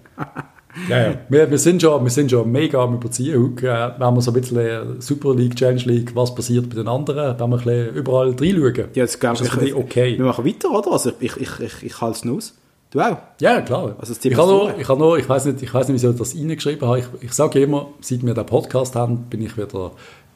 Ja, 0.89 0.97
ja. 0.97 1.13
Wir, 1.29 1.49
wir, 1.49 1.57
sind 1.57 1.81
schon, 1.81 2.03
wir 2.03 2.09
sind 2.09 2.31
schon 2.31 2.51
mega 2.51 2.83
am 2.83 2.95
Überziehen. 2.95 3.41
Heute, 3.41 3.67
äh, 3.67 3.91
wenn 3.99 4.13
wir 4.15 4.21
so 4.21 4.31
ein 4.31 4.39
bisschen 4.39 5.01
Super 5.01 5.35
League, 5.35 5.55
Challenge 5.55 5.83
League, 5.83 6.15
was 6.15 6.33
passiert 6.33 6.69
bei 6.69 6.75
den 6.75 6.87
anderen, 6.87 7.39
wenn 7.39 7.49
wir 7.49 7.57
ein 7.57 7.63
bisschen 7.63 7.95
überall 7.95 8.29
reinschauen. 8.29 8.89
Ja, 8.93 9.03
jetzt 9.03 9.19
glaube 9.19 9.43
ich, 9.61 9.75
okay. 9.75 10.17
Wir 10.17 10.25
machen 10.25 10.45
weiter, 10.45 10.71
oder? 10.71 10.91
Also 10.91 11.11
ich, 11.19 11.37
ich, 11.37 11.59
ich, 11.59 11.83
ich 11.83 12.01
halte 12.01 12.27
es 12.27 12.31
aus. 12.31 12.53
Du 12.93 13.01
auch? 13.01 13.17
Ja, 13.39 13.59
klar. 13.61 13.95
Also 13.97 14.13
ich 14.21 14.37
habe 14.37 14.51
noch, 14.51 14.77
ich, 14.77 14.87
habe 14.87 14.99
noch, 14.99 15.15
ich 15.15 15.27
weiß 15.27 15.45
nicht, 15.45 15.63
ich 15.63 15.73
weiß 15.73 15.87
nicht, 15.87 15.95
wieso 15.95 16.11
ich 16.11 16.17
das 16.17 16.35
reingeschrieben 16.35 16.87
habe. 16.87 16.99
Ich, 16.99 17.05
ich 17.21 17.33
sage 17.33 17.59
immer, 17.59 17.87
seit 18.01 18.23
wir 18.23 18.35
den 18.35 18.45
Podcast 18.45 18.95
haben, 18.95 19.23
bin 19.31 19.41
ich 19.41 19.57
wieder, 19.57 19.93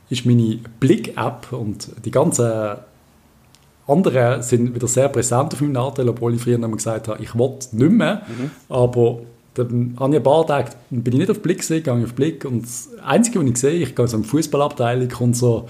ist 0.09 0.25
meine 0.25 0.57
Blick-App 0.79 1.53
und 1.53 1.89
die 2.03 2.09
ganzen 2.09 2.77
anderen 3.85 4.41
sind 4.41 4.73
wieder 4.73 4.87
sehr 4.87 5.07
präsent 5.09 5.53
auf 5.53 5.61
meinem 5.61 5.73
Nachteil, 5.73 6.09
obwohl 6.09 6.33
ich 6.33 6.41
früher 6.41 6.57
gesagt 6.57 7.07
habe, 7.09 7.21
ich 7.21 7.35
will 7.35 7.59
nicht 7.73 7.91
mehr. 7.91 8.23
Mhm. 8.27 8.49
Aber 8.69 9.19
dann 9.53 9.95
habe 9.99 10.13
ich 10.13 10.17
ein 10.17 10.23
paar 10.23 10.47
Tage, 10.47 10.71
bin 10.89 11.13
ich 11.13 11.19
nicht 11.19 11.29
auf 11.29 11.43
Blick 11.43 11.59
gesehen, 11.59 11.83
gehe 11.83 11.99
ich 11.99 12.05
auf 12.05 12.15
Blick 12.15 12.43
und 12.43 12.63
das 12.63 12.89
Einzige, 13.05 13.39
was 13.39 13.49
ich 13.51 13.57
sehe, 13.57 13.83
ich 13.83 13.95
gehe 13.95 14.07
so 14.07 14.17
in 14.17 14.23
die 14.23 14.29
Fußballabteilung 14.29 15.11
und 15.19 15.37
so 15.37 15.67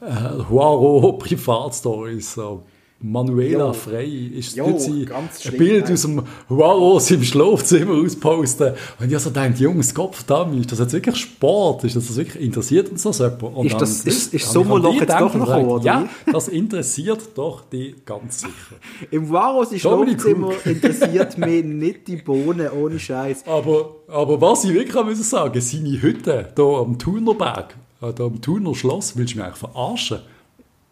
äh, 0.00 0.48
Huaro 0.48 1.12
Privatstories, 1.18 2.32
so 2.32 2.62
Manuela 3.02 3.66
jo. 3.66 3.72
Frey 3.72 4.28
ist 4.28 4.56
jo, 4.56 4.78
sie 4.78 5.08
ein 5.12 5.56
Bild 5.58 5.90
aus 5.90 6.02
dem 6.02 6.22
Wow 6.48 7.10
im 7.10 7.22
Schlafzimmer 7.24 7.94
ausposten. 7.94 8.74
Und 9.00 9.12
ich 9.12 9.18
so 9.18 9.30
denkt, 9.30 9.58
Jungs, 9.58 9.92
Kopf 9.92 10.22
da, 10.24 10.48
ist 10.52 10.70
das 10.70 10.78
jetzt 10.78 10.92
wirklich 10.92 11.16
Sport? 11.16 11.82
Ist 11.84 11.96
das 11.96 12.16
wirklich 12.16 12.42
interessiert 12.42 12.90
uns 12.90 13.02
das 13.02 13.18
jemand? 13.18 13.42
Und 13.42 13.66
ist 13.66 13.80
das 13.80 14.04
ist, 14.04 14.32
ist 14.32 14.52
Sommerloch 14.52 14.94
jetzt 14.94 15.10
doch 15.10 15.34
noch 15.34 15.46
gekommen, 15.46 15.68
oder? 15.68 15.84
Ja, 15.84 16.08
das 16.30 16.48
interessiert 16.48 17.20
doch 17.34 17.64
die 17.72 17.96
ganz 18.04 18.42
sicher. 18.42 18.76
Im 19.10 19.28
Wow 19.30 19.70
im 19.72 19.78
Schlafzimmer 19.78 20.52
interessiert 20.64 21.38
mich 21.38 21.64
nicht 21.64 22.06
die 22.06 22.16
Bohnen, 22.16 22.70
ohne 22.70 22.98
Scheiß. 22.98 23.46
Aber, 23.46 23.96
aber 24.06 24.40
was 24.40 24.64
ich 24.64 24.74
wirklich 24.74 25.04
muss 25.04 25.28
sagen, 25.28 25.60
seine 25.60 26.00
Hütte 26.00 26.52
hier 26.54 26.64
am 26.64 26.98
Thunerberg, 26.98 27.74
äh, 28.00 28.12
da 28.12 28.24
am 28.24 28.40
Thuner 28.40 28.74
Schloss, 28.74 29.16
willst 29.16 29.34
du 29.34 29.38
mich 29.38 29.46
eigentlich 29.46 29.58
verarschen? 29.58 30.20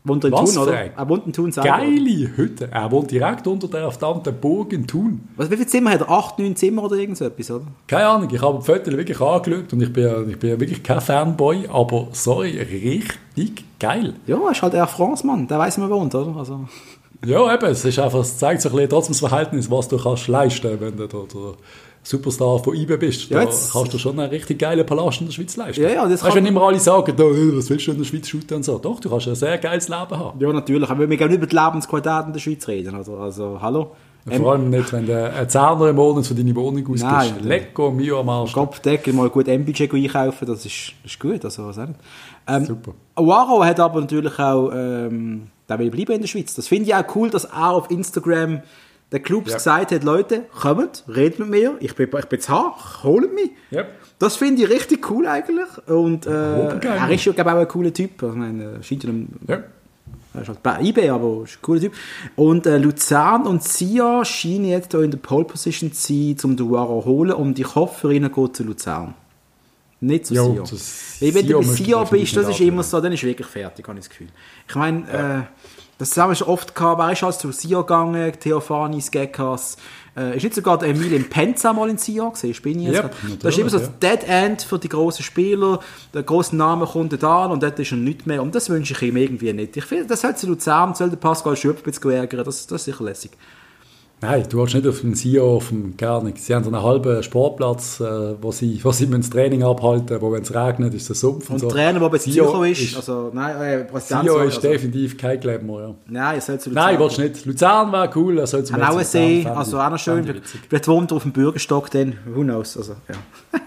Wohnt 0.03 0.25
er 0.25 0.29
in 0.29 0.33
Was 0.35 0.55
Thun, 0.55 0.63
oder? 0.63 0.97
Er 0.97 1.09
wohnt 1.09 1.27
in 1.27 1.33
Thun 1.33 1.53
selber. 1.53 1.69
Geile 1.69 2.37
Hütte. 2.37 2.69
Er 2.71 2.91
wohnt 2.91 3.11
direkt 3.11 3.47
unter 3.47 3.69
der 3.69 3.91
verdammten 3.91 4.35
Burg 4.41 4.73
in 4.73 4.87
Thun. 4.87 5.29
Was, 5.37 5.51
wie 5.51 5.57
viele 5.57 5.67
Zimmer 5.67 5.91
hat 5.91 6.01
er? 6.01 6.11
Acht, 6.11 6.39
neun 6.39 6.57
Zimmer 6.57 6.85
oder 6.85 6.97
irgend 6.97 7.19
so 7.19 7.27
etwas, 7.27 7.51
oder? 7.51 7.67
Keine 7.87 8.07
Ahnung. 8.07 8.29
Ich 8.33 8.41
habe 8.41 8.59
die 8.59 8.65
Fotos 8.65 8.97
wirklich 8.97 9.21
angeschaut 9.21 9.73
und 9.73 9.83
ich 9.83 9.93
bin, 9.93 10.31
ich 10.31 10.39
bin 10.39 10.59
wirklich 10.59 10.83
kein 10.83 11.03
Fanboy, 11.03 11.69
aber 11.71 12.09
sorry, 12.13 12.59
richtig 12.59 13.65
geil. 13.79 14.15
Ja, 14.27 14.39
er 14.43 14.53
ist 14.53 14.63
halt 14.63 14.73
Air 14.73 14.87
France, 14.87 15.27
Mann. 15.27 15.47
Der 15.47 15.59
weiß, 15.59 15.79
wo 15.79 15.83
er 15.83 15.91
wohnt, 15.91 16.15
oder? 16.15 16.35
Also. 16.35 16.67
Ja, 17.27 17.55
eben. 17.55 17.67
Es, 17.67 17.85
ist 17.85 17.99
einfach, 17.99 18.21
es 18.21 18.39
zeigt 18.39 18.63
sich 18.63 18.71
ein 18.71 18.77
bisschen 18.77 18.91
trotzdem 18.91 19.13
das 19.13 19.29
Verhältnis, 19.29 19.71
was 19.71 19.89
du 19.89 19.99
kannst 19.99 20.29
leisten, 20.29 20.81
wenn 20.81 20.97
du 20.97 21.07
da, 21.09 21.19
da 21.31 21.53
Superstar 22.03 22.59
von 22.59 22.75
IBE 22.75 22.97
bist, 22.97 23.31
da 23.31 23.43
ja, 23.43 23.45
kannst 23.45 23.93
du 23.93 23.99
schon 23.99 24.19
einen 24.19 24.31
richtig 24.31 24.59
geilen 24.59 24.87
Palast 24.87 25.21
in 25.21 25.27
der 25.27 25.35
Schweiz 25.35 25.57
leisten. 25.57 25.83
Ja, 25.83 25.91
ja, 25.91 26.09
das 26.09 26.25
weißt, 26.25 26.35
wenn 26.35 26.47
immer 26.47 26.63
alle 26.63 26.81
sagen, 26.81 27.15
da, 27.15 27.25
was 27.25 27.69
willst 27.69 27.87
du 27.87 27.93
in 27.93 27.99
der 27.99 28.05
Schweiz 28.05 28.27
shooten 28.27 28.57
und 28.57 28.65
so. 28.65 28.79
Doch, 28.79 29.01
du 29.01 29.11
kannst 29.11 29.29
ein 29.29 29.35
sehr 29.35 29.59
geiles 29.59 29.89
Leben 29.89 30.19
haben. 30.19 30.41
Ja, 30.41 30.53
natürlich. 30.53 30.89
Aber 30.89 31.09
wir 31.09 31.17
können 31.19 31.35
über 31.35 31.47
die 31.47 31.57
Lebensqualität 31.57 32.27
in 32.27 32.33
der 32.33 32.41
Schweiz 32.41 32.67
reden. 32.69 32.95
Also, 32.95 33.17
also 33.19 33.59
hallo. 33.61 33.93
Ja, 34.29 34.39
vor 34.39 34.53
allem 34.53 34.69
nicht, 34.71 34.93
wenn 34.93 35.07
du 35.07 35.33
einen 35.33 35.49
Zehner 35.49 35.89
im 35.89 35.97
Monat 35.97 36.27
für 36.27 36.35
deine 36.35 36.55
Wohnung 36.55 36.83
ausgibst. 36.83 37.03
Nein, 37.03 37.35
Lecco, 37.43 37.91
mio 37.91 38.21
am 38.21 38.29
Arsch. 38.29 38.53
Kopfdeckel, 38.53 39.15
mal 39.15 39.31
gut 39.31 39.49
M-Budget 39.49 39.93
einkaufen, 39.93 40.47
das 40.47 40.67
ist, 40.67 40.93
das 41.03 41.13
ist 41.13 41.21
gut. 41.21 41.45
Also, 41.45 41.67
was 41.67 41.79
auch 41.79 41.87
nicht. 41.87 42.01
Ähm, 42.47 42.65
Super. 42.65 42.93
Waro 43.17 43.65
hat 43.65 43.81
aber 43.81 44.01
natürlich 44.01 44.39
auch, 44.39 44.71
ähm, 44.75 45.49
der 45.69 45.79
will 45.79 45.91
bleiben 45.91 46.13
in 46.13 46.21
der 46.21 46.29
Schweiz. 46.29 46.55
Das 46.55 46.69
finde 46.69 46.87
ich 46.87 46.95
auch 46.95 47.05
cool, 47.15 47.31
dass 47.31 47.45
er 47.45 47.71
auf 47.71 47.91
Instagram 47.91 48.63
der 49.13 49.21
Club 49.21 49.49
ja. 49.49 49.55
gesagt 49.55 49.93
hat, 49.93 50.05
Leute, 50.05 50.45
kommt, 50.59 51.05
redet 51.09 51.39
mit 51.39 51.51
mir, 51.51 51.77
ich 51.81 51.95
bin, 51.95 52.09
ich 52.17 52.27
bin 52.27 52.41
zu 52.41 52.49
hart, 52.53 53.03
holt 53.03 53.35
mich. 53.35 53.51
Ja. 53.71 53.85
Das 54.19 54.37
finde 54.37 54.63
ich 54.63 54.69
richtig 54.69 55.11
cool 55.11 55.27
eigentlich. 55.27 55.67
Und 55.87 56.27
äh, 56.27 56.31
er 56.31 57.11
ist 57.11 57.25
ja, 57.25 57.33
glaube 57.33 57.51
ich, 57.51 57.57
auch 57.57 57.61
ein 57.61 57.69
cooler 57.69 57.93
Typ. 57.93 58.23
Ich 58.23 58.35
meine, 58.35 58.83
scheint 58.83 59.05
ja, 59.05 59.11
ja. 59.49 59.63
Er 60.33 60.43
ist 60.43 60.49
halt 60.49 60.63
bei 60.63 60.81
eBay, 60.81 61.09
aber 61.09 61.43
ist 61.45 61.57
ein 61.57 61.63
cooler 61.63 61.81
Typ. 61.81 61.95
Und 62.37 62.67
äh, 62.67 62.77
Luzern 62.77 63.47
und 63.47 63.65
Sia 63.65 64.25
scheinen 64.25 64.67
jetzt 64.67 64.93
hier 64.93 65.01
in 65.01 65.11
der 65.11 65.19
Pole 65.19 65.45
Position 65.45 65.93
zu 65.93 66.13
sein, 66.13 66.37
um 66.45 66.71
Wara 66.71 67.01
zu 67.01 67.07
holen. 67.07 67.33
Und 67.33 67.59
ich 67.59 67.75
hoffe, 67.75 68.01
für 68.01 68.15
ihn 68.15 68.31
geht 68.31 68.57
zu 68.57 68.63
Luzern. 68.63 69.15
Nicht 70.01 70.27
zu 70.27 70.35
jo, 70.35 70.65
Sia. 70.67 71.35
Wenn 71.35 71.47
du 71.47 71.59
bei 71.59 71.65
Sia 71.65 72.05
bist, 72.05 72.37
das 72.37 72.49
ist 72.49 72.61
immer 72.61 72.83
so, 72.83 73.01
dann 73.01 73.13
ist 73.13 73.23
wirklich 73.25 73.47
fertig, 73.47 73.89
habe 73.89 73.99
ich 73.99 74.05
das 74.05 74.11
Gefühl. 74.11 74.29
Ich 74.69 74.75
meine, 74.75 75.05
ja. 75.11 75.41
äh, 75.41 75.43
das 76.01 76.17
haben 76.17 76.31
wir 76.31 76.35
schon 76.35 76.49
oft 76.49 76.75
gehabt. 76.75 76.99
Wer 76.99 77.13
ist 77.13 77.23
als 77.23 77.39
zu 77.39 77.53
Sia 77.53 77.83
gegangen? 77.83 78.33
Theophanis, 78.41 79.11
Gekas. 79.11 79.77
Äh, 80.17 80.35
ist 80.35 80.45
nicht 80.45 80.55
sogar 80.55 80.79
der 80.79 80.89
Emilien 80.89 81.29
Penza 81.29 81.75
mal 81.75 81.91
in 81.91 81.99
Sia 81.99 82.27
gesehen? 82.31 82.57
Bin 82.63 82.81
ich 82.81 82.87
jetzt 82.87 82.97
yep, 82.97 83.15
das 83.41 83.55
ist 83.55 83.61
immer 83.61 83.69
so 83.69 83.79
das 83.79 83.91
Dead 83.99 84.27
End 84.27 84.63
für 84.63 84.79
die 84.79 84.89
grossen 84.89 85.23
Spieler. 85.23 85.79
Der 86.15 86.23
grosse 86.23 86.57
Name 86.57 86.87
kommt 86.87 87.23
da 87.23 87.45
und 87.45 87.63
dort 87.63 87.79
ist 87.79 87.93
er 87.93 87.99
nicht 87.99 88.27
mehr. 88.27 88.43
Und 88.43 88.55
das 88.55 88.71
wünsche 88.71 88.95
ich 88.95 89.03
ihm 89.03 89.17
irgendwie 89.19 89.53
nicht. 89.53 89.77
Ich 89.77 89.85
finde, 89.85 90.07
das 90.07 90.23
sollte 90.23 90.47
Luzern, 90.47 90.95
soll 90.95 91.11
der 91.11 91.19
Pascal 91.19 91.55
Schöpf 91.55 91.87
jetzt 91.87 92.03
ärgern. 92.03 92.45
Das, 92.47 92.67
das 92.67 92.81
ist 92.81 92.85
sicher 92.87 93.05
lässig. 93.05 93.33
Nein, 94.23 94.45
du 94.51 94.63
hast 94.63 94.75
nicht 94.75 94.87
auf 94.87 95.01
dem 95.01 95.15
CEO, 95.15 95.57
auf 95.57 95.69
dem 95.69 95.97
gar 95.97 96.23
nichts. 96.23 96.45
Sie 96.45 96.55
haben 96.55 96.63
so 96.63 96.71
einen 96.71 96.83
halben 96.83 97.23
Sportplatz, 97.23 98.01
äh, 98.01 98.35
wo 98.43 98.53
sie, 98.53 98.79
wo 98.85 98.93
sie 98.93 99.09
das 99.09 99.31
Training 99.31 99.63
abhalten, 99.63 100.21
wo 100.21 100.31
wenn 100.31 100.43
es 100.43 100.55
regnet, 100.55 100.93
ist 100.93 101.09
es 101.09 101.21
Sumpf 101.21 101.49
und, 101.49 101.55
und 101.55 101.59
so. 101.61 101.69
Trainer, 101.69 102.01
der 102.01 102.09
bei 102.11 102.19
CEO 102.19 102.63
ist, 102.65 102.83
ist, 102.83 102.97
also 102.97 103.31
nein, 103.33 103.57
äh, 103.61 103.99
CEO 103.99 104.41
ist 104.41 104.57
also. 104.57 104.61
definitiv 104.61 105.17
kein 105.17 105.41
Glamour, 105.41 105.81
ja. 105.81 105.95
Nein, 106.07 106.35
er 106.35 106.41
soll 106.43 106.61
zu 106.61 106.69
Luzern. 106.69 106.85
Nein, 106.85 106.99
willst 107.01 107.17
du 107.17 107.23
nicht. 107.23 107.47
Luzern 107.47 107.93
wäre 107.93 108.11
cool, 108.15 108.39
er 108.39 108.47
soll 108.47 108.65
zu 108.65 108.75
Luzern. 108.75 108.91
Auch 108.91 109.01
See, 109.03 109.47
also 109.47 109.81
auch 109.81 109.91
noch 109.91 109.99
schön. 109.99 110.43
Vielleicht 110.69 110.89
wohnt 110.89 111.13
er 111.13 111.17
auf 111.17 111.23
dem 111.23 111.33
Bürgerstock, 111.33 111.91
dann, 111.91 112.19
who 112.27 112.43
knows, 112.43 112.77
also, 112.77 112.97
ja. 113.09 113.61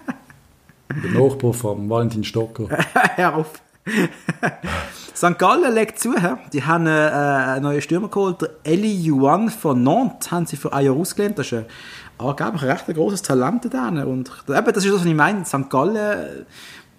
Der 1.04 1.20
Nachbar 1.20 1.54
vom 1.54 1.90
Valentin 1.90 2.24
Stocker. 2.24 2.68
Hör 3.16 3.38
auf. 3.38 3.54
St. 5.16 5.38
Gallen 5.38 5.74
legt 5.74 6.00
zu, 6.00 6.14
die 6.52 6.64
haben 6.64 6.88
äh, 6.88 6.90
einen 6.90 7.64
neuen 7.64 7.82
Stürmer 7.82 8.08
geholt, 8.08 8.42
der 8.42 8.50
Eli 8.64 9.10
Yuan 9.10 9.50
von 9.50 9.84
Nantes, 9.84 10.32
haben 10.32 10.46
sie 10.46 10.58
für 10.58 10.74
ein 10.74 10.86
Jahr 10.86 10.96
ausgelehnt. 10.96 11.38
Das 11.38 11.48
ist 11.48 11.54
ein, 11.54 11.66
angeblich 12.18 12.64
ein 12.64 12.70
recht 12.70 12.88
großes 12.88 13.22
Talent 13.22 13.72
da. 13.72 13.90
Und 13.90 14.32
eben, 14.48 14.66
das 14.74 14.84
ist 14.84 14.92
das, 14.92 15.02
was 15.02 15.06
ich 15.06 15.14
meine. 15.14 15.46
St. 15.46 15.70
Gallen, 15.70 16.46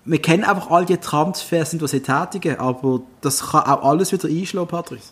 wir 0.05 0.23
kennen 0.23 0.45
einfach 0.45 0.71
all 0.71 0.85
die 0.85 0.97
Transfers, 0.97 1.81
was 1.81 1.91
sie 1.91 2.01
tätigen, 2.01 2.59
aber 2.59 3.01
das 3.21 3.51
kann 3.51 3.63
auch 3.63 3.89
alles 3.89 4.13
wieder 4.13 4.29
einschlagen, 4.29 4.69
Patrice. 4.69 5.11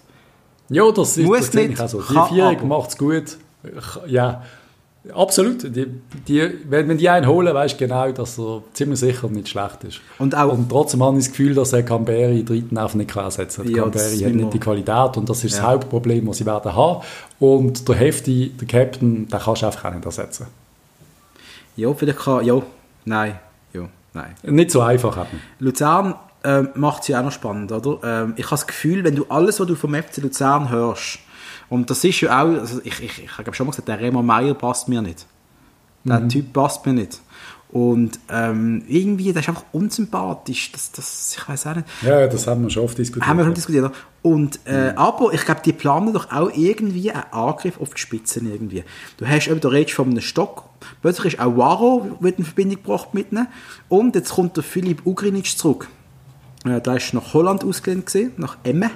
Ja, 0.68 0.90
das 0.90 1.16
ist 1.16 1.26
Muss 1.26 1.50
das 1.50 1.54
nicht, 1.54 1.80
also. 1.80 2.00
Die 2.00 2.12
Vierjährige 2.12 2.64
macht 2.64 2.90
es 2.90 2.98
gut. 2.98 3.36
Ja, 4.06 4.42
Absolut. 5.12 5.64
Die, 5.64 5.86
die, 6.28 6.48
wenn, 6.68 6.88
wenn 6.88 6.96
die 6.96 7.08
einen 7.08 7.26
holen, 7.26 7.52
weißt 7.52 7.74
du 7.74 7.78
genau, 7.78 8.12
dass 8.12 8.38
er 8.38 8.62
ziemlich 8.72 9.00
sicher 9.00 9.28
nicht 9.28 9.48
schlecht 9.48 9.82
ist. 9.82 10.00
Und, 10.18 10.36
auch, 10.36 10.52
und 10.52 10.68
trotzdem 10.68 11.02
habe 11.02 11.18
ich 11.18 11.24
das 11.24 11.32
Gefühl, 11.32 11.54
dass 11.54 11.72
er 11.72 11.82
Camberi 11.82 12.44
dritten 12.44 12.78
auf 12.78 12.94
nicht 12.94 13.14
ersetzen 13.14 13.64
kann. 13.64 13.74
Ja, 13.74 13.82
Camberi 13.82 14.18
hat 14.18 14.32
nicht 14.32 14.54
die 14.54 14.60
Qualität 14.60 15.16
und 15.16 15.28
das 15.28 15.42
ist 15.42 15.56
ja. 15.56 15.58
das 15.58 15.66
Hauptproblem, 15.66 16.26
das 16.26 16.38
sie 16.38 16.46
werden 16.46 16.74
haben. 16.74 17.02
Und 17.40 17.88
der 17.88 17.96
Hefti, 17.96 18.52
der 18.60 18.68
Captain, 18.68 19.26
den 19.26 19.40
kannst 19.40 19.62
du 19.62 19.66
einfach 19.66 19.84
auch 19.86 19.94
nicht 19.94 20.04
ersetzen. 20.04 20.46
Ja, 21.74 21.92
vielleicht 21.94 22.20
kann, 22.20 22.44
ja, 22.44 22.62
nein, 23.04 23.40
ja, 23.72 23.88
nein. 24.12 24.34
Nicht 24.44 24.70
so 24.70 24.82
einfach 24.82 25.16
eben. 25.16 25.40
Luzern 25.58 26.14
äh, 26.44 26.62
macht 26.74 27.02
es 27.02 27.08
ja 27.08 27.18
auch 27.18 27.24
noch 27.24 27.32
spannend, 27.32 27.72
oder? 27.72 27.98
Ähm, 28.04 28.34
ich 28.36 28.44
habe 28.44 28.54
das 28.54 28.68
Gefühl, 28.68 29.02
wenn 29.02 29.16
du 29.16 29.26
alles, 29.28 29.58
was 29.58 29.66
du 29.66 29.74
vom 29.74 29.94
FC 29.94 30.18
Luzern 30.18 30.70
hörst, 30.70 31.18
und 31.72 31.88
das 31.88 32.04
ist 32.04 32.20
ja 32.20 32.42
auch, 32.42 32.48
also 32.48 32.82
ich, 32.84 33.02
ich, 33.02 33.24
ich 33.24 33.38
habe 33.38 33.54
schon 33.54 33.66
mal 33.66 33.70
gesagt, 33.70 33.88
der 33.88 33.98
Remo 33.98 34.22
Meier 34.22 34.52
passt 34.52 34.90
mir 34.90 35.00
nicht. 35.00 35.24
Der 36.04 36.20
mhm. 36.20 36.28
Typ 36.28 36.52
passt 36.52 36.84
mir 36.84 36.92
nicht. 36.92 37.18
Und 37.70 38.20
ähm, 38.28 38.84
irgendwie, 38.86 39.32
der 39.32 39.40
ist 39.40 39.48
einfach 39.48 39.64
unsympathisch. 39.72 40.70
Das, 40.72 40.92
das, 40.92 41.34
ich 41.34 41.48
weiß 41.48 41.68
auch 41.68 41.76
nicht. 41.76 41.86
Ja, 42.02 42.26
das 42.26 42.46
haben 42.46 42.64
wir 42.64 42.68
schon 42.68 42.84
oft 42.84 42.98
diskutiert. 42.98 43.26
Haben 43.26 43.38
wir 43.38 43.46
schon 43.46 43.54
diskutiert. 43.54 43.90
Und, 44.20 44.60
äh, 44.66 44.92
mhm. 44.92 44.98
Aber 44.98 45.32
ich 45.32 45.46
glaube, 45.46 45.62
die 45.64 45.72
planen 45.72 46.12
doch 46.12 46.30
auch 46.30 46.50
irgendwie 46.54 47.10
einen 47.10 47.32
Angriff 47.32 47.80
auf 47.80 47.94
die 47.94 48.00
Spitzen 48.02 48.52
irgendwie. 48.52 48.84
Du 49.16 49.26
hast 49.26 49.48
eben, 49.48 49.60
du 49.60 49.68
redest 49.68 49.94
von 49.94 50.10
einem 50.10 50.20
Stock. 50.20 50.64
Plötzlich 51.00 51.32
ist 51.32 51.40
auch 51.40 51.56
Waro 51.56 52.18
wird 52.20 52.38
in 52.38 52.44
Verbindung 52.44 52.82
gebracht 52.82 53.14
mit 53.14 53.32
ihnen. 53.32 53.48
Und 53.88 54.14
jetzt 54.14 54.34
kommt 54.34 54.58
der 54.58 54.62
Philipp 54.62 55.06
Ugrinic 55.06 55.56
zurück. 55.56 55.88
Äh, 56.66 56.82
der 56.82 56.96
ist 56.96 57.14
nach 57.14 57.32
Holland 57.32 57.64
ausgelehnt 57.64 58.12
nach 58.36 58.58
Emme. 58.62 58.90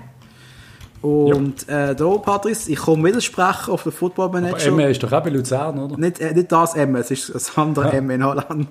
Und 1.06 1.68
äh, 1.68 1.94
da, 1.94 2.08
Patrice, 2.18 2.70
ich 2.70 2.78
komme 2.78 3.08
wieder 3.08 3.20
sprechen 3.20 3.70
auf 3.70 3.82
den 3.84 3.92
Football 3.92 4.30
Manager. 4.30 4.72
Aber 4.72 4.82
M 4.82 4.90
ist 4.90 5.02
doch 5.02 5.12
auch 5.12 5.22
bei 5.22 5.30
Luzern, 5.30 5.78
oder? 5.78 5.96
Nicht, 5.96 6.20
äh, 6.20 6.34
nicht 6.34 6.50
das 6.50 6.74
M, 6.74 6.96
es 6.96 7.10
ist 7.10 7.34
das 7.34 7.56
andere 7.56 7.86
ja. 7.86 7.92
M 7.92 8.10
in 8.10 8.24
Holland. 8.24 8.68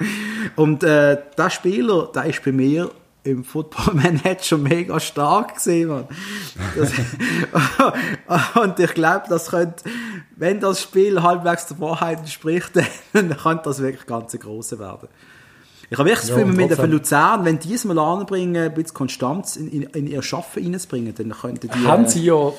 und 0.56 0.82
äh, 0.82 1.18
der 1.36 1.50
Spieler, 1.50 2.10
der 2.14 2.24
ist 2.24 2.44
bei 2.44 2.52
mir 2.52 2.90
im 3.24 3.42
Football 3.42 3.94
Manager 3.94 4.58
mega 4.58 5.00
stark 5.00 5.54
gesehen, 5.54 5.88
man. 5.88 6.06
Und 8.62 8.78
ich 8.78 8.92
glaube, 8.92 9.24
das 9.28 9.48
könnte, 9.50 9.84
wenn 10.36 10.60
das 10.60 10.82
Spiel 10.82 11.22
halbwegs 11.22 11.66
der 11.66 11.80
Wahrheit 11.80 12.18
entspricht, 12.18 12.72
dann 13.12 13.36
könnte 13.36 13.64
das 13.64 13.80
wirklich 13.80 14.06
ganz 14.06 14.38
große 14.38 14.78
werden. 14.78 15.08
Ich 15.90 15.98
habe 15.98 16.08
wirklich 16.08 16.28
das 16.28 16.36
Gefühl, 16.36 16.46
ja, 16.46 16.66
mit 16.66 16.78
der 16.78 16.86
Luzern, 16.86 17.44
wenn 17.44 17.58
die 17.58 17.74
es 17.74 17.84
mal 17.84 17.98
anbringen, 17.98 18.56
ein 18.56 18.74
bisschen 18.74 18.94
Konstanz 18.94 19.56
in, 19.56 19.68
in, 19.68 19.82
in 19.82 20.06
ihr 20.06 20.22
Schaffen 20.22 20.64
reinzubringen, 20.64 21.14
dann 21.14 21.30
könnten 21.30 21.68
die... 21.68 21.86
Haben 21.86 22.06
sie 22.06 22.24
ja 22.24 22.52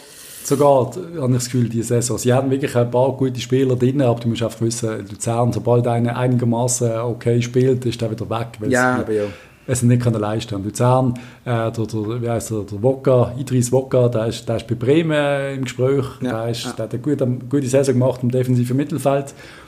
sogar, 0.43 0.91
habe 0.95 1.27
ich 1.27 1.33
das 1.33 1.45
Gefühl, 1.45 1.69
diese 1.69 1.95
Saison. 1.95 2.17
Sie 2.17 2.33
haben 2.33 2.49
wirklich 2.49 2.75
ein 2.75 2.89
paar 2.91 3.11
gute 3.13 3.39
Spieler 3.39 3.75
drin, 3.75 4.01
aber 4.01 4.19
du 4.19 4.29
musst 4.29 4.43
einfach 4.43 4.61
wissen, 4.61 5.05
Luzern, 5.09 5.51
sobald 5.51 5.87
einer 5.87 6.17
einigermaßen 6.17 6.97
okay 6.99 7.41
spielt, 7.41 7.85
ist 7.85 8.01
er 8.01 8.11
wieder 8.11 8.29
weg. 8.29 8.59
Ja, 8.69 8.95
aber 8.95 9.11
ja. 9.11 9.23
Es 9.67 9.81
nicht 9.81 10.03
können 10.03 10.21
leisten. 10.21 10.55
Und 10.55 10.65
Luzern, 10.65 11.15
äh, 11.43 11.71
der, 11.71 11.71
der, 11.71 12.21
wie 12.21 12.29
heißt 12.29 12.51
der, 12.51 12.61
der 12.61 12.83
Wokka, 12.83 13.33
Idris 13.39 13.71
Wokka, 13.71 14.09
der 14.09 14.27
ist, 14.27 14.47
der 14.47 14.57
ist 14.57 14.67
bei 14.67 14.75
Bremen 14.75 15.55
im 15.55 15.63
Gespräch, 15.63 16.05
ja, 16.21 16.43
der, 16.43 16.51
ist, 16.51 16.65
ja. 16.65 16.73
der 16.73 16.85
hat 16.85 16.93
eine 16.93 17.01
gute, 17.01 17.25
gute 17.49 17.67
Saison 17.67 17.95
gemacht 17.95 18.21
im 18.21 18.29
defensiven 18.29 18.77
Mittelfeld 18.77 19.29
äh, 19.29 19.64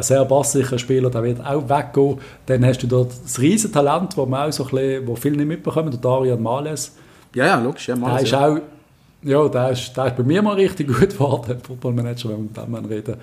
sehr 0.00 0.24
basssicherer 0.24 0.78
Spieler, 0.78 1.10
der 1.10 1.22
wird 1.22 1.40
auch 1.44 1.68
weggehen. 1.68 2.18
Dann 2.46 2.64
hast 2.64 2.82
du 2.82 2.86
dort 2.86 3.12
das 3.24 3.38
Riesentalent, 3.40 4.16
wo 4.16 4.26
man 4.26 4.48
auch 4.48 4.52
so 4.52 4.64
ein 4.64 4.70
bisschen, 4.70 5.06
wo 5.06 5.16
viele 5.16 5.36
nicht 5.36 5.48
mitbekommen, 5.48 5.90
der 5.90 6.00
Darian 6.00 6.42
Males. 6.42 6.96
Ja, 7.34 7.46
ja, 7.46 7.60
logisch, 7.60 7.88
ja, 7.88 7.96
Males. 7.96 8.16
Der 8.16 8.22
ist 8.22 8.30
ja. 8.32 8.48
auch 8.48 8.58
ja, 9.22 9.48
der 9.48 9.70
ist, 9.70 9.96
der 9.96 10.06
ist 10.06 10.16
bei 10.16 10.22
mir 10.22 10.40
mal 10.40 10.54
richtig 10.54 10.86
gut 11.00 11.10
geworden, 11.10 11.58
Footballmanager, 11.60 12.28
wenn 12.28 12.48
wir 12.54 12.66
mit 12.66 12.84
dem 12.84 12.84
reden. 12.84 13.14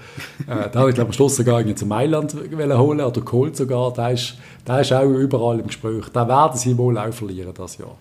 äh, 0.48 0.70
da 0.70 0.80
habe 0.80 0.90
ich, 0.90 0.96
glaube 0.96 1.10
am 1.10 1.14
Schluss 1.14 1.38
sogar 1.38 1.64
zu 1.76 1.86
Mailand 1.86 2.36
holen 2.36 3.02
oder 3.02 3.22
geholt 3.22 3.56
sogar. 3.56 3.94
Der 3.94 4.12
ist, 4.12 4.36
der 4.68 4.82
ist 4.82 4.92
auch 4.92 5.04
überall 5.04 5.60
im 5.60 5.68
Gespräch. 5.68 6.06
Da 6.12 6.28
werden 6.28 6.58
sie 6.58 6.78
wohl 6.78 6.98
auch 6.98 7.14
verlieren 7.14 7.54
das 7.56 7.78
Jahr. 7.78 7.96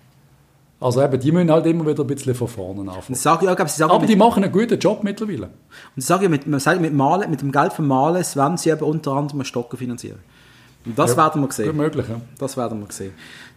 Also 0.83 1.03
eben, 1.03 1.19
die 1.21 1.33
müssen 1.33 1.51
halt 1.51 1.67
immer 1.67 1.87
wieder 1.87 2.03
ein 2.03 2.07
bisschen 2.07 2.35
von 2.35 2.49
vorne 2.49 2.81
anfangen. 2.91 3.15
Sag, 3.15 3.43
ja, 3.43 3.55
glaub, 3.55 3.69
sie 3.69 3.79
sagen 3.79 3.93
Aber 3.93 4.07
die 4.07 4.17
machen 4.17 4.43
einen 4.43 4.53
guten 4.53 4.79
Job 4.79 5.03
mittlerweile. 5.05 5.45
Und 5.47 5.51
sie 5.97 6.03
sagen, 6.03 6.31
mit, 6.31 6.47
man 6.47 6.61
sagt, 6.61 6.81
mit, 6.81 6.93
Malen, 6.93 7.31
mit 7.31 7.41
dem 7.41 7.53
Geld 7.53 7.73
von 7.73 7.87
Males 7.87 8.37
werden 8.37 8.57
sie 8.57 8.71
eben 8.71 8.83
unter 8.83 9.13
anderem 9.13 9.45
Stocken 9.45 9.77
finanzieren. 9.79 10.19
Und 10.85 10.99
das 10.99 11.13
Ja, 11.13 11.17
werden 11.19 11.43
wir 11.43 11.53
sehen. 11.53 11.67
Gut 11.67 11.77
möglich, 11.77 12.07
ja. 12.09 12.21
Das 12.39 12.57
werden 12.57 12.81
wir 12.81 12.93
sehen. 12.93 13.13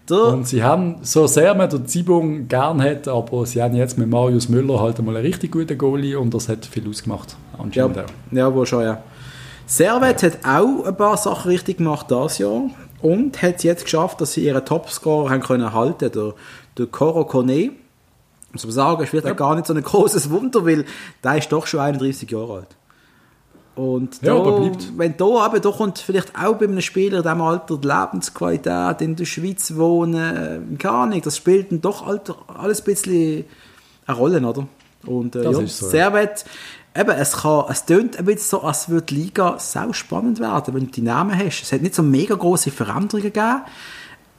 Der, 0.07 0.25
Und 0.27 0.47
sie 0.47 0.61
haben, 0.61 0.97
so 1.01 1.25
sehr 1.25 1.55
man 1.55 1.67
den 1.67 1.87
Zibung 1.87 2.47
gern 2.47 2.79
hat, 2.83 3.07
aber 3.07 3.45
sie 3.47 3.63
haben 3.63 3.73
jetzt 3.75 3.97
mit 3.97 4.07
Marius 4.07 4.47
Müller 4.49 4.79
halt 4.79 4.99
einmal 4.99 5.15
einen 5.17 5.25
richtig 5.25 5.51
guten 5.51 5.75
Goalie 5.77 6.15
und 6.19 6.31
das 6.31 6.47
hat 6.47 6.63
viel 6.67 6.87
ausgemacht. 6.87 7.35
ja, 7.53 7.63
Anscheinend 7.63 7.97
auch. 7.99 8.03
ja, 8.31 8.53
wohl 8.53 8.67
schon, 8.67 8.83
ja. 8.83 9.01
Servet 9.65 10.21
hat 10.21 10.37
auch 10.45 10.85
ein 10.85 10.95
paar 10.95 11.17
Sachen 11.17 11.49
richtig 11.49 11.77
gemacht 11.77 12.05
dieses 12.11 12.37
Jahr 12.37 12.61
und 13.01 13.41
hat 13.41 13.55
es 13.55 13.63
jetzt 13.63 13.85
geschafft, 13.85 14.21
dass 14.21 14.33
sie 14.33 14.45
ihren 14.45 14.63
Topscorer 14.63 15.31
haben 15.31 15.41
können 15.41 15.73
halten, 15.73 16.11
der, 16.11 16.33
der 16.77 16.87
Coro 16.87 17.25
Kone. 17.25 17.71
Muss 18.51 18.63
man 18.63 18.71
sagen, 18.73 19.03
ist 19.03 19.09
vielleicht 19.09 19.27
auch 19.27 19.35
gar 19.35 19.55
nicht 19.55 19.67
so 19.67 19.73
ein 19.73 19.83
großes 19.83 20.29
Wunder, 20.29 20.65
weil 20.65 20.85
der 21.23 21.37
ist 21.37 21.51
doch 21.51 21.67
schon 21.67 21.81
31 21.81 22.29
Jahre 22.31 22.53
alt. 22.53 22.75
Und 23.75 24.21
Ja, 24.21 24.35
da, 24.41 24.51
bleibt. 24.51 24.97
wenn 24.97 25.17
da 25.17 25.25
aber 25.25 25.59
da 25.59 25.69
kommt 25.69 25.99
vielleicht 25.99 26.31
auch 26.41 26.53
bei 26.55 26.65
einem 26.65 26.79
Spieler 26.79 27.17
in 27.17 27.23
diesem 27.23 27.41
Alter 27.41 27.77
die 27.77 27.87
Lebensqualität 27.87 29.01
in 29.01 29.17
der 29.17 29.25
Schweiz 29.25 29.75
wohnen, 29.75 30.77
gar 30.77 31.05
nicht, 31.07 31.25
das 31.25 31.35
spielt 31.35 31.71
dann 31.73 31.81
doch 31.81 32.07
alles 32.47 32.79
ein 32.79 32.85
bisschen 32.85 33.43
eine 34.07 34.17
Rolle, 34.17 34.47
oder? 34.47 34.67
Und 35.05 35.35
äh, 35.35 35.43
Das 35.43 35.59
ja, 35.59 35.67
so, 35.67 35.85
ja. 35.85 35.91
Servet, 35.91 36.45
eben, 36.95 37.09
es 37.11 37.33
kann, 37.33 37.65
es 37.69 37.83
tönt 37.85 38.17
ein 38.17 38.23
bisschen 38.23 38.59
so, 38.59 38.63
als 38.63 38.87
würde 38.87 39.07
die 39.07 39.15
Liga 39.15 39.55
sau 39.59 39.91
spannend 39.91 40.39
werden, 40.39 40.73
wenn 40.73 40.85
du 40.85 40.91
die 40.91 41.01
Namen 41.01 41.37
hast. 41.37 41.61
Es 41.63 41.73
hat 41.73 41.81
nicht 41.81 41.95
so 41.95 42.03
mega 42.03 42.35
große 42.35 42.71
Veränderungen 42.71 43.23
gegeben. 43.23 43.61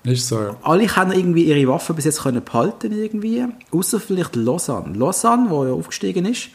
Ist 0.06 0.28
so, 0.28 0.40
ja. 0.40 0.56
Alle 0.62 0.86
können 0.86 1.12
irgendwie 1.12 1.44
ihre 1.44 1.68
Waffen 1.68 1.96
bis 1.96 2.04
jetzt 2.04 2.22
können 2.22 2.42
behalten 2.44 2.92
irgendwie, 2.92 3.44
außer 3.72 3.98
vielleicht 3.98 4.36
Lausanne. 4.36 4.96
Lausanne, 4.96 5.50
wo 5.50 5.64
ja 5.64 5.72
aufgestiegen 5.72 6.26
ist, 6.26 6.48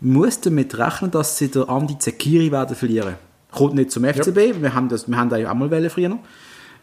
muss 0.00 0.40
damit 0.40 0.76
rechnen, 0.76 1.10
dass 1.12 1.38
sie 1.38 1.48
der 1.48 1.68
Andi 1.68 1.96
Zekiri 1.98 2.50
werden 2.50 2.74
verlieren. 2.74 3.14
Kommt 3.52 3.74
nicht 3.74 3.92
zum 3.92 4.04
FCB, 4.04 4.60
wir 4.60 4.74
haben 4.74 4.88
das, 4.88 5.08
wir 5.08 5.16
haben 5.16 5.28
da 5.28 5.36
ja 5.36 5.50
auch 5.50 5.54
mal 5.54 5.70
wollen 5.70 5.90
früher. 5.90 6.18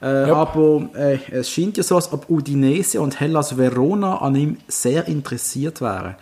Äh, 0.02 0.30
Ja. 0.30 0.36
Aber 0.36 0.90
äh, 0.96 1.20
es 1.32 1.50
scheint 1.50 1.76
ja 1.76 1.84
so, 1.84 1.98
als 1.98 2.14
ob 2.14 2.30
Udinese 2.30 3.02
und 3.02 3.20
Hellas 3.20 3.58
Verona 3.58 4.20
an 4.20 4.36
ihm 4.36 4.58
sehr 4.70 5.06
interessiert 5.08 5.82
wären. 5.82 6.16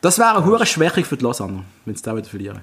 Das 0.00 0.18
wäre 0.18 0.36
eine 0.36 0.46
hohe 0.46 0.64
Schwächung 0.64 1.04
für 1.04 1.18
die 1.18 1.24
Lausanne, 1.24 1.64
wenn 1.84 1.94
sie 1.94 2.02
da 2.02 2.16
wieder 2.16 2.28
verlieren. 2.28 2.60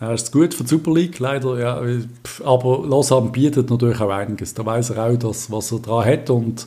Ja, 0.00 0.12
ist 0.12 0.32
gut 0.32 0.54
für 0.54 0.62
die 0.62 0.70
Super 0.70 0.92
League, 0.92 1.18
leider. 1.18 1.58
Ja, 1.58 1.82
pf, 2.24 2.42
aber 2.44 2.86
Lausanne 2.86 3.30
bietet 3.30 3.70
natürlich 3.70 4.00
auch 4.00 4.10
einiges. 4.10 4.54
Da 4.54 4.64
weiß 4.64 4.90
er 4.90 5.04
auch, 5.04 5.16
dass, 5.16 5.50
was 5.50 5.72
er 5.72 5.80
dran 5.80 6.04
hat. 6.06 6.30
Und 6.30 6.66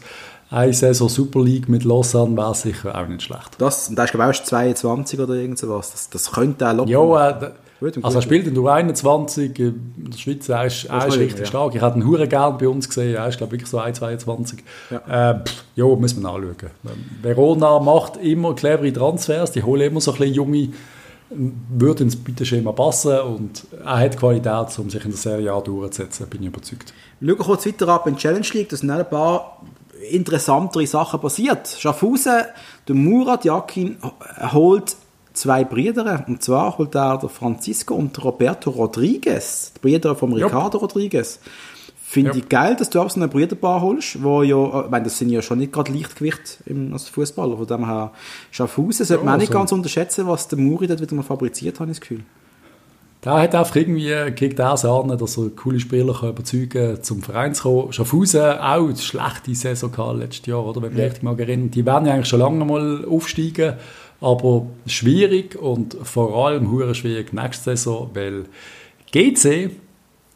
eine 0.51 0.73
Saison 0.73 1.09
Super 1.09 1.41
League 1.41 1.67
mit 1.67 1.83
Lausanne 1.83 2.37
wäre 2.37 2.53
sicher 2.53 2.95
auch 2.95 3.07
nicht 3.07 3.23
schlecht. 3.23 3.55
Das, 3.57 3.89
und 3.89 3.95
da 3.95 4.03
ist 4.03 4.11
glaube 4.11 4.23
ich 4.23 4.25
auch 4.25 4.39
erst 4.39 4.47
22 4.47 5.19
oder 5.19 5.33
irgend 5.33 5.57
sowas. 5.57 5.91
Das, 5.91 6.09
das 6.09 6.31
könnte 6.31 6.69
auch 6.69 6.75
locker. 6.75 6.91
Ja, 6.91 7.29
äh, 7.29 7.51
Gut 7.83 7.99
also 8.01 8.19
er 8.19 8.21
spielt 8.21 8.47
in 8.47 8.55
der 8.55 8.63
21 8.63 9.59
in 9.59 9.93
der 9.97 10.17
Schweiz, 10.17 10.47
er 10.47 10.65
ist, 10.65 10.85
er 10.85 11.05
ist 11.05 11.17
richtig 11.17 11.39
ja. 11.41 11.45
stark. 11.47 11.75
Ich 11.75 11.81
hatte 11.81 11.99
ihn 11.99 12.07
hure 12.07 12.29
gern 12.29 12.57
bei 12.57 12.69
uns 12.69 12.87
gesehen, 12.87 13.15
er 13.15 13.27
ist 13.27 13.37
glaube 13.37 13.57
ich 13.57 13.61
wirklich 13.61 13.69
so 13.69 13.79
1,22. 13.79 14.59
Ja. 14.89 15.31
Äh, 15.31 15.43
pff, 15.43 15.63
ja, 15.75 15.85
muss 15.85 16.15
man 16.15 16.33
anschauen. 16.33 16.69
Verona 17.21 17.79
macht 17.79 18.15
immer 18.17 18.55
clevere 18.55 18.93
Transfers, 18.93 19.51
die 19.51 19.63
holen 19.63 19.81
immer 19.81 19.99
so 19.99 20.13
ein 20.13 20.17
bisschen 20.17 20.33
junge, 20.33 20.69
würde 21.29 22.03
ins 22.03 22.15
Bietenschema 22.15 22.71
passen 22.71 23.19
und 23.19 23.65
er 23.83 23.99
hat 23.99 24.17
Qualität, 24.17 24.77
um 24.77 24.89
sich 24.89 25.03
in 25.03 25.11
der 25.11 25.19
Serie 25.19 25.51
A 25.51 25.61
durchzusetzen, 25.61 26.27
bin 26.27 26.41
ich 26.41 26.47
überzeugt. 26.47 26.93
Wir 27.19 27.35
schauen 27.35 27.45
kurz 27.45 27.65
weiter 27.65 27.87
ab 27.87 28.07
in 28.07 28.15
die 28.15 28.21
Challenge 28.21 28.47
League. 28.53 28.69
Da 28.69 28.77
sind 28.77 28.91
ein 28.91 29.09
paar 29.09 29.61
interessantere 30.11 30.85
Sachen 30.85 31.19
passiert. 31.19 31.67
Schaffhausen, 31.79 32.43
der 32.87 32.95
Murat 32.95 33.45
Jakin 33.45 33.97
holt 34.51 34.95
zwei 35.33 35.63
Brüder. 35.63 36.23
Und 36.27 36.43
zwar 36.43 36.77
holt 36.77 36.95
er 36.95 37.17
der 37.17 37.29
Francisco 37.29 37.95
und 37.95 38.23
Roberto 38.23 38.69
Rodriguez, 38.69 39.73
die 39.75 39.79
Brüder 39.79 40.15
von. 40.15 40.33
Ricardo 40.33 40.77
Rodriguez. 40.77 41.39
Finde 42.13 42.29
Ja. 42.29 42.35
ich 42.37 42.47
geil, 42.47 42.75
dass 42.77 42.91
du 42.91 42.99
auch 43.01 43.09
so 43.09 43.19
eine 43.19 43.27
Brüderpaar 43.27 43.81
holst, 43.81 44.21
wo 44.21 44.43
ja, 44.43 44.83
ich 44.85 44.89
meine, 44.91 45.05
das 45.05 45.17
sind 45.17 45.29
ja 45.29 45.41
schon 45.41 45.57
nicht 45.57 45.71
gerade 45.73 45.91
Leichtgewicht 45.91 46.59
im, 46.67 46.93
als 46.93 47.09
Fußballer. 47.09 47.57
Von 47.57 47.65
dem 47.65 47.85
her, 47.87 48.11
Schaffhausen 48.51 49.03
sollte 49.03 49.25
man 49.25 49.33
auch 49.33 49.37
nicht 49.39 49.49
also- 49.49 49.57
ganz 49.57 49.71
unterschätzen, 49.71 50.27
was 50.27 50.47
der 50.47 50.59
Muri 50.59 50.85
dort 50.85 51.01
wieder 51.01 51.15
mal 51.15 51.23
fabriziert 51.23 51.79
hat, 51.79 51.89
das 51.89 51.99
Gefühl. 51.99 52.19
Der 53.25 53.33
hat 53.33 53.55
einfach 53.55 53.75
irgendwie 53.77 54.13
gegen 54.35 54.55
das 54.55 54.85
an, 54.85 55.07
dass 55.17 55.37
er 55.37 55.49
coole 55.55 55.79
Spieler 55.79 56.13
kann 56.13 56.29
überzeugen 56.29 56.67
kann, 56.95 57.01
zum 57.03 57.23
Verein 57.23 57.55
zu 57.55 57.63
kommen. 57.63 57.93
Schaffhausen 57.93 58.41
auch 58.41 58.85
eine 58.89 58.95
schlechte 58.97 59.55
Saison 59.55 59.91
gehabt 59.91 60.19
letztes 60.19 60.45
Jahr, 60.45 60.63
oder? 60.63 60.83
Wenn 60.83 60.91
ich 60.91 60.95
mich 60.97 61.05
richtig 61.05 61.23
mal 61.23 61.39
erinnere. 61.39 61.69
Die 61.69 61.83
werden 61.85 62.05
ja 62.05 62.13
eigentlich 62.13 62.27
schon 62.27 62.41
lange 62.41 62.63
mal 62.63 63.05
aufsteigen, 63.09 63.73
aber 64.21 64.67
schwierig 64.85 65.55
und 65.59 65.97
vor 66.03 66.45
allem 66.45 66.69
hure 66.69 66.93
schwierig 66.93 67.33
nächste 67.33 67.63
Saison, 67.75 68.11
weil 68.13 68.43
GC 69.11 69.71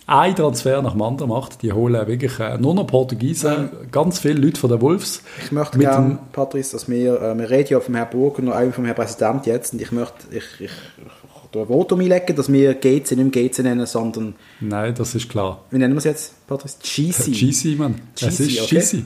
ein 0.08 0.36
Transfer 0.36 0.82
nach 0.82 0.94
dem 0.94 1.02
anderen 1.02 1.30
macht. 1.30 1.62
Die 1.62 1.74
holen 1.74 2.08
wirklich 2.08 2.40
äh, 2.40 2.58
nur 2.58 2.74
noch 2.74 2.88
Portugiesen, 2.88 3.70
ganz 3.92 4.20
viele 4.20 4.40
Leute 4.40 4.60
von 4.60 4.70
den 4.70 4.82
Wolves. 4.82 5.22
Ich 5.44 5.52
möchte 5.52 5.78
Mit 5.78 5.88
gerne, 5.88 6.18
Patrice, 6.32 6.72
dass 6.72 6.90
wir, 6.90 7.22
äh, 7.22 7.38
wir 7.38 7.50
reden 7.50 7.74
ja 7.74 7.80
vom 7.82 7.94
Herrn 7.94 8.10
Burger 8.10 8.40
und 8.40 8.52
auch 8.54 8.74
vom 8.74 8.86
Herrn 8.86 8.96
Präsident 8.96 9.46
jetzt, 9.46 9.74
und 9.74 9.82
ich 9.82 9.92
möchte, 9.92 10.28
ich, 10.32 10.46
ich, 10.60 10.72
ich 10.72 11.28
ein 11.56 11.68
Votum 11.68 12.00
einlegen, 12.00 12.36
dass 12.36 12.52
wir 12.52 12.74
GC 12.74 13.12
nicht 13.12 13.36
mehr 13.36 13.50
GC 13.50 13.60
nennen, 13.64 13.86
sondern, 13.86 14.36
Nein, 14.60 14.94
das 14.96 15.16
ist 15.16 15.28
klar. 15.30 15.64
wie 15.72 15.78
nennen 15.78 15.94
wir 15.94 16.00
es 16.00 16.04
jetzt, 16.04 16.48
Patrice? 16.48 16.78
GC. 16.82 17.32
GC, 17.32 17.78
Mann. 17.78 17.96
Es 18.20 18.40
ist 18.40 18.62
okay. 18.62 18.80
GC. 18.80 19.04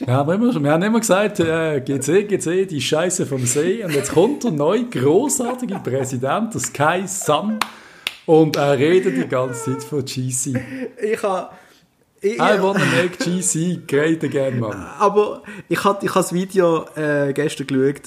Wir 0.06 0.14
haben 0.14 0.30
immer, 0.30 0.62
wir 0.62 0.72
haben 0.72 0.82
immer 0.82 1.00
gesagt, 1.00 1.40
äh, 1.40 1.80
GC, 1.80 2.28
GC, 2.28 2.66
die 2.66 2.80
Scheiße 2.80 3.26
vom 3.26 3.44
See. 3.46 3.84
Und 3.84 3.94
jetzt 3.94 4.12
kommt 4.12 4.44
der 4.44 4.50
neue 4.50 4.84
großartige 4.84 5.80
Präsident, 5.82 6.54
der 6.54 6.60
Sky 6.60 7.02
Sun. 7.06 7.58
Und 8.26 8.56
er 8.56 8.78
redet 8.78 9.16
die 9.16 9.28
ganze 9.28 9.72
Zeit 9.72 9.84
von 9.84 10.04
GC. 10.04 10.54
ich 11.02 11.22
habe... 11.22 11.50
Ich, 12.20 12.36
I 12.36 12.58
wanna 12.58 12.80
make 12.86 13.18
GC 13.18 13.86
great 13.86 14.24
again, 14.24 14.58
Mann. 14.58 14.86
aber 14.98 15.42
ich 15.68 15.84
habe 15.84 16.06
ich 16.06 16.10
das 16.10 16.32
Video 16.32 16.86
äh, 16.96 17.34
gestern 17.34 17.66
geschaut 17.66 18.00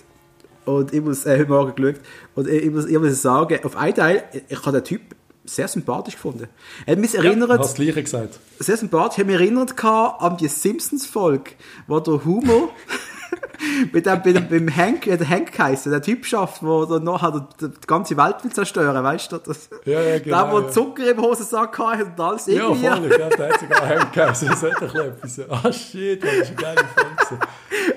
und 0.66 0.92
ich 0.92 1.02
muss, 1.02 1.28
äh, 1.28 1.38
heute 1.38 1.50
Morgen 1.52 1.76
geschaut 1.76 2.02
und 2.34 2.48
ich, 2.48 2.64
ich, 2.64 2.72
muss, 2.72 2.88
ich 2.88 2.98
muss 2.98 3.22
sagen, 3.22 3.60
auf 3.64 3.78
einen 3.78 3.94
Teil, 3.94 4.24
ich, 4.50 4.58
habe 4.66 4.72
den 4.82 4.84
Typ 4.86 5.02
sehr 5.46 5.68
sympathisch 5.68 6.16
gefunden. 6.16 6.48
Er 6.88 6.94
hat 6.94 7.00
mich 7.00 7.14
Ja, 7.14 7.24
erinnert, 7.24 7.52
hast 7.52 7.60
das 7.60 7.74
Gleiche 7.76 8.02
gesagt. 8.02 8.40
sehr 8.58 8.76
sympathisch. 8.78 9.20
Ich 9.20 9.24
habe 9.24 9.32
mich 9.32 9.40
erinnert 9.40 9.84
an 9.84 10.36
die 10.38 10.48
Simpsons-Folge, 10.48 11.52
wo 11.86 12.00
der 12.00 12.26
Humo 12.26 12.70
mit 13.92 14.06
dem, 14.06 14.24
dem, 14.24 14.48
beim 14.50 14.76
Hank, 14.76 15.08
hat 15.08 15.20
der 15.20 15.30
Hank 15.30 15.52
geheißen, 15.52 15.92
der 15.92 16.02
Typ 16.02 16.26
schafft, 16.26 16.64
wo 16.64 16.86
dann 16.86 17.04
nachher 17.04 17.48
die, 17.62 17.70
ganze 17.88 18.18
Welt 18.18 18.44
will 18.44 18.52
zerstören, 18.52 19.04
weißt 19.04 19.32
du? 19.32 19.38
Das, 19.38 19.70
Ja, 19.86 20.02
ja, 20.02 20.20
genau, 20.24 20.44
Der, 20.44 20.54
der 20.54 20.62
ja. 20.62 20.72
Zucker 20.72 21.12
im 21.12 21.22
Hosensack 21.22 21.78
hatte 21.80 22.06
und 22.06 22.20
alles 22.20 22.48
Ja, 22.48 22.54
irgendwie. 22.54 22.88
voll. 22.88 23.20
Ja, 23.20 23.30
der 23.30 23.50
hat 23.50 23.60
sogar 23.60 23.86
Hemdkäse. 23.86 24.46
Das 24.48 24.64
hat 24.64 24.82
doch 24.82 24.96
etwas. 24.96 25.42
Ah, 25.50 25.72
shit, 25.72 26.24
das 26.24 26.34
ist 26.34 26.48
eine 26.48 26.56
geile 26.56 26.84
Folge. 26.96 27.48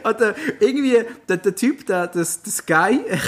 Und 0.03 0.21
äh, 0.21 0.35
irgendwie, 0.61 0.99
der, 1.29 1.37
der 1.37 1.55
Typ, 1.55 1.87
der, 1.87 2.07
das, 2.07 2.43
das 2.43 2.65
Guy, 2.67 3.01
er 3.09 3.19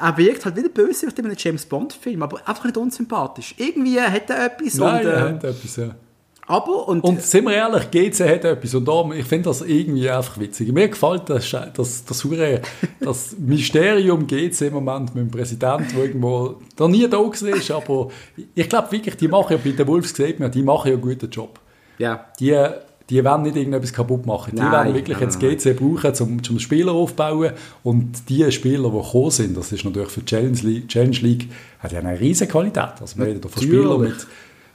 er 0.00 0.16
wirkt 0.16 0.44
halt 0.44 0.56
wie 0.56 0.62
der 0.62 0.68
Bösewicht 0.68 1.18
in 1.18 1.26
einem 1.26 1.36
James 1.38 1.64
Bond-Film, 1.66 2.22
aber 2.22 2.40
einfach 2.46 2.64
nicht 2.64 2.76
unsympathisch. 2.76 3.54
Irgendwie 3.56 4.00
hat 4.00 4.30
er 4.30 4.46
etwas 4.46 4.74
Nein, 4.74 5.06
und, 5.06 5.12
er 5.12 5.16
äh, 5.16 5.32
hat 5.34 5.44
etwas, 5.44 5.76
ja. 5.76 5.94
Aber, 6.48 6.88
und, 6.88 7.04
Und 7.04 7.22
sind 7.22 7.44
wir 7.44 7.54
ehrlich, 7.54 7.90
GC 7.90 8.20
hat 8.28 8.44
etwas. 8.44 8.74
Und 8.74 8.86
darum, 8.88 9.12
ich 9.12 9.24
finde 9.26 9.50
das 9.50 9.60
irgendwie 9.60 10.08
einfach 10.10 10.40
witzig. 10.40 10.72
Mir 10.72 10.88
gefällt 10.88 11.28
das, 11.28 11.54
das, 11.74 12.04
das, 12.04 12.24
hure- 12.24 12.60
das 13.00 13.36
Mysterium 13.38 14.26
GC 14.26 14.62
im 14.62 14.72
Moment 14.72 15.14
mit 15.14 15.24
dem 15.24 15.30
Präsidenten, 15.30 15.86
der 15.94 16.04
irgendwo 16.04 16.56
noch 16.78 16.88
nie 16.88 17.06
da 17.08 17.20
ist. 17.54 17.70
Aber 17.70 18.08
ich 18.54 18.68
glaube 18.68 18.90
wirklich, 18.92 19.16
die 19.16 19.28
machen 19.28 19.52
ja 19.52 19.58
bei 19.62 19.70
den 19.76 19.86
Wolves, 19.86 20.14
sieht 20.14 20.40
man, 20.40 20.50
die 20.50 20.62
machen 20.62 20.88
ja 20.88 20.94
einen 20.94 21.02
guten 21.02 21.30
Job. 21.30 21.60
ja. 21.98 22.26
Die, 22.40 22.56
die 23.10 23.24
wollen 23.24 23.40
nicht 23.42 23.56
irgendetwas 23.56 23.90
kaputt 23.90 24.26
machen. 24.26 24.50
Die 24.54 24.60
Nein, 24.60 24.86
wollen 24.88 24.94
wirklich 24.94 25.18
nein, 25.18 25.30
jetzt. 25.40 25.64
GC 25.64 25.76
brauchen, 25.78 26.12
um 26.28 26.42
zum 26.42 26.58
Spieler 26.58 26.92
aufzubauen. 26.92 27.52
Und 27.82 28.28
die 28.28 28.52
Spieler, 28.52 28.90
die 28.90 28.98
gekommen 29.02 29.30
sind, 29.30 29.56
das 29.56 29.72
ist 29.72 29.82
natürlich 29.86 30.10
für 30.10 30.20
die 30.20 30.26
Challenge 30.26 30.58
League, 30.62 30.88
Challenge 30.88 31.16
League 31.22 31.48
hat 31.78 31.92
ja 31.92 32.00
eine 32.00 32.20
riesige 32.20 32.50
Qualität. 32.52 33.00
Also 33.00 33.16
wir 33.18 33.24
reden 33.28 33.40
von 33.48 33.62
Spielern 33.62 34.00
mit, 34.02 34.26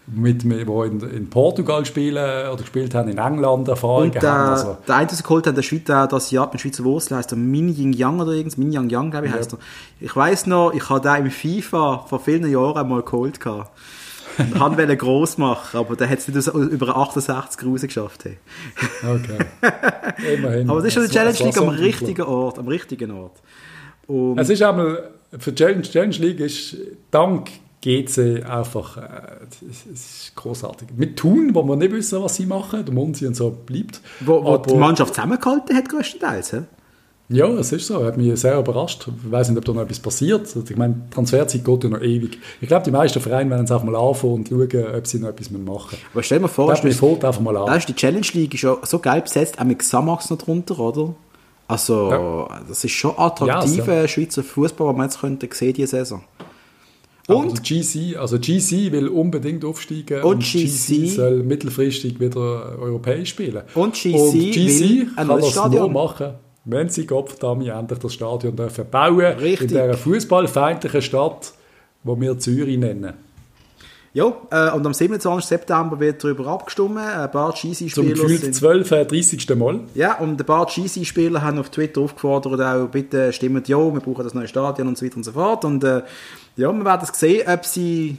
mit, 0.07 0.43
mit, 0.43 0.67
die 0.67 0.71
in, 0.71 0.99
in 0.99 1.29
Portugal 1.29 1.85
spielen 1.85 2.47
oder 2.49 2.57
gespielt 2.61 2.93
haben, 2.93 3.09
in 3.09 3.17
England 3.17 3.67
Erfahrungen 3.69 4.11
Und 4.11 4.15
der, 4.21 4.31
haben. 4.31 4.49
Also, 4.51 4.77
der 4.87 4.95
eine, 4.95 5.07
der 5.07 5.15
sie 5.15 5.23
geholt 5.23 5.47
hat, 5.47 5.55
der 5.55 5.61
Schweizer, 5.61 6.07
das 6.07 6.29
Jahr 6.31 6.49
mit 6.51 6.59
Schweizer 6.61 6.83
Wurzel, 6.83 7.17
heißt 7.17 7.31
der 7.31 7.37
Min 7.37 7.69
Ying 7.69 7.93
Yang 7.93 8.19
oder 8.19 8.31
irgendwas, 8.33 8.57
Min 8.57 8.71
Yang 8.71 8.89
Yang, 8.89 9.11
glaube 9.11 9.27
ich, 9.27 9.33
heißt 9.33 9.53
er. 9.53 9.59
Ich 10.01 10.15
weiss 10.15 10.45
noch, 10.45 10.73
ich 10.73 10.89
habe 10.89 11.01
den 11.01 11.25
im 11.25 11.31
FIFA 11.31 11.99
vor 12.07 12.19
vielen 12.19 12.49
Jahren 12.51 12.77
einmal 12.77 13.01
geholt 13.01 13.39
gehabt. 13.39 13.71
Han 14.59 14.77
wollte 14.77 14.97
gross 14.97 15.37
machen, 15.37 15.77
aber 15.77 15.95
der 15.95 16.09
hat 16.09 16.17
es 16.19 16.27
nicht 16.27 16.47
über 16.47 16.97
68 16.97 17.65
rausgeschafft. 17.65 18.25
Hey. 18.25 18.37
okay. 19.03 19.37
Immerhin. 20.35 20.69
Aber 20.69 20.79
das 20.79 20.87
ist 20.87 20.93
schon 20.95 21.03
war- 21.03 21.09
Challenge 21.09 21.37
League 21.39 21.57
am 21.57 21.69
richtigen 21.69 22.21
Ort, 22.23 22.59
am 22.59 22.67
richtigen 22.67 23.11
Ort. 23.11 23.41
Und 24.07 24.37
Es 24.39 24.49
ist 24.49 24.61
einmal, 24.63 25.11
für 25.37 25.51
die 25.51 25.63
Challenge, 25.63 25.83
Challenge 25.83 26.15
League 26.17 26.39
ist 26.39 26.75
dank 27.11 27.49
GC 27.83 28.43
einfach, 28.45 28.97
äh, 28.97 29.01
es 29.69 29.85
ist 29.85 30.35
großartig. 30.35 30.89
Mit 30.95 31.17
Thun, 31.17 31.53
wo 31.53 31.63
wir 31.63 31.75
nicht 31.75 31.91
wissen, 31.91 32.23
was 32.23 32.35
sie 32.35 32.45
machen, 32.45 32.85
der 32.85 32.93
Monsi 32.93 33.27
und 33.27 33.35
so 33.35 33.49
bleibt. 33.51 33.99
Wo, 34.21 34.43
wo 34.43 34.57
die 34.57 34.75
Mannschaft 34.75 35.15
zusammengehalten 35.15 35.75
hat, 35.75 35.89
größtenteils, 35.89 36.51
he? 36.51 36.59
Ja, 37.29 37.47
es 37.47 37.71
ist 37.71 37.87
so. 37.87 38.05
Hat 38.05 38.17
mich 38.17 38.39
sehr 38.39 38.59
überrascht. 38.59 39.07
Ich 39.07 39.31
weiß 39.31 39.49
nicht, 39.49 39.57
ob 39.57 39.65
da 39.65 39.73
noch 39.73 39.81
etwas 39.81 39.99
passiert. 39.99 40.41
Also, 40.41 40.63
ich 40.69 40.77
meine, 40.77 40.93
die 40.93 41.13
Transferzeit 41.13 41.63
geht 41.63 41.83
ja 41.83 41.89
noch 41.89 42.01
ewig. 42.01 42.37
Ich 42.61 42.67
glaube, 42.67 42.83
die 42.83 42.91
meisten 42.91 43.19
Vereine 43.21 43.49
werden 43.49 43.65
es 43.65 43.71
einfach 43.71 43.85
mal 43.85 43.95
anfangen 43.95 44.33
und 44.33 44.49
schauen, 44.49 44.95
ob 44.95 45.07
sie 45.07 45.19
noch 45.19 45.29
etwas 45.29 45.49
machen 45.49 45.63
müssen. 45.63 46.05
Aber 46.13 46.23
stell 46.23 46.37
dir 46.37 46.43
mal 46.43 46.47
vor, 46.49 46.67
das, 46.69 46.81
das, 46.81 47.01
einfach 47.01 47.39
mal 47.39 47.57
an. 47.57 47.67
Weißt, 47.67 47.87
die 47.87 47.95
Challenge 47.95 48.27
League 48.33 48.53
ist 48.53 48.61
ja 48.61 48.77
so 48.83 48.99
geil 48.99 49.21
besetzt, 49.21 49.59
auch 49.59 49.63
mit 49.63 49.79
Xamax 49.79 50.29
noch 50.29 50.37
drunter, 50.37 50.77
oder? 50.79 51.15
Also, 51.67 52.11
ja. 52.11 52.61
das 52.67 52.83
ist 52.83 52.91
schon 52.91 53.13
attraktiver 53.17 54.01
ja, 54.01 54.07
Schweizer 54.07 54.43
Fußball, 54.43 54.87
was 54.87 54.95
man 54.95 55.05
jetzt 55.07 55.19
könnte 55.19 55.49
sehen 55.51 55.73
diese 55.73 55.87
Saison. 55.87 56.21
Und 57.27 57.51
also 57.51 57.61
GC, 57.63 58.17
also 58.17 58.37
GC 58.37 58.91
will 58.91 59.07
unbedingt 59.07 59.63
aufsteigen 59.63 60.21
und, 60.23 60.35
und 60.35 60.43
GC, 60.43 60.67
GC, 60.67 61.07
soll 61.07 61.43
mittelfristig 61.43 62.19
wieder 62.19 62.77
europäisch 62.79 63.29
spielen. 63.29 63.63
Und 63.75 63.93
GC, 63.93 64.15
und 64.15 64.33
GC 64.33 65.15
kann 65.15 65.27
das 65.29 65.51
Stadion. 65.51 65.83
nur 65.83 65.91
machen, 65.91 66.33
wenn 66.65 66.89
sie 66.89 67.05
Gottverdammt 67.05 67.67
endlich 67.67 67.99
das 67.99 68.13
Stadion 68.13 68.55
dürfen 68.55 68.85
bauen 68.91 69.19
Richtig. 69.37 69.61
in 69.61 69.67
dieser 69.67 69.93
fußballfeindlichen 69.93 71.01
Stadt, 71.01 71.53
die 72.03 72.21
wir 72.21 72.37
Zürich 72.39 72.77
nennen. 72.77 73.13
Ja, 74.13 74.31
äh, 74.51 74.69
und 74.71 74.85
am 74.85 74.93
27. 74.93 75.43
September 75.43 75.99
wird 75.99 76.23
darüber 76.23 76.45
abgestimmt. 76.47 76.99
Ein 76.99 77.31
paar 77.31 77.51
GC-Spieler 77.51 77.89
Zum 77.89 78.09
gefühlt 78.09 78.55
12, 78.55 78.89
30. 79.07 79.49
Mal. 79.55 79.79
Ja, 79.95 80.19
und 80.19 80.39
ein 80.39 80.45
paar 80.45 80.67
GC-Spieler 80.67 81.41
haben 81.41 81.57
auf 81.57 81.69
Twitter 81.69 82.01
aufgefordert, 82.01 82.61
auch 82.61 82.87
bitte 82.89 83.33
stimmt 83.33 83.67
ja, 83.67 83.77
wir 83.77 84.01
brauchen 84.01 84.23
das 84.23 84.35
neue 84.35 84.47
Stadion 84.47 84.87
und 84.87 84.99
so 84.99 85.05
weiter 85.05 85.17
und 85.17 85.23
so 85.23 85.31
fort. 85.31 85.65
Und 85.65 85.83
äh, 85.83 86.03
ja, 86.55 86.71
wir 86.71 86.85
werden 86.85 87.07
sehen, 87.11 87.47
ob 87.47 87.65
sie... 87.65 88.17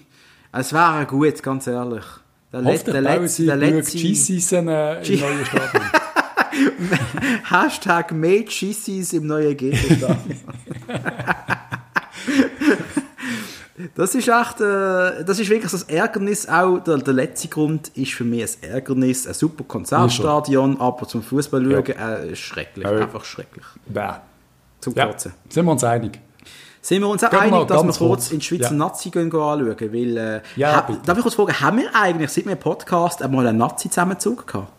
Es 0.50 0.72
wäre 0.72 1.06
gut, 1.06 1.40
ganz 1.42 1.68
ehrlich. 1.68 2.04
Der, 2.52 2.60
Let 2.60 2.86
der 2.88 3.00
letzte... 3.00 3.46
Der 3.46 3.56
letzte 3.56 3.98
GCs 3.98 4.52
äh, 4.52 4.58
im 4.58 4.64
neuen 4.64 5.46
Stadion. 5.46 5.84
Hashtag 7.50 8.12
Made 8.12 8.44
GCs 8.44 9.12
im 9.12 9.28
neuen 9.28 9.56
GC-Stadion. 9.56 10.40
Das 13.96 14.14
ist 14.14 14.28
echt, 14.28 14.60
äh, 14.60 15.24
das 15.24 15.40
ist 15.40 15.50
wirklich 15.50 15.72
das 15.72 15.82
Ärgernis. 15.84 16.48
Auch 16.48 16.78
der, 16.78 16.98
der 16.98 17.14
letzte 17.14 17.48
Grund 17.48 17.88
ist 17.94 18.12
für 18.12 18.22
mich 18.22 18.42
ein 18.62 18.70
Ärgernis. 18.70 19.26
Ein 19.26 19.34
super 19.34 19.64
Konzertstadion, 19.64 20.80
aber 20.80 21.08
zum 21.08 21.22
Fußball 21.22 21.60
schauen, 21.64 21.84
ja. 21.86 22.14
äh, 22.18 22.36
schrecklich. 22.36 22.86
Äh. 22.86 23.02
Einfach 23.02 23.24
schrecklich. 23.24 23.64
Bäh. 23.86 24.12
Zum 24.80 24.94
ja. 24.94 25.06
Kotzen. 25.06 25.32
Sind 25.48 25.64
wir 25.64 25.72
uns 25.72 25.82
einig? 25.82 26.20
Sind 26.82 27.00
wir 27.00 27.08
uns 27.08 27.24
auch 27.24 27.32
einig, 27.32 27.66
dass 27.66 27.82
wir 27.82 27.84
kurz, 27.84 27.98
kurz 27.98 28.30
in 28.30 28.40
die 28.40 28.44
Schweizer 28.44 28.70
ja. 28.70 28.72
Nazi 28.72 29.10
gehen 29.10 29.26
anschauen? 29.26 29.76
Weil, 29.80 30.16
äh, 30.18 30.40
ja, 30.54 30.86
darf 31.04 31.16
ich 31.16 31.22
kurz 31.22 31.34
fragen, 31.34 31.58
haben 31.58 31.78
wir 31.78 31.96
eigentlich 31.96 32.30
seit 32.30 32.46
wir 32.46 32.56
Podcast 32.56 33.22
einmal 33.22 33.46
einen 33.46 33.58
Nazi-Zusammenzug 33.58 34.46
gehabt? 34.46 34.70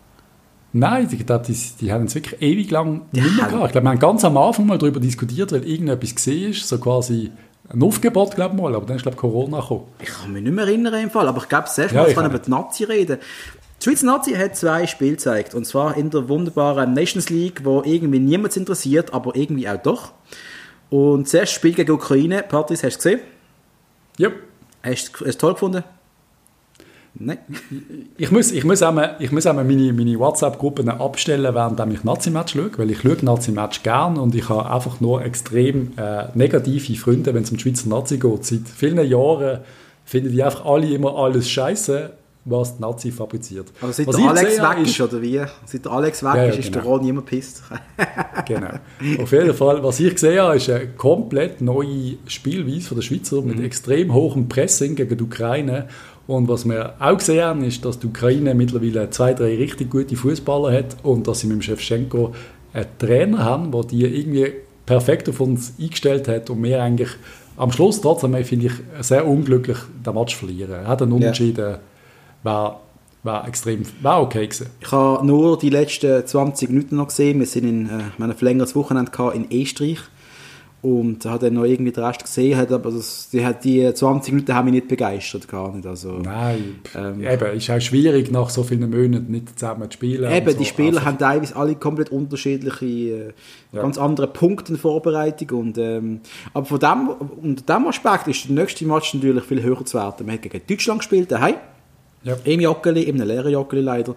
Nein, 0.72 1.08
die, 1.08 1.16
die, 1.16 1.58
die 1.80 1.92
haben 1.92 2.04
es 2.04 2.14
wirklich 2.14 2.40
ewig 2.40 2.70
lang 2.70 3.02
nicht 3.10 3.36
mehr 3.36 3.46
gehabt. 3.46 3.66
Ich 3.66 3.72
glaube, 3.72 3.86
wir 3.86 3.90
haben 3.90 3.98
ganz 3.98 4.24
am 4.24 4.36
Anfang 4.36 4.66
mal 4.66 4.78
darüber 4.78 5.00
diskutiert, 5.00 5.50
weil 5.52 5.64
irgendetwas 5.64 6.14
gesehen 6.14 6.50
ist, 6.50 6.68
so 6.68 6.78
quasi 6.78 7.32
ein 7.72 7.82
Aufgebot, 7.82 8.34
glaube 8.34 8.54
ich 8.54 8.62
mal, 8.62 8.74
aber 8.74 8.86
dann 8.86 8.96
ist, 8.96 9.02
glaube 9.02 9.16
Corona 9.16 9.60
gekommen. 9.60 9.86
Ich 10.00 10.08
kann 10.08 10.32
mich 10.32 10.42
nicht 10.42 10.52
mehr 10.52 10.64
erinnern 10.64 10.94
im 10.94 11.10
Fall, 11.10 11.26
aber 11.28 11.38
ich 11.42 11.48
glaube, 11.48 11.68
zuerst 11.68 11.94
ja, 11.94 12.02
mal 12.02 12.14
kann 12.14 12.26
über 12.26 12.38
die 12.38 12.50
Nazi 12.50 12.84
reden. 12.84 13.18
Die 13.80 13.84
Schweizer 13.84 14.06
Nazi 14.06 14.32
hat 14.32 14.56
zwei 14.56 14.86
Spiele 14.86 15.12
gezeigt, 15.12 15.54
und 15.54 15.66
zwar 15.66 15.96
in 15.96 16.10
der 16.10 16.28
wunderbaren 16.28 16.94
Nations 16.94 17.28
League, 17.28 17.64
wo 17.64 17.82
irgendwie 17.84 18.20
niemand 18.20 18.56
interessiert, 18.56 19.12
aber 19.12 19.34
irgendwie 19.36 19.68
auch 19.68 19.76
doch. 19.76 20.12
Und 20.90 21.32
das 21.32 21.50
Spiel 21.50 21.74
gegen 21.74 21.90
Ukraine, 21.90 22.44
Patrice, 22.48 22.86
hast 22.86 23.04
du 23.04 23.10
gesehen? 23.10 23.20
Ja. 24.18 24.30
Hast 24.82 25.20
du 25.20 25.24
es 25.24 25.36
toll 25.36 25.54
gefunden? 25.54 25.82
Nein. 27.18 27.38
Ich 28.18 28.30
muss, 28.30 28.52
ich 28.52 28.64
muss 28.64 28.82
einmal, 28.82 29.16
ich 29.20 29.32
muss 29.32 29.46
einmal 29.46 29.64
meine, 29.64 29.92
meine 29.92 30.18
WhatsApp-Gruppen 30.18 30.88
abstellen, 30.88 31.54
während 31.54 31.92
ich 31.92 32.04
Nazi-Match 32.04 32.54
schaue, 32.54 32.70
weil 32.76 32.90
ich 32.90 33.00
schaue 33.00 33.16
Nazi-Match 33.22 33.82
gern 33.82 34.18
und 34.18 34.34
ich 34.34 34.48
habe 34.48 34.70
einfach 34.70 35.00
nur 35.00 35.24
extrem 35.24 35.92
äh, 35.96 36.26
negative 36.34 36.94
Freunde, 36.96 37.32
wenn 37.34 37.42
es 37.42 37.50
um 37.50 37.56
die 37.56 37.62
Schweizer 37.62 37.88
Nazi 37.88 38.18
geht. 38.18 38.44
Seit 38.44 38.68
vielen 38.68 39.04
Jahren 39.08 39.60
finden 40.04 40.32
die 40.32 40.42
einfach 40.42 40.64
alle 40.64 40.88
immer 40.88 41.16
alles 41.16 41.48
scheiße, 41.48 42.10
was 42.46 42.76
die 42.76 42.82
Nazi 42.82 43.10
fabriziert. 43.10 43.66
Aber 43.80 43.92
seit 43.92 44.06
was 44.06 44.16
der 44.16 44.28
Alex 44.28 44.62
weg 44.62 44.86
ist, 44.86 45.00
oder 45.00 45.22
wie? 45.22 45.40
Seit 45.64 45.84
der 45.84 45.92
Alex 45.92 46.22
weg 46.22 46.34
ja, 46.36 46.44
ist, 46.44 46.58
ist 46.58 46.72
genau. 46.72 46.84
der 46.84 46.84
Ron 46.84 47.08
immer 47.08 47.22
pisst. 47.22 47.62
genau. 48.46 48.70
Auf 49.20 49.32
jeden 49.32 49.54
Fall, 49.54 49.82
was 49.82 50.00
ich 50.00 50.12
gesehen 50.12 50.40
habe, 50.40 50.56
ist 50.56 50.70
eine 50.70 50.88
komplett 50.88 51.60
neue 51.60 52.18
Spielweise 52.26 52.88
von 52.88 52.96
der 52.96 53.02
Schweizer 53.02 53.42
mit 53.42 53.58
mhm. 53.58 53.64
extrem 53.64 54.14
hohem 54.14 54.48
Pressing 54.48 54.94
gegen 54.94 55.16
die 55.16 55.24
Ukraine 55.24 55.88
und 56.26 56.48
was 56.48 56.64
wir 56.64 56.94
auch 56.98 57.18
gesehen 57.18 57.44
haben, 57.44 57.64
ist, 57.64 57.84
dass 57.84 57.98
die 57.98 58.08
Ukraine 58.08 58.54
mittlerweile 58.54 59.08
zwei, 59.10 59.32
drei 59.32 59.56
richtig 59.56 59.90
gute 59.90 60.16
Fußballer 60.16 60.72
hat 60.72 60.96
und 61.04 61.28
dass 61.28 61.40
sie 61.40 61.46
mit 61.46 61.56
dem 61.56 61.62
Shevchenko 61.62 62.34
einen 62.72 62.86
Trainer 62.98 63.44
haben, 63.44 63.70
der 63.70 63.84
die 63.84 64.04
irgendwie 64.04 64.52
perfekt 64.84 65.28
auf 65.28 65.40
uns 65.40 65.74
eingestellt 65.80 66.26
hat 66.28 66.50
und 66.50 66.62
wir 66.62 66.82
eigentlich 66.82 67.10
am 67.56 67.72
Schluss 67.72 68.00
trotzdem, 68.00 68.32
finde 68.44 68.66
ich, 68.66 68.72
sehr 69.00 69.26
unglücklich 69.26 69.78
den 70.04 70.14
Match 70.14 70.36
verlieren. 70.36 70.72
Er 70.72 70.88
hat 70.88 71.00
einen 71.00 71.12
Unentschieden, 71.12 71.70
ja. 71.70 71.78
war, 72.42 72.80
war 73.22 73.46
extrem, 73.48 73.82
war 74.02 74.20
okay 74.20 74.46
gewesen. 74.46 74.66
Ich 74.80 74.92
habe 74.92 75.24
nur 75.24 75.58
die 75.58 75.70
letzten 75.70 76.26
20 76.26 76.70
Minuten 76.70 76.96
noch 76.96 77.08
gesehen. 77.08 77.38
Wir 77.38 77.46
sind 77.46 77.66
in, 77.66 77.86
äh, 77.86 78.02
wir 78.18 78.26
ein 78.26 78.34
verlängertes 78.34 78.74
Wochenende 78.74 79.12
in 79.34 79.46
Österreich 79.50 80.00
und 80.86 81.24
hat 81.24 81.42
dann 81.42 81.54
noch 81.54 81.64
irgendwie 81.64 81.90
den 81.90 82.04
Rest 82.04 82.22
gesehen, 82.22 82.56
hat, 82.56 82.70
aber 82.70 82.92
das, 82.92 83.28
die, 83.30 83.44
hat 83.44 83.64
die 83.64 83.92
20 83.92 84.32
Minuten 84.32 84.54
haben 84.54 84.66
mich 84.66 84.74
nicht 84.74 84.86
begeistert, 84.86 85.48
gar 85.48 85.74
nicht. 85.74 85.84
Also, 85.84 86.12
Nein, 86.18 86.76
ähm, 86.94 87.24
eben, 87.24 87.56
ist 87.56 87.68
auch 87.70 87.80
schwierig, 87.80 88.30
nach 88.30 88.48
so 88.50 88.62
vielen 88.62 88.88
Monaten 88.88 89.32
nicht 89.32 89.58
zusammen 89.58 89.90
zu 89.90 89.94
spielen. 89.94 90.30
Eben, 90.30 90.52
so. 90.52 90.56
die 90.56 90.64
Spieler 90.64 90.98
also, 90.98 91.04
haben 91.04 91.18
teilweise 91.18 91.56
alle 91.56 91.74
komplett 91.74 92.10
unterschiedliche, 92.10 92.86
äh, 92.86 93.32
ja. 93.72 93.82
ganz 93.82 93.98
andere 93.98 94.28
Punkte 94.28 94.74
in 94.74 94.78
Vorbereitung. 94.78 95.58
Und, 95.58 95.78
ähm, 95.78 96.20
aber 96.54 96.66
von 96.66 96.78
dem, 96.78 97.08
unter 97.42 97.62
diesem 97.64 97.88
Aspekt 97.88 98.28
ist 98.28 98.48
der 98.48 98.54
nächste 98.54 98.86
Match 98.86 99.12
natürlich 99.12 99.42
viel 99.42 99.64
höher 99.64 99.84
zu 99.84 99.98
werten. 99.98 100.24
Man 100.24 100.36
hat 100.36 100.42
gegen 100.42 100.60
Deutschland 100.68 101.00
gespielt, 101.00 101.32
daheim. 101.32 101.56
Ja. 102.22 102.36
Im 102.44 102.60
Joggeli, 102.60 103.02
im 103.02 103.16
leeren 103.16 103.52
Joggeli 103.52 103.82
leider. 103.82 104.14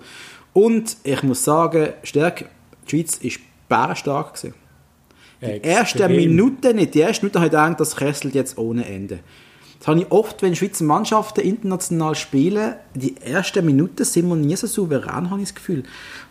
Und 0.54 0.98
ich 1.04 1.24
muss 1.24 1.44
sagen, 1.44 1.90
Stärke, 2.04 2.46
die 2.86 2.90
Schweiz 2.92 3.18
ist 3.18 3.40
bärenstark 3.68 4.36
gewesen. 4.36 4.54
Die 5.42 5.64
ersten 5.64 6.12
Minuten 6.12 6.76
nicht. 6.76 6.94
Die 6.94 7.02
ersten 7.02 7.26
Minuten 7.26 7.38
habe 7.40 7.48
ich 7.48 7.52
gedacht, 7.52 7.80
das 7.80 7.96
kesselt 7.96 8.36
jetzt 8.36 8.58
ohne 8.58 8.86
Ende. 8.86 9.20
Das 9.80 9.88
habe 9.88 10.02
ich 10.02 10.12
oft, 10.12 10.42
wenn 10.42 10.56
Schweizer 10.56 10.84
Mannschaften 10.84 11.40
international 11.40 12.14
spielen, 12.14 12.76
die 12.94 13.16
ersten 13.22 13.66
Minuten 13.66 14.04
sind 14.04 14.28
wir 14.28 14.36
nie 14.36 14.56
so 14.58 14.68
souverän, 14.68 15.30
habe 15.30 15.42
ich 15.42 15.48
das 15.48 15.56
Gefühl. 15.56 15.84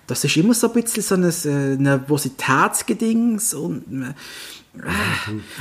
Das 0.06 0.22
ist 0.22 0.36
immer 0.36 0.52
so 0.52 0.66
ein 0.68 0.82
bisschen 0.82 1.02
so 1.02 1.14
ein 1.14 1.24
äh, 1.24 1.76
Nervositätsgedings 1.76 3.54
und 3.54 3.84
äh, 4.02 4.12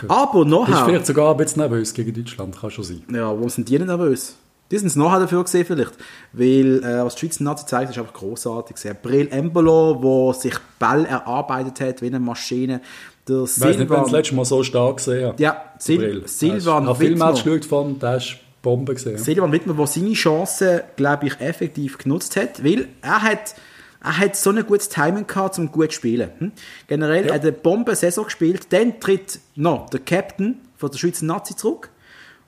aber 0.07 0.45
nachher... 0.45 0.73
Ist 0.73 0.81
vielleicht 0.81 1.05
sogar 1.05 1.31
ein 1.31 1.37
bisschen 1.37 1.61
nervös 1.61 1.93
gegen 1.93 2.13
Deutschland, 2.13 2.59
kann 2.59 2.71
schon 2.71 2.83
sein. 2.83 3.03
Ja, 3.09 3.27
warum 3.27 3.49
sind 3.49 3.69
die 3.69 3.77
nicht 3.77 3.87
nervös? 3.87 4.35
Die 4.69 4.77
sind 4.77 4.87
es 4.87 4.97
nachher 4.97 5.21
dafür 5.21 5.43
gesehen 5.45 5.65
vielleicht, 5.65 5.93
weil 6.33 6.83
äh, 6.83 7.05
was 7.05 7.15
die 7.15 7.21
Schweizer 7.21 7.43
Nazi 7.45 7.65
zeigt, 7.65 7.91
ist 7.91 7.97
einfach 7.97 8.13
großartig. 8.13 8.75
Brill 9.01 9.29
Embolo, 9.31 10.33
der 10.33 10.39
sich 10.39 10.55
Ball 10.77 11.05
erarbeitet 11.05 11.79
hat 11.79 12.01
wie 12.01 12.07
eine 12.07 12.19
Maschine, 12.19 12.81
der 13.27 13.43
ich 13.43 13.59
weiß 13.59 13.77
nicht, 13.77 13.89
wenn 13.89 14.01
das 14.01 14.11
letzte 14.11 14.35
Mal 14.35 14.45
so 14.45 14.63
stark 14.63 14.97
gesehen 14.97 15.33
Ja, 15.37 15.63
Sil 15.79 16.23
Silvan 16.25 16.87
Wittmer. 16.99 17.33
Ich 17.33 17.45
habe 17.45 17.59
viel 17.59 17.63
von, 17.63 17.99
der 17.99 18.17
ist 18.17 18.37
Bombe 18.61 18.93
gesehen. 18.93 19.17
Silvan 19.17 19.51
Wittmer, 19.51 19.73
der 19.73 19.87
seine 19.87 20.13
Chancen, 20.13 20.81
glaube 20.95 21.27
ich, 21.27 21.39
effektiv 21.39 21.97
genutzt 21.97 22.35
hat, 22.35 22.63
weil 22.63 22.87
er 23.01 23.21
hat 23.21 23.55
er 24.03 24.17
hat 24.19 24.35
so 24.35 24.51
ein 24.51 24.65
gutes 24.65 24.89
Timing 24.89 25.27
gehabt, 25.27 25.57
um 25.59 25.71
gut 25.71 25.91
zu 25.91 25.97
spielen. 25.97 26.29
Hm? 26.37 26.51
Generell 26.87 27.27
ja. 27.27 27.33
hat 27.33 27.41
er 27.41 27.49
eine 27.49 27.51
Bomben-Saison 27.51 28.25
gespielt. 28.25 28.67
Dann 28.69 28.99
tritt 28.99 29.39
noch 29.55 29.89
der 29.89 29.99
Captain 29.99 30.61
von 30.77 30.91
der 30.91 30.97
Schweizer 30.97 31.25
Nazi 31.25 31.55
zurück, 31.55 31.89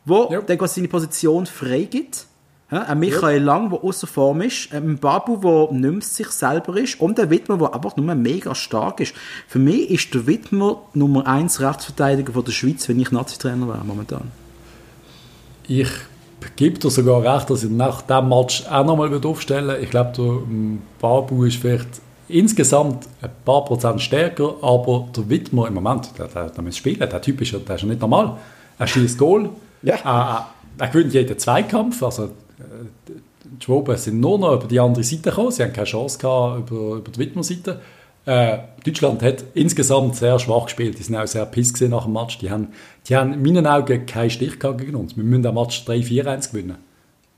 wo 0.06 0.30
ja. 0.32 0.42
dann 0.42 0.68
seine 0.68 0.88
Position 0.88 1.46
freigibt. 1.46 2.28
Ja, 2.72 2.84
ein 2.84 3.00
Michael 3.00 3.40
ja. 3.40 3.44
Lang, 3.44 3.72
der 3.72 3.84
außer 3.84 4.06
Form 4.06 4.42
ist, 4.42 4.72
ein 4.74 5.00
Babu, 5.00 5.38
der 5.38 5.76
nicht 5.76 5.92
mehr 5.92 6.02
sich 6.02 6.28
selber 6.28 6.78
ist 6.78 7.00
und 7.00 7.20
ein 7.20 7.30
Wittmer, 7.32 7.58
der 7.58 7.74
einfach 7.74 7.98
nur 7.98 8.14
mega 8.14 8.54
stark 8.54 9.00
ist. 9.00 9.16
Für 9.48 9.58
mich 9.58 9.90
ist 9.90 10.14
der 10.14 10.28
Wittmer 10.28 10.84
Nummer 10.94 11.26
1 11.26 11.62
Rechtsverteidiger 11.62 12.32
von 12.32 12.44
der 12.44 12.52
Schweiz, 12.52 12.88
wenn 12.88 13.00
ich 13.00 13.12
Nazi-Trainer 13.12 13.68
wäre 13.68 13.84
momentan. 13.84 14.32
Ich 15.68 15.90
gebe 16.56 16.78
dir 16.78 16.92
sogar 16.92 17.24
recht, 17.24 17.50
dass 17.50 17.64
ich 17.64 17.72
nach 17.72 18.04
diesem 18.04 18.30
Match 18.30 18.66
auch 18.70 18.86
nochmal 18.86 19.20
aufstellen 19.24 19.68
würde. 19.68 19.82
Ich 19.82 19.90
glaube, 19.90 20.12
der 20.16 20.26
ähm, 20.26 20.82
Babu 21.02 21.46
ist 21.46 21.58
vielleicht 21.58 21.90
insgesamt 22.28 23.08
ein 23.22 23.32
paar 23.44 23.66
Prozent 23.66 24.00
stärker, 24.02 24.56
aber 24.62 25.08
der 25.16 25.28
Wittmer 25.28 25.68
im 25.68 25.74
Moment, 25.74 26.12
der, 26.20 26.28
der, 26.28 26.52
der 26.52 26.64
muss 26.64 26.78
spielen, 26.78 27.00
der 27.00 27.22
Typ 27.22 27.42
ist, 27.42 27.52
der 27.52 27.76
ist 27.76 27.82
ja 27.82 27.88
nicht 27.88 28.02
normal. 28.02 28.38
Er 28.78 28.86
schießt 28.86 29.18
Goal, 29.18 29.50
ja. 29.82 29.96
er, 29.96 30.48
er 30.78 30.88
gewinnt 30.88 31.14
jeden 31.14 31.38
Zweikampf, 31.38 32.02
also 32.04 32.30
die 32.60 33.64
Schwaben 33.64 33.98
sind 33.98 34.20
nur 34.20 34.38
noch 34.38 34.54
über 34.54 34.68
die 34.68 34.80
andere 34.80 35.04
Seite 35.04 35.30
gekommen. 35.30 35.52
Sie 35.52 35.64
haben 35.64 35.74
keine 35.74 35.86
Chance 35.86 36.20
gehabt 36.20 36.70
über, 36.70 36.96
über 36.98 37.12
die 37.12 37.20
Widmer-Seite. 37.20 37.80
äh, 38.26 38.58
Deutschland 38.86 39.22
hat 39.24 39.44
insgesamt 39.54 40.16
sehr 40.16 40.38
schwach 40.40 40.66
gespielt. 40.66 41.00
Die 41.00 41.04
sind 41.04 41.16
auch 41.16 41.28
sehr 41.28 41.46
piss 41.46 41.80
nach 41.82 42.04
dem 42.04 42.14
Match. 42.14 42.38
Die 42.40 42.52
haben, 42.52 42.70
die 43.08 43.16
haben 43.16 43.34
in 43.34 43.42
meinen 43.42 43.66
Augen 43.66 44.06
keinen 44.06 44.30
Stich 44.30 44.60
gegen 44.60 44.96
uns. 44.96 45.16
Wir 45.16 45.24
müssen 45.24 45.44
den 45.44 45.56
Match 45.56 45.84
3-4-1 45.88 46.52
gewinnen. 46.52 46.78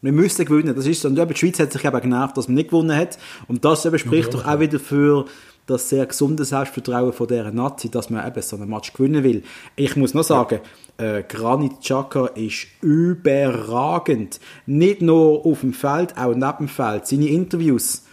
Wir 0.03 0.11
müssen 0.11 0.45
gewinnen, 0.45 0.75
das 0.75 0.87
ist 0.87 1.01
so. 1.01 1.07
Und 1.07 1.15
die 1.15 1.37
Schweiz 1.37 1.59
hat 1.59 1.71
sich 1.71 1.85
eben 1.85 2.01
genervt, 2.01 2.35
dass 2.35 2.47
man 2.47 2.55
nicht 2.55 2.69
gewonnen 2.69 2.95
hat. 2.95 3.19
Und 3.47 3.63
das 3.63 3.85
eben 3.85 3.99
spricht 3.99 4.33
ja, 4.33 4.39
doch 4.39 4.47
auch 4.47 4.59
wieder 4.59 4.79
für 4.79 5.25
das 5.65 5.89
sehr 5.89 6.05
gesunde 6.05 6.43
Selbstvertrauen 6.43 7.13
von 7.13 7.27
dieser 7.27 7.51
Nazi, 7.51 7.89
dass 7.89 8.09
man 8.09 8.27
eben 8.27 8.41
so 8.41 8.55
einen 8.55 8.69
Match 8.69 8.93
gewinnen 8.93 9.23
will. 9.23 9.43
Ich 9.75 9.95
muss 9.95 10.13
noch 10.13 10.23
sagen, 10.23 10.59
äh, 10.97 11.23
Granit 11.23 11.81
Xhaka 11.81 12.27
ist 12.27 12.67
überragend. 12.81 14.39
Nicht 14.65 15.01
nur 15.01 15.45
auf 15.45 15.61
dem 15.61 15.73
Feld, 15.73 16.17
auch 16.17 16.33
neben 16.33 16.57
dem 16.59 16.67
Feld. 16.67 17.07
Seine 17.07 17.27
Interviews, 17.27 18.03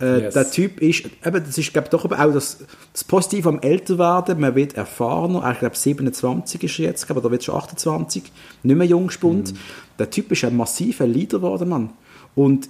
äh, 0.00 0.22
yes. 0.22 0.34
Der 0.34 0.50
Typ 0.50 0.80
ist, 0.80 1.04
eben, 1.24 1.44
das 1.44 1.56
ist, 1.56 1.72
glaube 1.72 1.88
doch 1.88 2.04
aber 2.04 2.18
auch 2.18 2.32
das, 2.32 2.58
das 2.92 3.04
Positive 3.04 3.48
am 3.48 3.60
Älterwerden. 3.60 4.40
Man 4.40 4.54
wird 4.54 4.74
erfahrener. 4.74 5.48
Ich 5.52 5.60
glaube, 5.60 5.76
27 5.76 6.64
ist 6.64 6.78
er 6.78 6.86
jetzt, 6.86 7.10
aber 7.10 7.20
da 7.20 7.30
wird 7.30 7.44
schon 7.44 7.54
28. 7.54 8.24
Nicht 8.62 8.76
mehr 8.76 8.86
Jungspund. 8.86 9.52
Mm. 9.52 9.56
Der 9.98 10.10
Typ 10.10 10.32
ist 10.32 10.44
ein 10.44 10.56
massiver 10.56 11.06
Leader 11.06 11.38
geworden, 11.38 11.68
Mann. 11.68 11.90
Und 12.34 12.68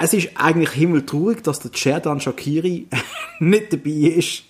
es 0.00 0.12
ist 0.12 0.30
eigentlich 0.34 0.70
himmeltraurig, 0.70 1.42
dass 1.42 1.60
der 1.60 1.70
Cerdan 1.72 2.20
Shakiri 2.20 2.88
nicht 3.40 3.72
dabei 3.72 3.90
ist. 3.90 4.44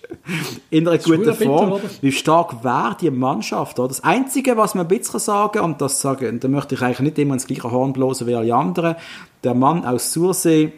In 0.69 0.87
einer 0.87 0.97
guten 0.97 1.33
Form. 1.33 1.81
Bitter, 1.81 1.89
Wie 2.01 2.11
stark 2.11 2.63
wäre 2.63 2.97
die 2.99 3.09
Mannschaft? 3.09 3.79
Oder? 3.79 3.87
Das 3.87 4.03
Einzige, 4.03 4.57
was 4.57 4.75
man 4.75 4.85
ein 4.85 4.97
bisschen 4.97 5.19
sagen 5.19 5.59
und 5.59 5.81
das 5.81 6.01
sagen, 6.01 6.39
da 6.39 6.47
möchte 6.47 6.75
ich 6.75 6.81
eigentlich 6.81 6.99
nicht 6.99 7.19
immer 7.19 7.35
ins 7.35 7.47
gleiche 7.47 7.71
Horn 7.71 7.93
bloßen 7.93 8.27
wie 8.27 8.35
alle 8.35 8.53
anderen, 8.53 8.95
der 9.43 9.53
Mann 9.53 9.85
aus 9.85 10.11
Sursee, 10.11 10.73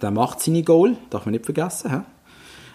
der 0.00 0.10
macht 0.10 0.40
seine 0.40 0.62
Goal, 0.62 0.96
darf 1.08 1.24
man 1.24 1.32
nicht 1.32 1.46
vergessen. 1.46 1.90
He? 1.90 1.98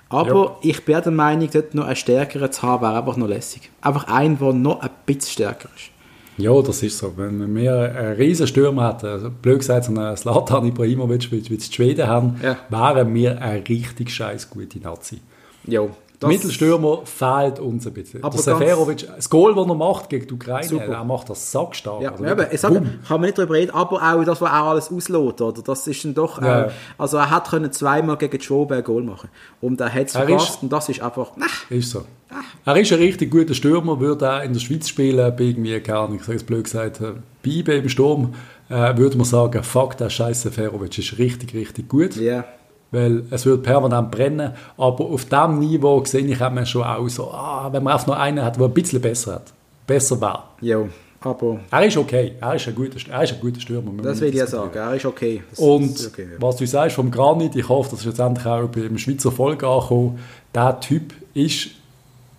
Aber 0.09 0.43
ja. 0.43 0.57
ich 0.61 0.85
bin 0.85 1.01
der 1.01 1.11
Meinung, 1.11 1.49
dort 1.51 1.73
noch 1.73 1.85
einen 1.85 1.95
stärkeren 1.95 2.51
zu 2.51 2.61
haben, 2.63 2.81
wäre 2.81 2.97
einfach 2.97 3.17
noch 3.17 3.27
lässig. 3.27 3.69
Einfach 3.81 4.07
einen, 4.07 4.37
der 4.39 4.53
noch 4.53 4.81
ein 4.81 4.89
bisschen 5.05 5.31
stärker 5.31 5.69
ist. 5.75 5.94
Ja, 6.37 6.61
das 6.61 6.83
ist 6.83 6.97
so. 6.97 7.13
Wenn 7.15 7.55
wir 7.55 7.95
einen 7.95 8.15
riesen 8.15 8.47
Stürmer 8.47 8.89
hätten, 8.89 9.05
also 9.07 9.29
blöd 9.29 9.59
gesagt, 9.59 9.85
so 9.85 9.91
einen 9.91 10.17
Slatan 10.17 10.65
Ibrahimovic, 10.65 11.31
wie 11.31 11.49
wir 11.49 11.57
die 11.57 11.73
Schweden 11.73 12.07
haben, 12.07 12.39
ja. 12.43 12.57
wären 12.69 13.13
wir 13.13 13.41
eine 13.41 13.67
richtig 13.67 14.09
scheiß 14.09 14.49
gute 14.49 14.79
Nazi. 14.79 15.19
Ja, 15.65 15.87
das 16.19 16.29
Mittelstürmer 16.29 17.01
fehlt 17.05 17.59
uns 17.59 17.85
ein 17.87 17.93
bisschen. 17.93 18.23
Aber 18.23 18.37
Seferovic, 18.37 19.07
das 19.15 19.29
Goal, 19.29 19.55
das 19.55 19.67
er 19.67 19.75
macht 19.75 20.09
gegen 20.09 20.27
die 20.27 20.33
Ukraine, 20.33 20.67
super. 20.67 20.85
er 20.85 21.03
macht 21.03 21.29
das 21.29 21.51
sackstark. 21.51 22.01
Ja, 22.01 22.11
also 22.11 22.25
eben, 22.25 22.57
sage, 22.57 22.75
kann 22.75 22.97
man 23.09 23.21
nicht 23.21 23.37
darüber 23.37 23.55
reden, 23.55 23.71
aber 23.71 23.95
auch 23.95 24.23
das, 24.23 24.41
was 24.41 24.49
auch 24.49 24.67
alles 24.67 24.91
auslässt, 24.91 25.41
oder? 25.41 25.61
Das 25.61 25.87
ist 25.87 26.05
dann 26.05 26.13
doch, 26.13 26.41
ja. 26.41 26.65
äh, 26.65 26.71
also 26.97 27.17
er 27.17 27.29
hat 27.29 27.49
können 27.49 27.71
zweimal 27.71 28.17
gegen 28.17 28.39
Schwobe 28.39 28.75
ein 28.75 28.83
Goal 28.83 29.03
machen. 29.03 29.29
Und 29.61 29.81
er 29.81 29.93
hat 29.93 30.07
es 30.07 30.13
verpasst 30.13 30.63
und 30.63 30.71
das 30.71 30.89
ist 30.89 31.01
einfach, 31.01 31.31
ach. 31.39 31.71
Ist 31.71 31.91
so. 31.91 32.05
Ach. 32.29 32.43
Er 32.65 32.77
ist 32.77 32.91
ein 32.91 32.99
richtig 32.99 33.31
guter 33.31 33.53
Stürmer, 33.53 33.99
würde 33.99 34.31
auch 34.31 34.43
in 34.43 34.53
der 34.53 34.59
Schweiz 34.59 34.87
spielen, 34.87 35.35
bei 35.35 35.43
irgendwie, 35.43 35.79
keine 35.79 35.99
Ahnung, 35.99 36.15
ich 36.17 36.23
sage 36.23 36.37
es 36.37 36.43
blöd 36.43 36.63
gesagt, 36.63 37.01
äh, 37.01 37.13
IB 37.45 37.77
im 37.77 37.89
Sturm, 37.89 38.33
äh, 38.69 38.97
würde 38.97 39.17
man 39.17 39.25
sagen, 39.25 39.63
fuck, 39.63 39.97
der 39.97 40.09
scheiß 40.09 40.43
Seferovic 40.43 40.97
ist 40.97 41.17
richtig, 41.17 41.53
richtig 41.53 41.87
gut. 41.87 42.15
Ja. 42.15 42.21
Yeah 42.21 42.45
weil 42.95 43.23
es 43.29 43.45
wird 43.45 43.63
permanent 43.63 44.09
brennen. 44.09 44.53
Aber 44.77 45.05
auf 45.05 45.25
diesem 45.25 45.59
Niveau 45.59 46.03
sehe 46.05 46.25
ich 46.25 46.39
man 46.39 46.65
schon 46.65 46.83
auch 46.83 47.07
so, 47.09 47.29
ah, 47.31 47.69
wenn 47.71 47.83
man 47.83 47.93
einfach 47.93 48.07
nur 48.07 48.19
einen 48.19 48.43
hat, 48.43 48.57
der 48.57 48.65
ein 48.65 48.73
bisschen 48.73 49.01
besser 49.01 49.35
hat, 49.35 49.53
besser 49.85 50.19
war. 50.21 50.55
Ja, 50.61 50.79
aber... 51.21 51.59
Er 51.71 51.85
ist 51.85 51.97
okay, 51.97 52.33
er 52.39 52.55
ist 52.55 52.67
ein 52.67 52.75
guter, 52.75 52.97
er 53.11 53.23
ist 53.23 53.33
ein 53.33 53.39
guter 53.39 53.59
Stürmer. 53.59 53.91
Das 54.01 54.21
will 54.21 54.29
ich 54.29 54.35
ja 54.35 54.47
sagen, 54.47 54.71
er 54.73 54.95
ist 54.95 55.05
okay. 55.05 55.43
Das 55.49 55.59
Und 55.59 55.95
ist 55.95 56.07
okay, 56.07 56.27
ja. 56.31 56.41
was 56.41 56.55
du 56.55 56.65
sagst 56.65 56.95
vom 56.95 57.11
Granit, 57.11 57.55
ich 57.55 57.67
hoffe, 57.67 57.91
das 57.91 57.99
ist 57.99 58.05
jetzt 58.05 58.19
endlich 58.19 58.45
auch 58.45 58.67
beim 58.67 58.97
Schweizer 58.97 59.31
Volk 59.31 59.63
angekommen, 59.63 60.19
der 60.53 60.79
Typ 60.79 61.13
ist 61.33 61.69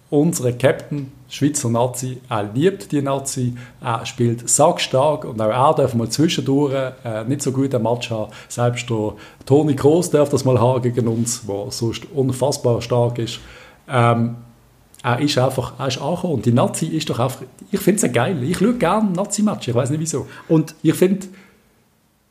unser 0.08 0.52
Captain, 0.52 1.12
Schweizer 1.28 1.68
Nazi, 1.68 2.18
er 2.28 2.44
liebt 2.54 2.92
die 2.92 3.02
Nazi, 3.02 3.54
er 3.80 4.06
spielt 4.06 4.48
sackstark 4.48 5.24
und 5.24 5.40
auch 5.40 5.50
er 5.50 5.74
darf 5.74 5.94
mal 5.94 6.08
zwischendurch 6.08 6.72
äh, 7.04 7.24
nicht 7.24 7.42
so 7.42 7.52
gut 7.52 7.74
einen 7.74 7.84
Match 7.84 8.10
haben. 8.10 8.32
Selbst 8.48 8.88
der 8.88 9.14
Toni 9.44 9.74
Kroos 9.74 10.10
darf 10.10 10.28
das 10.28 10.44
mal 10.44 10.60
haben 10.60 10.82
gegen 10.82 11.08
uns, 11.08 11.44
der 11.46 11.70
sonst 11.70 12.04
unfassbar 12.14 12.80
stark 12.80 13.18
ist. 13.18 13.40
Ähm, 13.88 14.36
er 15.02 15.20
ist 15.20 15.38
einfach, 15.38 15.78
er 15.78 15.88
ist 15.88 16.00
angekommen. 16.00 16.34
Und 16.34 16.46
die 16.46 16.52
Nazi 16.52 16.86
ist 16.86 17.08
doch 17.10 17.18
einfach, 17.18 17.42
ich 17.70 17.80
finde 17.80 18.00
sie 18.00 18.08
geil. 18.08 18.42
Ich 18.42 18.58
schaue 18.58 18.74
gerne 18.74 19.10
Nazi-Match, 19.10 19.68
ich 19.68 19.74
weiß 19.74 19.90
nicht 19.90 20.00
wieso. 20.00 20.26
Und 20.48 20.74
ich 20.82 20.94
finde, 20.94 21.26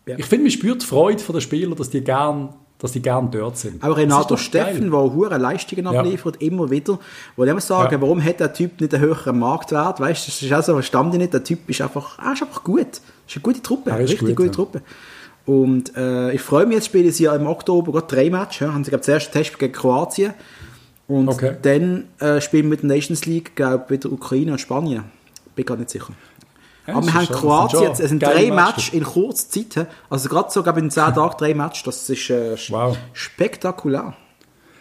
ja. 0.06 0.18
ich 0.18 0.26
finde, 0.26 0.44
man 0.44 0.52
spürt 0.52 0.82
die 0.82 0.86
Freude 0.86 1.22
der 1.22 1.42
Spieler, 1.42 1.76
dass 1.76 1.90
die 1.90 2.02
gerne 2.02 2.50
dass 2.80 2.92
die 2.92 3.02
gerne 3.02 3.30
dort 3.32 3.58
sind. 3.58 3.84
Auch 3.84 3.96
Renato 3.96 4.36
Steffen, 4.38 4.92
der 4.92 5.00
hohe 5.00 5.30
Leistungen 5.38 5.88
abliefert, 5.88 6.42
ja. 6.42 6.48
immer 6.48 6.70
wieder. 6.70 7.00
Wo 7.36 7.44
ich 7.44 7.50
immer 7.50 7.62
sagen, 7.62 7.94
ja. 7.94 8.02
warum 8.02 8.24
hat 8.24 8.40
der 8.40 8.54
Typ 8.54 8.82
nicht 8.82 8.94
einen 8.94 9.04
höheren 9.04 9.40
Marktwert? 9.40 10.00
Weißt 10.00 10.28
du, 10.28 10.32
das 10.32 10.42
ist 10.42 10.54
auch 10.54 10.64
so, 10.64 10.74
verstand 10.74 11.14
ich 11.14 11.20
nicht. 11.20 11.34
Der 11.34 11.44
Typ 11.44 11.70
ist 11.70 11.82
einfach, 11.82 12.20
er 12.20 12.34
ist 12.34 12.44
einfach 12.44 12.64
gut. 12.64 12.88
Das 12.88 13.02
ist 13.28 13.36
eine 13.38 13.44
gute 13.44 13.62
Truppe, 13.62 13.94
eine 13.94 14.04
richtig 14.04 14.20
gut, 14.20 14.36
gute 14.36 14.48
ja. 14.48 14.54
Truppe. 14.54 14.82
Und 15.46 15.96
äh, 15.96 16.32
ich 16.34 16.42
freue 16.42 16.66
mich, 16.66 16.76
jetzt 16.76 16.88
spielen 16.88 17.12
sie 17.12 17.24
ja 17.24 17.36
im 17.36 17.48
Oktober 17.48 17.92
gerade 17.92 18.08
drei 18.08 18.30
Matches. 18.30 18.60
Ja. 18.60 18.74
Haben 18.74 18.84
sie, 18.84 18.90
glaube 18.90 19.06
das 19.06 19.10
erste 19.10 19.32
Test 19.32 19.58
gegen 19.58 19.74
Kroatien. 19.74 20.34
Und 21.08 21.30
okay. 21.30 21.56
dann 21.62 22.06
äh, 22.20 22.42
spielen 22.42 22.64
wir 22.64 22.72
mit 22.72 22.82
der 22.82 22.90
Nations 22.90 23.26
League, 23.26 23.56
glaube 23.56 23.86
wieder 23.90 24.12
Ukraine 24.12 24.54
und 24.54 24.60
Spanien. 24.60 25.04
Bin 25.56 25.66
gar 25.66 25.78
nicht 25.78 25.92
sicher. 25.92 26.14
Ja, 26.88 26.96
aber 26.96 27.06
wir 27.06 27.14
haben 27.14 27.28
Kroatien, 27.28 27.84
jetzt, 27.84 28.00
es 28.00 28.10
sind 28.10 28.22
drei 28.22 28.52
Matches 28.52 28.90
in 28.90 29.04
kurzer 29.04 29.50
Zeit. 29.50 29.88
Also 30.10 30.30
gerade 30.30 30.52
so, 30.52 30.62
glaube 30.62 30.80
in 30.80 30.92
zehn 30.92 31.14
Tagen 31.14 31.36
drei 31.38 31.54
Matches. 31.54 31.84
Das 31.84 32.10
ist 32.10 32.30
äh, 32.30 32.56
wow. 32.70 32.98
spektakulär. 33.14 34.14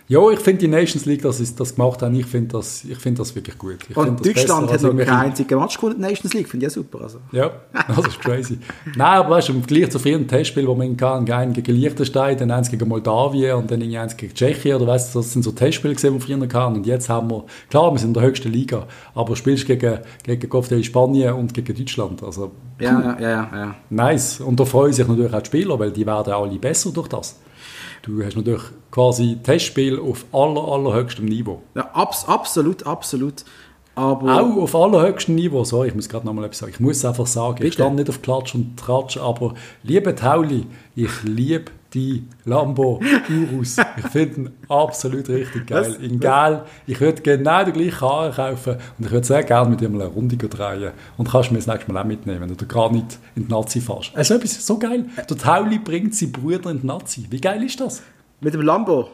Ja, 0.06 0.30
ich 0.30 0.40
finde 0.40 0.60
die 0.60 0.68
Nations 0.68 1.06
League, 1.06 1.22
dass 1.22 1.38
sie 1.38 1.56
das 1.56 1.74
gemacht 1.74 2.02
haben, 2.02 2.14
ich 2.14 2.26
finde 2.26 2.48
das, 2.48 2.86
find 2.98 3.18
das 3.18 3.34
wirklich 3.34 3.56
gut. 3.56 3.78
Ich 3.88 3.96
und 3.96 4.24
Deutschland 4.24 4.70
hat 4.70 4.82
noch 4.82 4.94
keinen 4.96 5.08
einzigen 5.08 5.58
Match 5.58 5.76
gewonnen 5.76 5.96
in 5.96 6.02
der 6.02 6.10
Nations 6.10 6.34
League, 6.34 6.46
finde 6.46 6.66
ich 6.66 6.72
ja 6.72 6.74
super. 6.74 7.00
Also. 7.00 7.20
Ja, 7.32 7.52
das 7.88 8.08
ist 8.08 8.20
crazy. 8.20 8.58
Nein, 8.96 9.00
aber 9.00 9.30
weißt 9.30 9.48
du, 9.48 9.54
im 9.54 9.62
Vergleich 9.62 9.90
zu 9.90 9.98
vielen 9.98 10.28
Testspielen, 10.28 10.68
wo 10.68 10.74
man 10.74 10.94
kann, 10.94 11.30
einen 11.30 11.54
gegen 11.54 11.74
Liechtenstein, 11.74 12.36
dann 12.36 12.50
eins 12.50 12.70
gegen 12.70 12.86
Moldawien 12.86 13.56
und 13.56 13.70
dann 13.70 13.80
eins 13.82 14.14
gegen 14.14 14.34
Tschechien, 14.34 14.76
oder 14.76 14.88
weißt 14.88 15.14
du, 15.14 15.20
das 15.20 15.32
sind 15.32 15.42
so 15.42 15.52
Testspiele 15.52 15.94
gesehen, 15.94 16.12
die 16.12 16.28
wir 16.28 16.36
früher 16.36 16.48
kann. 16.48 16.74
Und 16.74 16.86
jetzt 16.86 17.08
haben 17.08 17.30
wir, 17.30 17.44
klar, 17.70 17.90
wir 17.90 17.98
sind 17.98 18.08
in 18.08 18.14
der 18.14 18.24
höchsten 18.24 18.52
Liga, 18.52 18.86
aber 19.14 19.30
du 19.30 19.36
spielst 19.36 19.64
gegen, 19.64 20.00
gegen 20.22 20.84
Spanien 20.84 21.32
und 21.32 21.54
gegen 21.54 21.74
Deutschland. 21.74 22.22
Also, 22.22 22.52
ja, 22.78 23.00
ja, 23.00 23.20
ja, 23.20 23.50
ja. 23.54 23.74
Nice. 23.88 24.40
Und 24.40 24.60
da 24.60 24.66
freuen 24.66 24.92
sich 24.92 25.06
natürlich 25.08 25.32
auch 25.32 25.40
die 25.40 25.46
Spieler, 25.46 25.78
weil 25.78 25.92
die 25.92 26.04
werden 26.04 26.30
alle 26.30 26.58
besser 26.58 26.90
durch 26.90 27.08
das. 27.08 27.38
Du 28.04 28.22
hast 28.22 28.36
natürlich 28.36 28.62
quasi 28.90 29.38
Testspiel 29.42 29.98
auf 29.98 30.26
aller, 30.30 30.62
allerhöchstem 30.62 31.24
Niveau. 31.24 31.62
Ja, 31.74 31.90
abs 31.94 32.28
absolut, 32.28 32.86
absolut. 32.86 33.46
Aber 33.94 34.42
auch 34.42 34.56
auf 34.62 34.74
allerhöchstem 34.74 35.34
Niveau, 35.36 35.64
sorry, 35.64 35.88
ich 35.88 35.94
muss 35.94 36.10
gerade 36.10 36.26
noch 36.26 36.34
mal 36.34 36.44
etwas 36.44 36.58
sagen. 36.58 36.72
Ich 36.74 36.80
muss 36.80 37.02
einfach 37.02 37.26
sagen, 37.26 37.54
Bitte? 37.54 37.68
ich 37.68 37.74
stand 37.74 37.96
nicht 37.96 38.10
auf 38.10 38.20
Klatsch 38.20 38.54
und 38.54 38.76
Tratsch, 38.76 39.16
aber 39.16 39.54
liebe 39.84 40.14
Tauli, 40.14 40.66
ich 40.94 41.22
liebe 41.22 41.72
die 41.94 42.24
Lambo 42.44 43.00
Urus. 43.30 43.76
Ich 43.96 44.06
finde 44.08 44.40
ihn 44.40 44.50
absolut 44.68 45.28
richtig 45.28 45.68
geil. 45.68 45.96
In 46.00 46.18
geil. 46.18 46.62
Ich 46.86 47.00
würde 47.00 47.22
genau 47.22 47.64
die 47.64 47.72
gleiche 47.72 47.92
Karre 47.92 48.32
kaufen 48.32 48.76
und 48.98 49.06
ich 49.06 49.10
würde 49.12 49.26
sehr 49.26 49.44
gerne 49.44 49.70
mit 49.70 49.80
ihm 49.80 49.94
eine 49.94 50.06
Runde 50.06 50.36
drehen. 50.36 50.92
Und 51.16 51.30
kannst 51.30 51.50
du 51.50 51.54
mir 51.54 51.60
das 51.60 51.68
nächste 51.68 51.92
Mal 51.92 52.02
auch 52.02 52.06
mitnehmen, 52.06 52.40
wenn 52.40 52.56
du 52.56 52.66
gar 52.66 52.92
nicht 52.92 53.18
in 53.36 53.46
die 53.46 53.52
Nazi 53.52 53.80
fährst. 53.80 54.10
Also 54.14 54.34
etwas 54.34 54.66
so 54.66 54.78
geil. 54.78 55.06
Der 55.16 55.36
Tauli 55.36 55.78
bringt 55.78 56.14
seinen 56.14 56.32
Bruder 56.32 56.70
in 56.70 56.80
die 56.80 56.86
Nazi. 56.86 57.26
Wie 57.30 57.40
geil 57.40 57.62
ist 57.62 57.80
das? 57.80 58.02
Mit 58.40 58.54
dem 58.54 58.62
Lambo? 58.62 59.08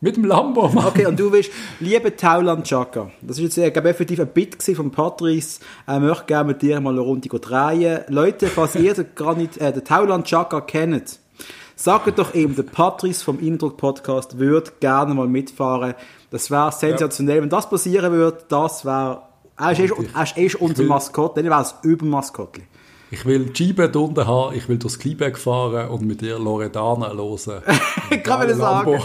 Mit 0.00 0.16
dem 0.16 0.24
Lambo, 0.24 0.68
Mann. 0.68 0.86
Okay, 0.86 1.06
und 1.06 1.18
du 1.18 1.32
willst, 1.32 1.50
liebe 1.80 2.14
Tauland 2.14 2.64
Chaka, 2.64 3.10
das 3.20 3.38
ist 3.38 3.56
jetzt, 3.56 3.58
ich 3.58 3.72
glaube, 3.72 3.88
effektiv 3.88 4.20
ein 4.20 4.28
Bit 4.28 4.62
von 4.62 4.92
Patrice, 4.92 5.58
er 5.88 5.98
möchte 5.98 6.26
gerne 6.26 6.52
mit 6.52 6.62
dir 6.62 6.80
mal 6.80 6.90
eine 6.90 7.00
Runde 7.00 7.28
drehen. 7.28 8.02
Leute, 8.06 8.46
falls 8.46 8.76
ihr 8.76 8.94
den, 8.94 9.06
Granit, 9.16 9.56
äh, 9.56 9.72
den 9.72 9.84
Tauland 9.84 10.24
Chaka 10.24 10.60
kennt, 10.60 11.18
Sagt 11.80 12.18
doch 12.18 12.34
eben, 12.34 12.56
der 12.56 12.64
Patrice 12.64 13.22
vom 13.22 13.38
Indruck 13.38 13.76
Podcast 13.76 14.36
würde 14.36 14.72
gerne 14.80 15.14
mal 15.14 15.28
mitfahren. 15.28 15.94
Das 16.32 16.50
wäre 16.50 16.72
sensationell. 16.72 17.36
Ja. 17.36 17.42
Wenn 17.42 17.50
das 17.50 17.70
passieren 17.70 18.10
würde, 18.10 18.38
das 18.48 18.84
wäre, 18.84 19.22
er 19.56 19.70
ist, 19.70 19.78
er 19.78 20.22
ist, 20.44 20.56
er 20.56 20.60
unser 20.60 20.82
Maskott, 20.82 21.36
dann 21.36 21.44
wäre 21.44 21.60
es 21.60 21.76
über 21.84 22.04
Maskottli. 22.04 22.64
Ich 23.12 23.24
will 23.24 23.54
Scheibe 23.54 23.96
unten 23.96 24.26
haben, 24.26 24.56
ich 24.56 24.68
will 24.68 24.76
durchs 24.76 24.98
Kleinberg 24.98 25.38
fahren 25.38 25.88
und 25.88 26.02
mit 26.02 26.20
dir 26.20 26.36
Loredana 26.40 27.12
hören. 27.12 27.62
Gerade 28.24 28.48
will 28.48 28.54
sagen. 28.56 29.00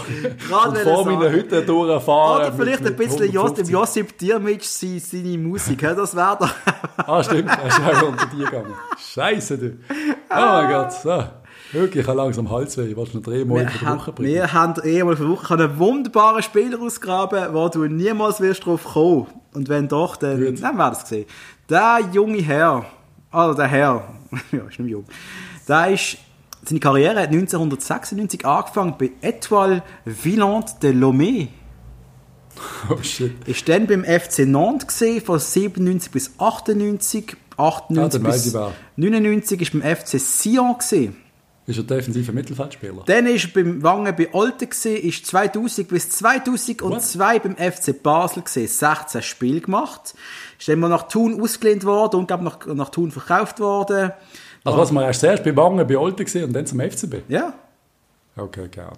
Gerade 0.48 0.80
vor 0.80 1.04
meiner 1.04 1.30
Hütte 1.30 1.62
durchfahren. 1.62 2.40
Oder 2.40 2.52
vielleicht 2.54 2.84
ein 2.84 2.96
bisschen 2.96 3.30
Josip, 3.30 3.68
Josip 3.68 4.18
Dirmitsch 4.18 4.64
seine 4.64 5.38
Musik, 5.38 5.78
das 5.78 6.16
wäre 6.16 6.38
doch... 6.40 6.50
ah, 6.96 7.22
stimmt, 7.22 7.50
er 7.50 7.66
ist 7.68 7.80
auch 7.80 8.08
unter 8.08 8.26
dir 8.26 8.46
gegangen. 8.46 8.74
Scheiße, 8.98 9.58
du. 9.58 9.78
Oh 10.28 10.34
mein 10.34 10.70
Gott, 10.72 10.92
so. 10.92 11.22
Wirklich, 11.72 12.02
ich 12.02 12.08
habe 12.08 12.18
langsam 12.18 12.50
Halsweh. 12.50 12.86
Ich 12.86 12.96
wollte 12.96 13.16
noch 13.16 13.24
dreimal 13.24 13.66
pro 13.66 13.86
Woche 13.96 14.12
bringen. 14.12 14.32
Wir 14.34 14.52
haben 14.52 14.80
einmal 14.80 15.16
pro 15.16 15.28
Woche 15.28 15.54
einen 15.54 15.78
wunderbaren 15.78 16.42
Spieler 16.42 16.80
ausgraben, 16.80 17.52
wo 17.52 17.68
du 17.68 17.86
niemals 17.86 18.40
wirst 18.40 18.64
drauf 18.66 18.84
kommen. 18.84 19.26
Und 19.52 19.68
wenn 19.68 19.88
doch, 19.88 20.16
dann, 20.16 20.44
Gut. 20.44 20.62
dann 20.62 20.78
wäre 20.78 20.90
das 20.90 21.02
gesehen. 21.02 21.26
Der 21.68 22.00
junge 22.12 22.42
Herr, 22.42 22.84
also 23.30 23.54
der 23.54 23.66
Herr, 23.66 24.04
ja, 24.52 24.58
ist 24.68 24.78
nicht 24.78 24.90
jung, 24.90 25.04
der 25.68 25.88
ist 25.90 26.18
Seine 26.66 26.80
Karriere 26.80 27.20
hat 27.20 27.28
1996 27.28 28.46
angefangen 28.46 28.94
bei 28.98 29.10
Etoile 29.20 29.82
Villante 30.06 30.74
de 30.80 30.92
Lomé. 30.92 31.48
Oh 32.88 33.02
shit. 33.02 33.32
Ist 33.48 33.68
dann 33.68 33.86
beim 33.88 34.04
FC 34.04 34.46
Nantes 34.46 34.86
gesehen, 34.86 35.20
von 35.24 35.40
97 35.40 36.12
bis 36.12 36.30
98. 36.38 37.36
98 37.56 38.20
Ah, 38.22 38.30
bis 38.30 38.46
ich 38.46 38.54
wer. 38.54 38.72
99 38.96 39.60
ist 39.60 39.72
beim 39.72 39.82
FC 39.82 40.20
Sion 40.20 40.78
gesehen. 40.78 41.16
Ist 41.66 41.78
er 41.78 41.84
defensiver 41.84 42.32
Mittelfeldspieler? 42.32 43.04
Dann 43.06 43.26
ist 43.26 43.46
er 43.46 43.52
beim 43.54 43.82
Wangen 43.82 44.14
bei 44.14 44.32
Olten 44.34 44.68
ist 44.68 45.26
2000 45.26 45.88
bis 45.88 46.10
2002 46.10 47.38
beim 47.38 47.56
FC 47.56 48.02
Basel 48.02 48.42
gesehen, 48.42 48.68
16 48.68 49.22
Spiele 49.22 49.60
gemacht. 49.60 50.14
Ist 50.58 50.68
dann 50.68 50.78
mal 50.78 50.88
nach 50.88 51.08
Thun 51.08 51.40
ausgelehnt 51.40 51.84
worden 51.84 52.20
und 52.20 52.26
glaube 52.26 52.44
nach, 52.44 52.66
nach 52.66 52.90
Thun 52.90 53.10
verkauft 53.10 53.60
worden. 53.60 54.12
Also 54.62 54.78
was, 54.78 54.92
man 54.92 55.04
erst 55.04 55.20
zuerst 55.20 55.44
bei 55.44 55.56
Wangen 55.56 55.86
bei 55.86 55.96
Olten 55.96 56.44
und 56.44 56.52
dann 56.52 56.66
zum 56.66 56.80
FCB? 56.80 57.16
Ja, 57.28 57.54
Okay, 58.36 58.68
keine 58.68 58.88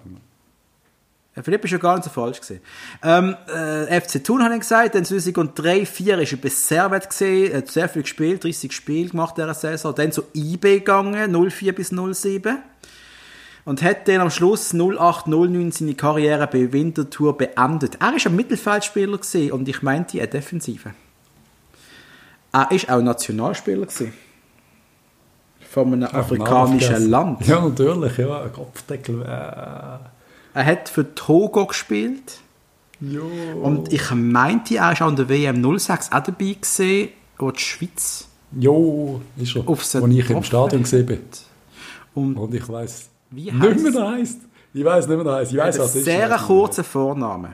Ja, 1.37 1.43
Philipp 1.43 1.63
ist 1.65 1.71
ja 1.71 1.77
gar 1.77 1.93
nicht 1.95 2.03
so 2.05 2.09
falsch 2.09 2.39
gesehen. 2.39 2.61
Ähm, 3.03 3.35
äh, 3.47 4.01
FC 4.01 4.23
Thun 4.23 4.43
habe 4.43 4.55
ich 4.55 4.61
gesagt, 4.61 4.95
dann 4.95 5.05
2003, 5.05 5.85
4 5.85 6.17
ist 6.17 6.31
er 6.31 6.37
bei 6.39 6.49
Servet 6.49 7.07
gesehen, 7.07 7.55
hat 7.55 7.67
sehr 7.67 7.87
viel 7.87 8.01
gespielt, 8.01 8.43
30 8.43 8.71
Spiele 8.71 9.09
gemacht 9.09 9.37
dieser 9.37 9.53
Saison, 9.53 9.93
dann 9.93 10.11
zu 10.11 10.23
IB 10.33 10.79
gegangen, 10.79 11.31
04 11.31 11.75
bis 11.75 11.89
07 11.89 12.57
und 13.65 13.83
hat 13.83 14.07
dann 14.07 14.21
am 14.21 14.31
Schluss 14.31 14.73
08, 14.73 15.27
09 15.27 15.71
seine 15.71 15.93
Karriere 15.93 16.47
bei 16.47 16.73
Winterthur 16.73 17.37
beendet. 17.37 17.99
Er 18.01 18.15
ist 18.15 18.25
ein 18.25 18.35
Mittelfeldspieler 18.35 19.19
gesehen 19.19 19.51
und 19.51 19.69
ich 19.69 19.83
meinte 19.83 20.17
eine 20.17 20.27
Defensive. 20.27 20.95
Er 22.51 22.71
ist 22.71 22.89
auch 22.89 22.99
Nationalspieler 22.99 23.85
gesehen. 23.85 24.13
Von 25.69 25.93
einem 25.93 26.05
afrikanischen 26.05 26.95
Aufgegessen. 26.95 27.09
Land. 27.11 27.45
Ja, 27.45 27.61
natürlich, 27.61 28.17
ja. 28.17 28.47
Kopfdeckel. 28.47 29.21
Äh, 29.21 30.16
Er 30.57 30.65
hat 30.65 30.89
für 30.89 31.13
Togo 31.13 31.67
gespielt. 31.67 32.39
jo. 32.99 33.27
Und 33.61 33.93
ich 33.93 34.09
meinte, 34.09 34.77
er 34.77 34.91
ist 34.91 35.03
auch 35.03 35.07
an 35.07 35.15
der 35.15 35.29
WM 35.29 35.77
06 35.77 36.11
auch 36.11 36.19
dabei 36.19 36.55
gesehen, 36.59 37.09
wo 37.37 37.51
die 37.51 37.59
Schweiz 37.59 38.27
Jo, 38.57 39.21
ist 39.37 39.55
er. 39.55 39.69
auf 39.69 39.83
Wo 39.93 40.07
ich 40.07 40.27
im 40.31 40.41
Stadion 40.41 40.81
gesehen 40.81 41.05
bin. 41.05 41.19
Und 42.15 42.37
Und 42.37 42.55
ich 42.55 42.67
Wie 43.29 43.51
nicht 43.51 43.83
mehr, 43.83 44.01
er 44.01 44.11
heisst. 44.13 44.39
Ich 44.73 44.83
weiss 44.83 45.07
nicht 45.07 45.15
mehr, 45.15 45.25
wie 45.25 45.29
er 45.29 45.35
heisst. 45.35 45.53
Ich 45.53 45.61
einen 45.61 45.77
was 45.77 45.95
ist. 45.95 46.05
sehr 46.05 46.29
kurzen 46.39 46.83
Vornamen. 46.83 47.51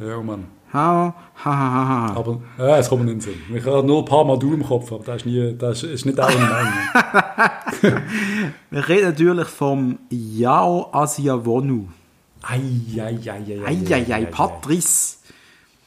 Ja, 0.00 0.20
Mann. 0.20 0.46
Ha, 0.72 1.14
ha, 1.44 1.44
ha, 1.44 1.88
ha. 2.08 2.16
Aber, 2.16 2.40
ja, 2.58 2.78
es 2.78 2.88
kommt 2.88 3.04
nicht 3.04 3.12
in 3.12 3.18
den 3.20 3.20
Sinn. 3.20 3.56
Ich 3.56 3.64
habe 3.64 3.86
nur 3.86 4.00
ein 4.00 4.04
paar 4.04 4.24
Mal 4.24 4.36
du 4.36 4.52
im 4.52 4.64
Kopf, 4.64 4.90
aber 4.90 5.04
das 5.04 5.18
ist, 5.18 5.26
nie, 5.26 5.54
das 5.56 5.84
ist, 5.84 6.06
nicht 6.06 6.18
auch 6.18 6.28
in 6.28 6.40
meinem. 6.40 6.72
Wir 8.70 8.88
reden 8.88 9.10
natürlich 9.10 9.46
vom 9.46 10.00
Yao 10.10 10.88
Asiawonu. 10.92 11.86
Eieieiei. 12.42 13.60
Eieiei, 13.66 14.24
Patrice. 14.26 15.16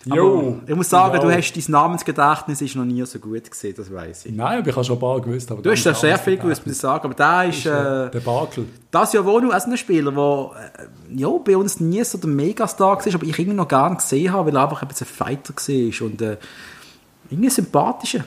Jo. 0.06 0.60
Ich 0.68 0.76
muss 0.76 0.90
sagen, 0.90 1.18
du 1.22 1.30
Ja. 1.30 1.38
hast 1.38 1.54
dein 1.54 1.64
Namensgedächtnis 1.72 2.62
ist 2.62 2.76
noch 2.76 2.84
nie 2.84 3.06
so 3.06 3.20
gut 3.20 3.50
gesehen, 3.50 3.74
das 3.78 3.90
weiß 3.92 4.26
ich. 4.26 4.34
Nein, 4.34 4.60
aber 4.60 4.68
ich 4.70 4.76
habe 4.76 4.84
schon 4.84 4.98
ein 4.98 5.00
paar 5.00 5.22
gewusst. 5.22 5.50
Aber 5.50 5.62
Du 5.62 5.72
hast 5.72 5.84
ja 5.86 5.94
sehr 5.94 6.18
viel 6.20 6.36
gewusst, 6.36 6.66
muss 6.66 6.76
ich 6.76 6.82
sagen, 6.82 7.06
aber 7.06 7.14
der 7.14 7.46
ist, 7.50 7.66
äh, 7.66 8.12
Der 8.12 8.20
Bakel. 8.20 8.66
das 8.92 9.14
Javonu, 9.14 9.52
also 9.52 9.72
ein 9.72 9.78
Spieler, 9.78 10.12
der 10.12 10.52
äh, 10.84 11.20
ja, 11.22 11.30
bei 11.30 11.56
uns 11.56 11.80
nie 11.80 12.04
so 12.04 12.18
der 12.18 12.30
Megastar 12.30 12.98
war, 12.98 13.14
aber 13.16 13.24
ich 13.24 13.40
irgendwie 13.40 13.56
noch 13.56 13.68
gar 13.70 13.90
nicht 13.92 14.00
gesehen 14.02 14.34
habe, 14.34 14.48
weil 14.52 14.58
er 14.58 14.64
einfach 14.64 14.82
ein 14.82 14.90
bisschen 14.90 15.08
Fighter 15.08 15.54
war 15.56 16.08
und 16.08 16.22
äh, 16.22 16.38
irgendwie 17.30 17.50
sympathischer. 17.50 18.26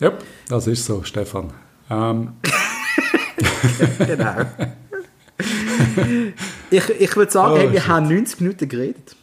Ja, 0.00 0.12
das 0.50 0.66
ist 0.66 0.84
so, 0.84 1.02
Stefan. 1.02 1.50
Ähm, 1.88 2.32
Genau. 3.98 4.34
ich 6.70 6.88
ich 7.00 7.16
würde 7.16 7.32
sagen, 7.32 7.52
Oh, 7.54 7.58
hey, 7.58 7.72
wir 7.72 7.80
shit. 7.80 7.88
haben 7.88 8.08
90 8.08 8.40
Minuten 8.40 8.68
geredet. 8.68 9.16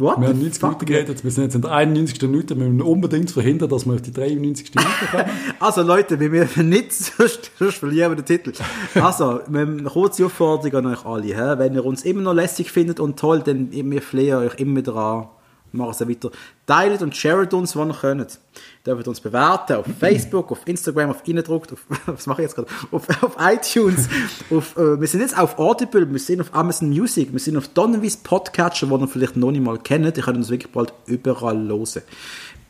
What? 0.00 0.20
wir 0.20 0.28
haben 0.28 0.36
the 0.38 0.44
90 0.44 0.60
fuck? 0.60 0.70
Minuten 0.70 0.86
geredet, 0.86 1.24
wir 1.24 1.30
sind 1.32 1.44
jetzt 1.44 1.54
in 1.56 1.62
der 1.62 1.72
91. 1.72 2.22
Minute, 2.22 2.56
wir 2.56 2.68
müssen 2.68 2.82
unbedingt 2.82 3.30
verhindern, 3.32 3.68
dass 3.68 3.84
wir 3.84 3.94
auf 3.94 4.02
die 4.02 4.12
93. 4.12 4.72
Minute 4.74 4.92
kommen. 5.10 5.24
Also 5.60 5.82
Leute, 5.82 6.20
wir 6.20 6.28
müssen 6.30 6.68
nicht, 6.68 6.92
sonst, 7.18 7.50
sonst 7.58 7.78
verlieren 7.78 8.12
wir 8.12 8.22
den 8.22 8.24
Titel. 8.24 8.52
Also, 8.94 9.40
wir 9.48 9.60
haben 9.60 9.78
eine 9.80 9.88
kurze 9.90 10.24
Aufforderung 10.26 10.86
an 10.86 10.92
euch 10.94 11.04
alle. 11.04 11.24
Hä? 11.34 11.58
Wenn 11.58 11.74
ihr 11.74 11.84
uns 11.84 12.04
immer 12.04 12.22
noch 12.22 12.32
lässig 12.34 12.70
findet 12.70 13.00
und 13.00 13.18
toll, 13.18 13.40
dann 13.44 13.72
wir 13.72 14.00
flehen 14.02 14.36
euch 14.36 14.54
immer 14.60 14.76
wieder 14.76 14.94
an. 14.94 15.26
Machen 15.72 15.90
es 15.90 16.08
weiter. 16.08 16.30
Teilt 16.64 17.02
und 17.02 17.16
sharet 17.16 17.52
uns, 17.52 17.74
wann 17.76 17.90
ihr 17.90 17.94
könnt. 17.94 18.38
Ihr 18.86 18.94
dürft 18.94 19.08
uns 19.08 19.20
bewerten 19.20 19.76
auf 19.76 19.86
Facebook, 19.98 20.50
auf 20.50 20.60
Instagram, 20.66 21.10
auf 21.10 21.22
Innendruckt, 21.26 21.72
auf, 21.72 21.84
was 22.06 22.26
mache 22.26 22.42
ich 22.42 22.48
jetzt 22.48 22.54
gerade? 22.54 22.68
Auf, 22.90 23.06
auf 23.22 23.36
iTunes. 23.40 24.08
auf, 24.50 24.76
äh, 24.76 25.00
wir 25.00 25.06
sind 25.06 25.20
jetzt 25.20 25.38
auf 25.38 25.58
Audible, 25.58 26.10
wir 26.10 26.18
sind 26.18 26.40
auf 26.40 26.54
Amazon 26.54 26.88
Music, 26.88 27.32
wir 27.32 27.40
sind 27.40 27.56
auf 27.56 27.68
Donnerwies 27.68 28.16
Podcatcher, 28.16 28.86
den 28.86 29.00
ihr 29.00 29.08
vielleicht 29.08 29.36
noch 29.36 29.50
nicht 29.50 29.64
mal 29.64 29.78
kennt. 29.78 30.16
Ihr 30.16 30.22
könnt 30.22 30.38
uns 30.38 30.50
wirklich 30.50 30.72
bald 30.72 30.92
überall 31.06 31.68
hören. 31.68 32.02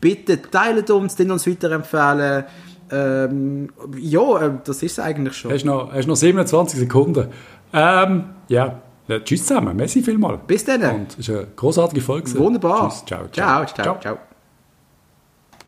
Bitte 0.01 0.41
teilt 0.41 0.89
uns, 0.89 1.15
den 1.15 1.31
uns 1.31 1.47
weiterempfehlen. 1.47 2.45
Ähm, 2.91 3.69
ja, 3.97 4.41
äh, 4.41 4.51
das 4.63 4.81
ist 4.81 4.93
es 4.93 4.99
eigentlich 4.99 5.35
schon. 5.35 5.51
Hast 5.51 5.63
noch, 5.63 5.91
hast 5.93 6.07
noch 6.07 6.15
27 6.15 6.79
Sekunden. 6.79 7.27
Ähm, 7.71 8.23
ja, 8.47 8.81
Ja, 9.09 9.19
tschüss 9.19 9.45
zusammen. 9.45 9.75
Merci 9.75 10.03
vielmals. 10.03 10.41
Bis 10.45 10.63
dann. 10.65 10.83
Und 10.83 11.17
es 11.17 11.29
war 11.29 11.37
eine 11.37 11.47
großartige 11.55 12.01
Folge. 12.01 12.37
Wunderbar. 12.37 12.89
Tschüss, 12.89 13.05
ciao, 13.05 13.27
ciao, 13.31 13.65
ciao. 13.65 13.99
ciao. 13.99 14.28